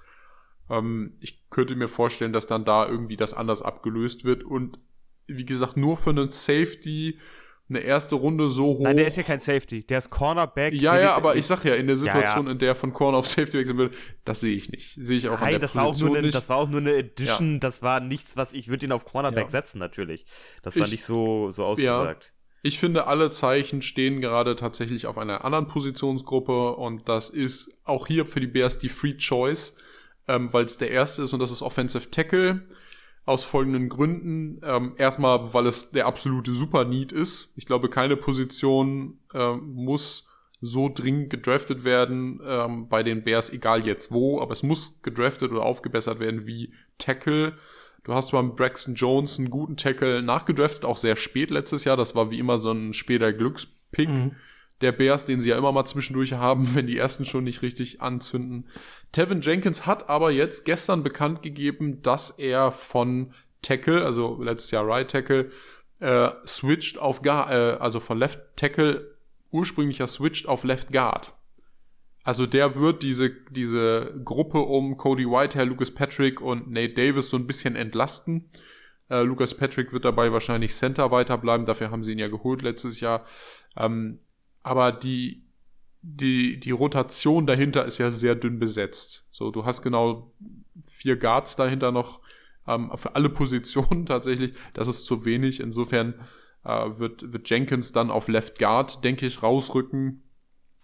Ähm, 0.69 1.17
ich 1.19 1.49
könnte 1.49 1.75
mir 1.75 1.89
vorstellen, 1.89 2.31
dass 2.31 2.47
dann 2.47 2.63
da 2.63 2.87
irgendwie 2.87 3.17
das 3.17 3.33
anders 3.33 3.61
abgelöst 3.61 4.23
wird. 4.23 4.45
Und 4.45 4.79
wie 5.27 5.45
gesagt, 5.45 5.75
nur 5.75 5.97
für 5.97 6.11
einen 6.11 6.29
Safety 6.29 7.19
eine 7.69 7.79
erste 7.79 8.15
Runde 8.15 8.49
so 8.49 8.65
hoch. 8.65 8.79
Nein, 8.81 8.97
der 8.97 9.07
ist 9.07 9.17
ja 9.17 9.23
kein 9.23 9.39
Safety, 9.39 9.85
der 9.85 9.99
ist 9.99 10.09
Cornerback. 10.09 10.73
Ja, 10.73 10.99
ja, 10.99 11.13
aber 11.13 11.35
ich 11.35 11.45
sag 11.45 11.63
ja, 11.63 11.75
in 11.75 11.87
der 11.87 11.97
Situation, 11.97 12.45
ja, 12.45 12.49
ja. 12.49 12.51
in 12.51 12.59
der 12.59 12.75
von 12.75 12.93
Corner 12.93 13.17
auf 13.17 13.27
Safety 13.27 13.59
wechseln 13.59 13.77
würde, 13.77 13.95
das 14.25 14.39
sehe 14.39 14.55
ich 14.55 14.71
nicht. 14.71 14.97
Sehe 14.99 15.17
ich 15.17 15.29
auch 15.29 15.39
Nein, 15.39 15.43
an 15.43 15.49
der 15.51 15.59
das 15.59 15.73
Position 15.73 15.79
war 15.79 15.87
auch 15.87 15.99
nur 15.99 16.17
eine, 16.17 16.31
Das 16.31 16.49
war 16.49 16.57
auch 16.57 16.69
nur 16.69 16.81
eine 16.81 16.93
Edition, 16.95 17.53
ja. 17.53 17.59
das 17.59 17.81
war 17.81 17.99
nichts, 17.99 18.37
was 18.37 18.53
ich 18.53 18.67
würde 18.69 18.85
ihn 18.85 18.91
auf 18.91 19.05
Cornerback 19.05 19.49
setzen, 19.51 19.79
natürlich. 19.79 20.25
Das 20.63 20.75
war 20.75 20.85
ich, 20.85 20.91
nicht 20.91 21.05
so, 21.05 21.51
so 21.51 21.65
ausgesagt. 21.65 22.33
Ich 22.61 22.79
finde, 22.79 23.07
alle 23.07 23.29
Zeichen 23.29 23.81
stehen 23.81 24.19
gerade 24.19 24.55
tatsächlich 24.55 25.05
auf 25.05 25.17
einer 25.17 25.45
anderen 25.45 25.67
Positionsgruppe 25.67 26.75
und 26.75 27.07
das 27.07 27.29
ist 27.29 27.77
auch 27.85 28.07
hier 28.07 28.25
für 28.25 28.41
die 28.41 28.47
Bears 28.47 28.79
die 28.79 28.89
Free 28.89 29.15
Choice, 29.15 29.77
ähm, 30.27 30.51
weil 30.51 30.65
es 30.65 30.77
der 30.77 30.91
erste 30.91 31.21
ist 31.21 31.33
und 31.33 31.39
das 31.39 31.51
ist 31.51 31.61
Offensive 31.61 32.11
Tackle 32.11 32.63
aus 33.29 33.43
folgenden 33.43 33.89
Gründen. 33.89 34.59
Ähm, 34.63 34.93
erstmal, 34.97 35.53
weil 35.53 35.67
es 35.67 35.91
der 35.91 36.07
absolute 36.07 36.51
Super-Need 36.51 37.11
ist. 37.11 37.53
Ich 37.55 37.65
glaube, 37.65 37.89
keine 37.89 38.17
Position 38.17 39.19
äh, 39.33 39.53
muss 39.53 40.27
so 40.61 40.91
dringend 40.93 41.29
gedraftet 41.29 41.85
werden 41.85 42.41
ähm, 42.45 42.89
bei 42.89 43.03
den 43.03 43.23
Bears, 43.23 43.49
egal 43.51 43.85
jetzt 43.85 44.11
wo, 44.11 44.41
aber 44.41 44.51
es 44.51 44.63
muss 44.63 44.99
gedraftet 45.03 45.51
oder 45.51 45.63
aufgebessert 45.63 46.19
werden 46.19 46.47
wie 46.47 46.73
Tackle. 46.97 47.53
Du 48.03 48.13
hast 48.13 48.31
beim 48.31 48.55
Braxton 48.55 48.95
Jones 48.95 49.39
einen 49.39 49.51
guten 49.51 49.77
Tackle 49.77 50.21
nachgedraftet, 50.21 50.83
auch 50.83 50.97
sehr 50.97 51.15
spät 51.15 51.51
letztes 51.51 51.85
Jahr. 51.85 51.95
Das 51.95 52.15
war 52.15 52.31
wie 52.31 52.39
immer 52.39 52.59
so 52.59 52.71
ein 52.71 52.93
später 52.93 53.31
Glückspick. 53.31 54.09
Mhm 54.09 54.35
der 54.81 54.91
Bears, 54.91 55.25
den 55.25 55.39
sie 55.39 55.49
ja 55.49 55.57
immer 55.57 55.71
mal 55.71 55.85
zwischendurch 55.85 56.33
haben, 56.33 56.67
wenn 56.75 56.87
die 56.87 56.97
ersten 56.97 57.25
schon 57.25 57.43
nicht 57.43 57.61
richtig 57.61 58.01
anzünden. 58.01 58.67
Tevin 59.11 59.41
Jenkins 59.41 59.85
hat 59.85 60.09
aber 60.09 60.31
jetzt 60.31 60.65
gestern 60.65 61.03
bekannt 61.03 61.41
gegeben, 61.41 62.01
dass 62.01 62.31
er 62.31 62.71
von 62.71 63.33
Tackle, 63.61 64.05
also 64.05 64.41
letztes 64.41 64.71
Jahr 64.71 64.87
Right 64.87 65.09
Tackle, 65.09 65.51
äh, 65.99 66.29
switcht 66.45 66.97
auf 66.97 67.21
Guard, 67.21 67.51
äh, 67.51 67.77
also 67.79 67.99
von 67.99 68.17
Left 68.17 68.39
Tackle 68.55 69.15
ursprünglicher 69.51 70.07
switcht 70.07 70.47
auf 70.47 70.63
Left 70.63 70.91
Guard. 70.91 71.33
Also 72.23 72.45
der 72.45 72.75
wird 72.75 73.01
diese, 73.01 73.31
diese 73.49 74.13
Gruppe 74.23 74.59
um 74.59 74.97
Cody 74.97 75.25
Whitehair, 75.25 75.65
Lucas 75.65 75.91
Patrick 75.91 76.41
und 76.41 76.69
Nate 76.69 76.93
Davis 76.93 77.29
so 77.29 77.37
ein 77.37 77.47
bisschen 77.47 77.75
entlasten. 77.75 78.49
Äh, 79.09 79.23
Lucas 79.23 79.55
Patrick 79.55 79.93
wird 79.93 80.05
dabei 80.05 80.31
wahrscheinlich 80.31 80.73
Center 80.73 81.11
weiterbleiben, 81.11 81.65
dafür 81.65 81.91
haben 81.91 82.03
sie 82.03 82.11
ihn 82.11 82.19
ja 82.19 82.27
geholt 82.27 82.61
letztes 82.61 82.99
Jahr. 82.99 83.25
Ähm, 83.75 84.19
aber 84.69 84.91
die, 84.91 85.41
die, 86.03 86.59
die 86.59 86.69
Rotation 86.69 87.47
dahinter 87.47 87.85
ist 87.85 87.97
ja 87.97 88.11
sehr 88.11 88.35
dünn 88.35 88.59
besetzt. 88.59 89.25
So, 89.31 89.49
du 89.49 89.65
hast 89.65 89.81
genau 89.81 90.31
vier 90.85 91.17
Guards 91.17 91.55
dahinter 91.55 91.91
noch 91.91 92.19
ähm, 92.67 92.91
für 92.93 93.15
alle 93.15 93.29
Positionen 93.41 94.05
tatsächlich. 94.05 94.53
Das 94.75 94.87
ist 94.87 95.07
zu 95.07 95.25
wenig. 95.25 95.59
Insofern 95.59 96.13
äh, 96.63 96.99
wird, 96.99 97.33
wird 97.33 97.49
Jenkins 97.49 97.93
dann 97.93 98.11
auf 98.11 98.27
Left 98.27 98.59
Guard, 98.59 99.03
denke 99.03 99.25
ich, 99.25 99.41
rausrücken. 99.41 100.21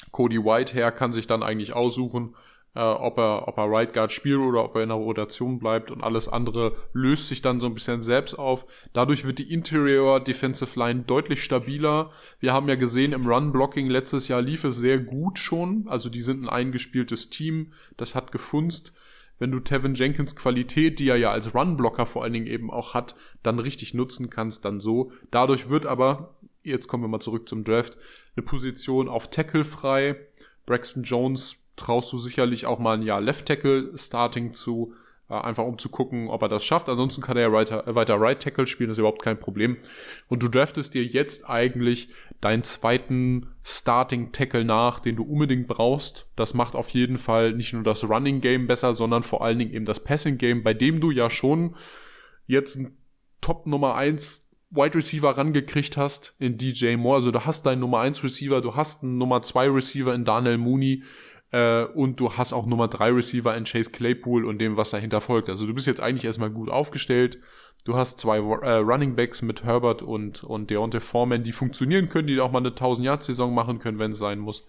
Cody 0.09 0.43
Whitehair 0.43 0.91
kann 0.91 1.11
sich 1.11 1.27
dann 1.27 1.43
eigentlich 1.43 1.73
aussuchen, 1.73 2.35
äh, 2.76 2.80
ob, 2.80 3.18
er, 3.18 3.47
ob 3.47 3.57
er 3.57 3.72
Right 3.72 3.93
Guard 3.93 4.11
spielt 4.11 4.39
oder 4.39 4.64
ob 4.64 4.76
er 4.76 4.84
in 4.84 4.89
der 4.89 4.97
Rotation 4.97 5.60
bleibt 5.60 5.91
und 5.91 6.03
alles 6.03 6.27
andere 6.27 6.76
löst 6.93 7.30
sich 7.30 7.41
dann 7.41 7.60
so 7.60 7.68
ein 7.68 7.73
bisschen 7.73 8.02
selbst 8.02 8.38
auf. 8.38 8.65
Dadurch 8.93 9.26
wird 9.26 9.39
die 9.39 9.52
Interior 9.52 10.19
Defensive 10.19 10.77
Line 10.77 11.03
deutlich 11.07 11.43
stabiler. 11.43 12.11
Wir 12.39 12.53
haben 12.53 12.68
ja 12.68 12.76
gesehen, 12.76 13.14
im 13.14 13.26
Run-Blocking 13.26 13.89
letztes 13.89 14.27
Jahr 14.27 14.41
lief 14.41 14.64
es 14.65 14.76
sehr 14.76 14.99
gut 14.99 15.39
schon. 15.39 15.88
Also 15.88 16.10
die 16.10 16.22
sind 16.22 16.43
ein 16.43 16.49
eingespieltes 16.49 17.30
Team. 17.30 17.72
Das 17.97 18.14
hat 18.14 18.31
gefunzt. 18.31 18.93
Wenn 19.38 19.52
du 19.52 19.60
Tevin 19.60 19.95
Jenkins 19.95 20.35
Qualität, 20.35 20.99
die 20.99 21.10
er 21.10 21.18
ja 21.18 21.31
als 21.31 21.53
Run-Blocker 21.53 22.06
vor 22.06 22.23
allen 22.23 22.34
Dingen 22.34 22.47
eben 22.47 22.72
auch 22.72 22.93
hat, 22.93 23.15
dann 23.43 23.60
richtig 23.60 23.93
nutzen 23.93 24.30
kannst, 24.30 24.64
dann 24.64 24.80
so. 24.80 25.11
Dadurch 25.31 25.69
wird 25.69 25.85
aber, 25.85 26.35
jetzt 26.64 26.88
kommen 26.88 27.03
wir 27.03 27.10
mal 27.10 27.19
zurück 27.19 27.49
zum 27.49 27.65
Draft, 27.65 27.97
eine 28.35 28.45
Position 28.45 29.10
auf 29.10 29.30
Tackle 29.30 29.65
frei. 29.65 30.15
Braxton 30.65 31.03
Jones 31.03 31.64
traust 31.76 32.11
du 32.14 32.18
sicherlich 32.18 32.65
auch 32.65 32.80
mal 32.80 32.97
ein 32.97 33.03
Jahr 33.03 33.22
Left 33.22 33.45
Tackle 33.45 33.97
Starting 33.97 34.53
zu. 34.53 34.93
Äh, 35.27 35.34
einfach 35.34 35.64
um 35.64 35.80
zu 35.80 35.89
gucken, 35.89 36.30
ob 36.30 36.43
er 36.43 36.49
das 36.49 36.64
schafft. 36.64 36.88
Ansonsten 36.88 37.22
kann 37.22 37.35
er 37.35 37.43
ja 37.43 37.52
weiter, 37.52 37.84
weiter 37.95 38.19
Right 38.19 38.41
Tackle 38.41 38.68
spielen, 38.68 38.91
ist 38.91 38.99
überhaupt 38.99 39.23
kein 39.23 39.39
Problem. 39.39 39.77
Und 40.27 40.43
du 40.43 40.47
draftest 40.47 40.93
dir 40.93 41.03
jetzt 41.03 41.49
eigentlich 41.49 42.10
deinen 42.41 42.64
zweiten 42.64 43.47
Starting 43.64 44.31
Tackle 44.31 44.65
nach, 44.65 44.99
den 44.99 45.15
du 45.15 45.23
unbedingt 45.23 45.68
brauchst. 45.68 46.27
Das 46.35 46.53
macht 46.53 46.76
auf 46.76 46.89
jeden 46.89 47.18
Fall 47.18 47.53
nicht 47.53 47.73
nur 47.73 47.84
das 47.84 48.07
Running 48.07 48.39
Game 48.39 48.68
besser, 48.68 48.93
sondern 48.93 49.23
vor 49.23 49.43
allen 49.43 49.57
Dingen 49.57 49.73
eben 49.73 49.85
das 49.85 50.03
Passing 50.03 50.38
Game, 50.38 50.64
bei 50.64 50.76
dem 50.76 51.02
du 51.02 51.10
ja 51.10 51.30
schon 51.31 51.76
jetzt 52.45 52.76
ein 52.76 52.95
Top 53.41 53.65
Nummer 53.65 53.95
1 53.95 54.43
Wide 54.72 54.95
Receiver 54.95 55.38
rangekriegt 55.38 55.97
hast 55.97 56.35
in 56.38 56.57
DJ 56.57 56.97
Moore. 56.97 57.15
Also 57.15 57.31
du 57.31 57.45
hast 57.45 57.65
deinen 57.65 57.80
Nummer 57.80 57.99
1 57.99 58.23
Receiver, 58.23 58.61
du 58.61 58.76
hast 58.76 59.03
einen 59.03 59.18
Nummer 59.18 59.41
2 59.41 59.69
Receiver 59.69 60.14
in 60.14 60.26
Daniel 60.26 60.57
Mooney 60.57 61.03
äh, 61.56 61.86
und 61.86 62.19
du 62.19 62.34
hast 62.34 62.52
auch 62.52 62.65
Nummer 62.65 62.90
3 62.90 63.11
Receiver 63.11 63.56
in 63.56 63.64
Chase 63.64 63.90
Claypool 63.90 64.44
und 64.44 64.60
dem, 64.60 64.76
was 64.76 64.90
dahinter 64.90 65.22
folgt. 65.22 65.49
Also 65.49 65.65
du 65.65 65.73
bist 65.73 65.88
jetzt 65.88 66.02
eigentlich 66.02 66.26
erstmal 66.26 66.49
gut 66.49 66.69
aufgestellt. 66.69 67.40
Du 67.86 67.95
hast 67.95 68.19
zwei 68.19 68.40
äh, 68.40 68.76
Running 68.80 69.15
Backs 69.15 69.41
mit 69.41 69.64
Herbert 69.64 70.02
und, 70.02 70.44
und 70.44 70.69
Deontay 70.69 70.99
Foreman, 70.99 71.44
die 71.44 71.53
funktionieren 71.53 72.10
können, 72.10 72.27
die 72.27 72.41
auch 72.41 72.52
mal 72.52 72.60
eine 72.60 72.72
1000-Yard-Saison 72.72 73.53
machen 73.53 73.80
können, 73.80 73.99
wenn 73.99 74.11
es 74.11 74.18
sein 74.18 74.40
muss. 74.40 74.68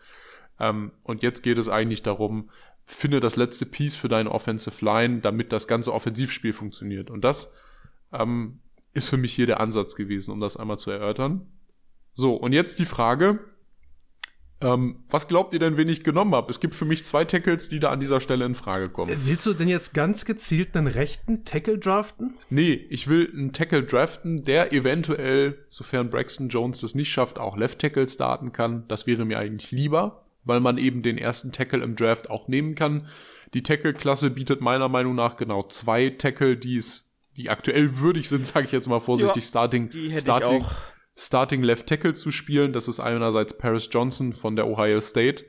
Ähm, 0.61 0.93
und 1.03 1.25
jetzt 1.25 1.43
geht 1.43 1.59
es 1.59 1.69
eigentlich 1.69 2.05
darum, 2.05 2.51
finde 2.85 3.19
das 3.19 3.35
letzte 3.35 3.67
Piece 3.67 3.97
für 3.97 4.09
deine 4.09 4.31
Offensive 4.31 4.85
Line, 4.85 5.19
damit 5.23 5.53
das 5.53 5.67
ganze 5.67 5.93
Offensivspiel 5.93 6.53
funktioniert. 6.53 7.11
Und 7.11 7.23
das 7.23 7.53
ähm, 8.13 8.61
ist 8.95 9.09
für 9.09 9.17
mich 9.17 9.35
hier 9.35 9.47
der 9.47 9.59
Ansatz 9.59 9.97
gewesen, 9.97 10.31
um 10.31 10.39
das 10.39 10.57
einmal 10.57 10.79
zu 10.79 10.93
erörtern. 10.93 11.49
So, 12.15 12.37
und 12.37 12.53
jetzt 12.53 12.79
die 12.79 12.85
Frage, 12.85 13.41
ähm, 14.61 15.05
was 15.11 15.29
glaubt 15.29 15.53
ihr 15.53 15.61
denn, 15.61 15.77
wen 15.77 15.89
ich 15.89 16.03
genommen 16.03 16.35
habe? 16.35 16.51
Es 16.51 16.61
gibt 16.61 16.75
für 16.75 16.87
mich 16.87 17.05
zwei 17.05 17.25
Tackles, 17.25 17.69
die 17.69 17.79
da 17.79 17.91
an 17.91 18.01
dieser 18.01 18.21
Stelle 18.21 18.47
in 18.47 18.55
Frage 18.55 18.89
kommen. 18.89 19.15
Willst 19.25 19.45
du 19.45 19.53
denn 19.53 19.69
jetzt 19.69 19.93
ganz 19.93 20.25
gezielt 20.25 20.75
einen 20.77 20.87
rechten 20.87 21.45
Tackle 21.45 21.79
draften? 21.79 22.35
Nee, 22.49 22.73
ich 22.89 23.09
will 23.09 23.31
einen 23.33 23.53
Tackle 23.53 23.83
draften, 23.83 24.45
der 24.45 24.73
eventuell, 24.73 25.59
sofern 25.69 26.09
Braxton 26.09 26.49
Jones 26.49 26.81
das 26.81 26.95
nicht 26.95 27.11
schafft, 27.11 27.39
auch 27.39 27.57
Left 27.57 27.81
Tackle 27.81 28.09
starten 28.09 28.53
kann. 28.53 28.85
Das 28.89 29.07
wäre 29.07 29.27
mir 29.27 29.39
eigentlich 29.39 29.73
lieber, 29.73 30.25
weil 30.45 30.61
man 30.61 30.79
eben 30.79 31.03
den 31.03 31.19
ersten 31.19 31.53
Tackle 31.53 31.83
im 31.83 31.95
Draft 31.95 32.31
auch 32.31 32.49
nehmen 32.49 32.75
kann. 32.75 33.09
Die 33.53 33.63
Tackle-Klasse 33.63 34.31
bietet 34.31 34.63
meiner 34.63 34.89
Meinung 34.89 35.15
nach 35.15 35.37
genau 35.37 35.65
zwei 35.65 36.11
Tackle, 36.11 36.57
die 36.57 36.77
es 36.77 37.07
die 37.37 37.51
aktuell 37.51 37.99
würdig 37.99 38.29
sind, 38.29 38.47
sage 38.47 38.67
ich 38.67 38.73
jetzt 38.73 38.89
mal 38.89 39.01
vorsichtig, 39.01 39.43
ja, 39.43 39.49
Starting, 39.49 39.91
Starting, 40.19 40.65
Starting 41.17 41.63
Left 41.63 41.87
Tackle 41.87 42.15
zu 42.15 42.31
spielen. 42.31 42.73
Das 42.73 42.89
ist 42.89 43.01
einerseits 43.01 43.57
Paris 43.57 43.89
Johnson 43.91 44.33
von 44.33 44.55
der 44.55 44.69
Ohio 44.69 45.01
State, 45.01 45.45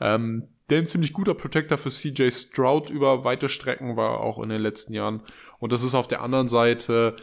ähm, 0.00 0.48
der 0.68 0.78
ein 0.78 0.86
ziemlich 0.86 1.14
guter 1.14 1.34
Protector 1.34 1.78
für 1.78 1.90
CJ 1.90 2.30
Stroud 2.30 2.90
über 2.90 3.24
weite 3.24 3.48
Strecken 3.48 3.96
war, 3.96 4.20
auch 4.20 4.42
in 4.42 4.50
den 4.50 4.60
letzten 4.60 4.92
Jahren. 4.92 5.22
Und 5.58 5.72
das 5.72 5.82
ist 5.82 5.94
auf 5.94 6.08
der 6.08 6.20
anderen 6.20 6.48
Seite 6.48 7.14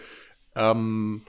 ähm, 0.55 1.21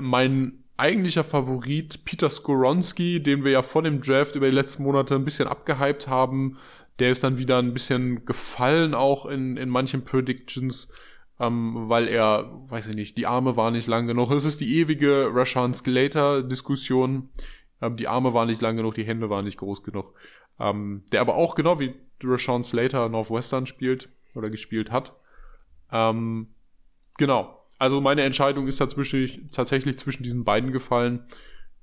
mein 0.00 0.64
eigentlicher 0.76 1.24
Favorit 1.24 2.04
Peter 2.04 2.28
Skoronski, 2.28 3.22
den 3.22 3.44
wir 3.44 3.52
ja 3.52 3.62
vor 3.62 3.82
dem 3.82 4.00
Draft 4.00 4.36
über 4.36 4.46
die 4.46 4.54
letzten 4.54 4.82
Monate 4.82 5.14
ein 5.14 5.24
bisschen 5.24 5.48
abgehypt 5.48 6.08
haben. 6.08 6.58
Der 6.98 7.10
ist 7.10 7.22
dann 7.22 7.38
wieder 7.38 7.58
ein 7.58 7.72
bisschen 7.72 8.24
gefallen, 8.24 8.94
auch 8.94 9.26
in, 9.26 9.56
in 9.56 9.68
manchen 9.68 10.04
Predictions 10.04 10.92
ähm, 11.40 11.88
weil 11.88 12.08
er, 12.08 12.50
weiß 12.68 12.88
ich 12.88 12.96
nicht, 12.96 13.16
die 13.16 13.26
Arme 13.26 13.56
waren 13.56 13.74
nicht 13.74 13.86
lang 13.86 14.06
genug. 14.06 14.30
Es 14.30 14.44
ist 14.44 14.60
die 14.60 14.76
ewige 14.78 15.30
Rashan 15.32 15.74
Scalator-Diskussion. 15.74 17.28
Ähm, 17.80 17.96
die 17.96 18.08
Arme 18.08 18.34
waren 18.34 18.48
nicht 18.48 18.60
lang 18.60 18.76
genug, 18.76 18.94
die 18.94 19.04
Hände 19.04 19.30
waren 19.30 19.44
nicht 19.44 19.58
groß 19.58 19.82
genug. 19.82 20.14
Ähm, 20.58 21.04
der 21.12 21.20
aber 21.20 21.36
auch 21.36 21.54
genau 21.54 21.78
wie 21.78 21.94
Rashawn 22.22 22.64
Slater 22.64 23.08
Northwestern 23.08 23.66
spielt 23.66 24.08
oder 24.34 24.50
gespielt 24.50 24.90
hat. 24.90 25.14
Ähm, 25.92 26.48
genau. 27.16 27.54
Also 27.78 28.00
meine 28.00 28.22
Entscheidung 28.22 28.66
ist 28.66 28.78
tatsächlich, 28.78 29.40
tatsächlich 29.52 29.98
zwischen 29.98 30.24
diesen 30.24 30.44
beiden 30.44 30.72
gefallen. 30.72 31.24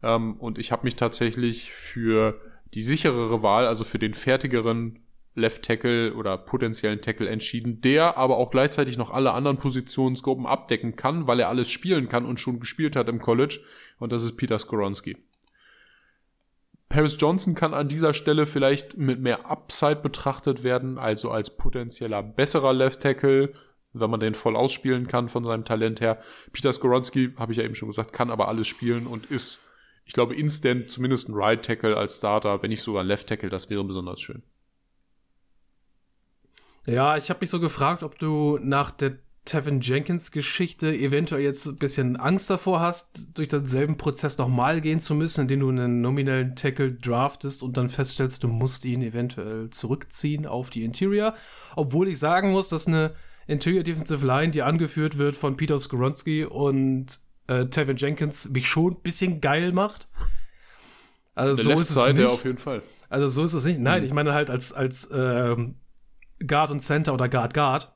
Ähm, 0.04 0.36
und 0.36 0.58
ich 0.58 0.74
habe 0.74 0.84
mich 0.84 0.98
tatsächlich 0.98 1.72
für 1.72 2.42
die 2.74 2.84
sicherere 2.84 3.42
Wahl, 3.42 3.66
also 3.66 3.86
für 3.86 4.00
den 4.00 4.14
fertigeren 4.14 5.00
Left 5.36 5.64
Tackle 5.64 6.14
oder 6.14 6.38
potenziellen 6.38 7.02
Tackle 7.02 7.30
entschieden, 7.30 7.82
der 7.82 8.18
aber 8.18 8.38
auch 8.38 8.50
gleichzeitig 8.50 8.98
noch 8.98 9.12
alle 9.12 9.34
anderen 9.34 9.58
Positionsgruppen 9.58 10.46
abdecken 10.46 10.96
kann, 10.96 11.28
weil 11.28 11.42
er 11.42 11.50
alles 11.50 11.70
spielen 11.70 12.08
kann 12.08 12.26
und 12.26 12.40
schon 12.40 12.62
gespielt 12.62 12.96
hat 12.96 13.10
im 13.10 13.22
College. 13.22 13.60
Und 14.00 14.14
das 14.14 14.24
ist 14.24 14.38
Peter 14.38 14.58
Skoronski. 14.58 15.18
Paris 16.88 17.18
Johnson 17.20 17.56
kann 17.56 17.74
an 17.74 17.90
dieser 17.90 18.14
Stelle 18.14 18.46
vielleicht 18.46 18.98
mit 18.98 19.20
mehr 19.20 19.50
Upside 19.50 19.98
betrachtet 19.98 20.64
werden, 20.64 20.98
also 20.98 21.30
als 21.32 21.58
potenzieller 21.58 22.24
besserer 22.24 22.74
Left 22.74 23.02
Tackle, 23.02 23.54
wenn 23.92 24.10
man 24.10 24.22
den 24.22 24.36
voll 24.36 24.56
ausspielen 24.56 25.08
kann 25.08 25.28
von 25.28 25.44
seinem 25.44 25.66
Talent 25.66 26.00
her. 26.00 26.22
Peter 26.54 26.72
Skoronski, 26.72 27.34
habe 27.38 27.52
ich 27.52 27.58
ja 27.58 27.66
eben 27.66 27.76
schon 27.76 27.90
gesagt, 27.90 28.14
kann 28.14 28.32
aber 28.32 28.48
alles 28.48 28.68
spielen 28.68 29.08
und 29.08 29.30
ist, 29.32 29.60
ich 30.06 30.14
glaube, 30.14 30.36
instant 30.36 30.90
zumindest 30.90 31.28
ein 31.28 31.34
Right 31.36 31.66
Tackle 31.66 31.98
als 31.98 32.20
Starter, 32.20 32.62
wenn 32.62 32.70
nicht 32.70 32.84
sogar 32.84 33.04
ein 33.04 33.08
Left 33.08 33.28
Tackle, 33.28 33.50
das 33.50 33.70
wäre 33.70 33.84
besonders 33.84 34.22
schön. 34.22 34.44
Ja, 36.86 37.18
ich 37.18 37.30
habe 37.30 37.40
mich 37.42 37.50
so 37.50 37.60
gefragt, 37.60 38.04
ob 38.04 38.20
du 38.20 38.60
nach 38.62 38.92
der 38.92 39.18
Tevin 39.46 39.80
Jenkins 39.80 40.32
Geschichte 40.32 40.92
eventuell 40.92 41.42
jetzt 41.42 41.68
ein 41.68 41.76
bisschen 41.76 42.16
Angst 42.18 42.50
davor 42.50 42.80
hast, 42.80 43.38
durch 43.38 43.48
denselben 43.48 43.96
Prozess 43.96 44.40
nochmal 44.40 44.82
gehen 44.82 45.00
zu 45.00 45.14
müssen, 45.14 45.42
indem 45.42 45.60
du 45.60 45.70
einen 45.70 46.02
nominellen 46.02 46.56
Tackle 46.56 46.94
draftest 46.94 47.62
und 47.62 47.78
dann 47.78 47.90
feststellst, 47.90 48.44
du 48.44 48.48
musst 48.48 48.86
ihn 48.86 49.04
eventuell 49.04 49.70
zurückziehen 49.70 50.48
auf 50.48 50.72
die 50.72 50.84
Interior. 50.84 51.36
Obwohl 51.76 52.08
ich 52.08 52.18
sagen 52.18 52.52
muss, 52.52 52.70
dass 52.70 52.88
eine 52.88 53.14
Interior 53.46 53.84
Defensive 53.84 54.26
Line, 54.26 54.52
die 54.52 54.64
angeführt 54.64 55.20
wird 55.20 55.36
von 55.36 55.56
Peter 55.56 55.78
Skoronski 55.78 56.46
und 56.46 57.20
äh, 57.48 57.68
Tevin 57.68 57.98
Jenkins, 57.98 58.50
mich 58.50 58.68
schon 58.68 58.94
ein 58.94 59.02
bisschen 59.02 59.42
geil 59.42 59.72
macht. 59.72 60.08
Also 61.36 61.62
so 61.62 61.72
ist 61.72 61.92
es 61.92 62.14
nicht. 62.14 62.26
auf 62.26 62.46
jeden 62.46 62.58
Fall. 62.58 62.82
Also 63.10 63.30
so 63.30 63.44
ist 63.44 63.54
es 63.54 63.66
nicht. 63.66 63.80
Nein, 63.80 64.00
mhm. 64.00 64.08
ich 64.08 64.14
meine 64.14 64.34
halt 64.34 64.50
als 64.50 64.74
als 64.74 65.10
ähm, 65.14 65.76
Guard 66.46 66.72
und 66.72 66.82
Center 66.82 67.14
oder 67.14 67.30
Guard 67.30 67.54
Guard. 67.54 67.92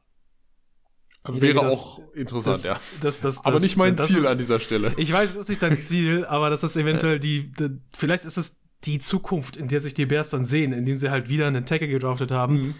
Wäre 1.28 1.56
das, 1.56 1.74
auch 1.74 2.14
interessant, 2.14 2.56
das, 2.56 2.64
ja. 2.64 2.80
Das, 3.02 3.20
das, 3.20 3.45
aber 3.45 3.60
nicht 3.60 3.76
mein 3.76 3.98
Ziel 3.98 4.20
ist, 4.20 4.26
an 4.26 4.38
dieser 4.38 4.60
Stelle. 4.60 4.94
Ich 4.95 5.11
weiß, 5.11 5.32
es 5.32 5.36
ist 5.36 5.49
nicht 5.49 5.61
dein 5.61 5.78
Ziel, 5.82 6.26
aber 6.26 6.49
das 6.49 6.64
ist 6.64 6.78
eventuell 6.78 7.20
die, 7.20 7.52
die, 7.52 7.82
vielleicht 7.95 8.24
ist 8.24 8.38
es 8.38 8.61
die 8.86 8.99
Zukunft, 8.99 9.57
in 9.57 9.68
der 9.68 9.82
sich 9.82 9.94
die 9.94 10.06
Bears 10.06 10.30
dann 10.30 10.45
sehen, 10.45 10.72
indem 10.72 10.98
sie 10.98 11.11
halt 11.11 11.28
wieder 11.28 11.48
einen 11.48 11.66
Tackle 11.66 11.90
gedraftet 11.90 12.32
haben, 12.32 12.56
mhm. 12.56 12.76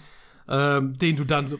ähm, 0.48 0.98
den 0.98 1.18
du 1.18 1.26
dann 1.26 1.60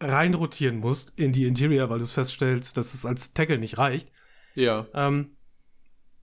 reinrotieren 0.00 0.78
musst 0.78 1.16
in 1.16 1.32
die 1.32 1.46
Interior, 1.46 1.88
weil 1.90 1.98
du 1.98 2.04
es 2.04 2.12
feststellst, 2.12 2.76
dass 2.76 2.92
es 2.92 3.06
als 3.06 3.32
Tackle 3.32 3.58
nicht 3.58 3.78
reicht. 3.78 4.10
Ja. 4.56 4.88
Ähm, 4.94 5.35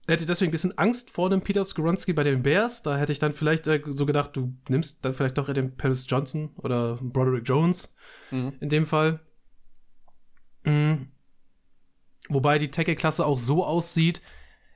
hätte 0.08 0.26
deswegen 0.26 0.50
ein 0.50 0.52
bisschen 0.52 0.76
Angst 0.76 1.10
vor 1.10 1.30
dem 1.30 1.40
Peter 1.40 1.64
Skoronski 1.64 2.12
bei 2.12 2.24
den 2.24 2.42
Bears. 2.42 2.82
Da 2.82 2.96
hätte 2.96 3.12
ich 3.12 3.18
dann 3.18 3.32
vielleicht 3.32 3.66
äh, 3.66 3.80
so 3.86 4.04
gedacht, 4.04 4.36
du 4.36 4.54
nimmst 4.68 5.04
dann 5.04 5.14
vielleicht 5.14 5.38
doch 5.38 5.50
den 5.52 5.76
Paris 5.76 6.06
Johnson 6.08 6.50
oder 6.56 6.98
Broderick 7.00 7.48
Jones 7.48 7.96
mhm. 8.30 8.52
in 8.60 8.68
dem 8.68 8.86
Fall. 8.86 9.20
Mhm. 10.64 11.08
Wobei 12.28 12.58
die 12.58 12.70
Tackle-Klasse 12.70 13.24
auch 13.24 13.38
so 13.38 13.64
aussieht. 13.64 14.20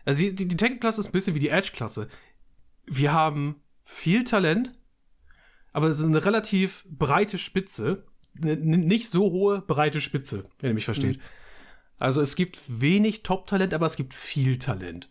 Also 0.05 0.23
die, 0.23 0.35
die, 0.35 0.49
die 0.49 0.57
Tackle-Klasse 0.57 1.01
ist 1.01 1.09
ein 1.09 1.13
bisschen 1.13 1.35
wie 1.35 1.41
die 1.41 1.51
Edge-Klasse. 1.51 2.09
Wir 2.87 3.13
haben 3.13 3.63
viel 3.85 4.25
Talent, 4.25 4.73
aber 5.73 5.89
es 5.89 5.99
ist 5.99 6.07
eine 6.07 6.25
relativ 6.25 6.87
breite 6.89 7.39
Spitze. 7.39 8.07
N 8.41 8.87
nicht 8.87 9.11
so 9.11 9.31
hohe, 9.31 9.61
breite 9.61 10.01
Spitze, 10.01 10.49
wenn 10.61 10.71
ihr 10.71 10.75
mich 10.75 10.85
versteht. 10.85 11.19
Mhm. 11.19 11.23
Also 11.99 12.23
es 12.23 12.37
gibt 12.37 12.59
wenig 12.69 13.25
Top-Talent, 13.25 13.75
aber 13.75 13.87
es 13.87 13.97
gibt 13.97 14.15
viel 14.15 14.59
Talent. 14.59 15.11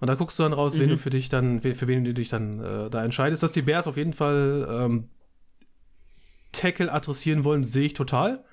Und 0.00 0.08
da 0.08 0.14
guckst 0.14 0.38
du 0.38 0.42
dann 0.42 0.54
raus, 0.54 0.74
mhm. 0.76 0.80
wen 0.80 0.88
du 0.90 0.98
für 0.98 1.10
dich 1.10 1.28
dann, 1.28 1.60
für 1.60 1.86
wen 1.86 2.04
du 2.04 2.14
dich 2.14 2.30
dann 2.30 2.58
äh, 2.58 2.90
da 2.90 3.04
entscheidest. 3.04 3.42
Dass 3.42 3.52
die 3.52 3.62
Bears 3.62 3.86
auf 3.86 3.98
jeden 3.98 4.14
Fall 4.14 4.66
ähm, 4.68 5.10
Tackle 6.52 6.90
adressieren 6.90 7.44
wollen, 7.44 7.64
sehe 7.64 7.86
ich 7.86 7.94
total. 7.94 8.44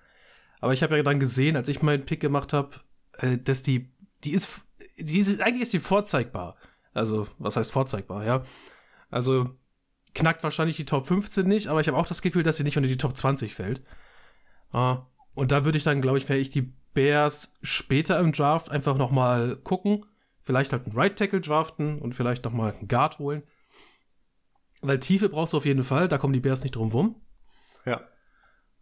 Aber 0.60 0.74
ich 0.74 0.84
habe 0.84 0.98
ja 0.98 1.03
dann 1.03 1.19
gesehen, 1.19 1.56
als 1.56 1.69
ich 1.69 1.82
meinen 1.82 2.06
Pick 2.06 2.19
gemacht 2.19 2.52
habe, 2.52 2.72
äh, 3.14 3.38
dass 3.38 3.64
die, 3.64 3.90
die 4.26 4.32
ist, 4.32 4.61
die 4.98 5.19
ist, 5.19 5.41
eigentlich 5.41 5.61
ist 5.64 5.74
die 5.74 5.80
vorzeigbar. 5.80 6.57
Also, 6.94 7.28
was 7.38 7.56
heißt 7.56 7.72
vorzeigbar, 7.72 8.26
ja? 8.26 8.44
Also, 9.10 9.52
knackt 10.15 10.44
wahrscheinlich 10.44 10.76
die 10.76 10.86
Top 10.86 11.07
15 11.07 11.48
nicht, 11.48 11.68
aber 11.68 11.80
ich 11.80 11.88
habe 11.88 11.98
auch 11.98 12.07
das 12.07 12.22
Gefühl, 12.22 12.44
dass 12.44 12.57
sie 12.57 12.64
nicht 12.64 12.76
unter 12.76 12.90
die 12.90 12.98
Top 12.98 13.15
20 13.15 13.53
fällt. 13.53 13.82
Uh, 14.74 14.98
und 15.34 15.52
da 15.52 15.64
würde 15.64 15.78
ich 15.78 15.84
dann, 15.84 16.02
glaube 16.02 16.18
ich, 16.18 16.28
wäre 16.28 16.40
ich 16.40 16.49
die 16.49 16.74
Bears 16.94 17.57
später 17.61 18.19
im 18.19 18.34
Draft 18.34 18.69
einfach 18.69 18.98
noch 18.98 19.11
mal 19.11 19.56
gucken 19.57 20.03
Vielleicht 20.48 20.72
halt 20.72 20.86
einen 20.86 20.95
Right 20.95 21.18
Tackle 21.18 21.41
draften 21.41 21.99
und 21.99 22.15
vielleicht 22.15 22.45
noch 22.45 22.53
mal 22.53 22.72
einen 22.72 22.88
Guard 22.88 23.19
holen. 23.19 23.44
Weil 24.82 24.98
Tiefe 24.98 25.28
brauchst 25.28 25.52
du 25.52 25.57
auf 25.57 25.65
jeden 25.65 25.84
Fall, 25.84 26.07
da 26.07 26.18
kommen 26.18 26.32
die 26.32 26.40
Bears 26.40 26.64
nicht 26.64 26.78
drum 26.78 26.90
rum. 26.90 27.22
Ja. 27.86 27.99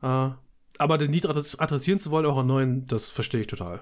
Äh, 0.04 0.36
aber 0.78 0.98
den 1.00 1.10
Need 1.10 1.26
adressieren 1.26 1.98
zu 1.98 2.12
wollen, 2.12 2.28
auch 2.28 2.38
einen 2.38 2.48
neuen, 2.50 2.86
das 2.86 3.10
verstehe 3.10 3.42
ich 3.42 3.48
total. 3.48 3.82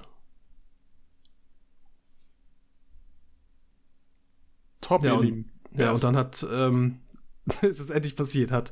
Top, 4.80 5.04
ja, 5.04 5.16
und, 5.16 5.52
ja, 5.76 5.92
und 5.92 6.02
dann 6.06 6.16
hat, 6.16 6.48
ähm, 6.50 7.02
es 7.62 7.82
ist 7.82 7.90
endlich 7.90 8.16
passiert, 8.16 8.52
hat 8.52 8.72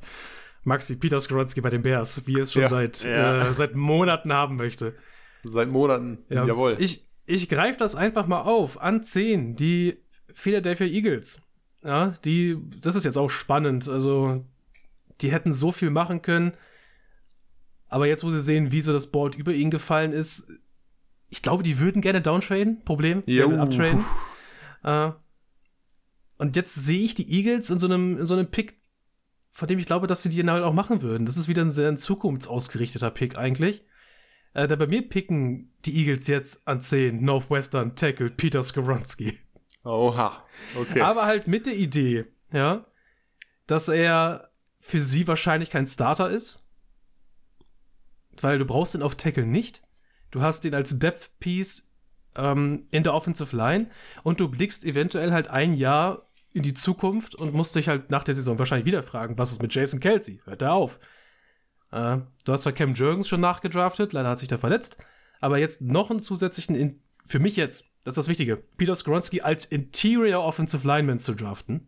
Maxi 0.64 0.96
Peter 0.96 1.20
Skoronsky 1.20 1.60
bei 1.60 1.70
den 1.70 1.84
Bears, 1.84 2.26
wie 2.28 2.38
er 2.38 2.44
es 2.44 2.54
schon 2.54 2.62
ja. 2.62 2.70
seit, 2.70 3.04
ja. 3.04 3.42
Äh, 3.42 3.54
seit 3.54 3.76
Monaten 3.76 4.32
haben 4.32 4.56
möchte. 4.56 4.96
Seit 5.44 5.68
Monaten, 5.68 6.20
ja. 6.30 6.46
jawohl. 6.46 6.78
Ich, 6.80 7.11
ich 7.32 7.48
greife 7.48 7.80
das 7.80 7.96
einfach 7.96 8.28
mal 8.28 8.42
auf. 8.42 8.82
An 8.82 9.04
10, 9.04 9.56
die 9.56 9.98
Philadelphia 10.34 10.88
Eagles. 10.88 11.42
Ja, 11.84 12.10
die, 12.26 12.58
das 12.82 12.96
ist 12.96 13.06
jetzt 13.06 13.18
auch 13.18 13.30
spannend. 13.30 13.88
Also, 13.88 14.46
die 15.22 15.32
hätten 15.32 15.54
so 15.54 15.72
viel 15.72 15.90
machen 15.90 16.22
können. 16.22 16.54
Aber 17.88 18.06
jetzt, 18.06 18.24
wo 18.24 18.30
sie 18.30 18.42
sehen, 18.42 18.72
wie 18.72 18.82
so 18.82 18.92
das 18.92 19.12
Board 19.12 19.36
über 19.36 19.54
ihn 19.54 19.72
gefallen 19.72 20.12
ist, 20.12 20.52
ich 21.30 21.42
glaube, 21.42 21.64
die 21.64 21.80
würden 21.80 22.02
gerne 22.02 22.22
downtraden. 22.22 22.84
Problem, 22.84 23.24
uptraden. 23.60 24.06
Äh, 24.84 25.12
und 26.38 26.56
jetzt 26.56 26.76
sehe 26.76 27.04
ich 27.04 27.16
die 27.16 27.32
Eagles 27.32 27.70
in 27.70 27.80
so 27.80 27.88
einem, 27.88 28.18
in 28.18 28.26
so 28.26 28.34
einem 28.34 28.48
Pick, 28.48 28.78
von 29.52 29.68
dem 29.68 29.80
ich 29.80 29.86
glaube, 29.86 30.08
dass 30.08 30.24
sie 30.24 30.30
die 30.30 30.44
halt 30.44 30.64
auch 30.64 30.74
machen 30.74 31.02
würden. 31.02 31.26
Das 31.26 31.38
ist 31.38 31.48
wieder 31.48 31.62
ein 31.62 31.72
sehr 31.72 31.96
zukunftsausgerichteter 31.96 33.12
Pick 33.12 33.38
eigentlich. 33.38 33.86
Äh, 34.54 34.68
da 34.68 34.76
bei 34.76 34.88
mir 34.88 35.08
picken 35.08 35.72
die 35.86 35.98
Eagles 35.98 36.28
jetzt 36.28 36.68
an 36.68 36.82
10 36.82 37.24
Northwestern 37.24 37.96
Tackle 37.96 38.30
Peter 38.30 38.64
Skoronski. 38.64 39.38
Oha, 39.84 40.46
okay. 40.76 41.02
Aber 41.02 41.26
halt 41.26 41.48
mit 41.48 41.66
der 41.66 41.76
Idee, 41.76 42.26
ja, 42.52 42.86
dass 43.68 43.88
er 43.88 44.52
für 44.80 45.00
sie 45.00 45.28
wahrscheinlich 45.28 45.70
kein 45.70 45.88
Starter 45.88 46.30
ist. 46.30 46.68
Weil 48.40 48.60
du 48.60 48.66
brauchst 48.66 48.96
ihn 48.96 49.02
auf 49.02 49.16
Tackle 49.16 49.46
nicht. 49.46 49.82
Du 50.32 50.42
hast 50.42 50.66
ihn 50.66 50.76
als 50.76 50.98
Depth 51.00 51.32
Piece 51.40 51.92
ähm, 52.36 52.88
in 52.92 53.04
der 53.04 53.14
Offensive 53.14 53.56
Line 53.56 53.90
und 54.24 54.40
du 54.40 54.48
blickst 54.50 54.86
eventuell 54.86 55.32
halt 55.32 55.50
ein 55.50 55.74
Jahr 55.74 56.28
in 56.54 56.64
die 56.64 56.74
Zukunft 56.74 57.36
und 57.36 57.54
musst 57.54 57.76
dich 57.76 57.88
halt 57.88 58.10
nach 58.10 58.24
der 58.24 58.36
Saison 58.36 58.60
wahrscheinlich 58.60 58.86
wieder 58.86 59.04
fragen, 59.04 59.38
was 59.38 59.52
ist 59.52 59.62
mit 59.62 59.74
Jason 59.74 60.00
Kelsey? 60.00 60.42
Hört 60.46 60.62
er 60.62 60.74
auf? 60.74 61.00
Äh, 61.92 62.18
du 62.46 62.54
hast 62.54 62.64
zwar 62.64 62.74
Cam 62.74 62.94
Jurgens 62.94 63.28
schon 63.28 63.42
nachgedraftet, 63.42 64.14
leider 64.14 64.30
hat 64.30 64.40
sich 64.40 64.48
der 64.48 64.60
verletzt, 64.60 64.98
aber 65.40 65.58
jetzt 65.58 65.82
noch 65.82 66.10
einen 66.10 66.22
zusätzlichen, 66.22 66.76
in, 66.76 67.02
für 67.26 67.40
mich 67.40 67.56
jetzt, 67.56 67.86
das 68.04 68.14
ist 68.14 68.18
das 68.18 68.28
Wichtige, 68.28 68.58
Peter 68.78 68.96
Skoronsky 68.96 69.42
als 69.42 69.66
Interior 69.66 70.44
Offensive 70.44 70.88
Lineman 70.88 71.20
zu 71.20 71.34
draften. 71.34 71.88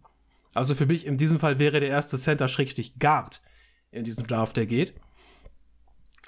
Also 0.54 0.76
für 0.76 0.86
mich 0.86 1.06
in 1.06 1.18
diesem 1.18 1.40
Fall 1.40 1.58
wäre 1.58 1.80
der 1.80 1.90
erste 1.90 2.18
Center-Guard 2.18 3.42
in 3.92 4.04
diesem 4.04 4.28
Draft, 4.28 4.58
der 4.58 4.68
geht. 4.68 4.94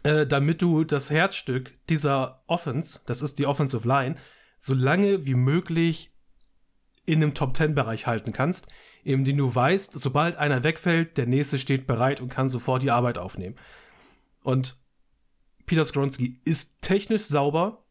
Äh, 0.03 0.26
damit 0.26 0.61
du 0.61 0.84
das 0.84 1.10
Herzstück 1.10 1.77
dieser 1.89 2.43
Offense, 2.47 3.02
das 3.06 3.22
ist 3.22 3.39
die 3.39 3.45
Offensive 3.45 3.88
Line, 3.88 4.15
so 4.57 4.73
lange 4.73 5.26
wie 5.26 5.35
möglich 5.35 6.11
in 7.06 7.22
einem 7.22 7.34
Top-10-Bereich 7.34 8.07
halten 8.07 8.31
kannst, 8.31 8.68
indem 9.06 9.38
du 9.38 9.53
weißt, 9.53 9.94
sobald 9.94 10.36
einer 10.36 10.64
wegfällt, 10.64 11.18
der 11.18 11.27
nächste 11.27 11.60
steht 11.60 11.86
bereit 11.86 12.22
und 12.22 12.30
kann 12.30 12.49
sofort 12.49 12.82
die 12.82 12.91
Arbeit 12.91 13.18
aufnehmen. 13.18 13.56
Und 14.41 14.77
Peter 15.65 15.86
Skronski 15.86 16.41
ist 16.44 16.82
technisch 16.82 17.23
sauber, 17.23 17.86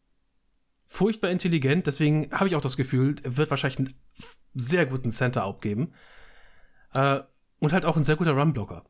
furchtbar 0.85 1.29
intelligent, 1.29 1.87
deswegen 1.87 2.29
habe 2.31 2.47
ich 2.47 2.55
auch 2.55 2.61
das 2.61 2.77
Gefühl, 2.77 3.15
er 3.23 3.37
wird 3.37 3.49
wahrscheinlich 3.49 3.79
einen 3.79 3.93
sehr 4.53 4.85
guten 4.85 5.09
Center 5.09 5.43
abgeben. 5.43 5.93
Äh, 6.93 7.21
und 7.59 7.71
halt 7.71 7.85
auch 7.85 7.95
ein 7.95 8.03
sehr 8.03 8.17
guter 8.17 8.33
Runblocker. 8.33 8.83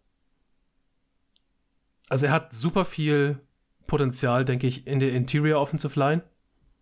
Also 2.10 2.26
er 2.26 2.32
hat 2.32 2.54
super 2.54 2.86
viel 2.86 3.40
Potenzial, 3.86 4.46
denke 4.46 4.68
ich, 4.68 4.88
in 4.88 5.00
der 5.00 5.14
Interior 5.14 5.62
Offensive 5.62 5.98
Line. 6.00 6.24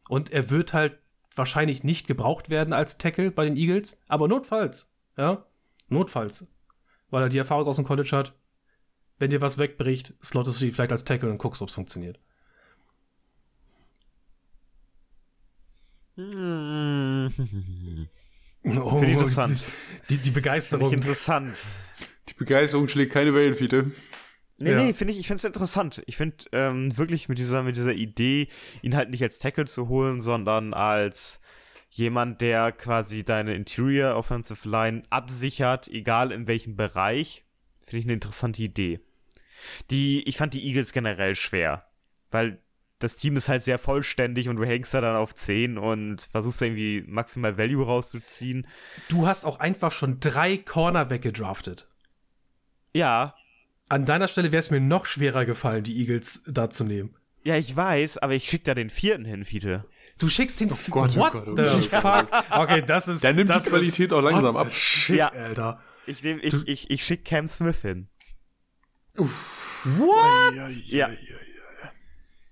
Und 0.07 0.32
er 0.32 0.49
wird 0.49 0.74
halt 0.74 0.98
wahrscheinlich 1.36 1.84
nicht 1.84 2.07
gebraucht 2.07 2.49
werden 2.49 2.74
als 2.74 2.98
Tackle 2.98 3.32
bei 3.32 3.45
den 3.45 3.57
Eagles, 3.57 4.02
aber 4.07 4.28
notfalls, 4.28 4.93
ja, 5.18 5.45
notfalls, 5.90 6.48
weil 7.10 7.23
er 7.23 7.30
die 7.30 7.38
Erfahrung 7.38 7.68
aus 7.68 7.76
dem 7.77 7.85
College 7.85 8.11
hat. 8.11 8.34
Wenn 9.19 9.30
dir 9.30 9.41
was 9.41 9.57
wegbricht, 9.57 10.14
slottest 10.23 10.60
du 10.60 10.65
die 10.65 10.72
vielleicht 10.72 10.91
als 10.91 11.06
Tackle 11.06 11.30
und 11.30 11.38
guckst, 11.38 11.61
ob 11.61 11.69
es 11.69 11.76
funktioniert. 11.76 12.19
Oh, 18.65 18.98
Finde 18.98 19.07
ich 19.07 19.18
interessant. 19.18 19.61
Die, 20.10 20.18
die 20.18 20.31
Begeisterung. 20.31 20.88
Ich 20.88 20.94
interessant. 20.94 21.61
Die 22.30 22.34
Begeisterung 22.34 22.88
schlägt 22.88 23.11
keine 23.11 23.34
Wellen, 23.34 23.56
Fiete. 23.56 23.91
Nee, 24.57 24.72
ja. 24.72 24.77
nee, 24.77 24.94
finde 24.94 25.14
ich, 25.14 25.19
ich 25.19 25.27
finde 25.27 25.40
es 25.40 25.44
interessant. 25.44 26.02
Ich 26.06 26.15
finde 26.15 26.38
ähm, 26.53 26.98
wirklich 26.98 27.27
mit 27.27 27.40
dieser, 27.40 27.64
mit 27.64 27.76
dieser 27.76 27.94
Idee, 27.94 28.48
ihn 28.81 28.95
halt 28.95 29.10
nicht 29.10 29.22
als 29.22 29.40
Tackle 29.40 29.65
zu 29.65 29.90
holen, 29.90 30.22
sondern 30.22 30.73
als 30.73 31.41
jemand, 31.94 32.41
der 32.41 32.72
quasi 32.72 33.24
deine 33.24 33.53
Interior 33.53 34.15
Offensive 34.15 34.68
Line 34.68 35.03
absichert, 35.10 35.88
egal 35.88 36.32
in 36.32 36.48
welchem 36.48 36.76
Bereich, 36.76 37.45
finde 37.86 37.99
ich 37.99 38.06
eine 38.06 38.14
interessante 38.14 38.64
Idee. 38.64 38.99
Die, 39.90 40.28
ich 40.28 40.38
fand 40.38 40.53
die 40.53 40.65
Eagles 40.65 40.91
generell 40.91 41.36
schwer, 41.36 41.86
weil 42.32 42.60
das 42.99 43.18
Team 43.18 43.38
ist 43.38 43.48
halt 43.48 43.64
sehr 43.64 43.78
vollständig 43.78 44.49
und 44.49 44.56
du 44.56 44.65
hängst 44.65 44.94
da 44.94 45.02
dann 45.02 45.15
auf 45.15 45.36
10 45.36 45.78
und 45.78 46.22
versuchst 46.32 46.61
da 46.61 46.65
irgendwie 46.65 47.03
maximal 47.06 47.57
Value 47.57 47.86
rauszuziehen. 47.86 48.65
Du 49.10 49.28
hast 49.28 49.45
auch 49.45 49.60
einfach 49.60 49.91
schon 49.91 50.20
drei 50.20 50.57
Corner 50.57 51.10
weggedraftet. 51.10 51.88
Ja, 52.94 53.36
an 53.90 54.06
deiner 54.06 54.28
Stelle 54.28 54.52
wäre 54.52 54.60
es 54.60 54.72
mir 54.72 54.80
noch 54.80 55.06
schwerer 55.06 55.45
gefallen, 55.45 55.84
die 55.84 55.99
Eagles 55.99 56.44
da 56.48 56.70
zu 56.70 56.84
nehmen. 56.84 57.15
Ja, 57.44 57.57
ich 57.57 57.76
weiß, 57.76 58.18
aber 58.20 58.34
ich 58.34 58.45
schick 58.45 58.64
da 58.64 58.74
den 58.74 58.90
vierten 58.90 59.26
hin, 59.26 59.45
Fiete. 59.45 59.86
Du 60.19 60.30
schickst 60.30 60.60
den 60.61 60.72
oh 60.72 60.77
Gott, 60.90 61.11
oh 61.15 61.19
What 61.19 61.35
oh 61.35 61.40
Gott, 61.40 61.48
oh 61.48 61.80
the 61.80 61.88
fuck? 61.88 62.27
Okay, 62.52 62.84
das 62.85 63.07
ist. 63.07 63.23
Der 63.23 63.34
nimmt 63.34 63.49
das 63.49 63.64
die 63.64 63.69
Qualität 63.72 64.11
ist, 64.11 64.14
auch 64.14 64.22
langsam 64.22 64.56
ab. 64.56 64.72
Shit, 64.72 65.18
ja. 65.18 65.30
Alter. 65.30 65.81
Ich, 66.06 66.23
nehm, 66.23 66.40
ich, 66.41 66.68
ich, 66.68 66.90
ich 66.90 67.03
schick 67.03 67.26
Cam 67.26 67.48
Smith 67.48 67.81
hin. 67.81 68.10
Uff. 69.18 69.84
What? 69.98 70.56
Ja, 70.56 70.68
ja, 70.68 71.10
ja. 71.10 71.18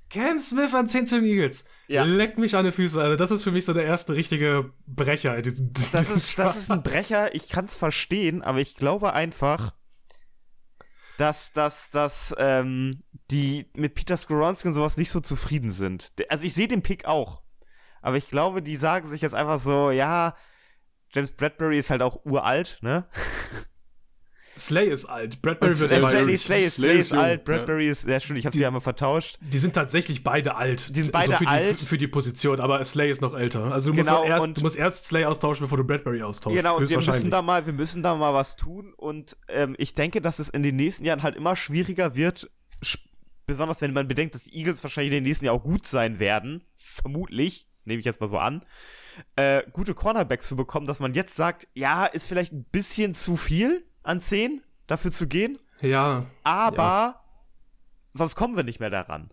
Cam 0.10 0.40
Smith 0.40 0.74
an 0.74 0.88
10 0.88 1.08
zu 1.08 1.16
den 1.16 1.26
Eagles. 1.26 1.64
Ja. 1.88 2.04
Leck 2.04 2.38
mich 2.38 2.56
an 2.56 2.66
die 2.66 2.72
Füße. 2.72 3.02
Also, 3.02 3.16
das 3.16 3.32
ist 3.32 3.44
für 3.44 3.52
mich 3.52 3.66
so 3.66 3.74
der 3.74 3.86
erste 3.86 4.14
richtige 4.14 4.74
Brecher 4.86 5.38
in 5.38 5.44
diesem. 5.44 5.72
Das, 5.92 6.10
ist, 6.10 6.38
das 6.38 6.58
ist 6.58 6.70
ein 6.70 6.84
Brecher, 6.84 7.34
ich 7.34 7.50
kann 7.50 7.66
es 7.66 7.76
verstehen, 7.76 8.42
aber 8.42 8.60
ich 8.60 8.76
glaube 8.76 9.14
einfach, 9.14 9.74
dass, 11.18 11.54
dass, 11.54 11.90
dass 11.92 12.36
ähm, 12.38 13.04
die 13.30 13.70
mit 13.74 13.96
Peter 13.96 14.18
Skoronski 14.18 14.68
und 14.68 14.74
sowas 14.74 14.98
nicht 14.98 15.12
so 15.12 15.22
zufrieden 15.22 15.72
sind. 15.72 16.12
Also 16.30 16.46
ich 16.46 16.54
sehe 16.54 16.68
den 16.68 16.82
Pick 16.82 17.06
auch. 17.06 17.42
Aber 18.02 18.18
ich 18.18 18.30
glaube, 18.30 18.62
die 18.62 18.76
sagen 18.76 19.10
sich 19.10 19.22
jetzt 19.22 19.36
einfach 19.36 19.60
so, 19.60 19.92
ja, 19.92 20.36
James 21.14 21.32
Bradbury 21.32 21.78
ist 21.78 21.90
halt 21.90 22.02
auch 22.02 22.26
uralt, 22.26 22.80
ne? 22.82 23.06
Slay 24.58 24.90
ist 24.90 25.06
alt. 25.06 25.42
Bradbury 25.42 25.80
wird 25.80 25.90
Slay, 25.90 26.02
Slay, 26.02 26.38
Slay, 26.38 26.64
ist, 26.66 26.76
Slay 26.76 26.98
ist 26.98 27.14
alt. 27.14 27.46
Bradbury 27.46 27.86
ja. 27.86 27.92
ist, 27.92 28.08
ja 28.08 28.20
stimmt, 28.20 28.40
ich 28.40 28.46
habe 28.46 28.56
sie 28.56 28.62
ja 28.62 28.70
mal 28.70 28.82
vertauscht. 28.82 29.38
Die 29.42 29.58
sind 29.58 29.74
tatsächlich 29.74 30.24
beide 30.24 30.56
alt. 30.56 30.96
Die 30.96 31.02
sind 31.02 31.12
beide 31.12 31.34
also 31.34 31.44
für 31.44 31.50
alt. 31.50 31.82
Die, 31.82 31.86
für 31.86 31.98
die 31.98 32.08
Position, 32.08 32.60
aber 32.60 32.84
Slay 32.86 33.10
ist 33.10 33.22
noch 33.22 33.34
älter. 33.34 33.72
Also 33.72 33.92
du, 33.92 33.98
genau, 33.98 34.20
musst, 34.20 34.30
erst, 34.30 34.58
du 34.58 34.62
musst 34.62 34.78
erst 34.78 35.06
Slay 35.08 35.26
austauschen, 35.26 35.66
bevor 35.66 35.78
du 35.78 35.84
Bradbury 35.84 36.22
austauschst. 36.22 36.58
Genau, 36.58 36.78
und 36.78 36.90
wir 36.90 36.98
müssen 36.98 37.32
da 37.32 37.42
mal, 37.42 37.66
wir 37.66 37.74
müssen 37.74 38.04
da 38.04 38.16
mal 38.16 38.34
was 38.34 38.56
tun. 38.56 38.94
Und 38.96 39.38
ähm, 39.48 39.76
ich 39.78 39.96
denke, 39.96 40.22
dass 40.22 40.40
es 40.40 40.50
in 40.50 40.64
den 40.64 40.76
nächsten 40.76 41.06
Jahren 41.06 41.24
halt 41.24 41.36
immer 41.36 41.56
schwieriger 41.56 42.16
wird, 42.16 42.50
besonders 43.46 43.82
wenn 43.82 43.94
man 43.94 44.08
bedenkt, 44.08 44.36
dass 44.36 44.44
die 44.44 44.56
Eagles 44.56 44.84
wahrscheinlich 44.84 45.12
in 45.12 45.18
den 45.18 45.24
nächsten 45.24 45.46
Jahren 45.46 45.60
auch 45.60 45.64
gut 45.64 45.88
sein 45.88 46.20
werden. 46.20 46.64
Vermutlich, 46.76 47.68
nehme 47.86 48.00
ich 48.00 48.06
jetzt 48.06 48.22
mal 48.22 48.28
so 48.28 48.38
an. 48.38 48.64
Äh, 49.36 49.64
gute 49.72 49.94
Cornerbacks 49.94 50.48
zu 50.48 50.56
bekommen, 50.56 50.88
dass 50.88 51.00
man 51.00 51.14
jetzt 51.14 51.36
sagt, 51.36 51.68
ja, 51.74 52.06
ist 52.06 52.28
vielleicht 52.28 52.54
ein 52.54 52.64
bisschen 52.64 53.14
zu 53.14 53.38
viel 53.38 53.86
an 54.04 54.22
10, 54.22 54.62
dafür 54.88 55.12
zu 55.12 55.28
gehen. 55.28 55.58
Ja. 55.82 56.26
Aber 56.44 56.82
ja. 56.82 57.24
sonst 58.14 58.36
kommen 58.36 58.56
wir 58.56 58.64
nicht 58.64 58.80
mehr 58.80 58.90
daran. 58.90 59.32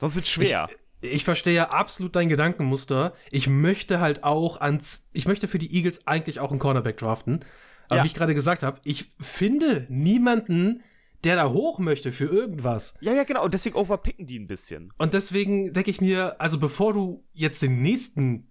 Sonst 0.00 0.14
wird 0.14 0.26
schwer. 0.26 0.68
Ich, 1.00 1.12
ich 1.12 1.24
verstehe 1.24 1.72
absolut 1.72 2.16
dein 2.16 2.28
Gedankenmuster. 2.28 3.14
Ich 3.30 3.48
möchte 3.48 4.00
halt 4.00 4.24
auch 4.24 4.60
ans, 4.60 5.08
ich 5.12 5.26
möchte 5.26 5.48
für 5.48 5.58
die 5.58 5.74
Eagles 5.74 6.06
eigentlich 6.06 6.40
auch 6.40 6.50
einen 6.50 6.60
Cornerback 6.60 6.98
draften. 6.98 7.44
Aber 7.88 7.98
ja. 7.98 8.02
wie 8.02 8.08
ich 8.08 8.14
gerade 8.14 8.34
gesagt 8.34 8.62
habe, 8.62 8.80
ich 8.84 9.12
finde 9.18 9.86
niemanden, 9.88 10.82
der 11.24 11.36
da 11.36 11.50
hoch 11.50 11.78
möchte 11.78 12.12
für 12.12 12.26
irgendwas. 12.26 12.96
Ja, 13.00 13.12
ja, 13.12 13.24
genau. 13.24 13.44
Und 13.44 13.54
deswegen 13.54 13.76
overpicken 13.76 14.26
die 14.26 14.38
ein 14.38 14.46
bisschen. 14.46 14.92
Und 14.98 15.14
deswegen 15.14 15.72
denke 15.72 15.90
ich 15.90 16.00
mir, 16.00 16.40
also 16.40 16.58
bevor 16.58 16.92
du 16.92 17.24
jetzt 17.32 17.60
den 17.62 17.82
nächsten 17.82 18.48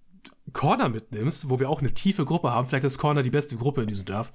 Corner 0.54 0.90
mitnimmst, 0.90 1.50
wo 1.50 1.60
wir 1.60 1.70
auch 1.70 1.80
eine 1.80 1.94
tiefe 1.94 2.26
Gruppe 2.26 2.52
haben, 2.52 2.68
vielleicht 2.68 2.86
ist 2.86 2.98
Corner 2.98 3.24
die 3.24 3.30
beste 3.30 3.56
Gruppe 3.56 3.82
in 3.82 3.88
diesem 3.88 4.06
Draft, 4.06 4.34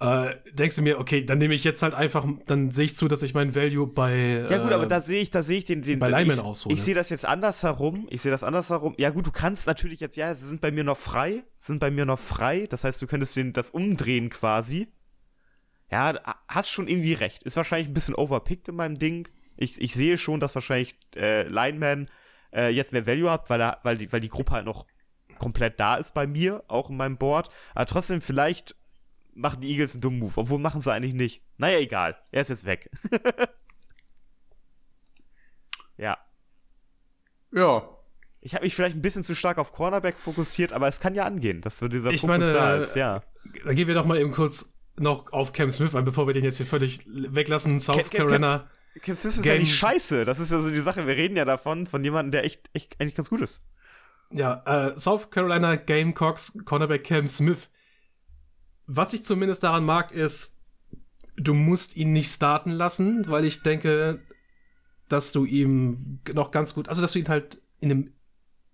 äh, 0.00 0.36
denkst 0.52 0.76
du 0.76 0.82
mir, 0.82 0.98
okay, 0.98 1.24
dann 1.24 1.36
nehme 1.36 1.52
ich 1.52 1.62
jetzt 1.62 1.82
halt 1.82 1.92
einfach, 1.92 2.26
dann 2.46 2.70
sehe 2.70 2.86
ich 2.86 2.96
zu, 2.96 3.06
dass 3.06 3.22
ich 3.22 3.34
meinen 3.34 3.54
Value 3.54 3.86
bei. 3.86 4.46
Ja, 4.48 4.58
gut, 4.58 4.70
äh, 4.70 4.74
aber 4.74 4.86
da 4.86 5.00
sehe 5.00 5.20
ich, 5.20 5.30
da 5.30 5.42
sehe 5.42 5.58
ich 5.58 5.66
den, 5.66 5.82
den, 5.82 5.98
bei 5.98 6.08
Lyman 6.08 6.36
ich, 6.36 6.40
aushole. 6.40 6.74
Ich 6.74 6.82
sehe 6.82 6.94
das 6.94 7.10
jetzt 7.10 7.26
anders 7.26 7.62
herum. 7.62 8.06
Ich 8.08 8.22
sehe 8.22 8.32
das 8.32 8.42
anders 8.42 8.70
herum. 8.70 8.94
Ja, 8.96 9.10
gut, 9.10 9.26
du 9.26 9.30
kannst 9.30 9.66
natürlich 9.66 10.00
jetzt, 10.00 10.16
ja, 10.16 10.34
sie 10.34 10.48
sind 10.48 10.62
bei 10.62 10.70
mir 10.70 10.84
noch 10.84 10.96
frei, 10.96 11.44
sind 11.58 11.80
bei 11.80 11.90
mir 11.90 12.06
noch 12.06 12.18
frei. 12.18 12.66
Das 12.70 12.82
heißt, 12.82 13.02
du 13.02 13.06
könntest 13.06 13.36
den, 13.36 13.52
das 13.52 13.70
umdrehen 13.70 14.30
quasi. 14.30 14.88
Ja, 15.90 16.20
hast 16.48 16.70
schon 16.70 16.88
irgendwie 16.88 17.14
recht. 17.14 17.42
Ist 17.42 17.56
wahrscheinlich 17.56 17.88
ein 17.88 17.94
bisschen 17.94 18.14
overpicked 18.14 18.68
in 18.68 18.76
meinem 18.76 18.98
Ding. 18.98 19.28
Ich, 19.56 19.80
ich 19.80 19.92
sehe 19.92 20.18
schon, 20.18 20.40
dass 20.40 20.54
wahrscheinlich 20.54 20.96
äh, 21.16 21.48
Lineman 21.48 22.08
äh, 22.52 22.68
jetzt 22.68 22.92
mehr 22.92 23.06
Value 23.06 23.30
hat, 23.30 23.50
weil, 23.50 23.60
er, 23.60 23.80
weil, 23.82 23.98
die, 23.98 24.12
weil 24.12 24.20
die 24.20 24.28
Gruppe 24.28 24.52
halt 24.52 24.64
noch 24.64 24.86
komplett 25.38 25.80
da 25.80 25.96
ist 25.96 26.14
bei 26.14 26.26
mir, 26.26 26.62
auch 26.68 26.90
in 26.90 26.96
meinem 26.96 27.18
Board. 27.18 27.50
Aber 27.74 27.86
trotzdem 27.86 28.20
vielleicht 28.20 28.76
machen 29.34 29.60
die 29.60 29.70
Eagles 29.70 29.94
einen 29.94 30.02
dummen 30.02 30.20
Move. 30.20 30.32
Obwohl 30.36 30.58
machen 30.58 30.80
sie 30.80 30.92
eigentlich 30.92 31.14
nicht. 31.14 31.42
Naja, 31.56 31.78
egal. 31.78 32.16
Er 32.30 32.42
ist 32.42 32.50
jetzt 32.50 32.66
weg. 32.66 32.90
ja. 35.96 36.18
Ja. 37.52 37.88
Ich 38.40 38.54
habe 38.54 38.64
mich 38.64 38.74
vielleicht 38.74 38.96
ein 38.96 39.02
bisschen 39.02 39.24
zu 39.24 39.34
stark 39.34 39.58
auf 39.58 39.72
Cornerback 39.72 40.18
fokussiert, 40.18 40.72
aber 40.72 40.88
es 40.88 41.00
kann 41.00 41.14
ja 41.14 41.26
angehen, 41.26 41.60
dass 41.60 41.78
so 41.78 41.88
dieser 41.88 42.10
ich 42.10 42.22
Fokus 42.22 42.38
meine, 42.38 42.52
da 42.52 42.76
ist, 42.76 42.96
ja. 42.96 43.22
Dann 43.64 43.74
gehen 43.74 43.86
wir 43.86 43.94
doch 43.94 44.06
mal 44.06 44.18
eben 44.18 44.32
kurz 44.32 44.72
noch 44.98 45.32
auf 45.32 45.52
Cam 45.52 45.70
Smith 45.70 45.94
ein, 45.94 46.04
bevor 46.04 46.26
wir 46.26 46.34
den 46.34 46.44
jetzt 46.44 46.56
hier 46.58 46.66
völlig 46.66 47.00
weglassen. 47.06 47.80
South 47.80 48.10
Cam, 48.10 48.18
Carolina. 48.18 48.58
Cam, 48.94 49.02
Cam 49.02 49.14
Smith 49.14 49.36
ist 49.36 49.42
Game. 49.42 49.54
ja 49.54 49.60
nicht 49.60 49.74
scheiße. 49.74 50.24
Das 50.24 50.38
ist 50.38 50.52
ja 50.52 50.58
so 50.58 50.70
die 50.70 50.80
Sache. 50.80 51.06
Wir 51.06 51.16
reden 51.16 51.36
ja 51.36 51.44
davon, 51.44 51.86
von 51.86 52.02
jemandem, 52.04 52.32
der 52.32 52.44
echt, 52.44 52.68
echt 52.72 53.00
eigentlich 53.00 53.14
ganz 53.14 53.30
gut 53.30 53.40
ist. 53.40 53.62
Ja, 54.32 54.62
äh, 54.64 54.98
South 54.98 55.30
Carolina 55.30 55.76
Gamecocks 55.76 56.58
Cornerback 56.64 57.04
Cam 57.04 57.26
Smith. 57.26 57.68
Was 58.86 59.12
ich 59.12 59.24
zumindest 59.24 59.62
daran 59.62 59.84
mag, 59.84 60.12
ist, 60.12 60.56
du 61.36 61.54
musst 61.54 61.96
ihn 61.96 62.12
nicht 62.12 62.30
starten 62.30 62.70
lassen, 62.70 63.24
weil 63.28 63.44
ich 63.44 63.62
denke, 63.62 64.20
dass 65.08 65.32
du 65.32 65.44
ihm 65.44 66.20
noch 66.32 66.50
ganz 66.50 66.74
gut, 66.74 66.88
also 66.88 67.02
dass 67.02 67.12
du 67.12 67.18
ihn 67.18 67.28
halt 67.28 67.60
in 67.80 67.90
einem, 67.90 68.12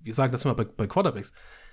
wir 0.00 0.14
sagen 0.14 0.32
das 0.32 0.44
immer 0.44 0.54
bei, 0.54 0.64
bei 0.64 0.86
Quarterbacks, 0.86 1.32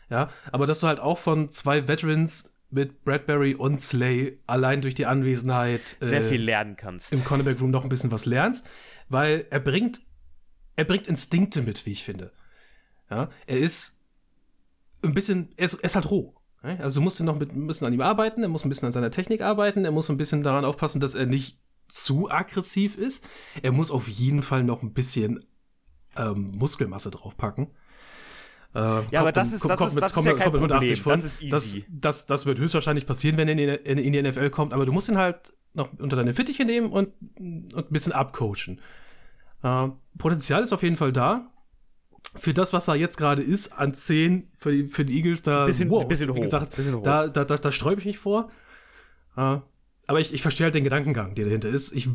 ja, 0.10 0.30
aber 0.52 0.68
dass 0.68 0.80
du 0.80 0.88
halt 0.88 1.00
auch 1.00 1.18
von 1.18 1.50
zwei 1.50 1.88
Veterans 1.88 2.53
mit 2.74 3.04
Bradbury 3.04 3.56
und 3.56 3.80
Slay 3.80 4.40
allein 4.48 4.82
durch 4.82 4.96
die 4.96 5.06
Anwesenheit 5.06 5.98
sehr 6.00 6.22
äh, 6.22 6.28
viel 6.28 6.42
lernen 6.42 6.76
kannst. 6.76 7.14
Im 7.14 7.24
Cornerback 7.24 7.62
Room 7.62 7.72
noch 7.72 7.84
ein 7.84 7.90
bisschen 7.90 8.12
was 8.12 8.26
lernst, 8.26 8.68
weil 9.10 9.46
er 9.50 9.60
bringt, 9.60 10.02
er 10.76 10.86
bringt 10.86 11.08
Instinkte 11.08 11.62
mit, 11.62 11.86
wie 11.86 11.92
ich 11.92 12.04
finde. 12.04 12.32
Ja, 13.10 13.30
er 13.46 13.58
ist 13.58 14.02
ein 15.04 15.14
bisschen, 15.14 15.54
er 15.56 15.66
ist, 15.66 15.76
er 15.76 15.86
ist 15.86 15.96
halt 15.96 16.10
roh. 16.10 16.36
Also 16.62 17.02
du 17.02 17.04
musst 17.04 17.20
noch 17.20 17.38
mit, 17.38 17.52
ein 17.52 17.68
bisschen 17.68 17.88
an 17.88 17.94
ihm 17.94 18.02
arbeiten, 18.02 18.42
er 18.42 18.48
muss 18.48 18.64
ein 18.64 18.70
bisschen 18.70 18.86
an 18.86 18.94
seiner 18.94 19.12
Technik 19.12 19.42
arbeiten, 19.42 19.84
er 19.84 19.92
muss 19.92 20.10
ein 20.10 20.16
bisschen 20.16 20.44
daran 20.44 20.64
aufpassen, 20.64 21.02
dass 21.02 21.14
er 21.14 21.26
nicht 21.26 21.60
zu 21.90 22.32
aggressiv 22.32 22.98
ist. 22.98 23.28
Er 23.62 23.74
muss 23.74 23.92
auf 23.92 24.08
jeden 24.08 24.42
Fall 24.42 24.64
noch 24.64 24.82
ein 24.82 24.94
bisschen 24.94 25.46
ähm, 26.16 26.52
Muskelmasse 26.56 27.12
draufpacken. 27.12 27.68
Äh, 28.76 28.80
ja, 29.12 29.20
aber 29.20 29.32
das 29.32 29.54
ist, 29.54 29.64
das 29.64 29.80
ist, 29.80 30.02
das 30.02 30.18
ist 30.18 30.26
ja 30.26 30.34
kein 30.34 30.52
Problem. 30.52 30.70
Das 30.70 31.24
ist 31.24 31.42
easy. 31.42 31.50
Das, 31.50 31.78
das, 31.90 32.26
das 32.26 32.46
wird 32.46 32.58
höchstwahrscheinlich 32.58 33.06
passieren, 33.06 33.38
wenn 33.38 33.48
er 33.48 33.54
in, 33.86 33.98
in, 33.98 33.98
in, 33.98 34.14
die 34.14 34.22
NFL 34.22 34.50
kommt, 34.50 34.74
aber 34.74 34.86
du 34.86 34.92
musst 34.92 35.10
ihn 35.10 35.18
halt 35.18 35.54
noch 35.74 35.90
unter 36.00 36.16
deine 36.16 36.34
Fittiche 36.34 36.66
nehmen 36.66 36.92
und, 36.92 37.10
und 37.38 37.76
ein 37.76 37.86
bisschen 37.90 38.14
abcoachen. 38.14 38.80
Äh, 39.64 39.90
Potenzial 40.18 40.64
ist 40.64 40.74
auf 40.74 40.84
jeden 40.84 40.98
Fall 40.98 41.12
da. 41.12 41.50
Für 42.36 42.54
das, 42.54 42.74
was 42.74 42.88
er 42.88 42.96
jetzt 42.96 43.18
gerade 43.18 43.44
ist, 43.44 43.74
an 43.74 43.94
10 43.94 44.50
für 44.58 44.72
die, 44.72 44.88
für 44.88 45.06
die 45.06 45.18
Eagles, 45.18 45.44
da, 45.44 45.68
bisschen, 45.68 45.90
wow, 45.92 46.08
bisschen 46.08 46.30
wie 46.30 46.40
hoch, 46.40 46.42
gesagt, 46.42 46.76
bisschen 46.76 46.96
hoch. 46.96 47.04
da, 47.04 47.28
da, 47.28 47.46
da, 47.46 47.56
da 47.56 47.72
sträube 47.72 48.00
ich 48.00 48.06
mich 48.06 48.18
vor. 48.18 48.50
Äh, 49.38 49.58
aber 50.08 50.20
ich, 50.20 50.34
ich 50.34 50.42
verstehe 50.42 50.66
halt 50.66 50.74
den 50.74 50.84
Gedankengang, 50.84 51.36
der 51.36 51.46
dahinter 51.46 51.70
ist. 51.70 51.92
Ich 51.92 52.10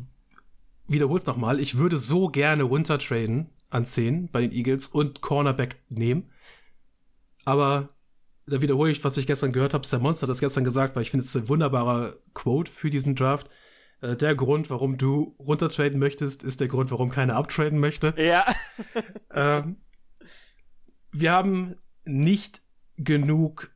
wiederhole 0.88 1.20
es 1.20 1.26
nochmal. 1.26 1.60
Ich 1.60 1.78
würde 1.78 1.98
so 1.98 2.28
gerne 2.28 2.64
runtertraden 2.64 3.50
an 3.70 3.84
10 3.84 4.30
bei 4.32 4.40
den 4.40 4.50
Eagles 4.50 4.88
und 4.88 5.20
Cornerback 5.20 5.76
nehmen. 5.88 6.24
Aber 7.48 7.88
da 8.46 8.60
wiederhole 8.60 8.90
ich, 8.90 9.02
was 9.04 9.16
ich 9.16 9.26
gestern 9.26 9.52
gehört 9.52 9.72
habe. 9.72 9.86
Sam 9.86 10.02
Monster 10.02 10.26
hat 10.26 10.30
das 10.30 10.40
gestern 10.40 10.64
gesagt, 10.64 10.94
weil 10.94 11.02
ich 11.02 11.10
finde, 11.10 11.24
es 11.24 11.34
ist 11.34 11.36
ein 11.36 11.48
wunderbarer 11.48 12.14
Quote 12.34 12.70
für 12.70 12.90
diesen 12.90 13.16
Draft. 13.16 13.48
Äh, 14.02 14.16
der 14.16 14.34
Grund, 14.34 14.68
warum 14.68 14.98
du 14.98 15.34
runtertraden 15.38 15.98
möchtest, 15.98 16.44
ist 16.44 16.60
der 16.60 16.68
Grund, 16.68 16.90
warum 16.90 17.08
keiner 17.08 17.36
abtraden 17.36 17.78
möchte. 17.78 18.12
Ja. 18.18 18.44
ähm, 19.32 19.78
wir 21.10 21.32
haben 21.32 21.76
nicht 22.04 22.60
genug 22.98 23.70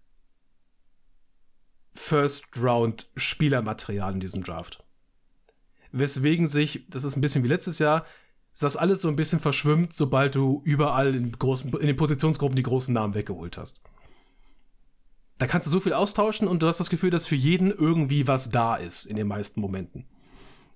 First-Round-Spielermaterial 1.94 4.12
in 4.12 4.20
diesem 4.20 4.44
Draft. 4.44 4.84
Weswegen 5.92 6.46
sich, 6.46 6.84
das 6.90 7.04
ist 7.04 7.16
ein 7.16 7.22
bisschen 7.22 7.42
wie 7.42 7.48
letztes 7.48 7.78
Jahr, 7.78 8.04
das 8.60 8.76
alles 8.76 9.00
so 9.00 9.08
ein 9.08 9.16
bisschen 9.16 9.40
verschwimmt, 9.40 9.94
sobald 9.94 10.34
du 10.34 10.60
überall 10.64 11.14
in, 11.14 11.32
großen, 11.32 11.72
in 11.72 11.86
den 11.86 11.96
Positionsgruppen 11.96 12.56
die 12.56 12.62
großen 12.62 12.92
Namen 12.92 13.14
weggeholt 13.14 13.56
hast. 13.56 13.80
Da 15.38 15.46
kannst 15.46 15.66
du 15.66 15.70
so 15.70 15.80
viel 15.80 15.94
austauschen 15.94 16.46
und 16.46 16.62
du 16.62 16.66
hast 16.66 16.78
das 16.78 16.90
Gefühl, 16.90 17.10
dass 17.10 17.26
für 17.26 17.34
jeden 17.34 17.70
irgendwie 17.70 18.28
was 18.28 18.50
da 18.50 18.76
ist 18.76 19.06
in 19.06 19.16
den 19.16 19.26
meisten 19.26 19.60
Momenten. 19.60 20.06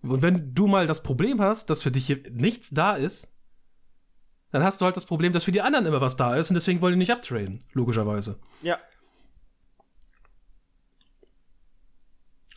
Und 0.03 0.23
wenn 0.23 0.55
du 0.55 0.66
mal 0.66 0.86
das 0.86 1.03
Problem 1.03 1.40
hast, 1.40 1.70
dass 1.70 1.82
für 1.82 1.90
dich 1.90 2.07
hier 2.07 2.23
nichts 2.31 2.70
da 2.70 2.94
ist, 2.94 3.28
dann 4.51 4.62
hast 4.65 4.81
du 4.81 4.85
halt 4.85 4.97
das 4.97 5.05
Problem, 5.05 5.32
dass 5.32 5.44
für 5.44 5.53
die 5.53 5.61
anderen 5.61 5.86
immer 5.86 6.01
was 6.01 6.16
da 6.16 6.36
ist 6.36 6.51
und 6.51 6.55
deswegen 6.55 6.81
wollen 6.81 6.94
die 6.94 6.98
nicht 6.98 7.12
abtraden, 7.12 7.65
logischerweise. 7.73 8.39
Ja. 8.62 8.78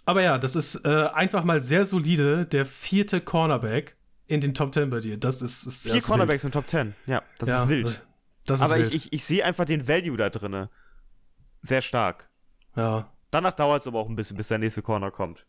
Aber 0.05 0.21
ja, 0.21 0.37
das 0.37 0.55
ist 0.55 0.85
äh, 0.85 1.09
einfach 1.13 1.43
mal 1.43 1.61
sehr 1.61 1.85
solide, 1.85 2.45
der 2.45 2.65
vierte 2.65 3.21
Cornerback 3.21 3.98
in 4.29 4.41
den 4.41 4.53
Top 4.53 4.73
10 4.73 4.89
bei 4.89 4.99
dir. 4.99 5.17
Das 5.17 5.41
ist, 5.41 5.65
ist 5.65 5.89
Vier 5.89 6.01
Cornerbacks 6.01 6.43
wild. 6.43 6.55
in 6.55 6.61
Top 6.61 6.69
10. 6.69 6.95
Ja, 7.07 7.23
das 7.39 7.49
ja, 7.49 7.63
ist 7.63 7.69
wild. 7.69 8.07
Das 8.45 8.59
ist 8.59 8.65
Aber 8.65 8.79
wild. 8.79 8.93
ich, 8.93 9.07
ich, 9.07 9.13
ich 9.13 9.25
sehe 9.25 9.43
einfach 9.43 9.65
den 9.65 9.87
Value 9.87 10.17
da 10.17 10.29
drin. 10.29 10.69
Sehr 11.63 11.81
stark. 11.81 12.29
Ja. 12.75 13.11
Danach 13.31 13.53
dauert 13.53 13.81
es 13.81 13.87
aber 13.87 13.99
auch 13.99 14.07
ein 14.07 14.15
bisschen, 14.15 14.37
bis 14.37 14.47
der 14.47 14.59
nächste 14.59 14.83
Corner 14.83 15.09
kommt. 15.09 15.45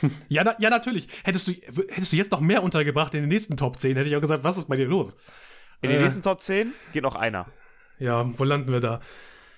ja, 0.28 0.44
na, 0.44 0.54
ja, 0.58 0.70
natürlich. 0.70 1.08
Hättest 1.24 1.48
du, 1.48 1.52
hättest 1.52 2.12
du 2.12 2.16
jetzt 2.16 2.30
noch 2.30 2.40
mehr 2.40 2.62
untergebracht 2.62 3.14
in 3.14 3.22
den 3.22 3.28
nächsten 3.28 3.56
Top 3.56 3.80
10, 3.80 3.96
hätte 3.96 4.08
ich 4.08 4.16
auch 4.16 4.20
gesagt, 4.20 4.44
was 4.44 4.58
ist 4.58 4.68
bei 4.68 4.76
dir 4.76 4.86
los? 4.86 5.16
In 5.80 5.90
den 5.90 6.00
äh, 6.00 6.02
nächsten 6.02 6.22
Top 6.22 6.42
10 6.42 6.72
geht 6.92 7.02
noch 7.02 7.14
einer. 7.14 7.46
Ja, 7.98 8.26
wo 8.38 8.44
landen 8.44 8.70
wir 8.70 8.80
da? 8.80 9.00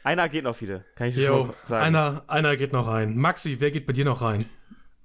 Einer 0.05 0.29
geht 0.29 0.45
noch 0.45 0.61
wieder, 0.61 0.85
kann 0.95 1.09
ich 1.09 1.17
dir 1.17 1.27
schon 1.27 1.53
sagen. 1.65 1.85
Einer, 1.85 2.25
einer 2.29 2.57
geht 2.57 2.73
noch 2.73 2.87
rein. 2.87 3.17
Maxi, 3.17 3.57
wer 3.59 3.73
geht 3.73 3.87
bei 3.87 3.93
dir 3.93 4.05
noch 4.05 4.23
rein? 4.23 4.45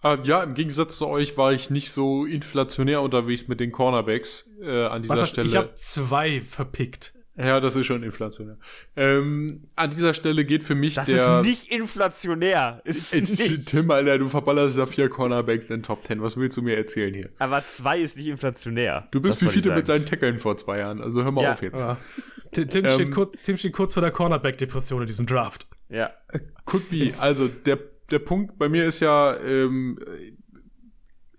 Äh, 0.04 0.18
ja, 0.24 0.44
im 0.44 0.54
Gegensatz 0.54 0.98
zu 0.98 1.08
euch 1.08 1.38
war 1.38 1.54
ich 1.54 1.70
nicht 1.70 1.92
so 1.92 2.26
inflationär 2.26 3.02
unterwegs 3.02 3.48
mit 3.48 3.60
den 3.60 3.72
Cornerbacks 3.72 4.50
äh, 4.62 4.86
an 4.86 5.02
dieser 5.04 5.22
Was 5.22 5.30
Stelle. 5.30 5.48
Ich 5.48 5.56
habe 5.56 5.74
zwei 5.76 6.42
verpickt. 6.42 7.14
Ja, 7.38 7.60
das 7.62 7.76
ist 7.76 7.86
schon 7.86 8.04
inflationär. 8.04 8.58
Ähm, 8.96 9.64
an 9.76 9.90
dieser 9.90 10.14
Stelle 10.14 10.44
geht 10.44 10.64
für 10.64 10.76
mich 10.76 10.96
das 10.96 11.08
der. 11.08 11.16
Das 11.16 11.46
ist 11.46 11.50
nicht 11.50 11.72
inflationär. 11.72 12.82
Ist 12.84 13.16
nicht. 13.16 13.68
Tim, 13.68 13.90
Alter, 13.90 14.20
du 14.20 14.28
verballerst 14.28 14.78
da 14.78 14.86
vier 14.86 15.10
Cornerbacks 15.10 15.70
in 15.70 15.82
Top 15.82 16.06
10. 16.06 16.22
Was 16.22 16.36
willst 16.36 16.58
du 16.58 16.62
mir 16.62 16.76
erzählen 16.76 17.14
hier? 17.14 17.30
Aber 17.40 17.64
zwei 17.66 18.00
ist 18.00 18.18
nicht 18.18 18.28
inflationär. 18.28 19.08
Du 19.12 19.22
bist 19.22 19.42
wie 19.42 19.48
viele 19.48 19.74
mit 19.74 19.88
seinen 19.88 20.06
Tackeln 20.06 20.40
vor 20.40 20.58
zwei 20.58 20.80
Jahren. 20.80 21.02
Also 21.02 21.24
hör 21.24 21.32
mal 21.32 21.44
ja. 21.44 21.54
auf 21.54 21.62
jetzt. 21.62 21.80
Ja. 21.80 21.98
Tim, 22.52 22.68
Tim, 22.68 22.86
ähm, 22.86 22.94
steht 22.96 23.12
kurz, 23.12 23.42
Tim 23.44 23.58
steht 23.58 23.74
kurz 23.74 23.94
vor 23.94 24.02
der 24.02 24.12
Cornerback-Depression 24.12 25.02
in 25.02 25.08
diesem 25.08 25.26
Draft. 25.26 25.68
Ja. 25.88 26.12
Could 26.66 26.90
be. 26.90 27.14
Also 27.18 27.48
der, 27.48 27.80
der 28.12 28.20
Punkt 28.20 28.58
bei 28.58 28.70
mir 28.70 28.86
ist 28.86 29.00
ja, 29.00 29.38
ähm, 29.38 30.00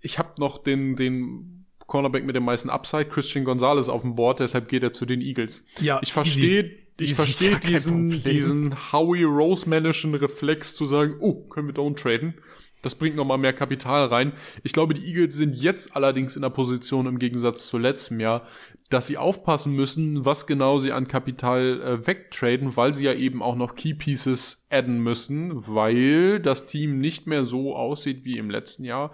ich 0.01 0.19
habe 0.19 0.39
noch 0.39 0.63
den, 0.63 0.95
den 0.95 1.65
Cornerback 1.87 2.25
mit 2.25 2.35
dem 2.35 2.43
meisten 2.43 2.69
Upside, 2.69 3.05
Christian 3.05 3.45
Gonzalez, 3.45 3.89
auf 3.89 4.01
dem 4.01 4.15
Board, 4.15 4.39
deshalb 4.39 4.67
geht 4.67 4.83
er 4.83 4.91
zu 4.91 5.05
den 5.05 5.21
Eagles. 5.21 5.63
Ja, 5.79 5.99
ich 6.01 6.13
verstehe 6.13 6.83
ich 6.99 7.15
verstehe 7.15 7.59
diesen, 7.59 8.09
diesen 8.21 8.91
Howie 8.91 9.23
Rosemanischen 9.23 10.13
Reflex 10.13 10.75
zu 10.75 10.85
sagen, 10.85 11.15
oh, 11.19 11.47
können 11.47 11.67
wir 11.67 11.73
don't 11.73 11.95
traden. 11.95 12.35
Das 12.83 12.95
bringt 12.95 13.15
nochmal 13.15 13.37
mehr 13.37 13.53
Kapital 13.53 14.07
rein. 14.07 14.33
Ich 14.61 14.73
glaube, 14.73 14.93
die 14.93 15.05
Eagles 15.07 15.35
sind 15.35 15.55
jetzt 15.55 15.95
allerdings 15.95 16.35
in 16.35 16.41
der 16.41 16.49
Position 16.49 17.07
im 17.07 17.17
Gegensatz 17.17 17.67
zu 17.67 17.77
letztem 17.77 18.19
Jahr, 18.19 18.45
dass 18.93 19.07
sie 19.07 19.17
aufpassen 19.17 19.75
müssen, 19.75 20.23
was 20.23 20.45
genau 20.45 20.77
sie 20.77 20.91
an 20.91 21.07
Kapital 21.07 21.81
äh, 21.81 22.07
wegtraden, 22.07 22.77
weil 22.77 22.93
sie 22.93 23.05
ja 23.05 23.13
eben 23.13 23.41
auch 23.41 23.55
noch 23.55 23.75
Key 23.75 23.95
Pieces 23.95 24.67
adden 24.69 24.99
müssen, 24.99 25.67
weil 25.67 26.39
das 26.39 26.67
Team 26.67 26.99
nicht 26.99 27.25
mehr 27.25 27.43
so 27.43 27.75
aussieht 27.75 28.23
wie 28.23 28.37
im 28.37 28.51
letzten 28.51 28.83
Jahr 28.83 29.11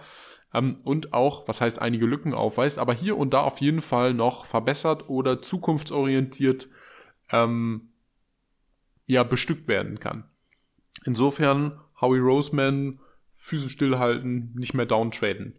ähm, 0.53 0.81
und 0.83 1.13
auch, 1.13 1.47
was 1.47 1.61
heißt 1.61 1.81
einige 1.81 2.05
Lücken 2.05 2.33
aufweist, 2.33 2.77
aber 2.77 2.93
hier 2.93 3.17
und 3.17 3.33
da 3.33 3.41
auf 3.41 3.61
jeden 3.61 3.79
Fall 3.81 4.13
noch 4.13 4.45
verbessert 4.45 5.07
oder 5.07 5.41
zukunftsorientiert 5.41 6.67
ähm, 7.31 7.89
ja 9.05 9.23
bestückt 9.23 9.69
werden 9.69 9.99
kann. 9.99 10.25
Insofern 11.05 11.79
Howie 12.01 12.19
Roseman 12.19 12.99
Füße 13.37 13.69
stillhalten, 13.69 14.53
nicht 14.55 14.73
mehr 14.73 14.85
downtraden. 14.85 15.55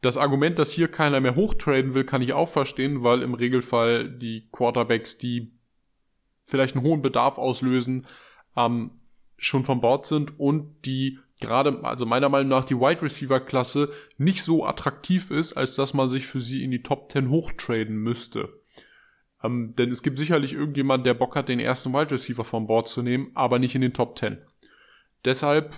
Das 0.00 0.16
Argument, 0.16 0.58
dass 0.58 0.72
hier 0.72 0.88
keiner 0.88 1.20
mehr 1.20 1.34
hochtraden 1.34 1.94
will, 1.94 2.04
kann 2.04 2.22
ich 2.22 2.32
auch 2.32 2.48
verstehen, 2.48 3.02
weil 3.02 3.22
im 3.22 3.34
Regelfall 3.34 4.08
die 4.08 4.48
Quarterbacks, 4.50 5.18
die 5.18 5.52
vielleicht 6.46 6.74
einen 6.74 6.84
hohen 6.84 7.02
Bedarf 7.02 7.36
auslösen, 7.38 8.06
ähm, 8.56 8.92
schon 9.36 9.64
von 9.64 9.80
Bord 9.80 10.06
sind 10.06 10.38
und 10.38 10.84
die 10.84 11.18
gerade, 11.40 11.82
also 11.84 12.06
meiner 12.06 12.28
Meinung 12.28 12.48
nach, 12.48 12.64
die 12.64 12.76
Wide 12.76 13.02
Receiver 13.02 13.40
Klasse 13.40 13.90
nicht 14.18 14.42
so 14.42 14.64
attraktiv 14.64 15.30
ist, 15.30 15.54
als 15.54 15.74
dass 15.74 15.94
man 15.94 16.10
sich 16.10 16.26
für 16.26 16.40
sie 16.40 16.62
in 16.62 16.70
die 16.70 16.82
Top 16.82 17.10
10 17.10 17.30
hochtraden 17.30 17.96
müsste. 17.96 18.60
Ähm, 19.42 19.74
denn 19.76 19.90
es 19.90 20.02
gibt 20.02 20.18
sicherlich 20.18 20.52
irgendjemand, 20.52 21.06
der 21.06 21.14
Bock 21.14 21.36
hat, 21.36 21.48
den 21.48 21.60
ersten 21.60 21.92
Wide 21.92 22.10
Receiver 22.10 22.44
von 22.44 22.66
Bord 22.66 22.88
zu 22.88 23.02
nehmen, 23.02 23.30
aber 23.34 23.58
nicht 23.58 23.74
in 23.74 23.80
den 23.80 23.94
Top 23.94 24.18
10. 24.18 24.38
Deshalb 25.24 25.74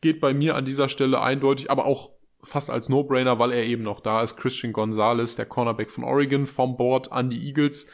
geht 0.00 0.20
bei 0.20 0.32
mir 0.32 0.54
an 0.54 0.64
dieser 0.64 0.88
Stelle 0.88 1.20
eindeutig, 1.20 1.70
aber 1.70 1.84
auch 1.86 2.10
fast 2.42 2.70
als 2.70 2.88
No-Brainer, 2.88 3.38
weil 3.38 3.52
er 3.52 3.64
eben 3.64 3.82
noch 3.82 4.00
da 4.00 4.22
ist, 4.22 4.36
Christian 4.36 4.72
Gonzalez, 4.72 5.36
der 5.36 5.46
Cornerback 5.46 5.90
von 5.90 6.04
Oregon, 6.04 6.46
vom 6.46 6.76
Board 6.76 7.12
an 7.12 7.30
die 7.30 7.46
Eagles. 7.46 7.86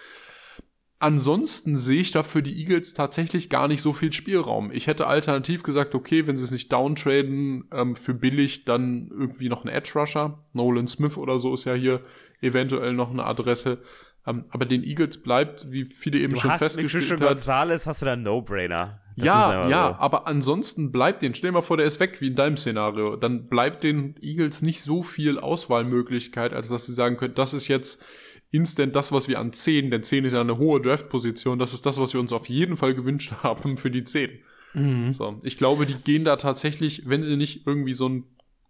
ansonsten 0.99 1.77
sehe 1.77 2.01
ich 2.01 2.11
da 2.11 2.23
für 2.23 2.43
die 2.43 2.59
Eagles 2.59 2.95
tatsächlich 2.95 3.51
gar 3.51 3.69
nicht 3.69 3.83
so 3.83 3.93
viel 3.93 4.13
Spielraum. 4.13 4.71
Ich 4.73 4.87
hätte 4.87 5.07
alternativ 5.07 5.63
gesagt, 5.63 5.95
okay, 5.95 6.27
wenn 6.27 6.37
sie 6.37 6.45
es 6.45 6.53
nicht 6.53 6.73
downtraden 6.73 7.69
ähm, 7.73 7.97
für 7.97 8.15
billig, 8.15 8.65
dann 8.65 9.11
irgendwie 9.11 9.49
noch 9.49 9.65
ein 9.65 9.69
Edge 9.69 9.93
Rusher. 9.95 10.45
Nolan 10.55 10.87
Smith 10.87 11.19
oder 11.19 11.39
so 11.39 11.53
ist 11.53 11.65
ja 11.65 11.75
hier 11.75 12.01
eventuell 12.41 12.95
noch 12.95 13.11
eine 13.11 13.25
Adresse. 13.25 13.83
Um, 14.27 14.39
ähm, 14.39 14.45
aber 14.51 14.67
den 14.67 14.83
Eagles 14.83 15.23
bleibt, 15.23 15.71
wie 15.71 15.85
viele 15.85 16.19
eben 16.19 16.35
du 16.35 16.41
schon 16.41 16.51
hast 16.51 16.59
festgestellt 16.59 17.13
haben. 17.13 17.21
Gonzalez 17.21 17.87
hast 17.87 18.03
du 18.03 18.07
da 18.07 18.17
No-Brainer. 18.17 19.01
Ja, 19.15 19.69
ja, 19.69 19.95
so. 19.95 20.01
aber 20.01 20.27
ansonsten 20.27 20.93
bleibt 20.93 21.23
den, 21.23 21.33
stell 21.35 21.51
dir 21.51 21.55
mal 21.55 21.63
vor, 21.63 21.79
der 21.79 21.87
ist 21.87 22.01
weg, 22.01 22.21
wie 22.21 22.27
in 22.27 22.35
deinem 22.35 22.57
Szenario. 22.59 23.17
Dann 23.17 23.49
bleibt 23.49 23.83
den 23.83 24.15
Eagles 24.21 24.61
nicht 24.61 24.83
so 24.83 25.03
viel 25.03 25.39
Auswahlmöglichkeit, 25.39 26.53
als 26.53 26.69
dass 26.69 26.87
sie 26.87 26.93
sagen 26.93 27.17
können, 27.17 27.35
das 27.35 27.55
ist 27.55 27.69
jetzt 27.69 28.03
instant 28.51 28.95
das, 28.95 29.13
was 29.13 29.27
wir 29.29 29.39
an 29.39 29.53
10, 29.53 29.91
denn 29.91 30.03
10 30.03 30.27
ist 30.27 30.35
ja 30.35 30.41
eine 30.41 30.59
hohe 30.59 30.81
Draft-Position, 30.81 31.59
das 31.59 31.73
ist 31.73 31.87
das, 31.87 31.99
was 31.99 32.13
wir 32.13 32.21
uns 32.21 32.33
auf 32.33 32.49
jeden 32.49 32.77
Fall 32.77 32.95
gewünscht 32.95 33.33
haben 33.43 33.77
für 33.77 33.91
die 33.91 34.05
10. 34.05 34.39
Mhm. 34.75 35.13
So, 35.13 35.41
ich 35.43 35.57
glaube, 35.57 35.87
die 35.87 35.95
gehen 35.95 36.25
da 36.25 36.37
tatsächlich, 36.37 37.09
wenn 37.09 37.23
sie 37.23 37.37
nicht 37.37 37.67
irgendwie 37.67 37.95
so 37.95 38.09
ein 38.09 38.25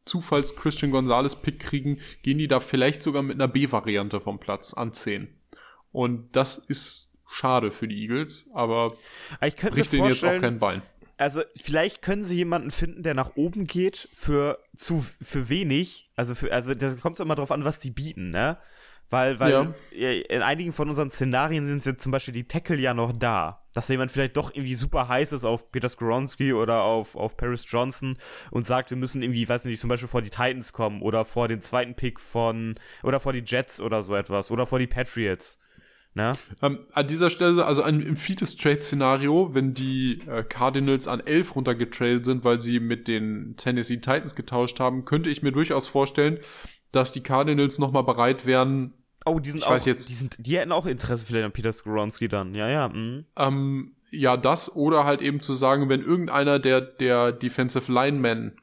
Zufalls 0.05 0.55
Christian 0.55 0.93
Gonzalez 0.93 1.35
Pick 1.35 1.59
kriegen, 1.59 1.99
gehen 2.23 2.39
die 2.39 2.47
da 2.47 2.61
vielleicht 2.61 3.03
sogar 3.03 3.23
mit 3.23 3.35
einer 3.35 3.49
B-Variante 3.49 4.21
vom 4.21 4.39
Platz 4.39 4.73
an 4.73 4.93
10. 4.93 5.27
Und 5.97 6.37
das 6.37 6.59
ist 6.59 7.11
schade 7.27 7.71
für 7.71 7.89
die 7.89 8.03
Eagles, 8.03 8.51
aber 8.53 8.93
ich 9.43 9.57
bricht 9.57 9.95
denen 9.95 10.11
jetzt 10.11 10.23
auch 10.27 10.41
kein 10.43 10.59
Bein. 10.59 10.83
Also 11.17 11.41
vielleicht 11.59 12.03
können 12.03 12.23
sie 12.23 12.37
jemanden 12.37 12.71
finden, 12.71 13.03
der 13.03 13.15
nach 13.15 13.35
oben 13.37 13.67
geht 13.67 14.11
für 14.15 14.59
zu 14.77 15.07
für 15.23 15.49
wenig. 15.49 16.05
Also 16.15 16.35
für 16.35 16.53
also 16.53 16.75
das 16.75 17.01
kommt 17.01 17.19
immer 17.19 17.35
darauf 17.35 17.51
an, 17.51 17.65
was 17.65 17.81
die 17.81 17.93
bieten, 17.93 18.29
ne? 18.29 18.59
Weil, 19.09 19.41
weil 19.41 19.53
ja. 19.53 20.15
in 20.29 20.43
einigen 20.43 20.73
von 20.75 20.91
unseren 20.91 21.11
Szenarien 21.11 21.65
sind 21.65 21.83
jetzt 21.87 22.03
zum 22.03 22.13
Beispiel 22.13 22.35
die 22.35 22.47
Tackle 22.47 22.77
ja 22.77 22.93
noch 22.93 23.13
da. 23.13 23.65
Dass 23.73 23.89
jemand 23.89 24.11
vielleicht 24.11 24.37
doch 24.37 24.51
irgendwie 24.55 24.75
super 24.75 25.09
heiß 25.09 25.33
ist 25.33 25.45
auf 25.45 25.73
Peter 25.73 25.89
Skoronski 25.89 26.53
oder 26.53 26.83
auf, 26.83 27.17
auf 27.17 27.39
Paris 27.39 27.65
Johnson 27.67 28.19
und 28.51 28.67
sagt, 28.67 28.91
wir 28.91 28.99
müssen 28.99 29.23
irgendwie, 29.23 29.49
weiß 29.49 29.65
nicht, 29.65 29.81
zum 29.81 29.89
Beispiel 29.89 30.09
vor 30.09 30.21
die 30.21 30.31
Titans 30.31 30.75
kommen 30.75 31.01
oder 31.01 31.25
vor 31.25 31.49
den 31.49 31.63
zweiten 31.63 31.95
Pick 31.95 32.21
von, 32.21 32.75
oder 33.03 33.19
vor 33.19 33.33
die 33.33 33.45
Jets 33.47 33.81
oder 33.81 34.03
so 34.03 34.15
etwas 34.15 34.51
oder 34.51 34.67
vor 34.67 34.79
die 34.79 34.89
Patriots. 34.89 35.59
Ne? 36.17 36.33
Ähm, 36.63 36.79
an 36.95 37.07
dieser 37.07 37.29
Stelle, 37.29 37.67
also 37.67 37.83
ein, 37.83 38.01
im 38.01 38.17
Fetus-Trade-Szenario, 38.17 39.55
wenn 39.55 39.75
die 39.75 40.19
äh, 40.27 40.43
Cardinals 40.45 41.09
an 41.09 41.21
11 41.21 41.55
runtergetradet 41.55 42.25
sind, 42.25 42.43
weil 42.43 42.59
sie 42.59 42.81
mit 42.81 43.07
den 43.07 43.55
Tennessee 43.59 43.99
Titans 43.99 44.35
getauscht 44.35 44.81
haben, 44.81 45.05
könnte 45.05 45.29
ich 45.29 45.43
mir 45.43 45.53
durchaus 45.53 45.87
vorstellen, 45.87 46.39
dass 46.91 47.13
die 47.13 47.23
Cardinals 47.23 47.79
nochmal 47.79 48.03
bereit 48.03 48.47
wären. 48.47 48.95
Oh, 49.27 49.41
die 49.41 49.51
sind 49.51 49.59
ich 49.59 49.67
auch, 49.67 49.73
weiß 49.73 49.85
jetzt, 49.85 50.09
die, 50.09 50.15
sind, 50.15 50.37
die 50.39 50.57
hätten 50.57 50.73
auch 50.73 50.87
Interesse 50.87 51.27
vielleicht 51.27 51.45
an 51.45 51.53
Peter 51.53 51.71
Skoronski 51.73 52.29
dann, 52.29 52.55
ja, 52.55 52.71
ja. 52.71 52.89
Mhm. 52.89 53.27
Ähm, 53.37 53.97
ja, 54.11 54.39
das 54.39 54.75
oder 54.75 55.05
halt 55.05 55.21
eben 55.21 55.41
zu 55.41 55.53
sagen, 55.53 55.91
wenn 55.91 56.01
irgendeiner 56.01 56.59
der, 56.59 56.81
der 56.81 57.33
Defensive 57.33 57.93
Linemen 57.93 58.57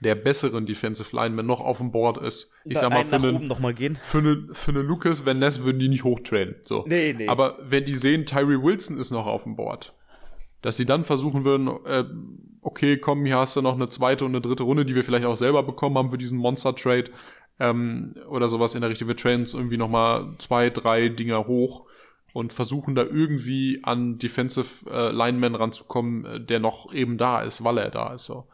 der 0.00 0.14
besseren 0.14 0.66
Defensive 0.66 1.14
Lineman 1.14 1.46
noch 1.46 1.60
auf 1.60 1.78
dem 1.78 1.90
Board 1.90 2.18
ist. 2.18 2.50
Ich 2.64 2.78
sag 2.78 2.90
mal, 2.90 3.04
für 3.04 3.16
einen, 3.16 3.46
noch 3.46 3.60
mal 3.60 3.72
gehen. 3.72 3.98
für 4.00 4.18
eine, 4.18 4.48
für 4.52 4.70
eine 4.70 4.82
Lucas 4.82 5.24
Van 5.24 5.38
Ness 5.38 5.62
würden 5.62 5.78
die 5.78 5.88
nicht 5.88 6.04
hochtraden. 6.04 6.56
So. 6.64 6.84
Nee, 6.86 7.14
nee. 7.16 7.28
Aber 7.28 7.58
wenn 7.62 7.84
die 7.84 7.94
sehen, 7.94 8.26
Tyree 8.26 8.62
Wilson 8.62 8.98
ist 8.98 9.10
noch 9.10 9.26
auf 9.26 9.44
dem 9.44 9.56
Board, 9.56 9.94
dass 10.62 10.76
sie 10.76 10.84
dann 10.84 11.04
versuchen 11.04 11.44
würden, 11.44 11.68
äh, 11.86 12.04
okay, 12.60 12.98
komm, 12.98 13.24
hier 13.24 13.38
hast 13.38 13.56
du 13.56 13.62
noch 13.62 13.74
eine 13.74 13.88
zweite 13.88 14.24
und 14.24 14.32
eine 14.32 14.40
dritte 14.40 14.64
Runde, 14.64 14.84
die 14.84 14.94
wir 14.94 15.04
vielleicht 15.04 15.24
auch 15.24 15.36
selber 15.36 15.62
bekommen 15.62 15.96
haben 15.96 16.10
für 16.10 16.18
diesen 16.18 16.38
Monster-Trade 16.38 17.10
ähm, 17.58 18.16
oder 18.28 18.48
sowas 18.48 18.74
in 18.74 18.82
der 18.82 18.90
Richtung. 18.90 19.08
Wir 19.08 19.16
traden 19.16 19.46
irgendwie 19.46 19.76
noch 19.76 19.88
mal 19.88 20.34
zwei, 20.38 20.68
drei 20.68 21.08
Dinger 21.08 21.46
hoch 21.46 21.86
und 22.32 22.52
versuchen 22.52 22.94
da 22.94 23.02
irgendwie 23.02 23.80
an 23.82 24.18
Defensive 24.18 24.90
äh, 24.90 25.10
Lineman 25.10 25.54
ranzukommen, 25.54 26.24
äh, 26.26 26.40
der 26.40 26.60
noch 26.60 26.92
eben 26.92 27.16
da 27.16 27.40
ist, 27.40 27.64
weil 27.64 27.78
er 27.78 27.90
da 27.90 28.12
ist. 28.12 28.26
So. 28.26 28.46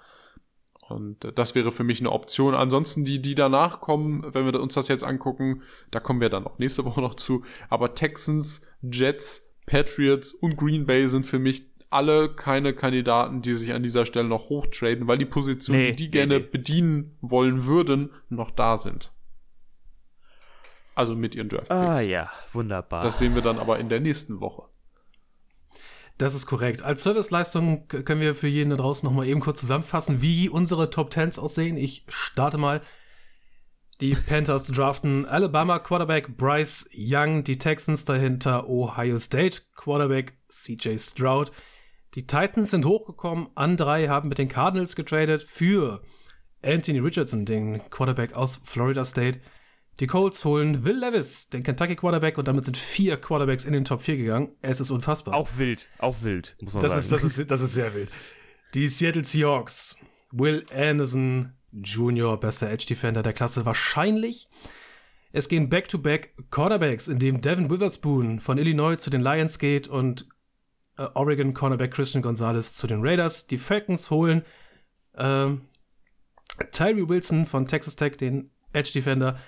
Und 0.88 1.24
äh, 1.24 1.32
das 1.32 1.54
wäre 1.54 1.72
für 1.72 1.84
mich 1.84 2.00
eine 2.00 2.10
Option. 2.10 2.54
Ansonsten 2.54 3.04
die, 3.04 3.22
die 3.22 3.34
danach 3.34 3.80
kommen, 3.80 4.26
wenn 4.34 4.44
wir 4.44 4.60
uns 4.60 4.74
das 4.74 4.88
jetzt 4.88 5.04
angucken, 5.04 5.62
da 5.90 6.00
kommen 6.00 6.20
wir 6.20 6.28
dann 6.28 6.46
auch 6.46 6.58
nächste 6.58 6.84
Woche 6.84 7.00
noch 7.00 7.14
zu. 7.14 7.44
Aber 7.68 7.94
Texans, 7.94 8.66
Jets, 8.82 9.54
Patriots 9.66 10.32
und 10.32 10.56
Green 10.56 10.86
Bay 10.86 11.08
sind 11.08 11.24
für 11.24 11.38
mich 11.38 11.70
alle 11.90 12.30
keine 12.30 12.72
Kandidaten, 12.72 13.42
die 13.42 13.54
sich 13.54 13.72
an 13.74 13.82
dieser 13.82 14.06
Stelle 14.06 14.26
noch 14.26 14.48
hochtraden, 14.48 15.06
weil 15.06 15.18
die 15.18 15.26
Positionen, 15.26 15.78
nee, 15.78 15.90
die 15.90 15.96
die 15.96 16.04
nee, 16.04 16.10
gerne 16.10 16.38
nee. 16.40 16.46
bedienen 16.50 17.16
wollen 17.20 17.66
würden, 17.66 18.10
noch 18.30 18.50
da 18.50 18.76
sind. 18.78 19.12
Also 20.94 21.14
mit 21.14 21.34
ihren 21.34 21.48
Draft. 21.48 21.70
Ah 21.70 22.00
ja, 22.00 22.30
wunderbar. 22.52 23.02
Das 23.02 23.18
sehen 23.18 23.34
wir 23.34 23.42
dann 23.42 23.58
aber 23.58 23.78
in 23.78 23.88
der 23.88 24.00
nächsten 24.00 24.40
Woche. 24.40 24.64
Das 26.22 26.34
ist 26.34 26.46
korrekt. 26.46 26.84
Als 26.84 27.02
Serviceleistung 27.02 27.88
können 27.88 28.20
wir 28.20 28.36
für 28.36 28.46
jeden 28.46 28.70
da 28.70 28.76
draußen 28.76 29.04
nochmal 29.04 29.26
eben 29.26 29.40
kurz 29.40 29.58
zusammenfassen, 29.58 30.22
wie 30.22 30.48
unsere 30.48 30.88
Top 30.88 31.10
Tens 31.10 31.36
aussehen. 31.36 31.76
Ich 31.76 32.04
starte 32.06 32.58
mal. 32.58 32.80
Die 34.00 34.14
Panthers 34.14 34.68
draften 34.68 35.26
Alabama 35.26 35.80
Quarterback 35.80 36.36
Bryce 36.36 36.88
Young, 36.94 37.42
die 37.42 37.58
Texans 37.58 38.04
dahinter 38.04 38.68
Ohio 38.68 39.18
State 39.18 39.62
Quarterback 39.74 40.34
CJ 40.48 40.98
Stroud, 40.98 41.50
die 42.14 42.24
Titans 42.24 42.70
sind 42.70 42.84
hochgekommen 42.84 43.48
an 43.56 43.76
drei, 43.76 44.06
haben 44.06 44.28
mit 44.28 44.38
den 44.38 44.48
Cardinals 44.48 44.94
getradet 44.94 45.42
für 45.42 46.04
Anthony 46.62 47.00
Richardson, 47.00 47.46
den 47.46 47.80
Quarterback 47.90 48.34
aus 48.34 48.62
Florida 48.64 49.04
State. 49.04 49.40
Die 50.00 50.06
Colts 50.06 50.44
holen 50.44 50.84
Will 50.84 50.98
Levis, 50.98 51.50
den 51.50 51.62
Kentucky 51.62 51.96
Quarterback, 51.96 52.38
und 52.38 52.48
damit 52.48 52.64
sind 52.64 52.76
vier 52.76 53.18
Quarterbacks 53.18 53.64
in 53.64 53.72
den 53.72 53.84
Top 53.84 54.00
4 54.00 54.16
gegangen. 54.16 54.52
Es 54.62 54.80
ist 54.80 54.90
unfassbar. 54.90 55.34
Auch 55.34 55.50
wild, 55.58 55.88
auch 55.98 56.16
wild, 56.22 56.56
muss 56.62 56.74
man 56.74 56.82
das 56.82 56.92
sagen. 56.92 57.00
Ist, 57.00 57.12
das, 57.12 57.38
ist, 57.38 57.50
das 57.50 57.60
ist 57.60 57.74
sehr 57.74 57.94
wild. 57.94 58.10
Die 58.74 58.88
Seattle 58.88 59.24
Seahawks, 59.24 59.98
Will 60.30 60.64
Anderson 60.74 61.52
Jr., 61.72 62.38
bester 62.40 62.70
Edge 62.70 62.86
Defender 62.88 63.22
der 63.22 63.32
Klasse, 63.32 63.66
wahrscheinlich. 63.66 64.48
Es 65.32 65.48
gehen 65.48 65.68
Back-to-Back 65.68 66.34
-back 66.36 66.44
Quarterbacks, 66.50 67.08
indem 67.08 67.40
Devin 67.40 67.70
Witherspoon 67.70 68.40
von 68.40 68.58
Illinois 68.58 68.96
zu 68.96 69.10
den 69.10 69.22
Lions 69.22 69.58
geht 69.58 69.88
und 69.88 70.26
äh, 70.98 71.06
Oregon 71.14 71.54
Cornerback 71.54 71.92
Christian 71.92 72.22
Gonzalez 72.22 72.74
zu 72.74 72.86
den 72.86 73.00
Raiders. 73.02 73.46
Die 73.46 73.58
Falcons 73.58 74.10
holen 74.10 74.42
äh, 75.14 75.48
Tyree 76.70 77.08
Wilson 77.08 77.46
von 77.46 77.66
Texas 77.66 77.96
Tech, 77.96 78.16
den 78.16 78.50
Edge 78.72 78.92
Defender. 78.94 79.38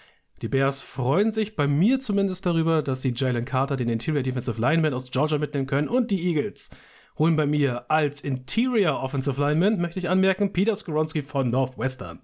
Die 0.44 0.48
Bears 0.48 0.82
freuen 0.82 1.30
sich 1.30 1.56
bei 1.56 1.66
mir 1.66 2.00
zumindest 2.00 2.44
darüber, 2.44 2.82
dass 2.82 3.00
sie 3.00 3.14
Jalen 3.16 3.46
Carter, 3.46 3.76
den 3.76 3.88
Interior 3.88 4.22
Defensive 4.22 4.60
Lineman 4.60 4.92
aus 4.92 5.10
Georgia, 5.10 5.38
mitnehmen 5.38 5.64
können. 5.64 5.88
Und 5.88 6.10
die 6.10 6.22
Eagles 6.22 6.68
holen 7.18 7.34
bei 7.34 7.46
mir 7.46 7.90
als 7.90 8.20
Interior 8.20 9.02
Offensive 9.02 9.40
Lineman, 9.40 9.80
möchte 9.80 10.00
ich 10.00 10.10
anmerken, 10.10 10.52
Peter 10.52 10.76
Skoronski 10.76 11.22
von 11.22 11.48
Northwestern. 11.48 12.20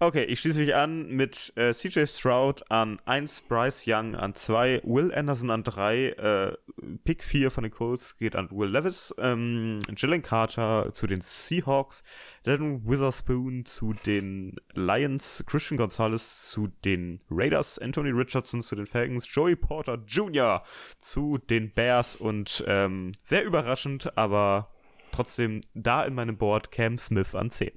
Okay, 0.00 0.22
ich 0.22 0.38
schließe 0.38 0.60
mich 0.60 0.76
an 0.76 1.08
mit 1.08 1.52
äh, 1.56 1.74
CJ 1.74 2.04
Stroud 2.06 2.70
an 2.70 3.00
1, 3.06 3.40
Bryce 3.48 3.82
Young 3.84 4.14
an 4.14 4.32
2, 4.32 4.82
Will 4.84 5.12
Anderson 5.12 5.50
an 5.50 5.64
3, 5.64 6.08
äh, 6.10 6.56
Pick 7.02 7.24
4 7.24 7.50
von 7.50 7.64
den 7.64 7.72
Colts 7.72 8.16
geht 8.16 8.36
an 8.36 8.48
Will 8.52 8.70
Levis, 8.70 9.12
ähm, 9.18 9.80
Jalen 9.96 10.22
Carter 10.22 10.92
zu 10.92 11.08
den 11.08 11.20
Seahawks, 11.20 12.04
Devin 12.46 12.86
Witherspoon 12.86 13.64
zu 13.64 13.92
den 13.92 14.54
Lions, 14.72 15.42
Christian 15.48 15.78
Gonzalez 15.78 16.48
zu 16.48 16.68
den 16.84 17.20
Raiders, 17.28 17.80
Anthony 17.80 18.10
Richardson 18.10 18.62
zu 18.62 18.76
den 18.76 18.86
Falcons, 18.86 19.26
Joey 19.28 19.56
Porter 19.56 19.98
Jr. 20.06 20.62
zu 20.98 21.38
den 21.38 21.72
Bears 21.72 22.14
und 22.14 22.62
ähm, 22.68 23.10
sehr 23.22 23.44
überraschend, 23.44 24.16
aber 24.16 24.68
trotzdem 25.10 25.60
da 25.74 26.04
in 26.04 26.14
meinem 26.14 26.36
Board 26.36 26.70
Cam 26.70 26.98
Smith 26.98 27.34
an 27.34 27.50
10. 27.50 27.72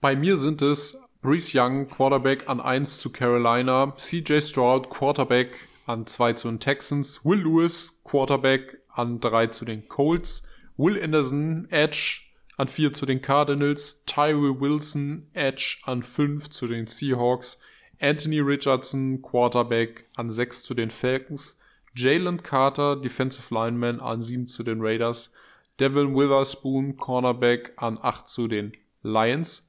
Bei 0.00 0.14
mir 0.14 0.36
sind 0.36 0.62
es 0.62 0.96
Brees 1.22 1.50
Young, 1.52 1.88
Quarterback 1.88 2.48
an 2.48 2.60
1 2.60 2.98
zu 2.98 3.10
Carolina, 3.10 3.96
CJ 3.96 4.40
Stroud, 4.42 4.90
Quarterback 4.90 5.66
an 5.86 6.06
2 6.06 6.34
zu 6.34 6.48
den 6.48 6.60
Texans, 6.60 7.24
Will 7.24 7.40
Lewis, 7.40 8.00
Quarterback 8.04 8.80
an 8.94 9.18
3 9.18 9.48
zu 9.48 9.64
den 9.64 9.88
Colts, 9.88 10.44
Will 10.76 11.02
Anderson, 11.02 11.66
Edge 11.70 12.20
an 12.56 12.68
4 12.68 12.92
zu 12.92 13.06
den 13.06 13.20
Cardinals, 13.20 14.04
Tyree 14.06 14.60
Wilson, 14.60 15.26
Edge 15.32 15.78
an 15.82 16.04
5 16.04 16.48
zu 16.48 16.68
den 16.68 16.86
Seahawks, 16.86 17.58
Anthony 18.00 18.38
Richardson, 18.38 19.20
Quarterback 19.20 20.06
an 20.14 20.30
6 20.30 20.62
zu 20.62 20.74
den 20.74 20.90
Falcons, 20.90 21.58
Jalen 21.96 22.44
Carter, 22.44 22.94
Defensive 22.94 23.52
Lineman 23.52 23.98
an 23.98 24.22
7 24.22 24.46
zu 24.46 24.62
den 24.62 24.80
Raiders, 24.80 25.32
Devin 25.80 26.14
Witherspoon, 26.14 26.96
Cornerback 26.96 27.72
an 27.76 27.98
8 28.00 28.28
zu 28.28 28.46
den 28.46 28.70
Lions, 29.02 29.67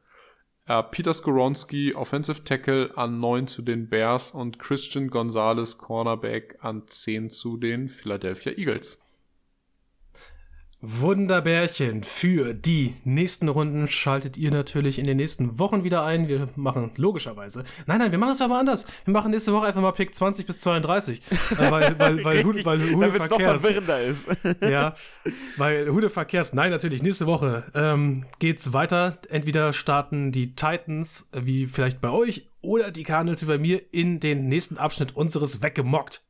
Peter 0.91 1.15
Skoronski, 1.15 1.95
Offensive 1.95 2.43
Tackle 2.43 2.95
an 2.95 3.19
9 3.19 3.47
zu 3.47 3.63
den 3.63 3.89
Bears 3.89 4.29
und 4.29 4.59
Christian 4.59 5.09
Gonzalez, 5.09 5.79
Cornerback 5.79 6.59
an 6.61 6.83
10 6.87 7.31
zu 7.31 7.57
den 7.57 7.89
Philadelphia 7.89 8.51
Eagles. 8.51 9.01
Wunderbärchen. 10.81 12.03
Für 12.03 12.53
die 12.53 12.95
nächsten 13.03 13.49
Runden 13.49 13.88
schaltet 13.88 14.38
ihr 14.38 14.49
natürlich 14.49 14.97
in 14.97 15.06
den 15.06 15.18
nächsten 15.18 15.60
Wochen 15.60 15.84
wieder 15.84 16.06
ein. 16.06 16.30
Wir 16.30 16.47
machen 16.56 16.91
logischerweise. 16.95 17.65
Nein, 17.85 17.99
nein, 17.99 18.11
wir 18.11 18.18
machen 18.18 18.31
es 18.31 18.41
aber 18.41 18.57
anders. 18.57 18.85
Wir 19.03 19.11
machen 19.14 19.31
nächste 19.31 19.51
Woche 19.51 19.68
einfach 19.68 19.81
mal 19.81 19.91
Pick 19.91 20.15
20 20.15 20.45
bis 20.45 20.60
32. 20.60 21.22
Äh, 21.22 21.72
weil, 21.72 21.99
weil, 21.99 22.23
weil, 22.23 22.38
Richtig, 22.38 22.65
weil 22.65 22.93
Hude 22.93 23.11
Verkehrs. 23.11 23.30
noch 23.30 23.41
verwirrender 23.41 24.01
ist. 24.01 24.27
ja, 24.61 24.95
weil 25.57 25.89
Hude 25.89 26.10
Verkehrs. 26.10 26.53
Nein, 26.53 26.72
natürlich, 26.72 27.03
nächste 27.03 27.26
Woche 27.26 27.65
ähm, 27.76 28.26
geht's 28.39 28.72
weiter. 28.72 29.18
Entweder 29.30 29.73
starten 29.73 30.31
die 30.31 30.56
Titans, 30.56 31.30
wie 31.34 31.65
vielleicht 31.65 31.99
bei 31.99 32.10
euch, 32.10 32.49
oder 32.61 32.91
die 32.91 33.03
Cardinals 33.03 33.41
wie 33.41 33.47
bei 33.47 33.57
mir 33.57 33.81
in 33.93 34.22
den 34.22 34.47
nächsten 34.47 34.77
Abschnitt 34.77 35.14
unseres 35.14 35.61
Weggemockt 35.61 36.23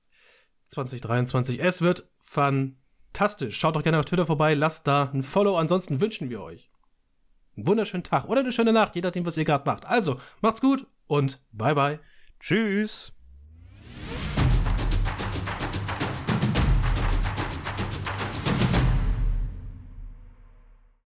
2023. 0.68 1.62
Es 1.62 1.84
wird 1.84 2.10
fun 2.24 2.79
fantastisch. 3.14 3.60
Schaut 3.60 3.76
doch 3.76 3.84
gerne 3.84 4.00
auf 4.00 4.06
Twitter 4.06 4.26
vorbei, 4.26 4.54
lasst 4.54 4.88
da 4.88 5.10
ein 5.14 5.24
Follow. 5.24 5.58
Ansonsten 5.58 6.00
wünschen 6.02 6.30
wir 6.30 6.42
euch 6.42 6.70
einen 7.58 7.68
wunderschönen 7.68 8.04
Tag 8.04 8.26
oder 8.26 8.42
eine 8.42 8.52
schöne 8.52 8.74
Nacht, 8.74 8.96
je 8.96 9.02
nachdem, 9.02 9.26
was 9.26 9.38
ihr 9.38 9.46
gerade 9.46 9.66
macht. 9.66 9.88
Also, 9.88 10.20
macht's 10.42 10.62
gut 10.62 10.88
und 11.08 11.42
bye 11.52 11.76
bye. 11.76 12.00
Tschüss. 12.40 13.19